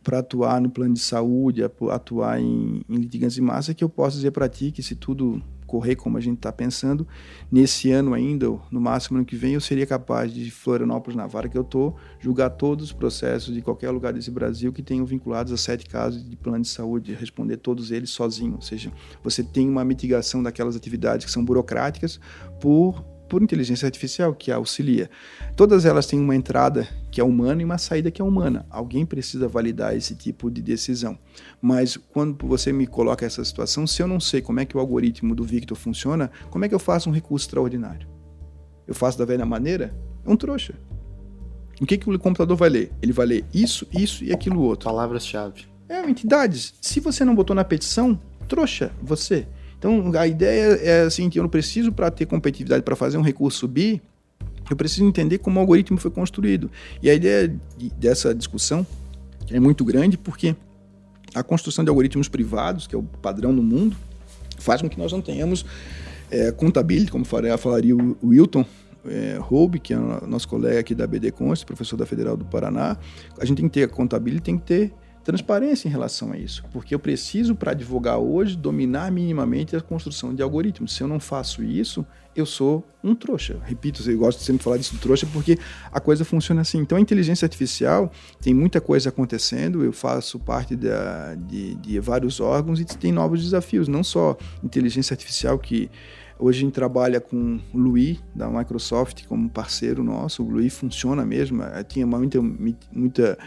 para 0.02 0.18
atuar 0.18 0.60
no 0.60 0.70
plano 0.70 0.94
de 0.94 1.00
saúde, 1.00 1.62
atuar 1.62 2.40
em, 2.40 2.82
em 2.88 2.96
litigância 2.96 3.34
de 3.36 3.46
massa, 3.46 3.74
que 3.74 3.84
eu 3.84 3.88
posso 3.88 4.16
dizer 4.16 4.30
para 4.30 4.48
ti 4.48 4.70
que 4.70 4.82
se 4.82 4.94
tudo 4.94 5.42
correr 5.70 5.94
como 5.94 6.18
a 6.18 6.20
gente 6.20 6.38
está 6.38 6.50
pensando, 6.50 7.06
nesse 7.50 7.92
ano 7.92 8.12
ainda, 8.12 8.46
no 8.72 8.80
máximo 8.80 9.18
ano 9.18 9.24
que 9.24 9.36
vem, 9.36 9.54
eu 9.54 9.60
seria 9.60 9.86
capaz 9.86 10.34
de 10.34 10.50
Florianópolis, 10.50 11.16
na 11.16 11.28
vara 11.28 11.48
que 11.48 11.56
eu 11.56 11.62
estou, 11.62 11.96
julgar 12.18 12.50
todos 12.50 12.86
os 12.86 12.92
processos 12.92 13.54
de 13.54 13.62
qualquer 13.62 13.90
lugar 13.90 14.12
desse 14.12 14.32
Brasil 14.32 14.72
que 14.72 14.82
tenham 14.82 15.06
vinculados 15.06 15.52
a 15.52 15.56
sete 15.56 15.86
casos 15.86 16.28
de 16.28 16.36
plano 16.36 16.62
de 16.62 16.68
saúde, 16.68 17.14
responder 17.14 17.58
todos 17.58 17.92
eles 17.92 18.10
sozinho. 18.10 18.56
Ou 18.56 18.60
seja, 18.60 18.92
você 19.22 19.44
tem 19.44 19.68
uma 19.68 19.84
mitigação 19.84 20.42
daquelas 20.42 20.74
atividades 20.74 21.24
que 21.24 21.30
são 21.30 21.44
burocráticas 21.44 22.18
por 22.60 23.04
por 23.30 23.42
inteligência 23.42 23.86
artificial 23.86 24.34
que 24.34 24.50
auxilia. 24.50 25.08
Todas 25.54 25.84
elas 25.84 26.04
têm 26.04 26.18
uma 26.18 26.34
entrada 26.34 26.86
que 27.12 27.20
é 27.20 27.24
humana 27.24 27.62
e 27.62 27.64
uma 27.64 27.78
saída 27.78 28.10
que 28.10 28.20
é 28.20 28.24
humana. 28.24 28.66
Alguém 28.68 29.06
precisa 29.06 29.46
validar 29.46 29.96
esse 29.96 30.16
tipo 30.16 30.50
de 30.50 30.60
decisão. 30.60 31.16
Mas 31.62 31.96
quando 31.96 32.44
você 32.44 32.72
me 32.72 32.88
coloca 32.88 33.24
essa 33.24 33.44
situação, 33.44 33.86
se 33.86 34.02
eu 34.02 34.08
não 34.08 34.18
sei 34.18 34.42
como 34.42 34.58
é 34.58 34.64
que 34.64 34.76
o 34.76 34.80
algoritmo 34.80 35.32
do 35.32 35.44
Victor 35.44 35.78
funciona, 35.78 36.28
como 36.50 36.64
é 36.64 36.68
que 36.68 36.74
eu 36.74 36.78
faço 36.80 37.08
um 37.08 37.12
recurso 37.12 37.46
extraordinário? 37.46 38.08
Eu 38.86 38.94
faço 38.94 39.16
da 39.16 39.24
velha 39.24 39.46
maneira? 39.46 39.94
É 40.26 40.28
um 40.28 40.36
trouxa. 40.36 40.74
O 41.80 41.86
que, 41.86 41.96
que 41.96 42.10
o 42.10 42.18
computador 42.18 42.56
vai 42.56 42.68
ler? 42.68 42.92
Ele 43.00 43.12
vai 43.12 43.26
ler 43.26 43.44
isso, 43.54 43.86
isso 43.92 44.24
e 44.24 44.32
aquilo 44.32 44.60
outro. 44.60 44.90
Palavras-chave. 44.90 45.66
É, 45.88 46.00
entidades. 46.10 46.74
Se 46.80 46.98
você 46.98 47.24
não 47.24 47.34
botou 47.34 47.54
na 47.54 47.64
petição, 47.64 48.20
trouxa, 48.48 48.90
você. 49.00 49.46
Então, 49.80 50.12
a 50.14 50.26
ideia 50.26 50.74
é 50.74 51.00
assim, 51.04 51.30
que 51.30 51.38
eu 51.38 51.42
não 51.42 51.48
preciso 51.48 51.90
para 51.90 52.10
ter 52.10 52.26
competitividade 52.26 52.82
para 52.82 52.94
fazer 52.94 53.16
um 53.16 53.22
recurso 53.22 53.60
subir, 53.60 54.02
eu 54.68 54.76
preciso 54.76 55.06
entender 55.06 55.38
como 55.38 55.56
o 55.56 55.60
algoritmo 55.60 55.96
foi 55.96 56.10
construído. 56.10 56.70
E 57.02 57.08
a 57.08 57.14
ideia 57.14 57.48
de, 57.78 57.88
dessa 57.94 58.34
discussão 58.34 58.86
é 59.50 59.58
muito 59.58 59.82
grande 59.82 60.18
porque 60.18 60.54
a 61.34 61.42
construção 61.42 61.82
de 61.82 61.88
algoritmos 61.88 62.28
privados, 62.28 62.86
que 62.86 62.94
é 62.94 62.98
o 62.98 63.02
padrão 63.02 63.54
no 63.54 63.62
mundo, 63.62 63.96
faz 64.58 64.82
com 64.82 64.88
que 64.88 64.98
nós 64.98 65.12
não 65.12 65.22
tenhamos 65.22 65.64
é, 66.30 66.52
contabilidade, 66.52 67.10
como 67.10 67.24
falaria 67.24 67.96
o 67.96 68.18
Wilton 68.22 68.66
é, 69.06 69.38
Roube, 69.40 69.78
que 69.80 69.94
é 69.94 69.96
nosso 69.96 70.46
colega 70.46 70.78
aqui 70.78 70.94
da 70.94 71.06
BD 71.06 71.30
Const, 71.30 71.64
professor 71.64 71.96
da 71.96 72.04
Federal 72.04 72.36
do 72.36 72.44
Paraná. 72.44 72.98
A 73.38 73.46
gente 73.46 73.56
tem 73.56 73.68
que 73.68 73.80
ter 73.80 73.88
contabilidade, 73.88 74.44
tem 74.44 74.58
que 74.58 74.66
ter 74.66 74.92
transparência 75.30 75.88
em 75.88 75.90
relação 75.90 76.32
a 76.32 76.38
isso, 76.38 76.64
porque 76.72 76.94
eu 76.94 76.98
preciso, 76.98 77.54
para 77.54 77.70
advogar 77.70 78.18
hoje, 78.18 78.56
dominar 78.56 79.10
minimamente 79.12 79.76
a 79.76 79.80
construção 79.80 80.34
de 80.34 80.42
algoritmos. 80.42 80.94
Se 80.94 81.02
eu 81.02 81.08
não 81.08 81.20
faço 81.20 81.62
isso, 81.62 82.04
eu 82.34 82.44
sou 82.44 82.84
um 83.02 83.14
trouxa. 83.14 83.58
Repito, 83.64 84.08
eu 84.10 84.18
gosto 84.18 84.38
de 84.38 84.44
sempre 84.44 84.62
falar 84.62 84.76
disso, 84.76 84.98
trouxa, 84.98 85.26
porque 85.32 85.58
a 85.92 86.00
coisa 86.00 86.24
funciona 86.24 86.62
assim. 86.62 86.78
Então, 86.78 86.98
a 86.98 87.00
inteligência 87.00 87.46
artificial 87.46 88.10
tem 88.40 88.52
muita 88.52 88.80
coisa 88.80 89.08
acontecendo, 89.08 89.84
eu 89.84 89.92
faço 89.92 90.38
parte 90.38 90.74
da, 90.74 91.34
de, 91.34 91.74
de 91.76 92.00
vários 92.00 92.40
órgãos 92.40 92.80
e 92.80 92.84
tem 92.84 93.12
novos 93.12 93.42
desafios, 93.42 93.86
não 93.86 94.02
só 94.02 94.36
inteligência 94.62 95.14
artificial 95.14 95.58
que 95.58 95.90
Hoje 96.40 96.60
a 96.60 96.64
gente 96.64 96.72
trabalha 96.72 97.20
com 97.20 97.60
o 97.74 97.78
Louis, 97.78 98.18
da 98.34 98.48
Microsoft, 98.48 99.26
como 99.26 99.50
parceiro 99.50 100.02
nosso. 100.02 100.42
O 100.42 100.48
Louis 100.48 100.72
funciona 100.72 101.22
mesmo. 101.22 101.62
Eh, 101.62 101.84
tinha 101.84 102.06
muita, 102.06 102.40
muita 102.90 103.38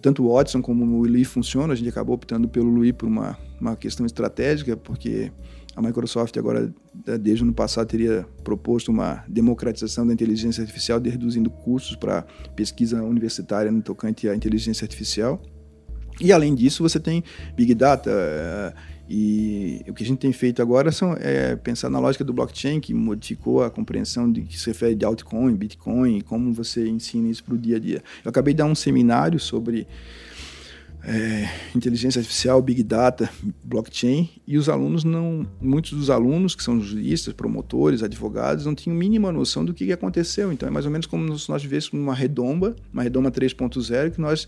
tanto 0.00 0.24
o 0.24 0.34
Watson 0.34 0.62
como 0.62 0.84
o 0.84 1.06
Louis 1.06 1.26
funcionam. 1.26 1.72
A 1.72 1.74
gente 1.74 1.88
acabou 1.88 2.14
optando 2.14 2.48
pelo 2.48 2.68
Louis 2.70 2.92
por 2.92 3.06
uma, 3.06 3.38
uma 3.60 3.76
questão 3.76 4.04
estratégica, 4.06 4.76
porque 4.76 5.30
a 5.74 5.82
Microsoft 5.82 6.36
agora, 6.36 6.72
desde 7.20 7.42
o 7.42 7.46
ano 7.46 7.54
passado, 7.54 7.86
teria 7.86 8.26
proposto 8.42 8.88
uma 8.88 9.24
democratização 9.28 10.06
da 10.06 10.12
inteligência 10.12 10.60
artificial, 10.60 11.00
reduzindo 11.00 11.48
custos 11.50 11.94
para 11.94 12.22
pesquisa 12.56 13.02
universitária 13.02 13.70
no 13.70 13.80
tocante 13.80 14.28
à 14.28 14.34
inteligência 14.34 14.84
artificial. 14.84 15.40
E 16.20 16.32
além 16.32 16.54
disso, 16.54 16.82
você 16.82 16.98
tem 16.98 17.22
Big 17.54 17.74
Data, 17.76 18.10
eh, 18.10 18.74
e 19.08 19.82
o 19.88 19.94
que 19.94 20.02
a 20.02 20.06
gente 20.06 20.18
tem 20.18 20.32
feito 20.32 20.60
agora 20.60 20.92
são, 20.92 21.16
é 21.18 21.56
pensar 21.56 21.88
na 21.88 21.98
lógica 21.98 22.22
do 22.22 22.32
blockchain, 22.32 22.78
que 22.78 22.92
modificou 22.92 23.64
a 23.64 23.70
compreensão 23.70 24.30
de 24.30 24.42
que 24.42 24.58
se 24.58 24.66
refere 24.66 24.94
de 24.94 25.04
altcoin, 25.04 25.54
bitcoin, 25.54 26.18
e 26.18 26.22
como 26.22 26.52
você 26.52 26.86
ensina 26.86 27.28
isso 27.28 27.42
para 27.42 27.54
o 27.54 27.58
dia 27.58 27.76
a 27.76 27.80
dia. 27.80 28.02
Eu 28.22 28.28
acabei 28.28 28.52
de 28.52 28.58
dar 28.58 28.66
um 28.66 28.74
seminário 28.74 29.40
sobre 29.40 29.86
é, 31.02 31.48
inteligência 31.74 32.18
artificial, 32.18 32.60
big 32.60 32.82
data, 32.82 33.30
blockchain, 33.64 34.28
e 34.46 34.58
os 34.58 34.68
alunos 34.68 35.04
não, 35.04 35.46
muitos 35.58 35.92
dos 35.92 36.10
alunos 36.10 36.54
que 36.54 36.62
são 36.62 36.78
juristas, 36.78 37.32
promotores, 37.32 38.02
advogados, 38.02 38.66
não 38.66 38.74
tinham 38.74 38.94
mínima 38.94 39.32
noção 39.32 39.64
do 39.64 39.72
que 39.72 39.90
aconteceu. 39.90 40.52
Então 40.52 40.68
é 40.68 40.70
mais 40.70 40.84
ou 40.84 40.92
menos 40.92 41.06
como 41.06 41.38
se 41.38 41.48
nós 41.48 41.62
vivêssemos 41.62 41.98
numa 41.98 42.14
redoma, 42.14 42.76
uma 42.92 43.02
redoma 43.02 43.30
3.0, 43.30 44.10
que 44.10 44.20
nós 44.20 44.46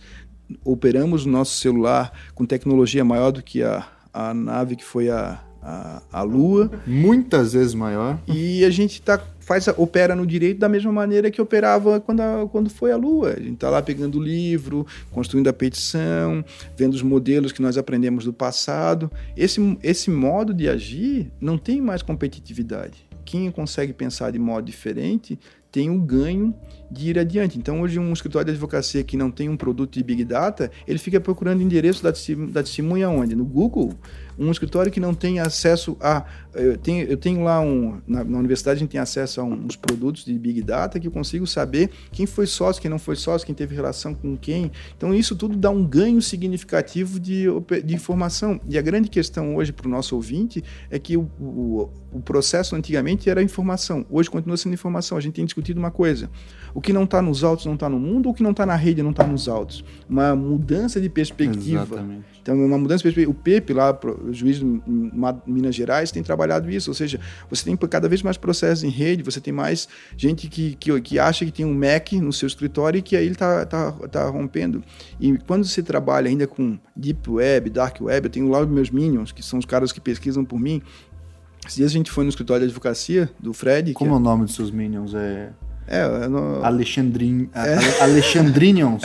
operamos 0.62 1.24
o 1.24 1.30
nosso 1.30 1.56
celular 1.56 2.12
com 2.34 2.44
tecnologia 2.44 3.04
maior 3.04 3.30
do 3.30 3.42
que 3.42 3.62
a 3.62 3.99
a 4.12 4.34
nave 4.34 4.76
que 4.76 4.84
foi 4.84 5.08
a, 5.10 5.40
a, 5.62 6.02
a 6.12 6.22
Lua. 6.22 6.70
Muitas 6.86 7.52
vezes 7.52 7.74
maior. 7.74 8.18
E 8.26 8.64
a 8.64 8.70
gente 8.70 9.00
tá, 9.02 9.20
faz, 9.40 9.68
opera 9.76 10.14
no 10.14 10.26
direito 10.26 10.58
da 10.58 10.68
mesma 10.68 10.92
maneira 10.92 11.30
que 11.30 11.40
operava 11.40 12.00
quando, 12.00 12.20
a, 12.20 12.48
quando 12.50 12.70
foi 12.70 12.92
a 12.92 12.96
Lua. 12.96 13.34
A 13.36 13.40
gente 13.40 13.54
está 13.54 13.70
lá 13.70 13.82
pegando 13.82 14.18
o 14.18 14.22
livro, 14.22 14.86
construindo 15.10 15.48
a 15.48 15.52
petição, 15.52 16.44
vendo 16.76 16.94
os 16.94 17.02
modelos 17.02 17.52
que 17.52 17.62
nós 17.62 17.76
aprendemos 17.76 18.24
do 18.24 18.32
passado. 18.32 19.10
Esse, 19.36 19.78
esse 19.82 20.10
modo 20.10 20.54
de 20.54 20.68
agir 20.68 21.30
não 21.40 21.58
tem 21.58 21.80
mais 21.80 22.02
competitividade. 22.02 23.08
Quem 23.24 23.50
consegue 23.50 23.92
pensar 23.92 24.32
de 24.32 24.38
modo 24.38 24.64
diferente 24.64 25.38
tem 25.70 25.88
um 25.88 26.00
ganho 26.00 26.54
de 26.90 27.10
ir 27.10 27.18
adiante. 27.18 27.56
Então, 27.58 27.80
hoje, 27.80 27.98
um 27.98 28.12
escritório 28.12 28.46
de 28.46 28.52
advocacia 28.52 29.04
que 29.04 29.16
não 29.16 29.30
tem 29.30 29.48
um 29.48 29.56
produto 29.56 29.94
de 29.94 30.02
Big 30.02 30.24
Data, 30.24 30.70
ele 30.86 30.98
fica 30.98 31.20
procurando 31.20 31.62
endereço 31.62 32.02
da, 32.02 32.12
testemunha 32.12 33.08
onde? 33.08 33.36
No 33.36 33.44
Google? 33.44 33.94
Um 34.38 34.50
escritório 34.50 34.90
que 34.90 34.98
não 34.98 35.12
tem 35.12 35.38
acesso 35.38 35.96
a. 36.00 36.24
Eu 36.54 36.76
tenho, 36.78 37.06
eu 37.06 37.16
tenho 37.16 37.44
lá 37.44 37.60
um. 37.60 38.00
Na, 38.06 38.24
na, 38.24 38.38
universidade, 38.38 38.78
a 38.78 38.80
gente 38.80 38.90
tem 38.90 39.00
acesso 39.00 39.40
a 39.40 39.44
uns 39.44 39.76
produtos 39.76 40.24
de 40.24 40.36
Big 40.38 40.62
Data 40.62 40.98
que 40.98 41.06
eu 41.06 41.12
consigo 41.12 41.46
saber 41.46 41.90
quem 42.10 42.26
foi 42.26 42.46
sócio, 42.46 42.80
quem 42.80 42.90
não 42.90 42.98
foi 42.98 43.16
sócio, 43.16 43.44
quem 43.44 43.54
teve 43.54 43.74
relação 43.74 44.14
com 44.14 44.36
quem. 44.36 44.72
Então, 44.96 45.14
isso 45.14 45.36
tudo 45.36 45.56
dá 45.56 45.70
um 45.70 45.84
ganho 45.84 46.22
significativo 46.22 47.20
de, 47.20 47.44
de 47.84 47.94
informação. 47.94 48.58
E 48.66 48.78
a 48.78 48.82
grande 48.82 49.10
questão 49.10 49.56
hoje 49.56 49.72
para 49.72 49.86
o 49.86 49.90
nosso 49.90 50.16
ouvinte 50.16 50.64
é 50.90 50.98
que 50.98 51.18
o, 51.18 51.30
o, 51.38 51.90
o 52.10 52.20
processo 52.20 52.74
antigamente 52.74 53.28
era 53.28 53.42
informação, 53.42 54.06
hoje 54.08 54.30
continua 54.30 54.56
sendo 54.56 54.72
informação. 54.72 55.18
A 55.18 55.20
gente 55.20 55.34
tem 55.34 55.44
discutido 55.44 55.78
uma 55.78 55.90
coisa 55.90 56.30
o 56.74 56.79
que 56.80 56.92
não 56.92 57.04
está 57.04 57.20
nos 57.20 57.42
autos 57.44 57.66
não 57.66 57.74
está 57.74 57.88
no 57.88 57.98
mundo, 57.98 58.28
o 58.28 58.34
que 58.34 58.42
não 58.42 58.52
está 58.52 58.64
na 58.64 58.76
rede 58.76 59.02
não 59.02 59.10
está 59.10 59.26
nos 59.26 59.48
autos. 59.48 59.84
Uma 60.08 60.34
mudança 60.34 61.00
de 61.00 61.08
perspectiva. 61.08 61.82
Exatamente. 61.82 62.24
Então, 62.42 62.54
uma 62.54 62.78
mudança 62.78 62.98
de 62.98 63.04
perspectiva. 63.04 63.30
O 63.30 63.34
Pepe, 63.34 63.72
lá, 63.72 63.98
o 64.24 64.32
juiz 64.32 64.58
de 64.58 64.64
Minas 65.46 65.74
Gerais, 65.74 66.10
tem 66.10 66.22
trabalhado 66.22 66.70
isso. 66.70 66.90
Ou 66.90 66.94
seja, 66.94 67.20
você 67.48 67.64
tem 67.64 67.76
cada 67.76 68.08
vez 68.08 68.22
mais 68.22 68.36
processos 68.36 68.84
em 68.84 68.88
rede, 68.88 69.22
você 69.22 69.40
tem 69.40 69.52
mais 69.52 69.88
gente 70.16 70.48
que, 70.48 70.76
que, 70.76 71.00
que 71.00 71.18
acha 71.18 71.44
que 71.44 71.52
tem 71.52 71.66
um 71.66 71.74
Mac 71.74 72.12
no 72.14 72.32
seu 72.32 72.46
escritório 72.46 72.98
e 72.98 73.02
que 73.02 73.16
aí 73.16 73.24
ele 73.24 73.32
está 73.32 73.66
tá, 73.66 73.92
tá 73.92 74.28
rompendo. 74.28 74.82
E 75.18 75.36
quando 75.38 75.64
você 75.64 75.82
trabalha 75.82 76.28
ainda 76.28 76.46
com 76.46 76.78
Deep 76.94 77.28
Web, 77.28 77.70
Dark 77.70 78.00
Web, 78.00 78.26
eu 78.26 78.30
tenho 78.30 78.48
lá 78.48 78.60
os 78.60 78.68
meus 78.68 78.90
Minions, 78.90 79.32
que 79.32 79.42
são 79.42 79.58
os 79.58 79.64
caras 79.64 79.92
que 79.92 80.00
pesquisam 80.00 80.44
por 80.44 80.58
mim. 80.58 80.82
Esses 81.64 81.76
dias 81.76 81.90
a 81.90 81.94
gente 81.94 82.10
foi 82.10 82.24
no 82.24 82.30
escritório 82.30 82.60
de 82.60 82.70
advocacia 82.70 83.30
do 83.38 83.52
Fred. 83.52 83.92
Como 83.92 84.12
é 84.12 84.16
o 84.16 84.20
nome 84.20 84.44
dos 84.44 84.54
seus 84.54 84.70
Minions? 84.70 85.14
É... 85.14 85.52
É, 85.92 86.28
no... 86.28 86.64
Alexandrin... 86.64 87.50
É. 87.52 88.02
Alexandrinions. 88.04 89.02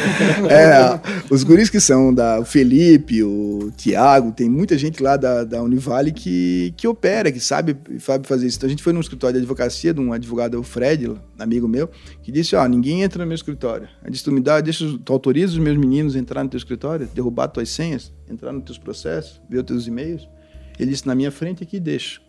é, 0.48 0.98
os 1.28 1.44
guris 1.44 1.68
que 1.68 1.78
são 1.78 2.12
da 2.12 2.40
o 2.40 2.44
Felipe, 2.46 3.22
o 3.22 3.70
Tiago, 3.76 4.32
tem 4.32 4.48
muita 4.48 4.78
gente 4.78 5.02
lá 5.02 5.18
da, 5.18 5.44
da 5.44 5.62
Univale 5.62 6.10
que, 6.10 6.72
que 6.74 6.88
opera, 6.88 7.30
que 7.30 7.38
sabe, 7.38 7.76
sabe 7.98 8.26
fazer 8.26 8.46
isso. 8.46 8.56
Então 8.56 8.66
a 8.66 8.70
gente 8.70 8.82
foi 8.82 8.94
num 8.94 9.00
escritório 9.00 9.34
de 9.34 9.40
advocacia 9.40 9.92
de 9.92 10.00
um 10.00 10.10
advogado, 10.10 10.58
o 10.58 10.62
Fred, 10.62 11.14
amigo 11.38 11.68
meu, 11.68 11.90
que 12.22 12.32
disse, 12.32 12.56
ó, 12.56 12.66
ninguém 12.66 13.02
entra 13.02 13.22
no 13.22 13.28
meu 13.28 13.34
escritório. 13.34 13.86
Ele 14.02 14.12
disse, 14.12 14.24
tu 14.24 14.32
me 14.32 14.40
dá, 14.40 14.58
deixa, 14.62 14.86
tu 15.04 15.12
autoriza 15.12 15.52
os 15.52 15.58
meus 15.58 15.76
meninos 15.76 16.16
a 16.16 16.18
entrar 16.18 16.42
no 16.42 16.48
teu 16.48 16.56
escritório, 16.56 17.06
derrubar 17.14 17.48
tuas 17.48 17.68
senhas, 17.68 18.10
entrar 18.26 18.54
nos 18.54 18.64
teus 18.64 18.78
processos, 18.78 19.38
ver 19.50 19.58
os 19.58 19.64
teus 19.64 19.86
e-mails? 19.86 20.26
Ele 20.78 20.90
disse, 20.92 21.06
na 21.06 21.14
minha 21.14 21.30
frente 21.30 21.62
aqui, 21.62 21.78
deixa. 21.78 22.22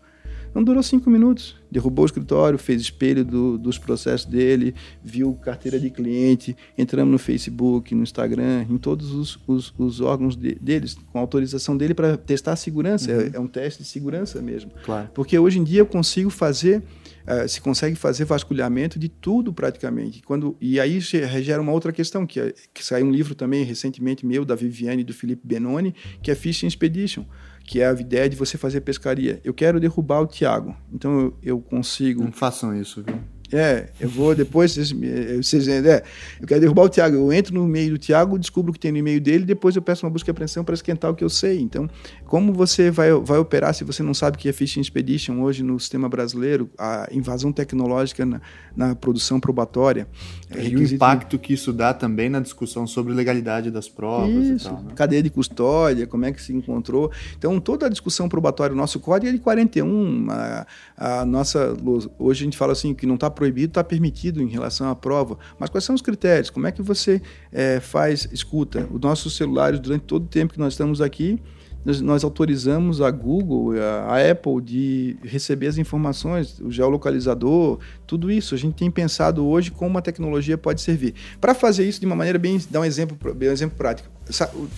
Não 0.54 0.64
durou 0.64 0.84
cinco 0.84 1.10
minutos. 1.10 1.56
Derrubou 1.72 2.04
o 2.04 2.06
escritório, 2.06 2.60
fez 2.60 2.82
espelho 2.82 3.26
do, 3.26 3.58
dos 3.58 3.78
processos 3.78 4.26
dele, 4.28 4.76
viu 5.04 5.34
carteira 5.34 5.80
de 5.80 5.90
cliente, 5.90 6.56
entramos 6.78 7.12
no 7.12 7.18
Facebook, 7.18 7.96
no 7.96 8.04
Instagram, 8.04 8.66
em 8.70 8.78
todos 8.78 9.12
os, 9.12 9.40
os, 9.48 9.74
os 9.78 10.00
órgãos 10.00 10.36
de, 10.36 10.56
deles, 10.56 10.96
com 11.12 11.18
autorização 11.18 11.76
dele 11.76 11.94
para 11.94 12.16
testar 12.18 12.54
a 12.54 12.56
segurança. 12.56 13.12
Uhum. 13.12 13.22
É, 13.22 13.32
é, 13.34 13.40
um 13.40 13.48
teste 13.48 13.82
de 13.82 13.90
segurança 13.90 14.42
mesmo. 14.42 14.72
Claro. 14.84 15.10
Porque 15.14 15.38
hoje 15.38 15.60
em 15.60 15.64
dia 15.64 15.80
eu 15.80 15.86
consigo 15.86 16.30
fazer. 16.30 16.84
Uh, 17.24 17.48
se 17.48 17.62
consegue 17.62 17.96
fazer 17.96 18.26
vasculhamento 18.26 19.00
de 19.00 19.08
tudo 19.08 19.54
praticamente. 19.54 20.22
Quando, 20.24 20.58
e 20.60 20.78
aí 20.78 21.00
gera 21.00 21.62
uma 21.62 21.72
outra 21.72 21.94
questão, 21.94 22.28
que, 22.28 22.38
é, 22.38 22.54
que 22.74 22.84
saiu 22.84 23.06
um 23.06 23.12
livro 23.12 23.34
também 23.34 23.64
recentemente 23.64 24.26
meu, 24.26 24.44
da 24.44 24.56
Viviane 24.56 25.04
e 25.04 25.06
do 25.06 25.14
Felipe 25.14 25.42
Benoni, 25.42 25.96
que 26.22 26.30
é 26.30 26.36
Fishing 26.36 26.68
Expedition 26.68 27.24
que 27.64 27.82
é 27.82 27.88
a 27.88 27.94
ideia 27.94 28.30
de 28.30 28.36
você 28.36 28.58
fazer 28.58 28.82
pescaria. 28.82 29.40
Eu 29.44 29.54
quero 29.54 29.80
derrubar 29.80 30.22
o 30.22 30.28
Tiago, 30.28 30.76
então 30.92 31.20
eu, 31.20 31.38
eu 31.42 31.62
consigo. 31.62 32.24
Não 32.24 32.32
façam 32.32 32.76
isso, 32.76 33.04
viu? 33.04 33.18
É, 33.54 33.90
eu 34.00 34.10
vou 34.10 34.34
depois, 34.34 34.72
vocês, 34.72 34.92
vocês 34.92 35.68
é, 35.68 36.04
eu 36.42 36.48
quero 36.48 36.60
derrubar 36.60 36.84
o 36.86 36.90
Tiago. 36.90 37.16
Eu 37.16 37.32
entro 37.32 37.54
no 37.54 37.68
meio 37.68 37.92
do 37.92 37.98
Tiago, 38.00 38.40
descubro 38.40 38.72
o 38.72 38.74
que 38.74 38.80
tem 38.80 38.92
no 38.92 38.98
e-mail 38.98 39.22
dele, 39.22 39.46
depois 39.46 39.76
eu 39.76 39.82
peço 39.82 40.04
uma 40.04 40.12
busca 40.12 40.30
e 40.30 40.32
apreensão 40.32 40.64
para 40.64 40.74
esquentar 40.74 41.12
o 41.12 41.16
que 41.16 41.24
eu 41.24 41.30
sei. 41.30 41.60
Então, 41.60 41.88
como 42.26 42.52
você 42.52 42.90
vai, 42.90 43.12
vai 43.12 43.38
operar 43.38 43.76
se 43.76 43.84
você 43.84 44.02
não 44.02 44.14
sabe 44.16 44.40
que 44.40 44.50
é 44.50 44.52
Fishing 44.52 44.82
Expedition 44.82 45.40
hoje 45.40 45.62
no 45.62 45.80
sistema 45.80 46.10
brasileiro, 46.10 46.68
a 46.80 47.08
invasão 47.12 47.54
tecnológica 47.54 48.26
na, 48.26 48.42
na 48.76 48.96
produção 48.96 49.40
probatória? 49.40 50.08
É 50.56 50.66
e 50.66 50.76
o 50.76 50.84
impacto 50.84 51.38
que 51.40 51.54
isso 51.54 51.72
dá 51.74 51.94
também 51.94 52.30
na 52.30 52.40
discussão 52.40 52.86
sobre 52.86 53.14
legalidade 53.14 53.72
das 53.72 53.88
provas 53.88 54.46
isso, 54.46 54.68
e 54.68 54.70
tal. 54.70 54.82
Né? 54.82 54.92
Cadeia 54.96 55.24
de 55.24 55.30
custódia, 55.30 56.08
como 56.08 56.26
é 56.26 56.32
que 56.32 56.42
se 56.42 56.54
encontrou. 56.54 57.12
Então, 57.38 57.60
toda 57.60 57.86
a 57.86 57.90
discussão 57.90 58.30
probatória, 58.30 58.74
o 58.74 58.78
nosso 58.78 59.00
código 59.00 59.30
é 59.30 59.32
de 59.32 59.40
41. 59.40 60.28
A, 60.30 60.68
a 60.98 61.26
nossa, 61.26 61.76
hoje 62.18 62.42
a 62.42 62.46
gente 62.46 62.58
fala 62.58 62.74
assim 62.74 62.94
que 62.94 63.06
não 63.06 63.16
está 63.16 63.30
proibido, 63.30 63.72
está 63.72 63.84
permitido 63.84 64.42
em 64.42 64.48
relação 64.48 64.90
à 64.90 64.96
prova. 64.96 65.38
Mas 65.60 65.70
quais 65.70 65.84
são 65.84 65.96
os 65.96 66.02
critérios? 66.02 66.50
Como 66.50 66.68
é 66.68 66.72
que 66.72 66.82
você 66.82 67.22
é, 67.52 67.80
faz, 67.80 68.28
escuta? 68.32 68.88
Os 68.92 69.02
nossos 69.02 69.36
celulares, 69.36 69.80
durante 69.80 70.04
todo 70.04 70.24
o 70.24 70.28
tempo 70.28 70.54
que 70.54 70.60
nós 70.60 70.74
estamos 70.74 71.02
aqui, 71.02 71.40
nós, 71.86 72.02
nós 72.02 72.24
autorizamos 72.24 73.02
a 73.02 73.12
Google, 73.12 73.74
a, 73.78 74.16
a, 74.16 74.32
Apple 74.32 74.62
de 74.62 75.18
receber 75.24 75.68
as 75.68 75.78
informações, 75.78 76.60
o 76.60 76.72
geolocalizador, 76.72 77.80
tudo 78.08 78.32
isso. 78.32 78.56
A 78.56 78.58
gente 78.58 78.76
tem 78.76 78.90
pensado 78.90 79.46
hoje 79.46 79.72
como 79.72 79.98
a 79.98 80.02
tecnologia 80.02 80.58
pode 80.58 80.82
servir. 80.82 81.14
Para 81.42 81.54
fazer 81.54 81.88
isso 81.88 82.00
de 82.00 82.06
uma 82.06 82.16
maneira 82.16 82.40
bem, 82.40 82.60
dar 82.70 82.82
um 82.82 82.86
exemplo, 82.86 83.18
bem, 83.34 83.50
um 83.50 83.52
exemplo 83.52 83.78
prático. 83.78 84.10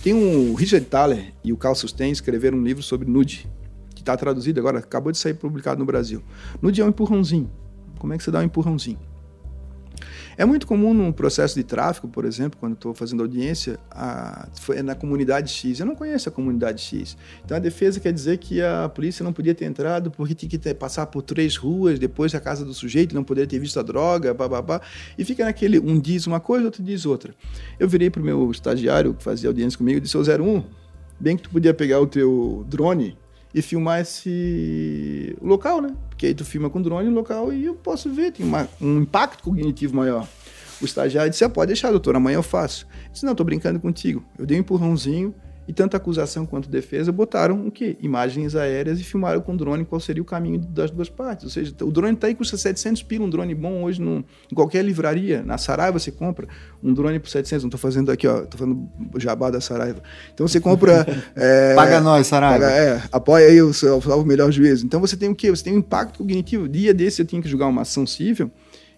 Tem 0.02 0.12
um 0.12 0.54
Richard 0.54 0.86
Thaler 0.86 1.32
e 1.44 1.52
o 1.52 1.56
Carl 1.56 1.74
Sustain 1.74 2.10
escreveram 2.10 2.58
um 2.58 2.62
livro 2.62 2.82
sobre 2.82 3.08
nude, 3.08 3.48
que 3.94 4.02
está 4.02 4.16
traduzido 4.16 4.58
agora, 4.58 4.78
acabou 4.80 5.12
de 5.12 5.18
sair 5.18 5.34
publicado 5.34 5.78
no 5.78 5.86
Brasil. 5.86 6.22
Nude 6.60 6.80
é 6.80 6.84
um 6.84 6.88
empurrãozinho. 6.88 7.50
Como 7.98 8.12
é 8.12 8.18
que 8.18 8.24
você 8.24 8.30
dá 8.30 8.40
um 8.40 8.42
empurrãozinho? 8.42 8.98
É 10.38 10.44
muito 10.44 10.66
comum 10.66 10.92
no 10.92 11.12
processo 11.14 11.54
de 11.54 11.64
tráfico, 11.64 12.06
por 12.06 12.26
exemplo, 12.26 12.58
quando 12.60 12.74
estou 12.74 12.94
fazendo 12.94 13.22
audiência, 13.22 13.78
a, 13.90 14.46
na 14.84 14.94
comunidade 14.94 15.50
X. 15.50 15.80
Eu 15.80 15.86
não 15.86 15.94
conheço 15.94 16.28
a 16.28 16.32
comunidade 16.32 16.82
X. 16.82 17.16
Então 17.42 17.56
a 17.56 17.60
defesa 17.60 17.98
quer 17.98 18.12
dizer 18.12 18.36
que 18.36 18.60
a 18.60 18.86
polícia 18.88 19.24
não 19.24 19.32
podia 19.32 19.54
ter 19.54 19.64
entrado 19.64 20.10
porque 20.10 20.34
tinha 20.34 20.50
que 20.50 20.58
ter, 20.58 20.74
passar 20.74 21.06
por 21.06 21.22
três 21.22 21.56
ruas, 21.56 21.98
depois 21.98 22.34
a 22.34 22.40
casa 22.40 22.66
do 22.66 22.74
sujeito, 22.74 23.14
não 23.14 23.24
poderia 23.24 23.48
ter 23.48 23.58
visto 23.58 23.80
a 23.80 23.82
droga, 23.82 24.34
babá. 24.34 24.82
E 25.16 25.24
fica 25.24 25.42
naquele, 25.42 25.78
um 25.78 25.98
diz 25.98 26.26
uma 26.26 26.38
coisa, 26.38 26.66
outro 26.66 26.82
diz 26.82 27.06
outra. 27.06 27.34
Eu 27.78 27.88
virei 27.88 28.10
para 28.10 28.20
o 28.20 28.24
meu 28.24 28.50
estagiário 28.50 29.14
que 29.14 29.22
fazia 29.22 29.48
audiência 29.48 29.78
comigo 29.78 29.98
e 29.98 30.00
disse, 30.02 30.18
ô 30.18 30.20
01, 30.20 30.62
bem 31.18 31.36
que 31.38 31.44
tu 31.44 31.50
podia 31.50 31.72
pegar 31.72 31.98
o 31.98 32.06
teu 32.06 32.62
drone 32.68 33.16
e 33.56 33.62
filmar 33.62 34.02
esse 34.02 35.34
local, 35.40 35.80
né? 35.80 35.96
Porque 36.10 36.26
aí 36.26 36.34
tu 36.34 36.44
filma 36.44 36.68
com 36.68 36.82
drone 36.82 37.08
o 37.08 37.12
local 37.12 37.50
e 37.50 37.64
eu 37.64 37.74
posso 37.74 38.12
ver, 38.12 38.30
tem 38.30 38.44
uma, 38.44 38.68
um 38.78 39.00
impacto 39.00 39.42
cognitivo 39.42 39.96
maior. 39.96 40.28
O 40.78 40.84
estagiário 40.84 41.30
disse, 41.30 41.42
ah, 41.42 41.48
pode 41.48 41.68
deixar, 41.68 41.90
doutor, 41.90 42.14
amanhã 42.14 42.36
eu 42.36 42.42
faço. 42.42 42.86
Eu 43.06 43.12
disse, 43.12 43.24
não, 43.24 43.32
estou 43.32 43.46
brincando 43.46 43.80
contigo. 43.80 44.22
Eu 44.38 44.44
dei 44.44 44.58
um 44.58 44.60
empurrãozinho, 44.60 45.34
e 45.68 45.72
tanto 45.72 45.96
acusação 45.96 46.46
quanto 46.46 46.68
defesa 46.68 47.10
botaram 47.10 47.66
o 47.66 47.70
quê? 47.70 47.96
Imagens 48.00 48.54
aéreas 48.54 49.00
e 49.00 49.04
filmaram 49.04 49.40
com 49.40 49.56
drone 49.56 49.84
qual 49.84 50.00
seria 50.00 50.22
o 50.22 50.24
caminho 50.24 50.58
das 50.58 50.90
duas 50.90 51.08
partes. 51.08 51.44
Ou 51.44 51.50
seja, 51.50 51.74
o 51.82 51.90
drone 51.90 52.14
está 52.14 52.28
aí 52.28 52.34
custa 52.34 52.56
700 52.56 53.02
pila, 53.02 53.24
um 53.24 53.30
drone 53.30 53.54
bom 53.54 53.82
hoje 53.82 54.00
no, 54.00 54.24
em 54.50 54.54
qualquer 54.54 54.84
livraria. 54.84 55.42
Na 55.42 55.58
Saraiva 55.58 55.98
você 55.98 56.12
compra 56.12 56.46
um 56.82 56.94
drone 56.94 57.18
por 57.18 57.28
700. 57.28 57.64
Não 57.64 57.68
estou 57.68 57.80
fazendo 57.80 58.12
aqui, 58.12 58.28
ó, 58.28 58.42
estou 58.42 58.58
fazendo 58.58 58.88
jabá 59.16 59.50
da 59.50 59.60
Saraiva. 59.60 60.00
Então 60.32 60.46
você 60.46 60.60
compra... 60.60 61.06
é, 61.34 61.74
paga 61.74 62.00
nós, 62.00 62.26
Saraiva. 62.26 62.64
Paga, 62.64 62.72
é, 62.72 63.02
apoia 63.10 63.48
aí 63.48 63.60
o, 63.60 63.70
o, 63.70 64.20
o 64.20 64.24
melhor 64.24 64.50
juízo. 64.52 64.86
Então 64.86 65.00
você 65.00 65.16
tem 65.16 65.28
o 65.28 65.34
quê? 65.34 65.50
Você 65.50 65.64
tem 65.64 65.74
um 65.74 65.78
impacto 65.78 66.18
cognitivo. 66.18 66.68
Dia 66.68 66.94
desse 66.94 67.20
eu 67.22 67.26
tinha 67.26 67.42
que 67.42 67.48
julgar 67.48 67.66
uma 67.66 67.82
ação 67.82 68.06
civil 68.06 68.50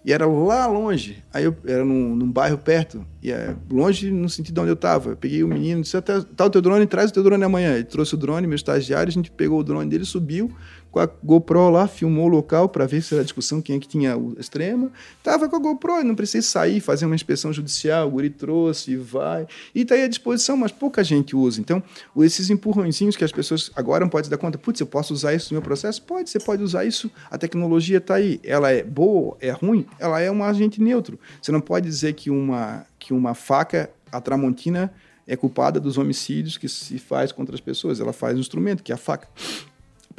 e 0.03 0.13
era 0.13 0.25
lá 0.25 0.65
longe. 0.65 1.23
Aí 1.33 1.43
eu 1.43 1.55
era 1.65 1.83
num, 1.83 2.15
num 2.15 2.31
bairro 2.31 2.57
perto. 2.57 3.05
E 3.21 3.31
é 3.31 3.55
longe 3.69 4.09
no 4.09 4.29
sentido 4.29 4.61
onde 4.61 4.71
eu 4.71 4.75
estava. 4.75 5.11
Eu 5.11 5.17
peguei 5.17 5.43
o 5.43 5.47
menino, 5.47 5.81
disse: 5.81 5.99
tá 6.01 6.45
o 6.45 6.49
teu 6.49 6.61
drone, 6.61 6.85
traz 6.85 7.11
o 7.11 7.13
teu 7.13 7.23
drone 7.23 7.43
amanhã. 7.43 7.75
Ele 7.75 7.83
trouxe 7.83 8.13
o 8.13 8.17
drone, 8.17 8.47
meu 8.47 8.55
estagiário, 8.55 9.09
a 9.09 9.11
gente 9.11 9.29
pegou 9.29 9.59
o 9.59 9.63
drone 9.63 9.89
dele, 9.89 10.05
subiu 10.05 10.51
com 10.91 10.99
a 10.99 11.05
GoPro 11.23 11.69
lá, 11.69 11.87
filmou 11.87 12.25
o 12.25 12.29
local 12.29 12.67
para 12.67 12.85
ver 12.85 13.01
se 13.01 13.13
era 13.13 13.23
discussão 13.23 13.61
quem 13.61 13.75
é 13.75 13.79
que 13.79 13.87
tinha 13.87 14.17
o 14.17 14.35
extrema. 14.39 14.91
Tava 15.23 15.47
com 15.47 15.55
a 15.55 15.59
GoPro, 15.59 16.03
não 16.03 16.15
precisei 16.15 16.41
sair, 16.41 16.79
fazer 16.79 17.05
uma 17.05 17.15
inspeção 17.15 17.53
judicial, 17.53 18.07
o 18.07 18.11
guri 18.11 18.29
trouxe, 18.29 18.95
vai. 18.95 19.47
E 19.73 19.85
tá 19.85 19.95
aí 19.95 20.03
à 20.03 20.07
disposição, 20.07 20.57
mas 20.57 20.71
pouca 20.71 21.03
gente 21.03 21.35
usa. 21.35 21.61
Então, 21.61 21.81
esses 22.17 22.49
empurrõezinhos 22.49 23.15
que 23.15 23.23
as 23.23 23.31
pessoas 23.31 23.71
agora 23.75 24.03
não 24.03 24.09
podem 24.09 24.25
se 24.25 24.31
dar 24.31 24.37
conta, 24.37 24.57
putz, 24.57 24.79
eu 24.79 24.87
posso 24.87 25.13
usar 25.13 25.33
isso 25.33 25.53
no 25.53 25.59
meu 25.59 25.61
processo? 25.61 26.01
Pode, 26.01 26.29
você 26.29 26.39
pode 26.39 26.63
usar 26.63 26.85
isso. 26.85 27.11
A 27.29 27.37
tecnologia 27.37 27.99
está 27.99 28.15
aí. 28.15 28.39
Ela 28.43 28.71
é 28.71 28.83
boa, 28.83 29.37
é 29.39 29.51
ruim? 29.51 29.85
Ela 29.99 30.19
é 30.19 30.31
um 30.31 30.43
agente 30.43 30.81
neutro. 30.81 31.19
Você 31.41 31.51
não 31.51 31.61
pode 31.61 31.87
dizer 31.87 32.13
que 32.13 32.31
uma, 32.31 32.85
que 32.97 33.13
uma 33.13 33.35
faca, 33.35 33.91
a 34.11 34.19
Tramontina, 34.19 34.91
é 35.27 35.35
culpada 35.35 35.79
dos 35.79 35.99
homicídios 35.99 36.57
que 36.57 36.67
se 36.67 36.97
faz 36.97 37.31
contra 37.31 37.53
as 37.53 37.61
pessoas. 37.61 37.99
Ela 37.99 38.11
faz 38.11 38.35
um 38.35 38.39
instrumento, 38.39 38.81
que 38.81 38.91
é 38.91 38.95
a 38.95 38.97
faca 38.97 39.27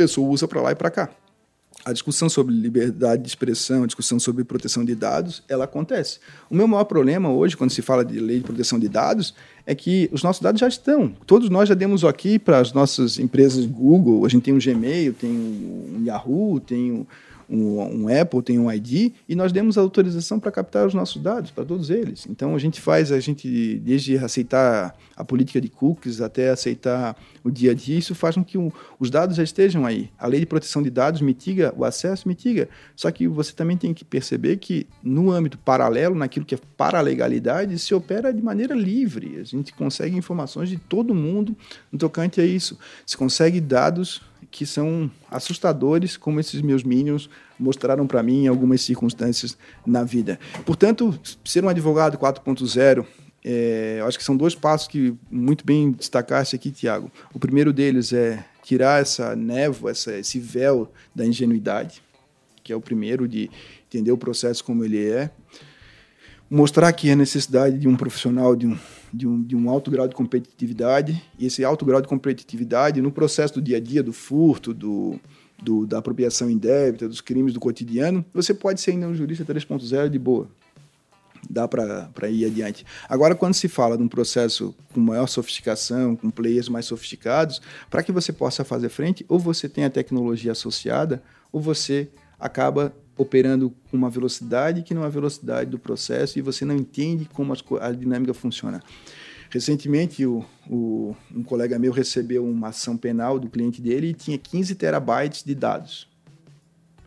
pessoa 0.00 0.26
usa 0.30 0.48
para 0.48 0.62
lá 0.62 0.72
e 0.72 0.74
para 0.74 0.90
cá. 0.90 1.10
A 1.84 1.92
discussão 1.92 2.28
sobre 2.28 2.54
liberdade 2.54 3.22
de 3.22 3.28
expressão, 3.28 3.82
a 3.82 3.86
discussão 3.86 4.18
sobre 4.18 4.44
proteção 4.44 4.82
de 4.82 4.94
dados, 4.94 5.42
ela 5.46 5.64
acontece. 5.64 6.18
O 6.50 6.54
meu 6.54 6.66
maior 6.66 6.84
problema 6.84 7.30
hoje, 7.30 7.56
quando 7.56 7.70
se 7.70 7.82
fala 7.82 8.02
de 8.02 8.18
lei 8.18 8.38
de 8.38 8.44
proteção 8.44 8.78
de 8.78 8.88
dados, 8.88 9.34
é 9.66 9.74
que 9.74 10.08
os 10.10 10.22
nossos 10.22 10.42
dados 10.42 10.58
já 10.58 10.68
estão. 10.68 11.14
Todos 11.26 11.50
nós 11.50 11.68
já 11.68 11.74
demos 11.74 12.02
aqui 12.02 12.38
para 12.38 12.58
as 12.60 12.72
nossas 12.72 13.18
empresas 13.18 13.66
Google, 13.66 14.24
a 14.24 14.28
gente 14.28 14.42
tem 14.42 14.54
um 14.54 14.58
Gmail, 14.58 15.12
tem 15.12 15.30
um 15.30 16.02
Yahoo, 16.06 16.60
tem 16.60 16.92
um 16.92 17.06
um, 17.50 18.04
um, 18.04 18.20
Apple 18.20 18.42
tem 18.42 18.58
um 18.58 18.70
ID 18.70 19.12
e 19.28 19.34
nós 19.34 19.50
demos 19.50 19.76
autorização 19.76 20.38
para 20.38 20.52
captar 20.52 20.86
os 20.86 20.94
nossos 20.94 21.20
dados, 21.20 21.50
para 21.50 21.64
todos 21.64 21.90
eles. 21.90 22.26
Então 22.30 22.54
a 22.54 22.58
gente 22.58 22.80
faz, 22.80 23.10
a 23.10 23.18
gente, 23.18 23.76
desde 23.80 24.16
aceitar 24.16 24.96
a 25.16 25.24
política 25.24 25.60
de 25.60 25.68
cookies 25.68 26.20
até 26.20 26.50
aceitar 26.50 27.16
o 27.42 27.50
dia 27.50 27.72
a 27.72 27.74
dia, 27.74 27.98
isso 27.98 28.14
faz 28.14 28.36
com 28.36 28.44
que 28.44 28.56
o, 28.56 28.72
os 28.98 29.10
dados 29.10 29.36
já 29.36 29.42
estejam 29.42 29.84
aí. 29.84 30.10
A 30.18 30.26
lei 30.26 30.40
de 30.40 30.46
proteção 30.46 30.82
de 30.82 30.90
dados 30.90 31.20
mitiga 31.20 31.74
o 31.76 31.84
acesso, 31.84 32.28
mitiga. 32.28 32.68
Só 32.94 33.10
que 33.10 33.26
você 33.26 33.52
também 33.52 33.76
tem 33.76 33.92
que 33.92 34.04
perceber 34.04 34.58
que 34.58 34.86
no 35.02 35.30
âmbito 35.32 35.58
paralelo, 35.58 36.14
naquilo 36.14 36.46
que 36.46 36.54
é 36.54 36.58
para 36.76 36.98
a 36.98 37.02
legalidade, 37.02 37.78
se 37.78 37.92
opera 37.94 38.32
de 38.32 38.40
maneira 38.40 38.74
livre. 38.74 39.38
A 39.40 39.44
gente 39.44 39.72
consegue 39.72 40.16
informações 40.16 40.68
de 40.68 40.76
todo 40.76 41.14
mundo 41.14 41.56
no 41.90 41.98
tocante 41.98 42.40
a 42.40 42.44
isso. 42.44 42.78
Se 43.04 43.16
consegue 43.16 43.60
dados 43.60 44.22
que 44.50 44.66
são 44.66 45.10
assustadores, 45.30 46.16
como 46.16 46.40
esses 46.40 46.60
meus 46.60 46.82
minions 46.82 47.30
mostraram 47.58 48.06
para 48.06 48.22
mim 48.22 48.44
em 48.44 48.48
algumas 48.48 48.80
circunstâncias 48.80 49.56
na 49.86 50.02
vida. 50.02 50.38
Portanto, 50.66 51.18
ser 51.44 51.64
um 51.64 51.68
advogado 51.68 52.18
4.0 52.18 53.06
é, 53.42 54.02
acho 54.04 54.18
que 54.18 54.24
são 54.24 54.36
dois 54.36 54.54
passos 54.54 54.86
que 54.86 55.14
muito 55.30 55.64
bem 55.64 55.92
destacaste 55.92 56.54
aqui, 56.54 56.70
Tiago. 56.70 57.10
O 57.32 57.38
primeiro 57.38 57.72
deles 57.72 58.12
é 58.12 58.44
tirar 58.62 59.00
essa 59.00 59.34
névoa, 59.34 59.92
essa, 59.92 60.16
esse 60.18 60.38
véu 60.38 60.92
da 61.14 61.24
ingenuidade, 61.24 62.02
que 62.62 62.72
é 62.72 62.76
o 62.76 62.80
primeiro 62.80 63.26
de 63.26 63.50
entender 63.86 64.12
o 64.12 64.18
processo 64.18 64.62
como 64.62 64.84
ele 64.84 65.08
é. 65.10 65.30
Mostrar 66.50 66.92
que 66.92 67.08
a 67.08 67.14
necessidade 67.14 67.78
de 67.78 67.86
um 67.86 67.94
profissional, 67.94 68.56
de 68.56 68.66
um, 68.66 68.76
de 69.14 69.24
um, 69.24 69.40
de 69.40 69.54
um 69.54 69.70
alto 69.70 69.88
grau 69.88 70.08
de 70.08 70.16
competitividade, 70.16 71.22
e 71.38 71.46
esse 71.46 71.64
alto 71.64 71.84
grau 71.84 72.02
de 72.02 72.08
competitividade 72.08 73.00
no 73.00 73.12
processo 73.12 73.54
do 73.54 73.62
dia 73.62 73.76
a 73.76 73.80
dia, 73.80 74.02
do 74.02 74.12
furto, 74.12 74.74
do, 74.74 75.20
do, 75.62 75.86
da 75.86 75.98
apropriação 75.98 76.50
indébita, 76.50 77.08
dos 77.08 77.20
crimes 77.20 77.52
do 77.52 77.60
cotidiano, 77.60 78.24
você 78.34 78.52
pode 78.52 78.80
ser 78.80 78.90
ainda 78.90 79.06
um 79.06 79.14
jurista 79.14 79.44
3.0 79.44 80.08
de 80.08 80.18
boa. 80.18 80.48
Dá 81.48 81.68
para 81.68 82.28
ir 82.28 82.44
adiante. 82.44 82.84
Agora, 83.08 83.34
quando 83.34 83.54
se 83.54 83.68
fala 83.68 83.96
de 83.96 84.02
um 84.02 84.08
processo 84.08 84.74
com 84.92 85.00
maior 85.00 85.26
sofisticação, 85.26 86.16
com 86.16 86.30
players 86.30 86.68
mais 86.68 86.84
sofisticados, 86.84 87.62
para 87.88 88.02
que 88.02 88.10
você 88.10 88.32
possa 88.32 88.64
fazer 88.64 88.88
frente, 88.88 89.24
ou 89.28 89.38
você 89.38 89.68
tem 89.68 89.84
a 89.84 89.90
tecnologia 89.90 90.52
associada, 90.52 91.22
ou 91.52 91.60
você 91.60 92.08
acaba 92.38 92.92
operando 93.20 93.70
com 93.90 93.96
uma 93.98 94.08
velocidade 94.08 94.82
que 94.82 94.94
não 94.94 95.02
é 95.02 95.06
a 95.06 95.10
velocidade 95.10 95.70
do 95.70 95.78
processo 95.78 96.38
e 96.38 96.42
você 96.42 96.64
não 96.64 96.74
entende 96.74 97.28
como 97.34 97.52
a 97.78 97.92
dinâmica 97.92 98.32
funciona. 98.32 98.82
Recentemente, 99.50 100.24
o, 100.24 100.42
o, 100.66 101.14
um 101.34 101.42
colega 101.42 101.78
meu 101.78 101.92
recebeu 101.92 102.46
uma 102.46 102.68
ação 102.68 102.96
penal 102.96 103.38
do 103.38 103.50
cliente 103.50 103.82
dele 103.82 104.08
e 104.08 104.14
tinha 104.14 104.38
15 104.38 104.74
terabytes 104.74 105.44
de 105.44 105.54
dados. 105.54 106.08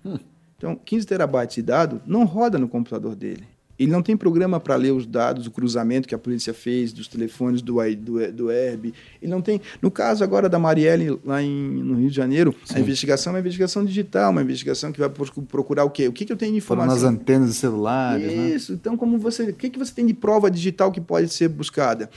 Hum. 0.05 0.20
Então, 0.55 0.76
15 0.76 1.07
terabytes 1.07 1.55
de 1.55 1.64
dados 1.64 1.99
não 2.05 2.26
roda 2.26 2.59
no 2.59 2.68
computador 2.68 3.16
dele. 3.16 3.47
Ele 3.78 3.91
não 3.91 4.03
tem 4.03 4.15
programa 4.15 4.59
para 4.59 4.76
ler 4.76 4.91
os 4.91 5.05
dados, 5.05 5.47
o 5.47 5.51
cruzamento 5.51 6.07
que 6.07 6.13
a 6.13 6.17
polícia 6.17 6.53
fez 6.53 6.93
dos 6.93 7.07
telefones 7.07 7.61
do, 7.61 7.76
do, 7.95 8.32
do 8.32 8.51
Herb. 8.51 8.93
Ele 9.21 9.32
não 9.32 9.41
tem. 9.41 9.59
No 9.82 9.89
caso 9.89 10.24
agora 10.24 10.47
da 10.47 10.59
Marielle, 10.59 11.19
lá 11.26 11.41
em, 11.41 11.49
no 11.49 11.95
Rio 11.95 12.09
de 12.09 12.15
Janeiro, 12.15 12.55
Sim. 12.65 12.76
a 12.76 12.80
investigação 12.80 13.32
é 13.32 13.34
uma 13.34 13.39
investigação 13.39 13.84
digital, 13.84 14.32
uma 14.32 14.41
investigação 14.41 14.91
que 14.91 14.99
vai 14.99 15.09
procurar 15.09 15.86
o 15.86 15.89
quê? 15.89 16.07
O 16.07 16.13
que, 16.13 16.24
que 16.24 16.32
eu 16.32 16.38
tenho 16.38 16.51
de 16.51 16.59
informação? 16.59 16.95
Foram 16.95 17.11
nas 17.11 17.21
antenas 17.21 17.49
de 17.49 17.55
celulares. 17.55 18.28
Né? 18.28 18.49
Isso. 18.49 18.74
Né? 18.74 18.78
Então, 18.80 18.95
como 18.95 19.17
você. 19.17 19.43
O 19.49 19.53
que, 19.53 19.69
que 19.69 19.80
você 19.80 19.93
tem 19.93 20.05
de 20.05 20.13
prova 20.13 20.51
digital 20.51 20.91
que 20.91 21.01
pode 21.01 21.30
ser 21.30 21.49
buscada? 21.49 22.09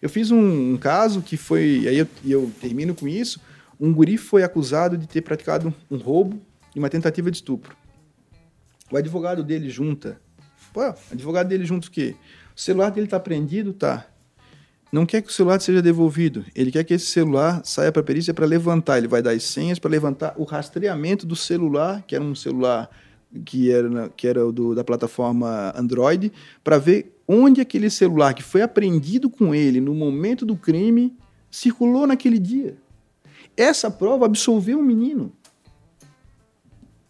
Eu 0.00 0.08
fiz 0.08 0.30
um, 0.30 0.72
um 0.72 0.76
caso 0.78 1.20
que 1.20 1.36
foi. 1.36 1.84
Aí 1.86 1.98
eu, 1.98 2.06
eu 2.24 2.50
termino 2.60 2.94
com 2.94 3.06
isso. 3.06 3.38
Um 3.78 3.92
guri 3.92 4.16
foi 4.16 4.42
acusado 4.42 4.96
de 4.96 5.06
ter 5.06 5.20
praticado 5.20 5.74
um 5.90 5.96
roubo 5.96 6.40
e 6.74 6.78
uma 6.78 6.88
tentativa 6.88 7.30
de 7.30 7.36
estupro. 7.36 7.76
O 8.90 8.96
advogado 8.96 9.42
dele 9.42 9.68
junta 9.68 10.20
Pô, 10.72 10.94
advogado 11.10 11.48
dele 11.48 11.64
junto 11.64 11.88
o 11.88 11.90
quê? 11.90 12.14
O 12.56 12.60
celular 12.60 12.90
dele 12.90 13.06
tá 13.06 13.20
prendido, 13.20 13.72
tá? 13.72 14.06
Não 14.92 15.06
quer 15.06 15.22
que 15.22 15.28
o 15.28 15.32
celular 15.32 15.60
seja 15.60 15.80
devolvido. 15.80 16.44
Ele 16.54 16.70
quer 16.70 16.84
que 16.84 16.92
esse 16.92 17.06
celular 17.06 17.62
saia 17.64 17.90
para 17.90 18.02
a 18.02 18.04
perícia 18.04 18.34
para 18.34 18.44
levantar. 18.44 18.98
Ele 18.98 19.08
vai 19.08 19.22
dar 19.22 19.30
as 19.30 19.42
senhas 19.42 19.78
para 19.78 19.90
levantar 19.90 20.34
o 20.36 20.44
rastreamento 20.44 21.26
do 21.26 21.34
celular, 21.34 22.02
que 22.06 22.14
era 22.14 22.22
um 22.22 22.34
celular 22.34 22.90
que 23.44 23.70
era, 23.70 24.10
que 24.14 24.28
era 24.28 24.52
do, 24.52 24.74
da 24.74 24.84
plataforma 24.84 25.72
Android, 25.74 26.30
para 26.62 26.76
ver 26.76 27.18
onde 27.26 27.60
aquele 27.62 27.88
celular 27.88 28.34
que 28.34 28.42
foi 28.42 28.60
apreendido 28.60 29.30
com 29.30 29.54
ele 29.54 29.80
no 29.80 29.94
momento 29.94 30.44
do 30.44 30.56
crime 30.56 31.16
circulou 31.50 32.06
naquele 32.06 32.38
dia. 32.38 32.76
Essa 33.56 33.90
prova 33.90 34.26
absolveu 34.26 34.78
o 34.78 34.82
menino. 34.82 35.32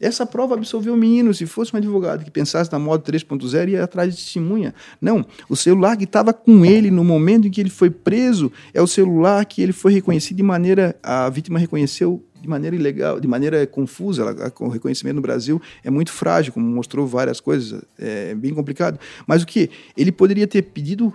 Essa 0.02 0.26
prova 0.26 0.54
absolveu 0.54 0.94
o 0.94 0.96
menino. 0.96 1.32
Se 1.32 1.46
fosse 1.46 1.72
um 1.72 1.78
advogado 1.78 2.24
que 2.24 2.30
pensasse 2.30 2.70
na 2.72 2.78
moda 2.78 3.04
3.0, 3.04 3.68
ia 3.68 3.84
atrás 3.84 4.14
de 4.14 4.20
testemunha. 4.20 4.74
Não, 5.00 5.24
o 5.48 5.54
celular 5.54 5.96
que 5.96 6.04
estava 6.04 6.32
com 6.32 6.66
ele 6.66 6.90
no 6.90 7.04
momento 7.04 7.46
em 7.46 7.50
que 7.50 7.60
ele 7.60 7.70
foi 7.70 7.88
preso 7.88 8.50
é 8.74 8.82
o 8.82 8.86
celular 8.86 9.44
que 9.44 9.62
ele 9.62 9.72
foi 9.72 9.92
reconhecido 9.92 10.36
de 10.36 10.42
maneira. 10.42 10.96
A 11.02 11.30
vítima 11.30 11.56
reconheceu 11.56 12.20
de 12.40 12.48
maneira 12.48 12.74
ilegal, 12.74 13.20
de 13.20 13.28
maneira 13.28 13.64
confusa. 13.68 14.24
o 14.58 14.68
reconhecimento 14.68 15.14
no 15.14 15.22
Brasil 15.22 15.62
é 15.84 15.90
muito 15.90 16.10
frágil, 16.10 16.52
como 16.52 16.66
mostrou 16.66 17.06
várias 17.06 17.40
coisas, 17.40 17.80
é 17.96 18.34
bem 18.34 18.52
complicado. 18.52 18.98
Mas 19.24 19.44
o 19.44 19.46
que? 19.46 19.70
Ele 19.96 20.10
poderia 20.10 20.48
ter 20.48 20.62
pedido 20.62 21.14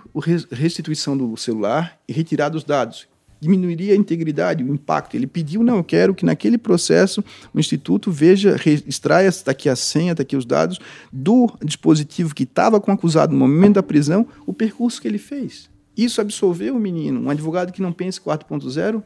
restituição 0.50 1.14
do 1.14 1.36
celular 1.36 1.98
e 2.08 2.12
retirado 2.14 2.56
os 2.56 2.64
dados 2.64 3.06
diminuiria 3.40 3.92
a 3.94 3.96
integridade, 3.96 4.64
o 4.64 4.72
impacto. 4.72 5.14
Ele 5.14 5.26
pediu, 5.26 5.62
não, 5.62 5.76
eu 5.76 5.84
quero 5.84 6.14
que 6.14 6.24
naquele 6.24 6.58
processo 6.58 7.22
o 7.54 7.60
Instituto 7.60 8.10
veja, 8.10 8.56
extraia, 8.86 9.28
está 9.28 9.52
aqui 9.52 9.68
a 9.68 9.76
senha, 9.76 10.12
está 10.12 10.22
aqui 10.22 10.36
os 10.36 10.44
dados, 10.44 10.78
do 11.12 11.50
dispositivo 11.64 12.34
que 12.34 12.42
estava 12.42 12.80
com 12.80 12.90
o 12.90 12.94
acusado 12.94 13.32
no 13.32 13.38
momento 13.38 13.74
da 13.74 13.82
prisão, 13.82 14.26
o 14.46 14.52
percurso 14.52 15.00
que 15.00 15.08
ele 15.08 15.18
fez. 15.18 15.68
Isso 15.96 16.20
absolveu 16.20 16.76
o 16.76 16.80
menino. 16.80 17.20
Um 17.20 17.30
advogado 17.30 17.72
que 17.72 17.82
não 17.82 17.92
pensa 17.92 18.20
4.0 18.20 19.02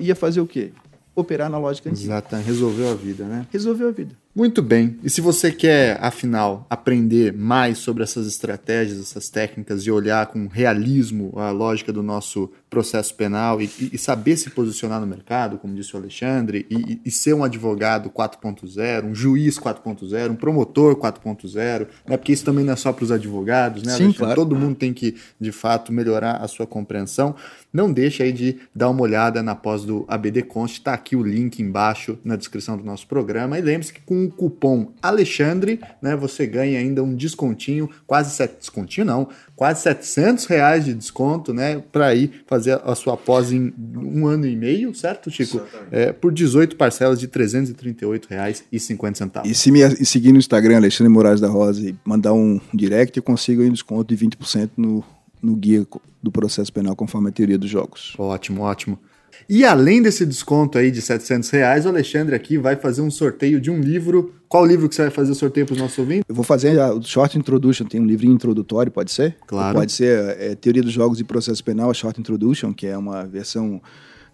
ia 0.00 0.14
fazer 0.14 0.40
o 0.40 0.46
quê? 0.46 0.72
Operar 1.14 1.50
na 1.50 1.58
lógica 1.58 1.90
antiga. 1.90 2.06
Exato, 2.06 2.36
resolveu 2.36 2.90
a 2.90 2.94
vida, 2.94 3.24
né? 3.24 3.46
Resolveu 3.50 3.88
a 3.88 3.92
vida. 3.92 4.16
Muito 4.34 4.62
bem. 4.62 4.96
E 5.02 5.10
se 5.10 5.20
você 5.20 5.50
quer, 5.50 5.98
afinal, 6.00 6.64
aprender 6.70 7.32
mais 7.32 7.78
sobre 7.78 8.04
essas 8.04 8.28
estratégias, 8.28 9.00
essas 9.00 9.28
técnicas 9.28 9.82
e 9.82 9.90
olhar 9.90 10.26
com 10.26 10.46
realismo 10.46 11.32
a 11.36 11.50
lógica 11.50 11.92
do 11.92 12.00
nosso 12.00 12.48
processo 12.70 13.12
penal 13.16 13.60
e, 13.60 13.68
e 13.92 13.98
saber 13.98 14.36
se 14.36 14.48
posicionar 14.50 15.00
no 15.00 15.06
mercado, 15.06 15.58
como 15.58 15.74
disse 15.74 15.94
o 15.94 15.98
Alexandre, 15.98 16.64
e, 16.70 17.00
e 17.04 17.10
ser 17.10 17.34
um 17.34 17.42
advogado 17.42 18.08
4.0, 18.08 19.04
um 19.04 19.14
juiz 19.14 19.58
4.0, 19.58 20.30
um 20.30 20.36
promotor 20.36 20.94
4.0, 20.94 21.88
né? 22.06 22.16
porque 22.16 22.32
isso 22.32 22.44
também 22.44 22.64
não 22.64 22.74
é 22.74 22.76
só 22.76 22.92
para 22.92 23.02
os 23.04 23.10
advogados, 23.10 23.82
né, 23.82 23.96
Sim? 23.96 24.12
Claro. 24.12 24.36
Todo 24.36 24.54
mundo 24.54 24.76
tem 24.76 24.92
que, 24.94 25.16
de 25.40 25.50
fato, 25.50 25.92
melhorar 25.92 26.36
a 26.36 26.46
sua 26.46 26.66
compreensão. 26.66 27.34
Não 27.72 27.92
deixe 27.92 28.22
aí 28.22 28.32
de 28.32 28.58
dar 28.72 28.90
uma 28.90 29.02
olhada 29.02 29.42
na 29.42 29.56
pós 29.56 29.84
do 29.84 30.04
ABD 30.06 30.42
Const, 30.42 30.78
está 30.78 30.94
aqui 30.94 31.16
o 31.16 31.22
link 31.22 31.60
embaixo 31.60 32.16
na 32.24 32.36
descrição 32.36 32.76
do 32.76 32.84
nosso 32.84 33.06
programa. 33.08 33.58
E 33.58 33.62
lembre-se 33.62 33.92
que 33.92 34.00
com 34.00 34.19
o 34.26 34.30
cupom 34.30 34.92
Alexandre, 35.02 35.80
né, 36.00 36.16
você 36.16 36.46
ganha 36.46 36.78
ainda 36.78 37.02
um 37.02 37.14
descontinho, 37.14 37.88
quase 38.06 38.34
set... 38.34 38.56
descontinho 38.58 39.06
não, 39.06 39.28
quase 39.56 39.82
700 39.82 40.46
reais 40.46 40.84
de 40.84 40.94
desconto, 40.94 41.52
né, 41.52 41.82
para 41.92 42.14
ir 42.14 42.42
fazer 42.46 42.80
a 42.84 42.94
sua 42.94 43.16
pós 43.16 43.52
em 43.52 43.72
um 43.96 44.26
ano 44.26 44.46
e 44.46 44.56
meio, 44.56 44.94
certo, 44.94 45.30
Chico? 45.30 45.60
É, 45.90 46.12
por 46.12 46.32
18 46.32 46.76
parcelas 46.76 47.20
de 47.20 47.28
338 47.28 48.26
reais 48.28 48.64
e 48.70 48.78
50 48.78 49.18
centavos. 49.18 49.50
E 49.50 49.54
se 49.54 49.70
me 49.70 49.80
e 49.80 50.04
seguir 50.04 50.32
no 50.32 50.38
Instagram, 50.38 50.76
Alexandre 50.76 51.12
Moraes 51.12 51.40
da 51.40 51.48
Rosa, 51.48 51.88
e 51.88 51.96
mandar 52.04 52.32
um 52.32 52.60
direct, 52.72 53.16
eu 53.16 53.22
consigo 53.22 53.62
um 53.62 53.72
desconto 53.72 54.14
de 54.14 54.26
20% 54.26 54.70
no, 54.76 55.04
no 55.42 55.56
guia 55.56 55.86
do 56.22 56.30
processo 56.30 56.72
penal 56.72 56.94
conforme 56.94 57.28
a 57.28 57.32
teoria 57.32 57.58
dos 57.58 57.70
jogos. 57.70 58.14
Ótimo, 58.18 58.62
ótimo. 58.62 58.98
E 59.48 59.64
além 59.64 60.02
desse 60.02 60.24
desconto 60.24 60.78
aí 60.78 60.90
de 60.90 61.00
700 61.00 61.50
reais, 61.50 61.86
o 61.86 61.88
Alexandre 61.88 62.34
aqui 62.34 62.58
vai 62.58 62.76
fazer 62.76 63.02
um 63.02 63.10
sorteio 63.10 63.60
de 63.60 63.70
um 63.70 63.80
livro. 63.80 64.34
Qual 64.48 64.64
livro 64.64 64.88
que 64.88 64.94
você 64.94 65.02
vai 65.02 65.10
fazer 65.10 65.32
o 65.32 65.34
sorteio 65.34 65.66
para 65.66 65.74
os 65.74 65.80
nossos 65.80 65.98
ouvintes? 65.98 66.24
Eu 66.28 66.34
vou 66.34 66.44
fazer 66.44 66.78
o 66.78 67.02
Short 67.02 67.38
Introduction, 67.38 67.86
tem 67.86 68.00
um 68.00 68.06
livrinho 68.06 68.34
introdutório, 68.34 68.90
pode 68.90 69.12
ser? 69.12 69.36
Claro. 69.46 69.68
Ou 69.68 69.80
pode 69.80 69.92
ser 69.92 70.36
é, 70.38 70.54
Teoria 70.54 70.82
dos 70.82 70.92
Jogos 70.92 71.20
e 71.20 71.24
Processo 71.24 71.62
Penal, 71.62 71.90
a 71.90 71.94
Short 71.94 72.18
Introduction, 72.20 72.72
que 72.72 72.86
é 72.86 72.96
uma 72.96 73.24
versão 73.24 73.80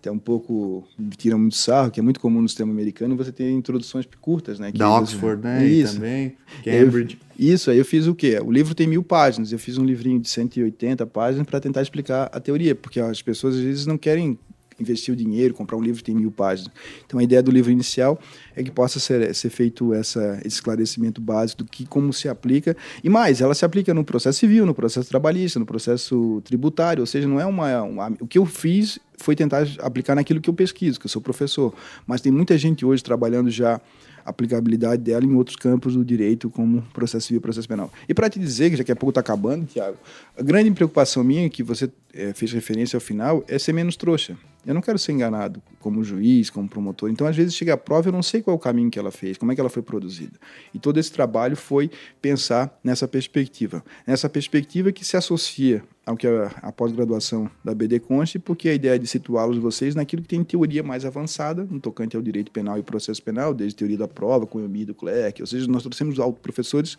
até 0.06 0.10
um 0.10 0.18
pouco 0.18 0.86
tira 1.16 1.36
muito 1.36 1.56
sarro, 1.56 1.90
que 1.90 1.98
é 1.98 2.02
muito 2.02 2.20
comum 2.20 2.40
no 2.40 2.48
sistema 2.48 2.70
americano, 2.70 3.16
você 3.16 3.32
tem 3.32 3.56
introduções 3.56 4.06
curtas, 4.20 4.58
né? 4.58 4.70
da 4.72 4.88
Oxford, 4.90 5.42
você... 5.42 5.48
né? 5.48 5.66
Isso. 5.66 5.92
E 5.92 5.96
também 5.96 6.36
Cambridge. 6.64 7.18
Eu, 7.38 7.54
isso, 7.54 7.70
aí 7.70 7.78
eu 7.78 7.84
fiz 7.84 8.06
o 8.06 8.14
quê? 8.14 8.38
O 8.42 8.52
livro 8.52 8.74
tem 8.74 8.86
mil 8.86 9.02
páginas, 9.02 9.52
eu 9.52 9.58
fiz 9.58 9.76
um 9.78 9.84
livrinho 9.84 10.20
de 10.20 10.28
180 10.28 11.04
páginas 11.06 11.46
para 11.46 11.60
tentar 11.60 11.82
explicar 11.82 12.30
a 12.32 12.38
teoria, 12.38 12.74
porque 12.74 13.00
as 13.00 13.20
pessoas 13.20 13.56
às 13.56 13.60
vezes 13.60 13.86
não 13.86 13.98
querem 13.98 14.38
investir 14.80 15.12
o 15.12 15.16
dinheiro, 15.16 15.54
comprar 15.54 15.76
um 15.76 15.82
livro 15.82 15.98
que 15.98 16.04
tem 16.04 16.14
mil 16.14 16.30
páginas. 16.30 16.72
Então 17.04 17.18
a 17.18 17.22
ideia 17.22 17.42
do 17.42 17.50
livro 17.50 17.70
inicial 17.70 18.18
é 18.54 18.62
que 18.62 18.70
possa 18.70 19.00
ser, 19.00 19.34
ser 19.34 19.50
feito 19.50 19.94
essa, 19.94 20.38
esse 20.44 20.56
esclarecimento 20.56 21.20
básico 21.20 21.64
do 21.64 21.70
que 21.70 21.86
como 21.86 22.12
se 22.12 22.28
aplica 22.28 22.76
e 23.02 23.08
mais, 23.08 23.40
ela 23.40 23.54
se 23.54 23.64
aplica 23.64 23.92
no 23.94 24.04
processo 24.04 24.38
civil, 24.38 24.66
no 24.66 24.74
processo 24.74 25.08
trabalhista, 25.08 25.58
no 25.58 25.66
processo 25.66 26.40
tributário, 26.44 27.00
ou 27.02 27.06
seja, 27.06 27.26
não 27.26 27.40
é 27.40 27.46
uma, 27.46 27.82
uma 27.82 28.12
o 28.20 28.26
que 28.26 28.38
eu 28.38 28.46
fiz 28.46 28.98
foi 29.18 29.34
tentar 29.34 29.66
aplicar 29.80 30.14
naquilo 30.14 30.40
que 30.40 30.50
eu 30.50 30.54
pesquiso, 30.54 31.00
que 31.00 31.06
eu 31.06 31.10
sou 31.10 31.22
professor, 31.22 31.74
mas 32.06 32.20
tem 32.20 32.30
muita 32.30 32.56
gente 32.58 32.84
hoje 32.84 33.02
trabalhando 33.02 33.50
já 33.50 33.80
aplicabilidade 34.26 35.02
dela 35.02 35.24
em 35.24 35.34
outros 35.34 35.56
campos 35.56 35.94
do 35.94 36.04
direito, 36.04 36.50
como 36.50 36.82
processo 36.92 37.28
civil 37.28 37.38
e 37.38 37.40
processo 37.40 37.68
penal. 37.68 37.90
E 38.08 38.12
para 38.12 38.28
te 38.28 38.40
dizer, 38.40 38.70
que 38.70 38.76
daqui 38.76 38.90
a 38.90 38.96
pouco 38.96 39.10
está 39.10 39.20
acabando, 39.20 39.66
Tiago, 39.66 39.96
a 40.36 40.42
grande 40.42 40.70
preocupação 40.72 41.22
minha, 41.22 41.48
que 41.48 41.62
você 41.62 41.88
é, 42.12 42.32
fez 42.32 42.52
referência 42.52 42.96
ao 42.96 43.00
final, 43.00 43.44
é 43.46 43.58
ser 43.58 43.72
menos 43.72 43.96
trouxa. 43.96 44.36
Eu 44.66 44.74
não 44.74 44.80
quero 44.80 44.98
ser 44.98 45.12
enganado 45.12 45.62
como 45.78 46.02
juiz, 46.02 46.50
como 46.50 46.68
promotor. 46.68 47.08
Então, 47.08 47.26
às 47.26 47.36
vezes, 47.36 47.54
chega 47.54 47.74
a 47.74 47.76
prova, 47.76 48.08
eu 48.08 48.12
não 48.12 48.22
sei 48.22 48.42
qual 48.42 48.54
é 48.54 48.56
o 48.56 48.60
caminho 48.60 48.90
que 48.90 48.98
ela 48.98 49.12
fez, 49.12 49.38
como 49.38 49.52
é 49.52 49.54
que 49.54 49.60
ela 49.60 49.70
foi 49.70 49.82
produzida. 49.82 50.38
E 50.74 50.78
todo 50.78 50.98
esse 50.98 51.12
trabalho 51.12 51.56
foi 51.56 51.88
pensar 52.20 52.76
nessa 52.82 53.06
perspectiva. 53.06 53.84
Nessa 54.04 54.28
perspectiva 54.28 54.90
que 54.90 55.04
se 55.04 55.16
associa 55.16 55.84
ao 56.04 56.16
que 56.16 56.26
a, 56.26 56.46
a 56.62 56.72
pós-graduação 56.72 57.50
da 57.64 57.74
BD 57.74 58.00
conste, 58.00 58.38
porque 58.38 58.68
a 58.68 58.74
ideia 58.74 58.96
é 58.96 58.98
de 58.98 59.06
situá-los 59.06 59.58
vocês 59.58 59.94
naquilo 59.94 60.22
que 60.22 60.28
tem 60.28 60.42
teoria 60.42 60.82
mais 60.82 61.04
avançada, 61.04 61.64
no 61.64 61.80
tocante 61.80 62.16
ao 62.16 62.22
direito 62.22 62.50
penal 62.50 62.78
e 62.78 62.82
processo 62.82 63.22
penal, 63.22 63.54
desde 63.54 63.76
teoria 63.76 63.98
da 63.98 64.08
prova, 64.08 64.46
com 64.46 64.58
o 64.58 64.68
do 64.68 64.94
Clerc, 64.94 65.40
ou 65.40 65.46
seja, 65.46 65.66
nós 65.68 65.82
trouxemos 65.82 66.16
professores 66.40 66.96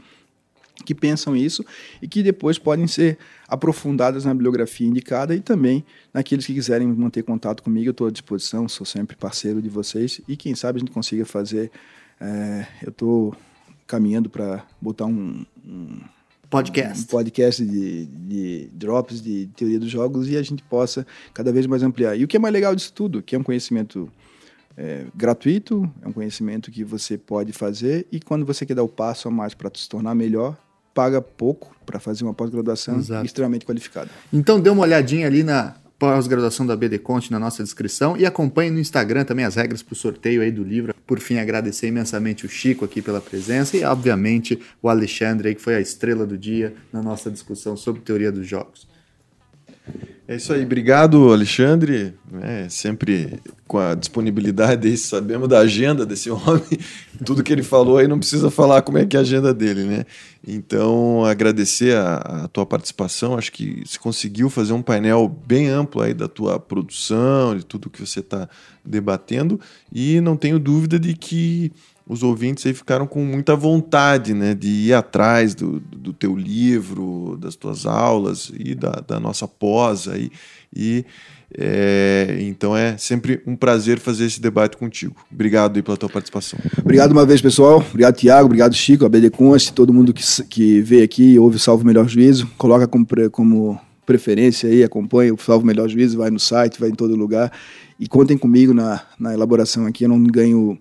que 0.85 0.93
pensam 0.93 1.35
isso 1.35 1.65
e 2.01 2.07
que 2.07 2.21
depois 2.21 2.57
podem 2.57 2.87
ser 2.87 3.17
aprofundadas 3.47 4.25
na 4.25 4.33
bibliografia 4.33 4.87
indicada 4.87 5.35
e 5.35 5.39
também 5.39 5.83
naqueles 6.13 6.45
que 6.45 6.53
quiserem 6.53 6.87
manter 6.87 7.23
contato 7.23 7.63
comigo, 7.63 7.87
eu 7.87 7.91
estou 7.91 8.07
à 8.07 8.11
disposição, 8.11 8.67
sou 8.67 8.85
sempre 8.85 9.15
parceiro 9.15 9.61
de 9.61 9.69
vocês 9.69 10.21
e 10.27 10.35
quem 10.35 10.55
sabe 10.55 10.77
a 10.77 10.79
gente 10.79 10.91
consiga 10.91 11.25
fazer. 11.25 11.71
É, 12.19 12.67
eu 12.83 12.89
estou 12.89 13.35
caminhando 13.85 14.29
para 14.29 14.65
botar 14.81 15.05
um, 15.05 15.45
um 15.65 15.99
podcast, 16.49 17.03
um 17.03 17.07
podcast 17.07 17.65
de, 17.65 18.05
de, 18.05 18.69
drops 18.73 19.21
de 19.21 19.47
teoria 19.55 19.79
dos 19.79 19.89
jogos 19.89 20.29
e 20.29 20.37
a 20.37 20.41
gente 20.41 20.63
possa 20.63 21.05
cada 21.33 21.51
vez 21.51 21.65
mais 21.65 21.83
ampliar. 21.83 22.15
E 22.15 22.23
o 22.23 22.27
que 22.27 22.37
é 22.37 22.39
mais 22.39 22.53
legal 22.53 22.75
disso 22.75 22.91
tudo, 22.93 23.21
que 23.21 23.35
é 23.35 23.39
um 23.39 23.43
conhecimento 23.43 24.11
é, 24.75 25.05
gratuito, 25.15 25.91
é 26.01 26.07
um 26.07 26.13
conhecimento 26.13 26.71
que 26.71 26.83
você 26.83 27.17
pode 27.17 27.51
fazer 27.53 28.07
e 28.11 28.19
quando 28.19 28.45
você 28.45 28.65
quer 28.65 28.75
dar 28.75 28.83
o 28.83 28.89
passo 28.89 29.27
a 29.27 29.31
mais 29.31 29.53
para 29.53 29.71
se 29.73 29.87
tornar 29.87 30.13
melhor, 30.13 30.57
paga 30.97 31.21
pouco 31.21 31.75
para 31.85 31.99
fazer 31.99 32.23
uma 32.23 32.33
pós-graduação 32.33 32.99
extremamente 33.23 33.67
qualificada. 33.67 34.09
Então 34.33 34.59
dê 34.59 34.67
uma 34.71 34.81
olhadinha 34.81 35.27
ali 35.27 35.43
na 35.43 35.75
pós-graduação 35.99 36.65
da 36.65 36.75
BD 36.75 36.97
Conte 36.97 37.31
na 37.31 37.37
nossa 37.37 37.61
descrição 37.61 38.17
e 38.17 38.25
acompanhe 38.25 38.71
no 38.71 38.79
Instagram 38.79 39.23
também 39.23 39.45
as 39.45 39.53
regras 39.53 39.83
para 39.83 39.93
o 39.93 39.95
sorteio 39.95 40.41
aí 40.41 40.51
do 40.51 40.63
livro. 40.63 40.95
Por 41.05 41.19
fim, 41.19 41.37
agradecer 41.37 41.87
imensamente 41.87 42.47
o 42.47 42.49
Chico 42.49 42.83
aqui 42.83 42.99
pela 42.99 43.21
presença 43.21 43.77
e, 43.77 43.83
obviamente, 43.83 44.59
o 44.81 44.89
Alexandre 44.89 45.49
aí, 45.49 45.55
que 45.55 45.61
foi 45.61 45.75
a 45.75 45.79
estrela 45.79 46.25
do 46.25 46.35
dia 46.35 46.73
na 46.91 47.03
nossa 47.03 47.29
discussão 47.29 47.77
sobre 47.77 48.01
teoria 48.01 48.31
dos 48.31 48.47
jogos. 48.47 48.87
É 50.29 50.35
isso 50.35 50.51
aí, 50.51 50.65
obrigado 50.65 51.31
Alexandre. 51.31 52.13
É, 52.41 52.67
sempre 52.67 53.39
com 53.65 53.77
a 53.77 53.95
disponibilidade 53.95 54.85
aí, 54.85 54.97
sabemos 54.97 55.47
da 55.47 55.59
agenda 55.59 56.05
desse 56.05 56.29
homem. 56.31 56.63
Tudo 57.25 57.41
que 57.41 57.53
ele 57.53 57.63
falou 57.63 57.97
aí 57.97 58.09
não 58.09 58.19
precisa 58.19 58.51
falar 58.51 58.81
como 58.81 58.97
é 58.97 59.05
que 59.05 59.15
é 59.15 59.19
a 59.19 59.21
agenda 59.21 59.53
dele, 59.53 59.83
né? 59.85 60.05
Então, 60.45 61.23
agradecer 61.23 61.95
a, 61.95 62.15
a 62.43 62.47
tua 62.49 62.65
participação. 62.65 63.37
Acho 63.37 63.53
que 63.53 63.81
se 63.85 63.97
conseguiu 63.97 64.49
fazer 64.49 64.73
um 64.73 64.81
painel 64.81 65.29
bem 65.47 65.69
amplo 65.69 66.01
aí 66.01 66.13
da 66.13 66.27
tua 66.27 66.59
produção, 66.59 67.55
de 67.55 67.65
tudo 67.65 67.89
que 67.89 68.05
você 68.05 68.19
está 68.19 68.49
debatendo. 68.83 69.57
E 69.93 70.19
não 70.19 70.35
tenho 70.35 70.59
dúvida 70.59 70.99
de 70.99 71.13
que 71.13 71.71
os 72.07 72.23
ouvintes 72.23 72.65
aí 72.65 72.73
ficaram 72.73 73.05
com 73.05 73.23
muita 73.23 73.55
vontade 73.55 74.33
né, 74.33 74.53
de 74.53 74.67
ir 74.67 74.93
atrás 74.93 75.53
do, 75.53 75.79
do 75.79 76.13
teu 76.13 76.35
livro, 76.35 77.37
das 77.39 77.55
tuas 77.55 77.85
aulas 77.85 78.51
e 78.57 78.73
da, 78.73 78.91
da 79.05 79.19
nossa 79.19 79.47
pós 79.47 80.07
aí. 80.07 80.31
E 80.73 81.05
é, 81.57 82.37
então 82.41 82.75
é 82.75 82.97
sempre 82.97 83.41
um 83.45 83.55
prazer 83.55 83.99
fazer 83.99 84.25
esse 84.25 84.39
debate 84.39 84.77
contigo. 84.77 85.15
Obrigado 85.31 85.75
aí 85.75 85.83
pela 85.83 85.97
tua 85.97 86.09
participação. 86.09 86.59
Obrigado 86.79 87.11
uma 87.11 87.25
vez, 87.25 87.41
pessoal. 87.41 87.83
Obrigado, 87.89 88.15
Tiago. 88.15 88.45
Obrigado, 88.45 88.73
Chico, 88.73 89.05
a 89.05 89.09
BD 89.09 89.29
Conste, 89.29 89.73
todo 89.73 89.93
mundo 89.93 90.13
que, 90.13 90.23
que 90.43 90.81
veio 90.81 91.03
aqui 91.03 91.33
e 91.33 91.39
ouve 91.39 91.57
o 91.57 91.59
Salvo 91.59 91.85
Melhor 91.85 92.07
Juízo. 92.07 92.47
Coloca 92.57 92.87
como, 92.87 93.05
como 93.31 93.79
preferência 94.05 94.69
aí, 94.69 94.83
acompanha 94.83 95.33
o 95.33 95.37
Salvo 95.37 95.65
Melhor 95.65 95.89
Juízo, 95.89 96.17
vai 96.17 96.29
no 96.29 96.39
site, 96.39 96.79
vai 96.79 96.89
em 96.89 96.95
todo 96.95 97.15
lugar. 97.15 97.51
E 97.99 98.07
contem 98.07 98.37
comigo 98.37 98.73
na, 98.73 99.01
na 99.19 99.33
elaboração 99.33 99.85
aqui. 99.85 100.03
Eu 100.03 100.09
não 100.09 100.21
ganho 100.23 100.77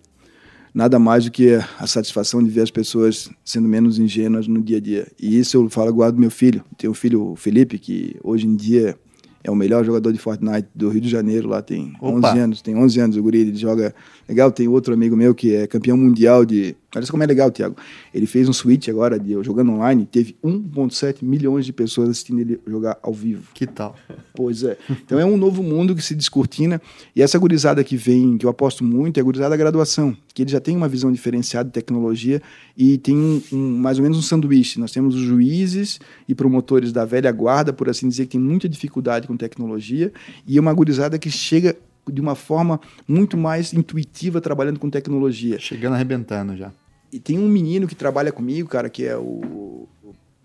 nada 0.76 0.98
mais 0.98 1.24
do 1.24 1.30
que 1.30 1.54
a 1.78 1.86
satisfação 1.86 2.42
de 2.42 2.50
ver 2.50 2.60
as 2.60 2.70
pessoas 2.70 3.30
sendo 3.42 3.66
menos 3.66 3.98
ingênuas 3.98 4.46
no 4.46 4.60
dia 4.60 4.76
a 4.76 4.80
dia. 4.80 5.06
E 5.18 5.38
isso 5.38 5.56
eu 5.56 5.70
falo 5.70 5.88
agora 5.88 6.12
do 6.12 6.20
meu 6.20 6.30
filho. 6.30 6.62
Tenho 6.76 6.90
um 6.90 6.94
filho, 6.94 7.30
o 7.32 7.34
Felipe, 7.34 7.78
que 7.78 8.14
hoje 8.22 8.46
em 8.46 8.54
dia 8.54 8.94
é 9.42 9.50
o 9.50 9.54
melhor 9.54 9.86
jogador 9.86 10.12
de 10.12 10.18
Fortnite 10.18 10.68
do 10.74 10.90
Rio 10.90 11.00
de 11.00 11.08
Janeiro, 11.08 11.48
lá 11.48 11.62
tem 11.62 11.94
Opa. 11.98 12.30
11 12.30 12.38
anos, 12.38 12.62
tem 12.62 12.76
11 12.76 13.00
anos 13.00 13.16
o 13.16 13.22
guri, 13.22 13.38
ele 13.38 13.54
joga 13.54 13.94
legal. 14.28 14.52
Tem 14.52 14.68
outro 14.68 14.92
amigo 14.92 15.16
meu 15.16 15.34
que 15.34 15.54
é 15.54 15.66
campeão 15.66 15.96
mundial 15.96 16.44
de 16.44 16.76
Olha 16.94 17.04
só 17.04 17.10
como 17.10 17.22
é 17.22 17.26
legal, 17.26 17.50
Thiago. 17.50 17.76
Ele 18.14 18.26
fez 18.26 18.48
um 18.48 18.52
switch 18.52 18.88
agora 18.88 19.18
de 19.18 19.32
jogando 19.42 19.72
online, 19.72 20.06
teve 20.06 20.36
1,7 20.42 21.22
milhões 21.22 21.66
de 21.66 21.72
pessoas 21.72 22.08
assistindo 22.08 22.40
ele 22.40 22.60
jogar 22.66 22.98
ao 23.02 23.12
vivo. 23.12 23.42
Que 23.52 23.66
tal? 23.66 23.96
Pois 24.34 24.62
é. 24.62 24.78
Então 25.04 25.18
é 25.18 25.24
um 25.24 25.36
novo 25.36 25.62
mundo 25.62 25.94
que 25.94 26.02
se 26.02 26.14
descortina. 26.14 26.80
E 27.14 27.22
essa 27.22 27.38
gurizada 27.38 27.82
que 27.82 27.96
vem, 27.96 28.38
que 28.38 28.46
eu 28.46 28.50
aposto 28.50 28.84
muito, 28.84 29.18
é 29.18 29.20
a 29.20 29.24
gurizada 29.24 29.50
da 29.50 29.56
graduação, 29.56 30.16
que 30.32 30.42
ele 30.42 30.50
já 30.50 30.60
tem 30.60 30.76
uma 30.76 30.88
visão 30.88 31.10
diferenciada 31.10 31.68
de 31.68 31.72
tecnologia 31.72 32.40
e 32.76 32.98
tem 32.98 33.16
um, 33.16 33.42
um, 33.52 33.78
mais 33.78 33.98
ou 33.98 34.02
menos 34.02 34.18
um 34.18 34.22
sanduíche. 34.22 34.78
Nós 34.78 34.92
temos 34.92 35.14
os 35.14 35.20
juízes 35.22 35.98
e 36.28 36.34
promotores 36.34 36.92
da 36.92 37.04
velha 37.04 37.32
guarda, 37.32 37.72
por 37.72 37.88
assim 37.88 38.08
dizer, 38.08 38.24
que 38.24 38.32
tem 38.32 38.40
muita 38.40 38.68
dificuldade 38.68 39.26
com 39.26 39.36
tecnologia, 39.36 40.12
e 40.46 40.56
é 40.56 40.60
uma 40.60 40.72
gurizada 40.72 41.18
que 41.18 41.30
chega 41.30 41.76
de 42.10 42.20
uma 42.20 42.34
forma 42.34 42.80
muito 43.06 43.36
mais 43.36 43.72
intuitiva 43.72 44.40
trabalhando 44.40 44.78
com 44.78 44.88
tecnologia. 44.88 45.58
Chegando 45.58 45.94
arrebentando 45.94 46.56
já. 46.56 46.72
E 47.12 47.18
tem 47.18 47.38
um 47.38 47.48
menino 47.48 47.86
que 47.86 47.94
trabalha 47.94 48.32
comigo, 48.32 48.68
cara, 48.68 48.88
que 48.88 49.04
é 49.04 49.16
o, 49.16 49.88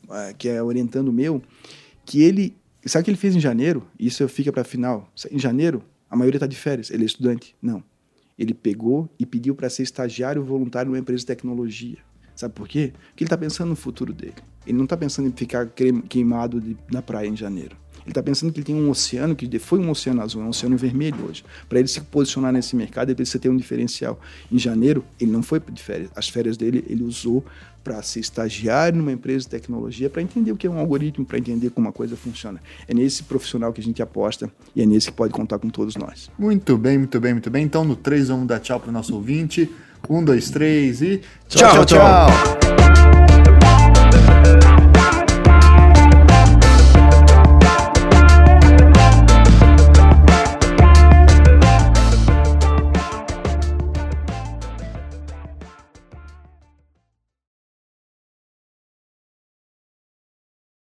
é, 0.09 0.33
que 0.33 0.47
é 0.47 0.61
orientando 0.61 1.11
meu, 1.11 1.41
que 2.05 2.21
ele, 2.21 2.55
sabe 2.85 3.01
o 3.01 3.05
que 3.05 3.11
ele 3.11 3.17
fez 3.17 3.35
em 3.35 3.39
janeiro? 3.39 3.87
Isso 3.99 4.27
fica 4.27 4.51
para 4.51 4.63
final. 4.63 5.09
Em 5.31 5.39
janeiro, 5.39 5.83
a 6.09 6.15
maioria 6.15 6.37
está 6.37 6.47
de 6.47 6.55
férias, 6.55 6.89
ele 6.91 7.03
é 7.03 7.05
estudante. 7.05 7.55
Não. 7.61 7.83
Ele 8.37 8.53
pegou 8.53 9.09
e 9.19 9.25
pediu 9.25 9.55
para 9.55 9.69
ser 9.69 9.83
estagiário 9.83 10.43
voluntário 10.43 10.89
numa 10.89 10.99
empresa 10.99 11.19
de 11.19 11.25
tecnologia. 11.25 11.97
Sabe 12.35 12.53
por 12.53 12.67
quê? 12.67 12.93
Porque 13.09 13.23
ele 13.23 13.27
está 13.27 13.37
pensando 13.37 13.69
no 13.69 13.75
futuro 13.75 14.13
dele. 14.13 14.33
Ele 14.65 14.77
não 14.77 14.85
está 14.85 14.97
pensando 14.97 15.27
em 15.27 15.31
ficar 15.31 15.67
queimado 16.09 16.59
de, 16.59 16.75
na 16.91 17.01
praia 17.01 17.27
em 17.27 17.35
janeiro. 17.35 17.75
Ele 18.03 18.11
está 18.11 18.23
pensando 18.23 18.51
que 18.51 18.59
ele 18.59 18.65
tem 18.65 18.75
um 18.75 18.89
oceano, 18.89 19.35
que 19.35 19.59
foi 19.59 19.79
um 19.79 19.89
oceano 19.89 20.21
azul, 20.21 20.41
é 20.41 20.45
um 20.45 20.49
oceano 20.49 20.77
vermelho 20.77 21.17
hoje. 21.27 21.43
Para 21.67 21.79
ele 21.79 21.87
se 21.87 22.01
posicionar 22.01 22.51
nesse 22.51 22.75
mercado, 22.75 23.09
ele 23.09 23.15
precisa 23.15 23.39
ter 23.39 23.49
um 23.49 23.57
diferencial. 23.57 24.19
Em 24.51 24.57
janeiro, 24.57 25.03
ele 25.19 25.31
não 25.31 25.43
foi 25.43 25.59
de 25.59 25.81
férias. 25.81 26.09
As 26.15 26.29
férias 26.29 26.57
dele, 26.57 26.83
ele 26.89 27.03
usou 27.03 27.43
para 27.83 28.01
ser 28.03 28.19
estagiário 28.19 28.97
numa 28.97 29.11
empresa 29.11 29.39
de 29.39 29.49
tecnologia, 29.49 30.09
para 30.09 30.21
entender 30.21 30.51
o 30.51 30.55
que 30.55 30.67
é 30.67 30.69
um 30.69 30.77
algoritmo, 30.77 31.25
para 31.25 31.37
entender 31.37 31.71
como 31.71 31.87
uma 31.87 31.93
coisa 31.93 32.15
funciona. 32.15 32.61
É 32.87 32.93
nesse 32.93 33.23
profissional 33.23 33.73
que 33.73 33.81
a 33.81 33.83
gente 33.83 34.01
aposta 34.01 34.51
e 34.75 34.81
é 34.81 34.85
nesse 34.85 35.07
que 35.07 35.17
pode 35.17 35.33
contar 35.33 35.57
com 35.57 35.69
todos 35.69 35.95
nós. 35.95 36.29
Muito 36.37 36.77
bem, 36.77 36.97
muito 36.97 37.19
bem, 37.19 37.33
muito 37.33 37.49
bem. 37.49 37.63
Então, 37.63 37.83
no 37.83 37.95
3, 37.95 38.29
vamos 38.29 38.47
dar 38.47 38.59
tchau 38.59 38.79
para 38.79 38.89
o 38.89 38.93
nosso 38.93 39.15
ouvinte. 39.15 39.69
Um, 40.09 40.23
dois, 40.23 40.49
três 40.49 41.01
e. 41.01 41.21
tchau. 41.47 41.85
tchau. 41.85 41.85
tchau. 41.85 41.97
tchau. 41.97 42.60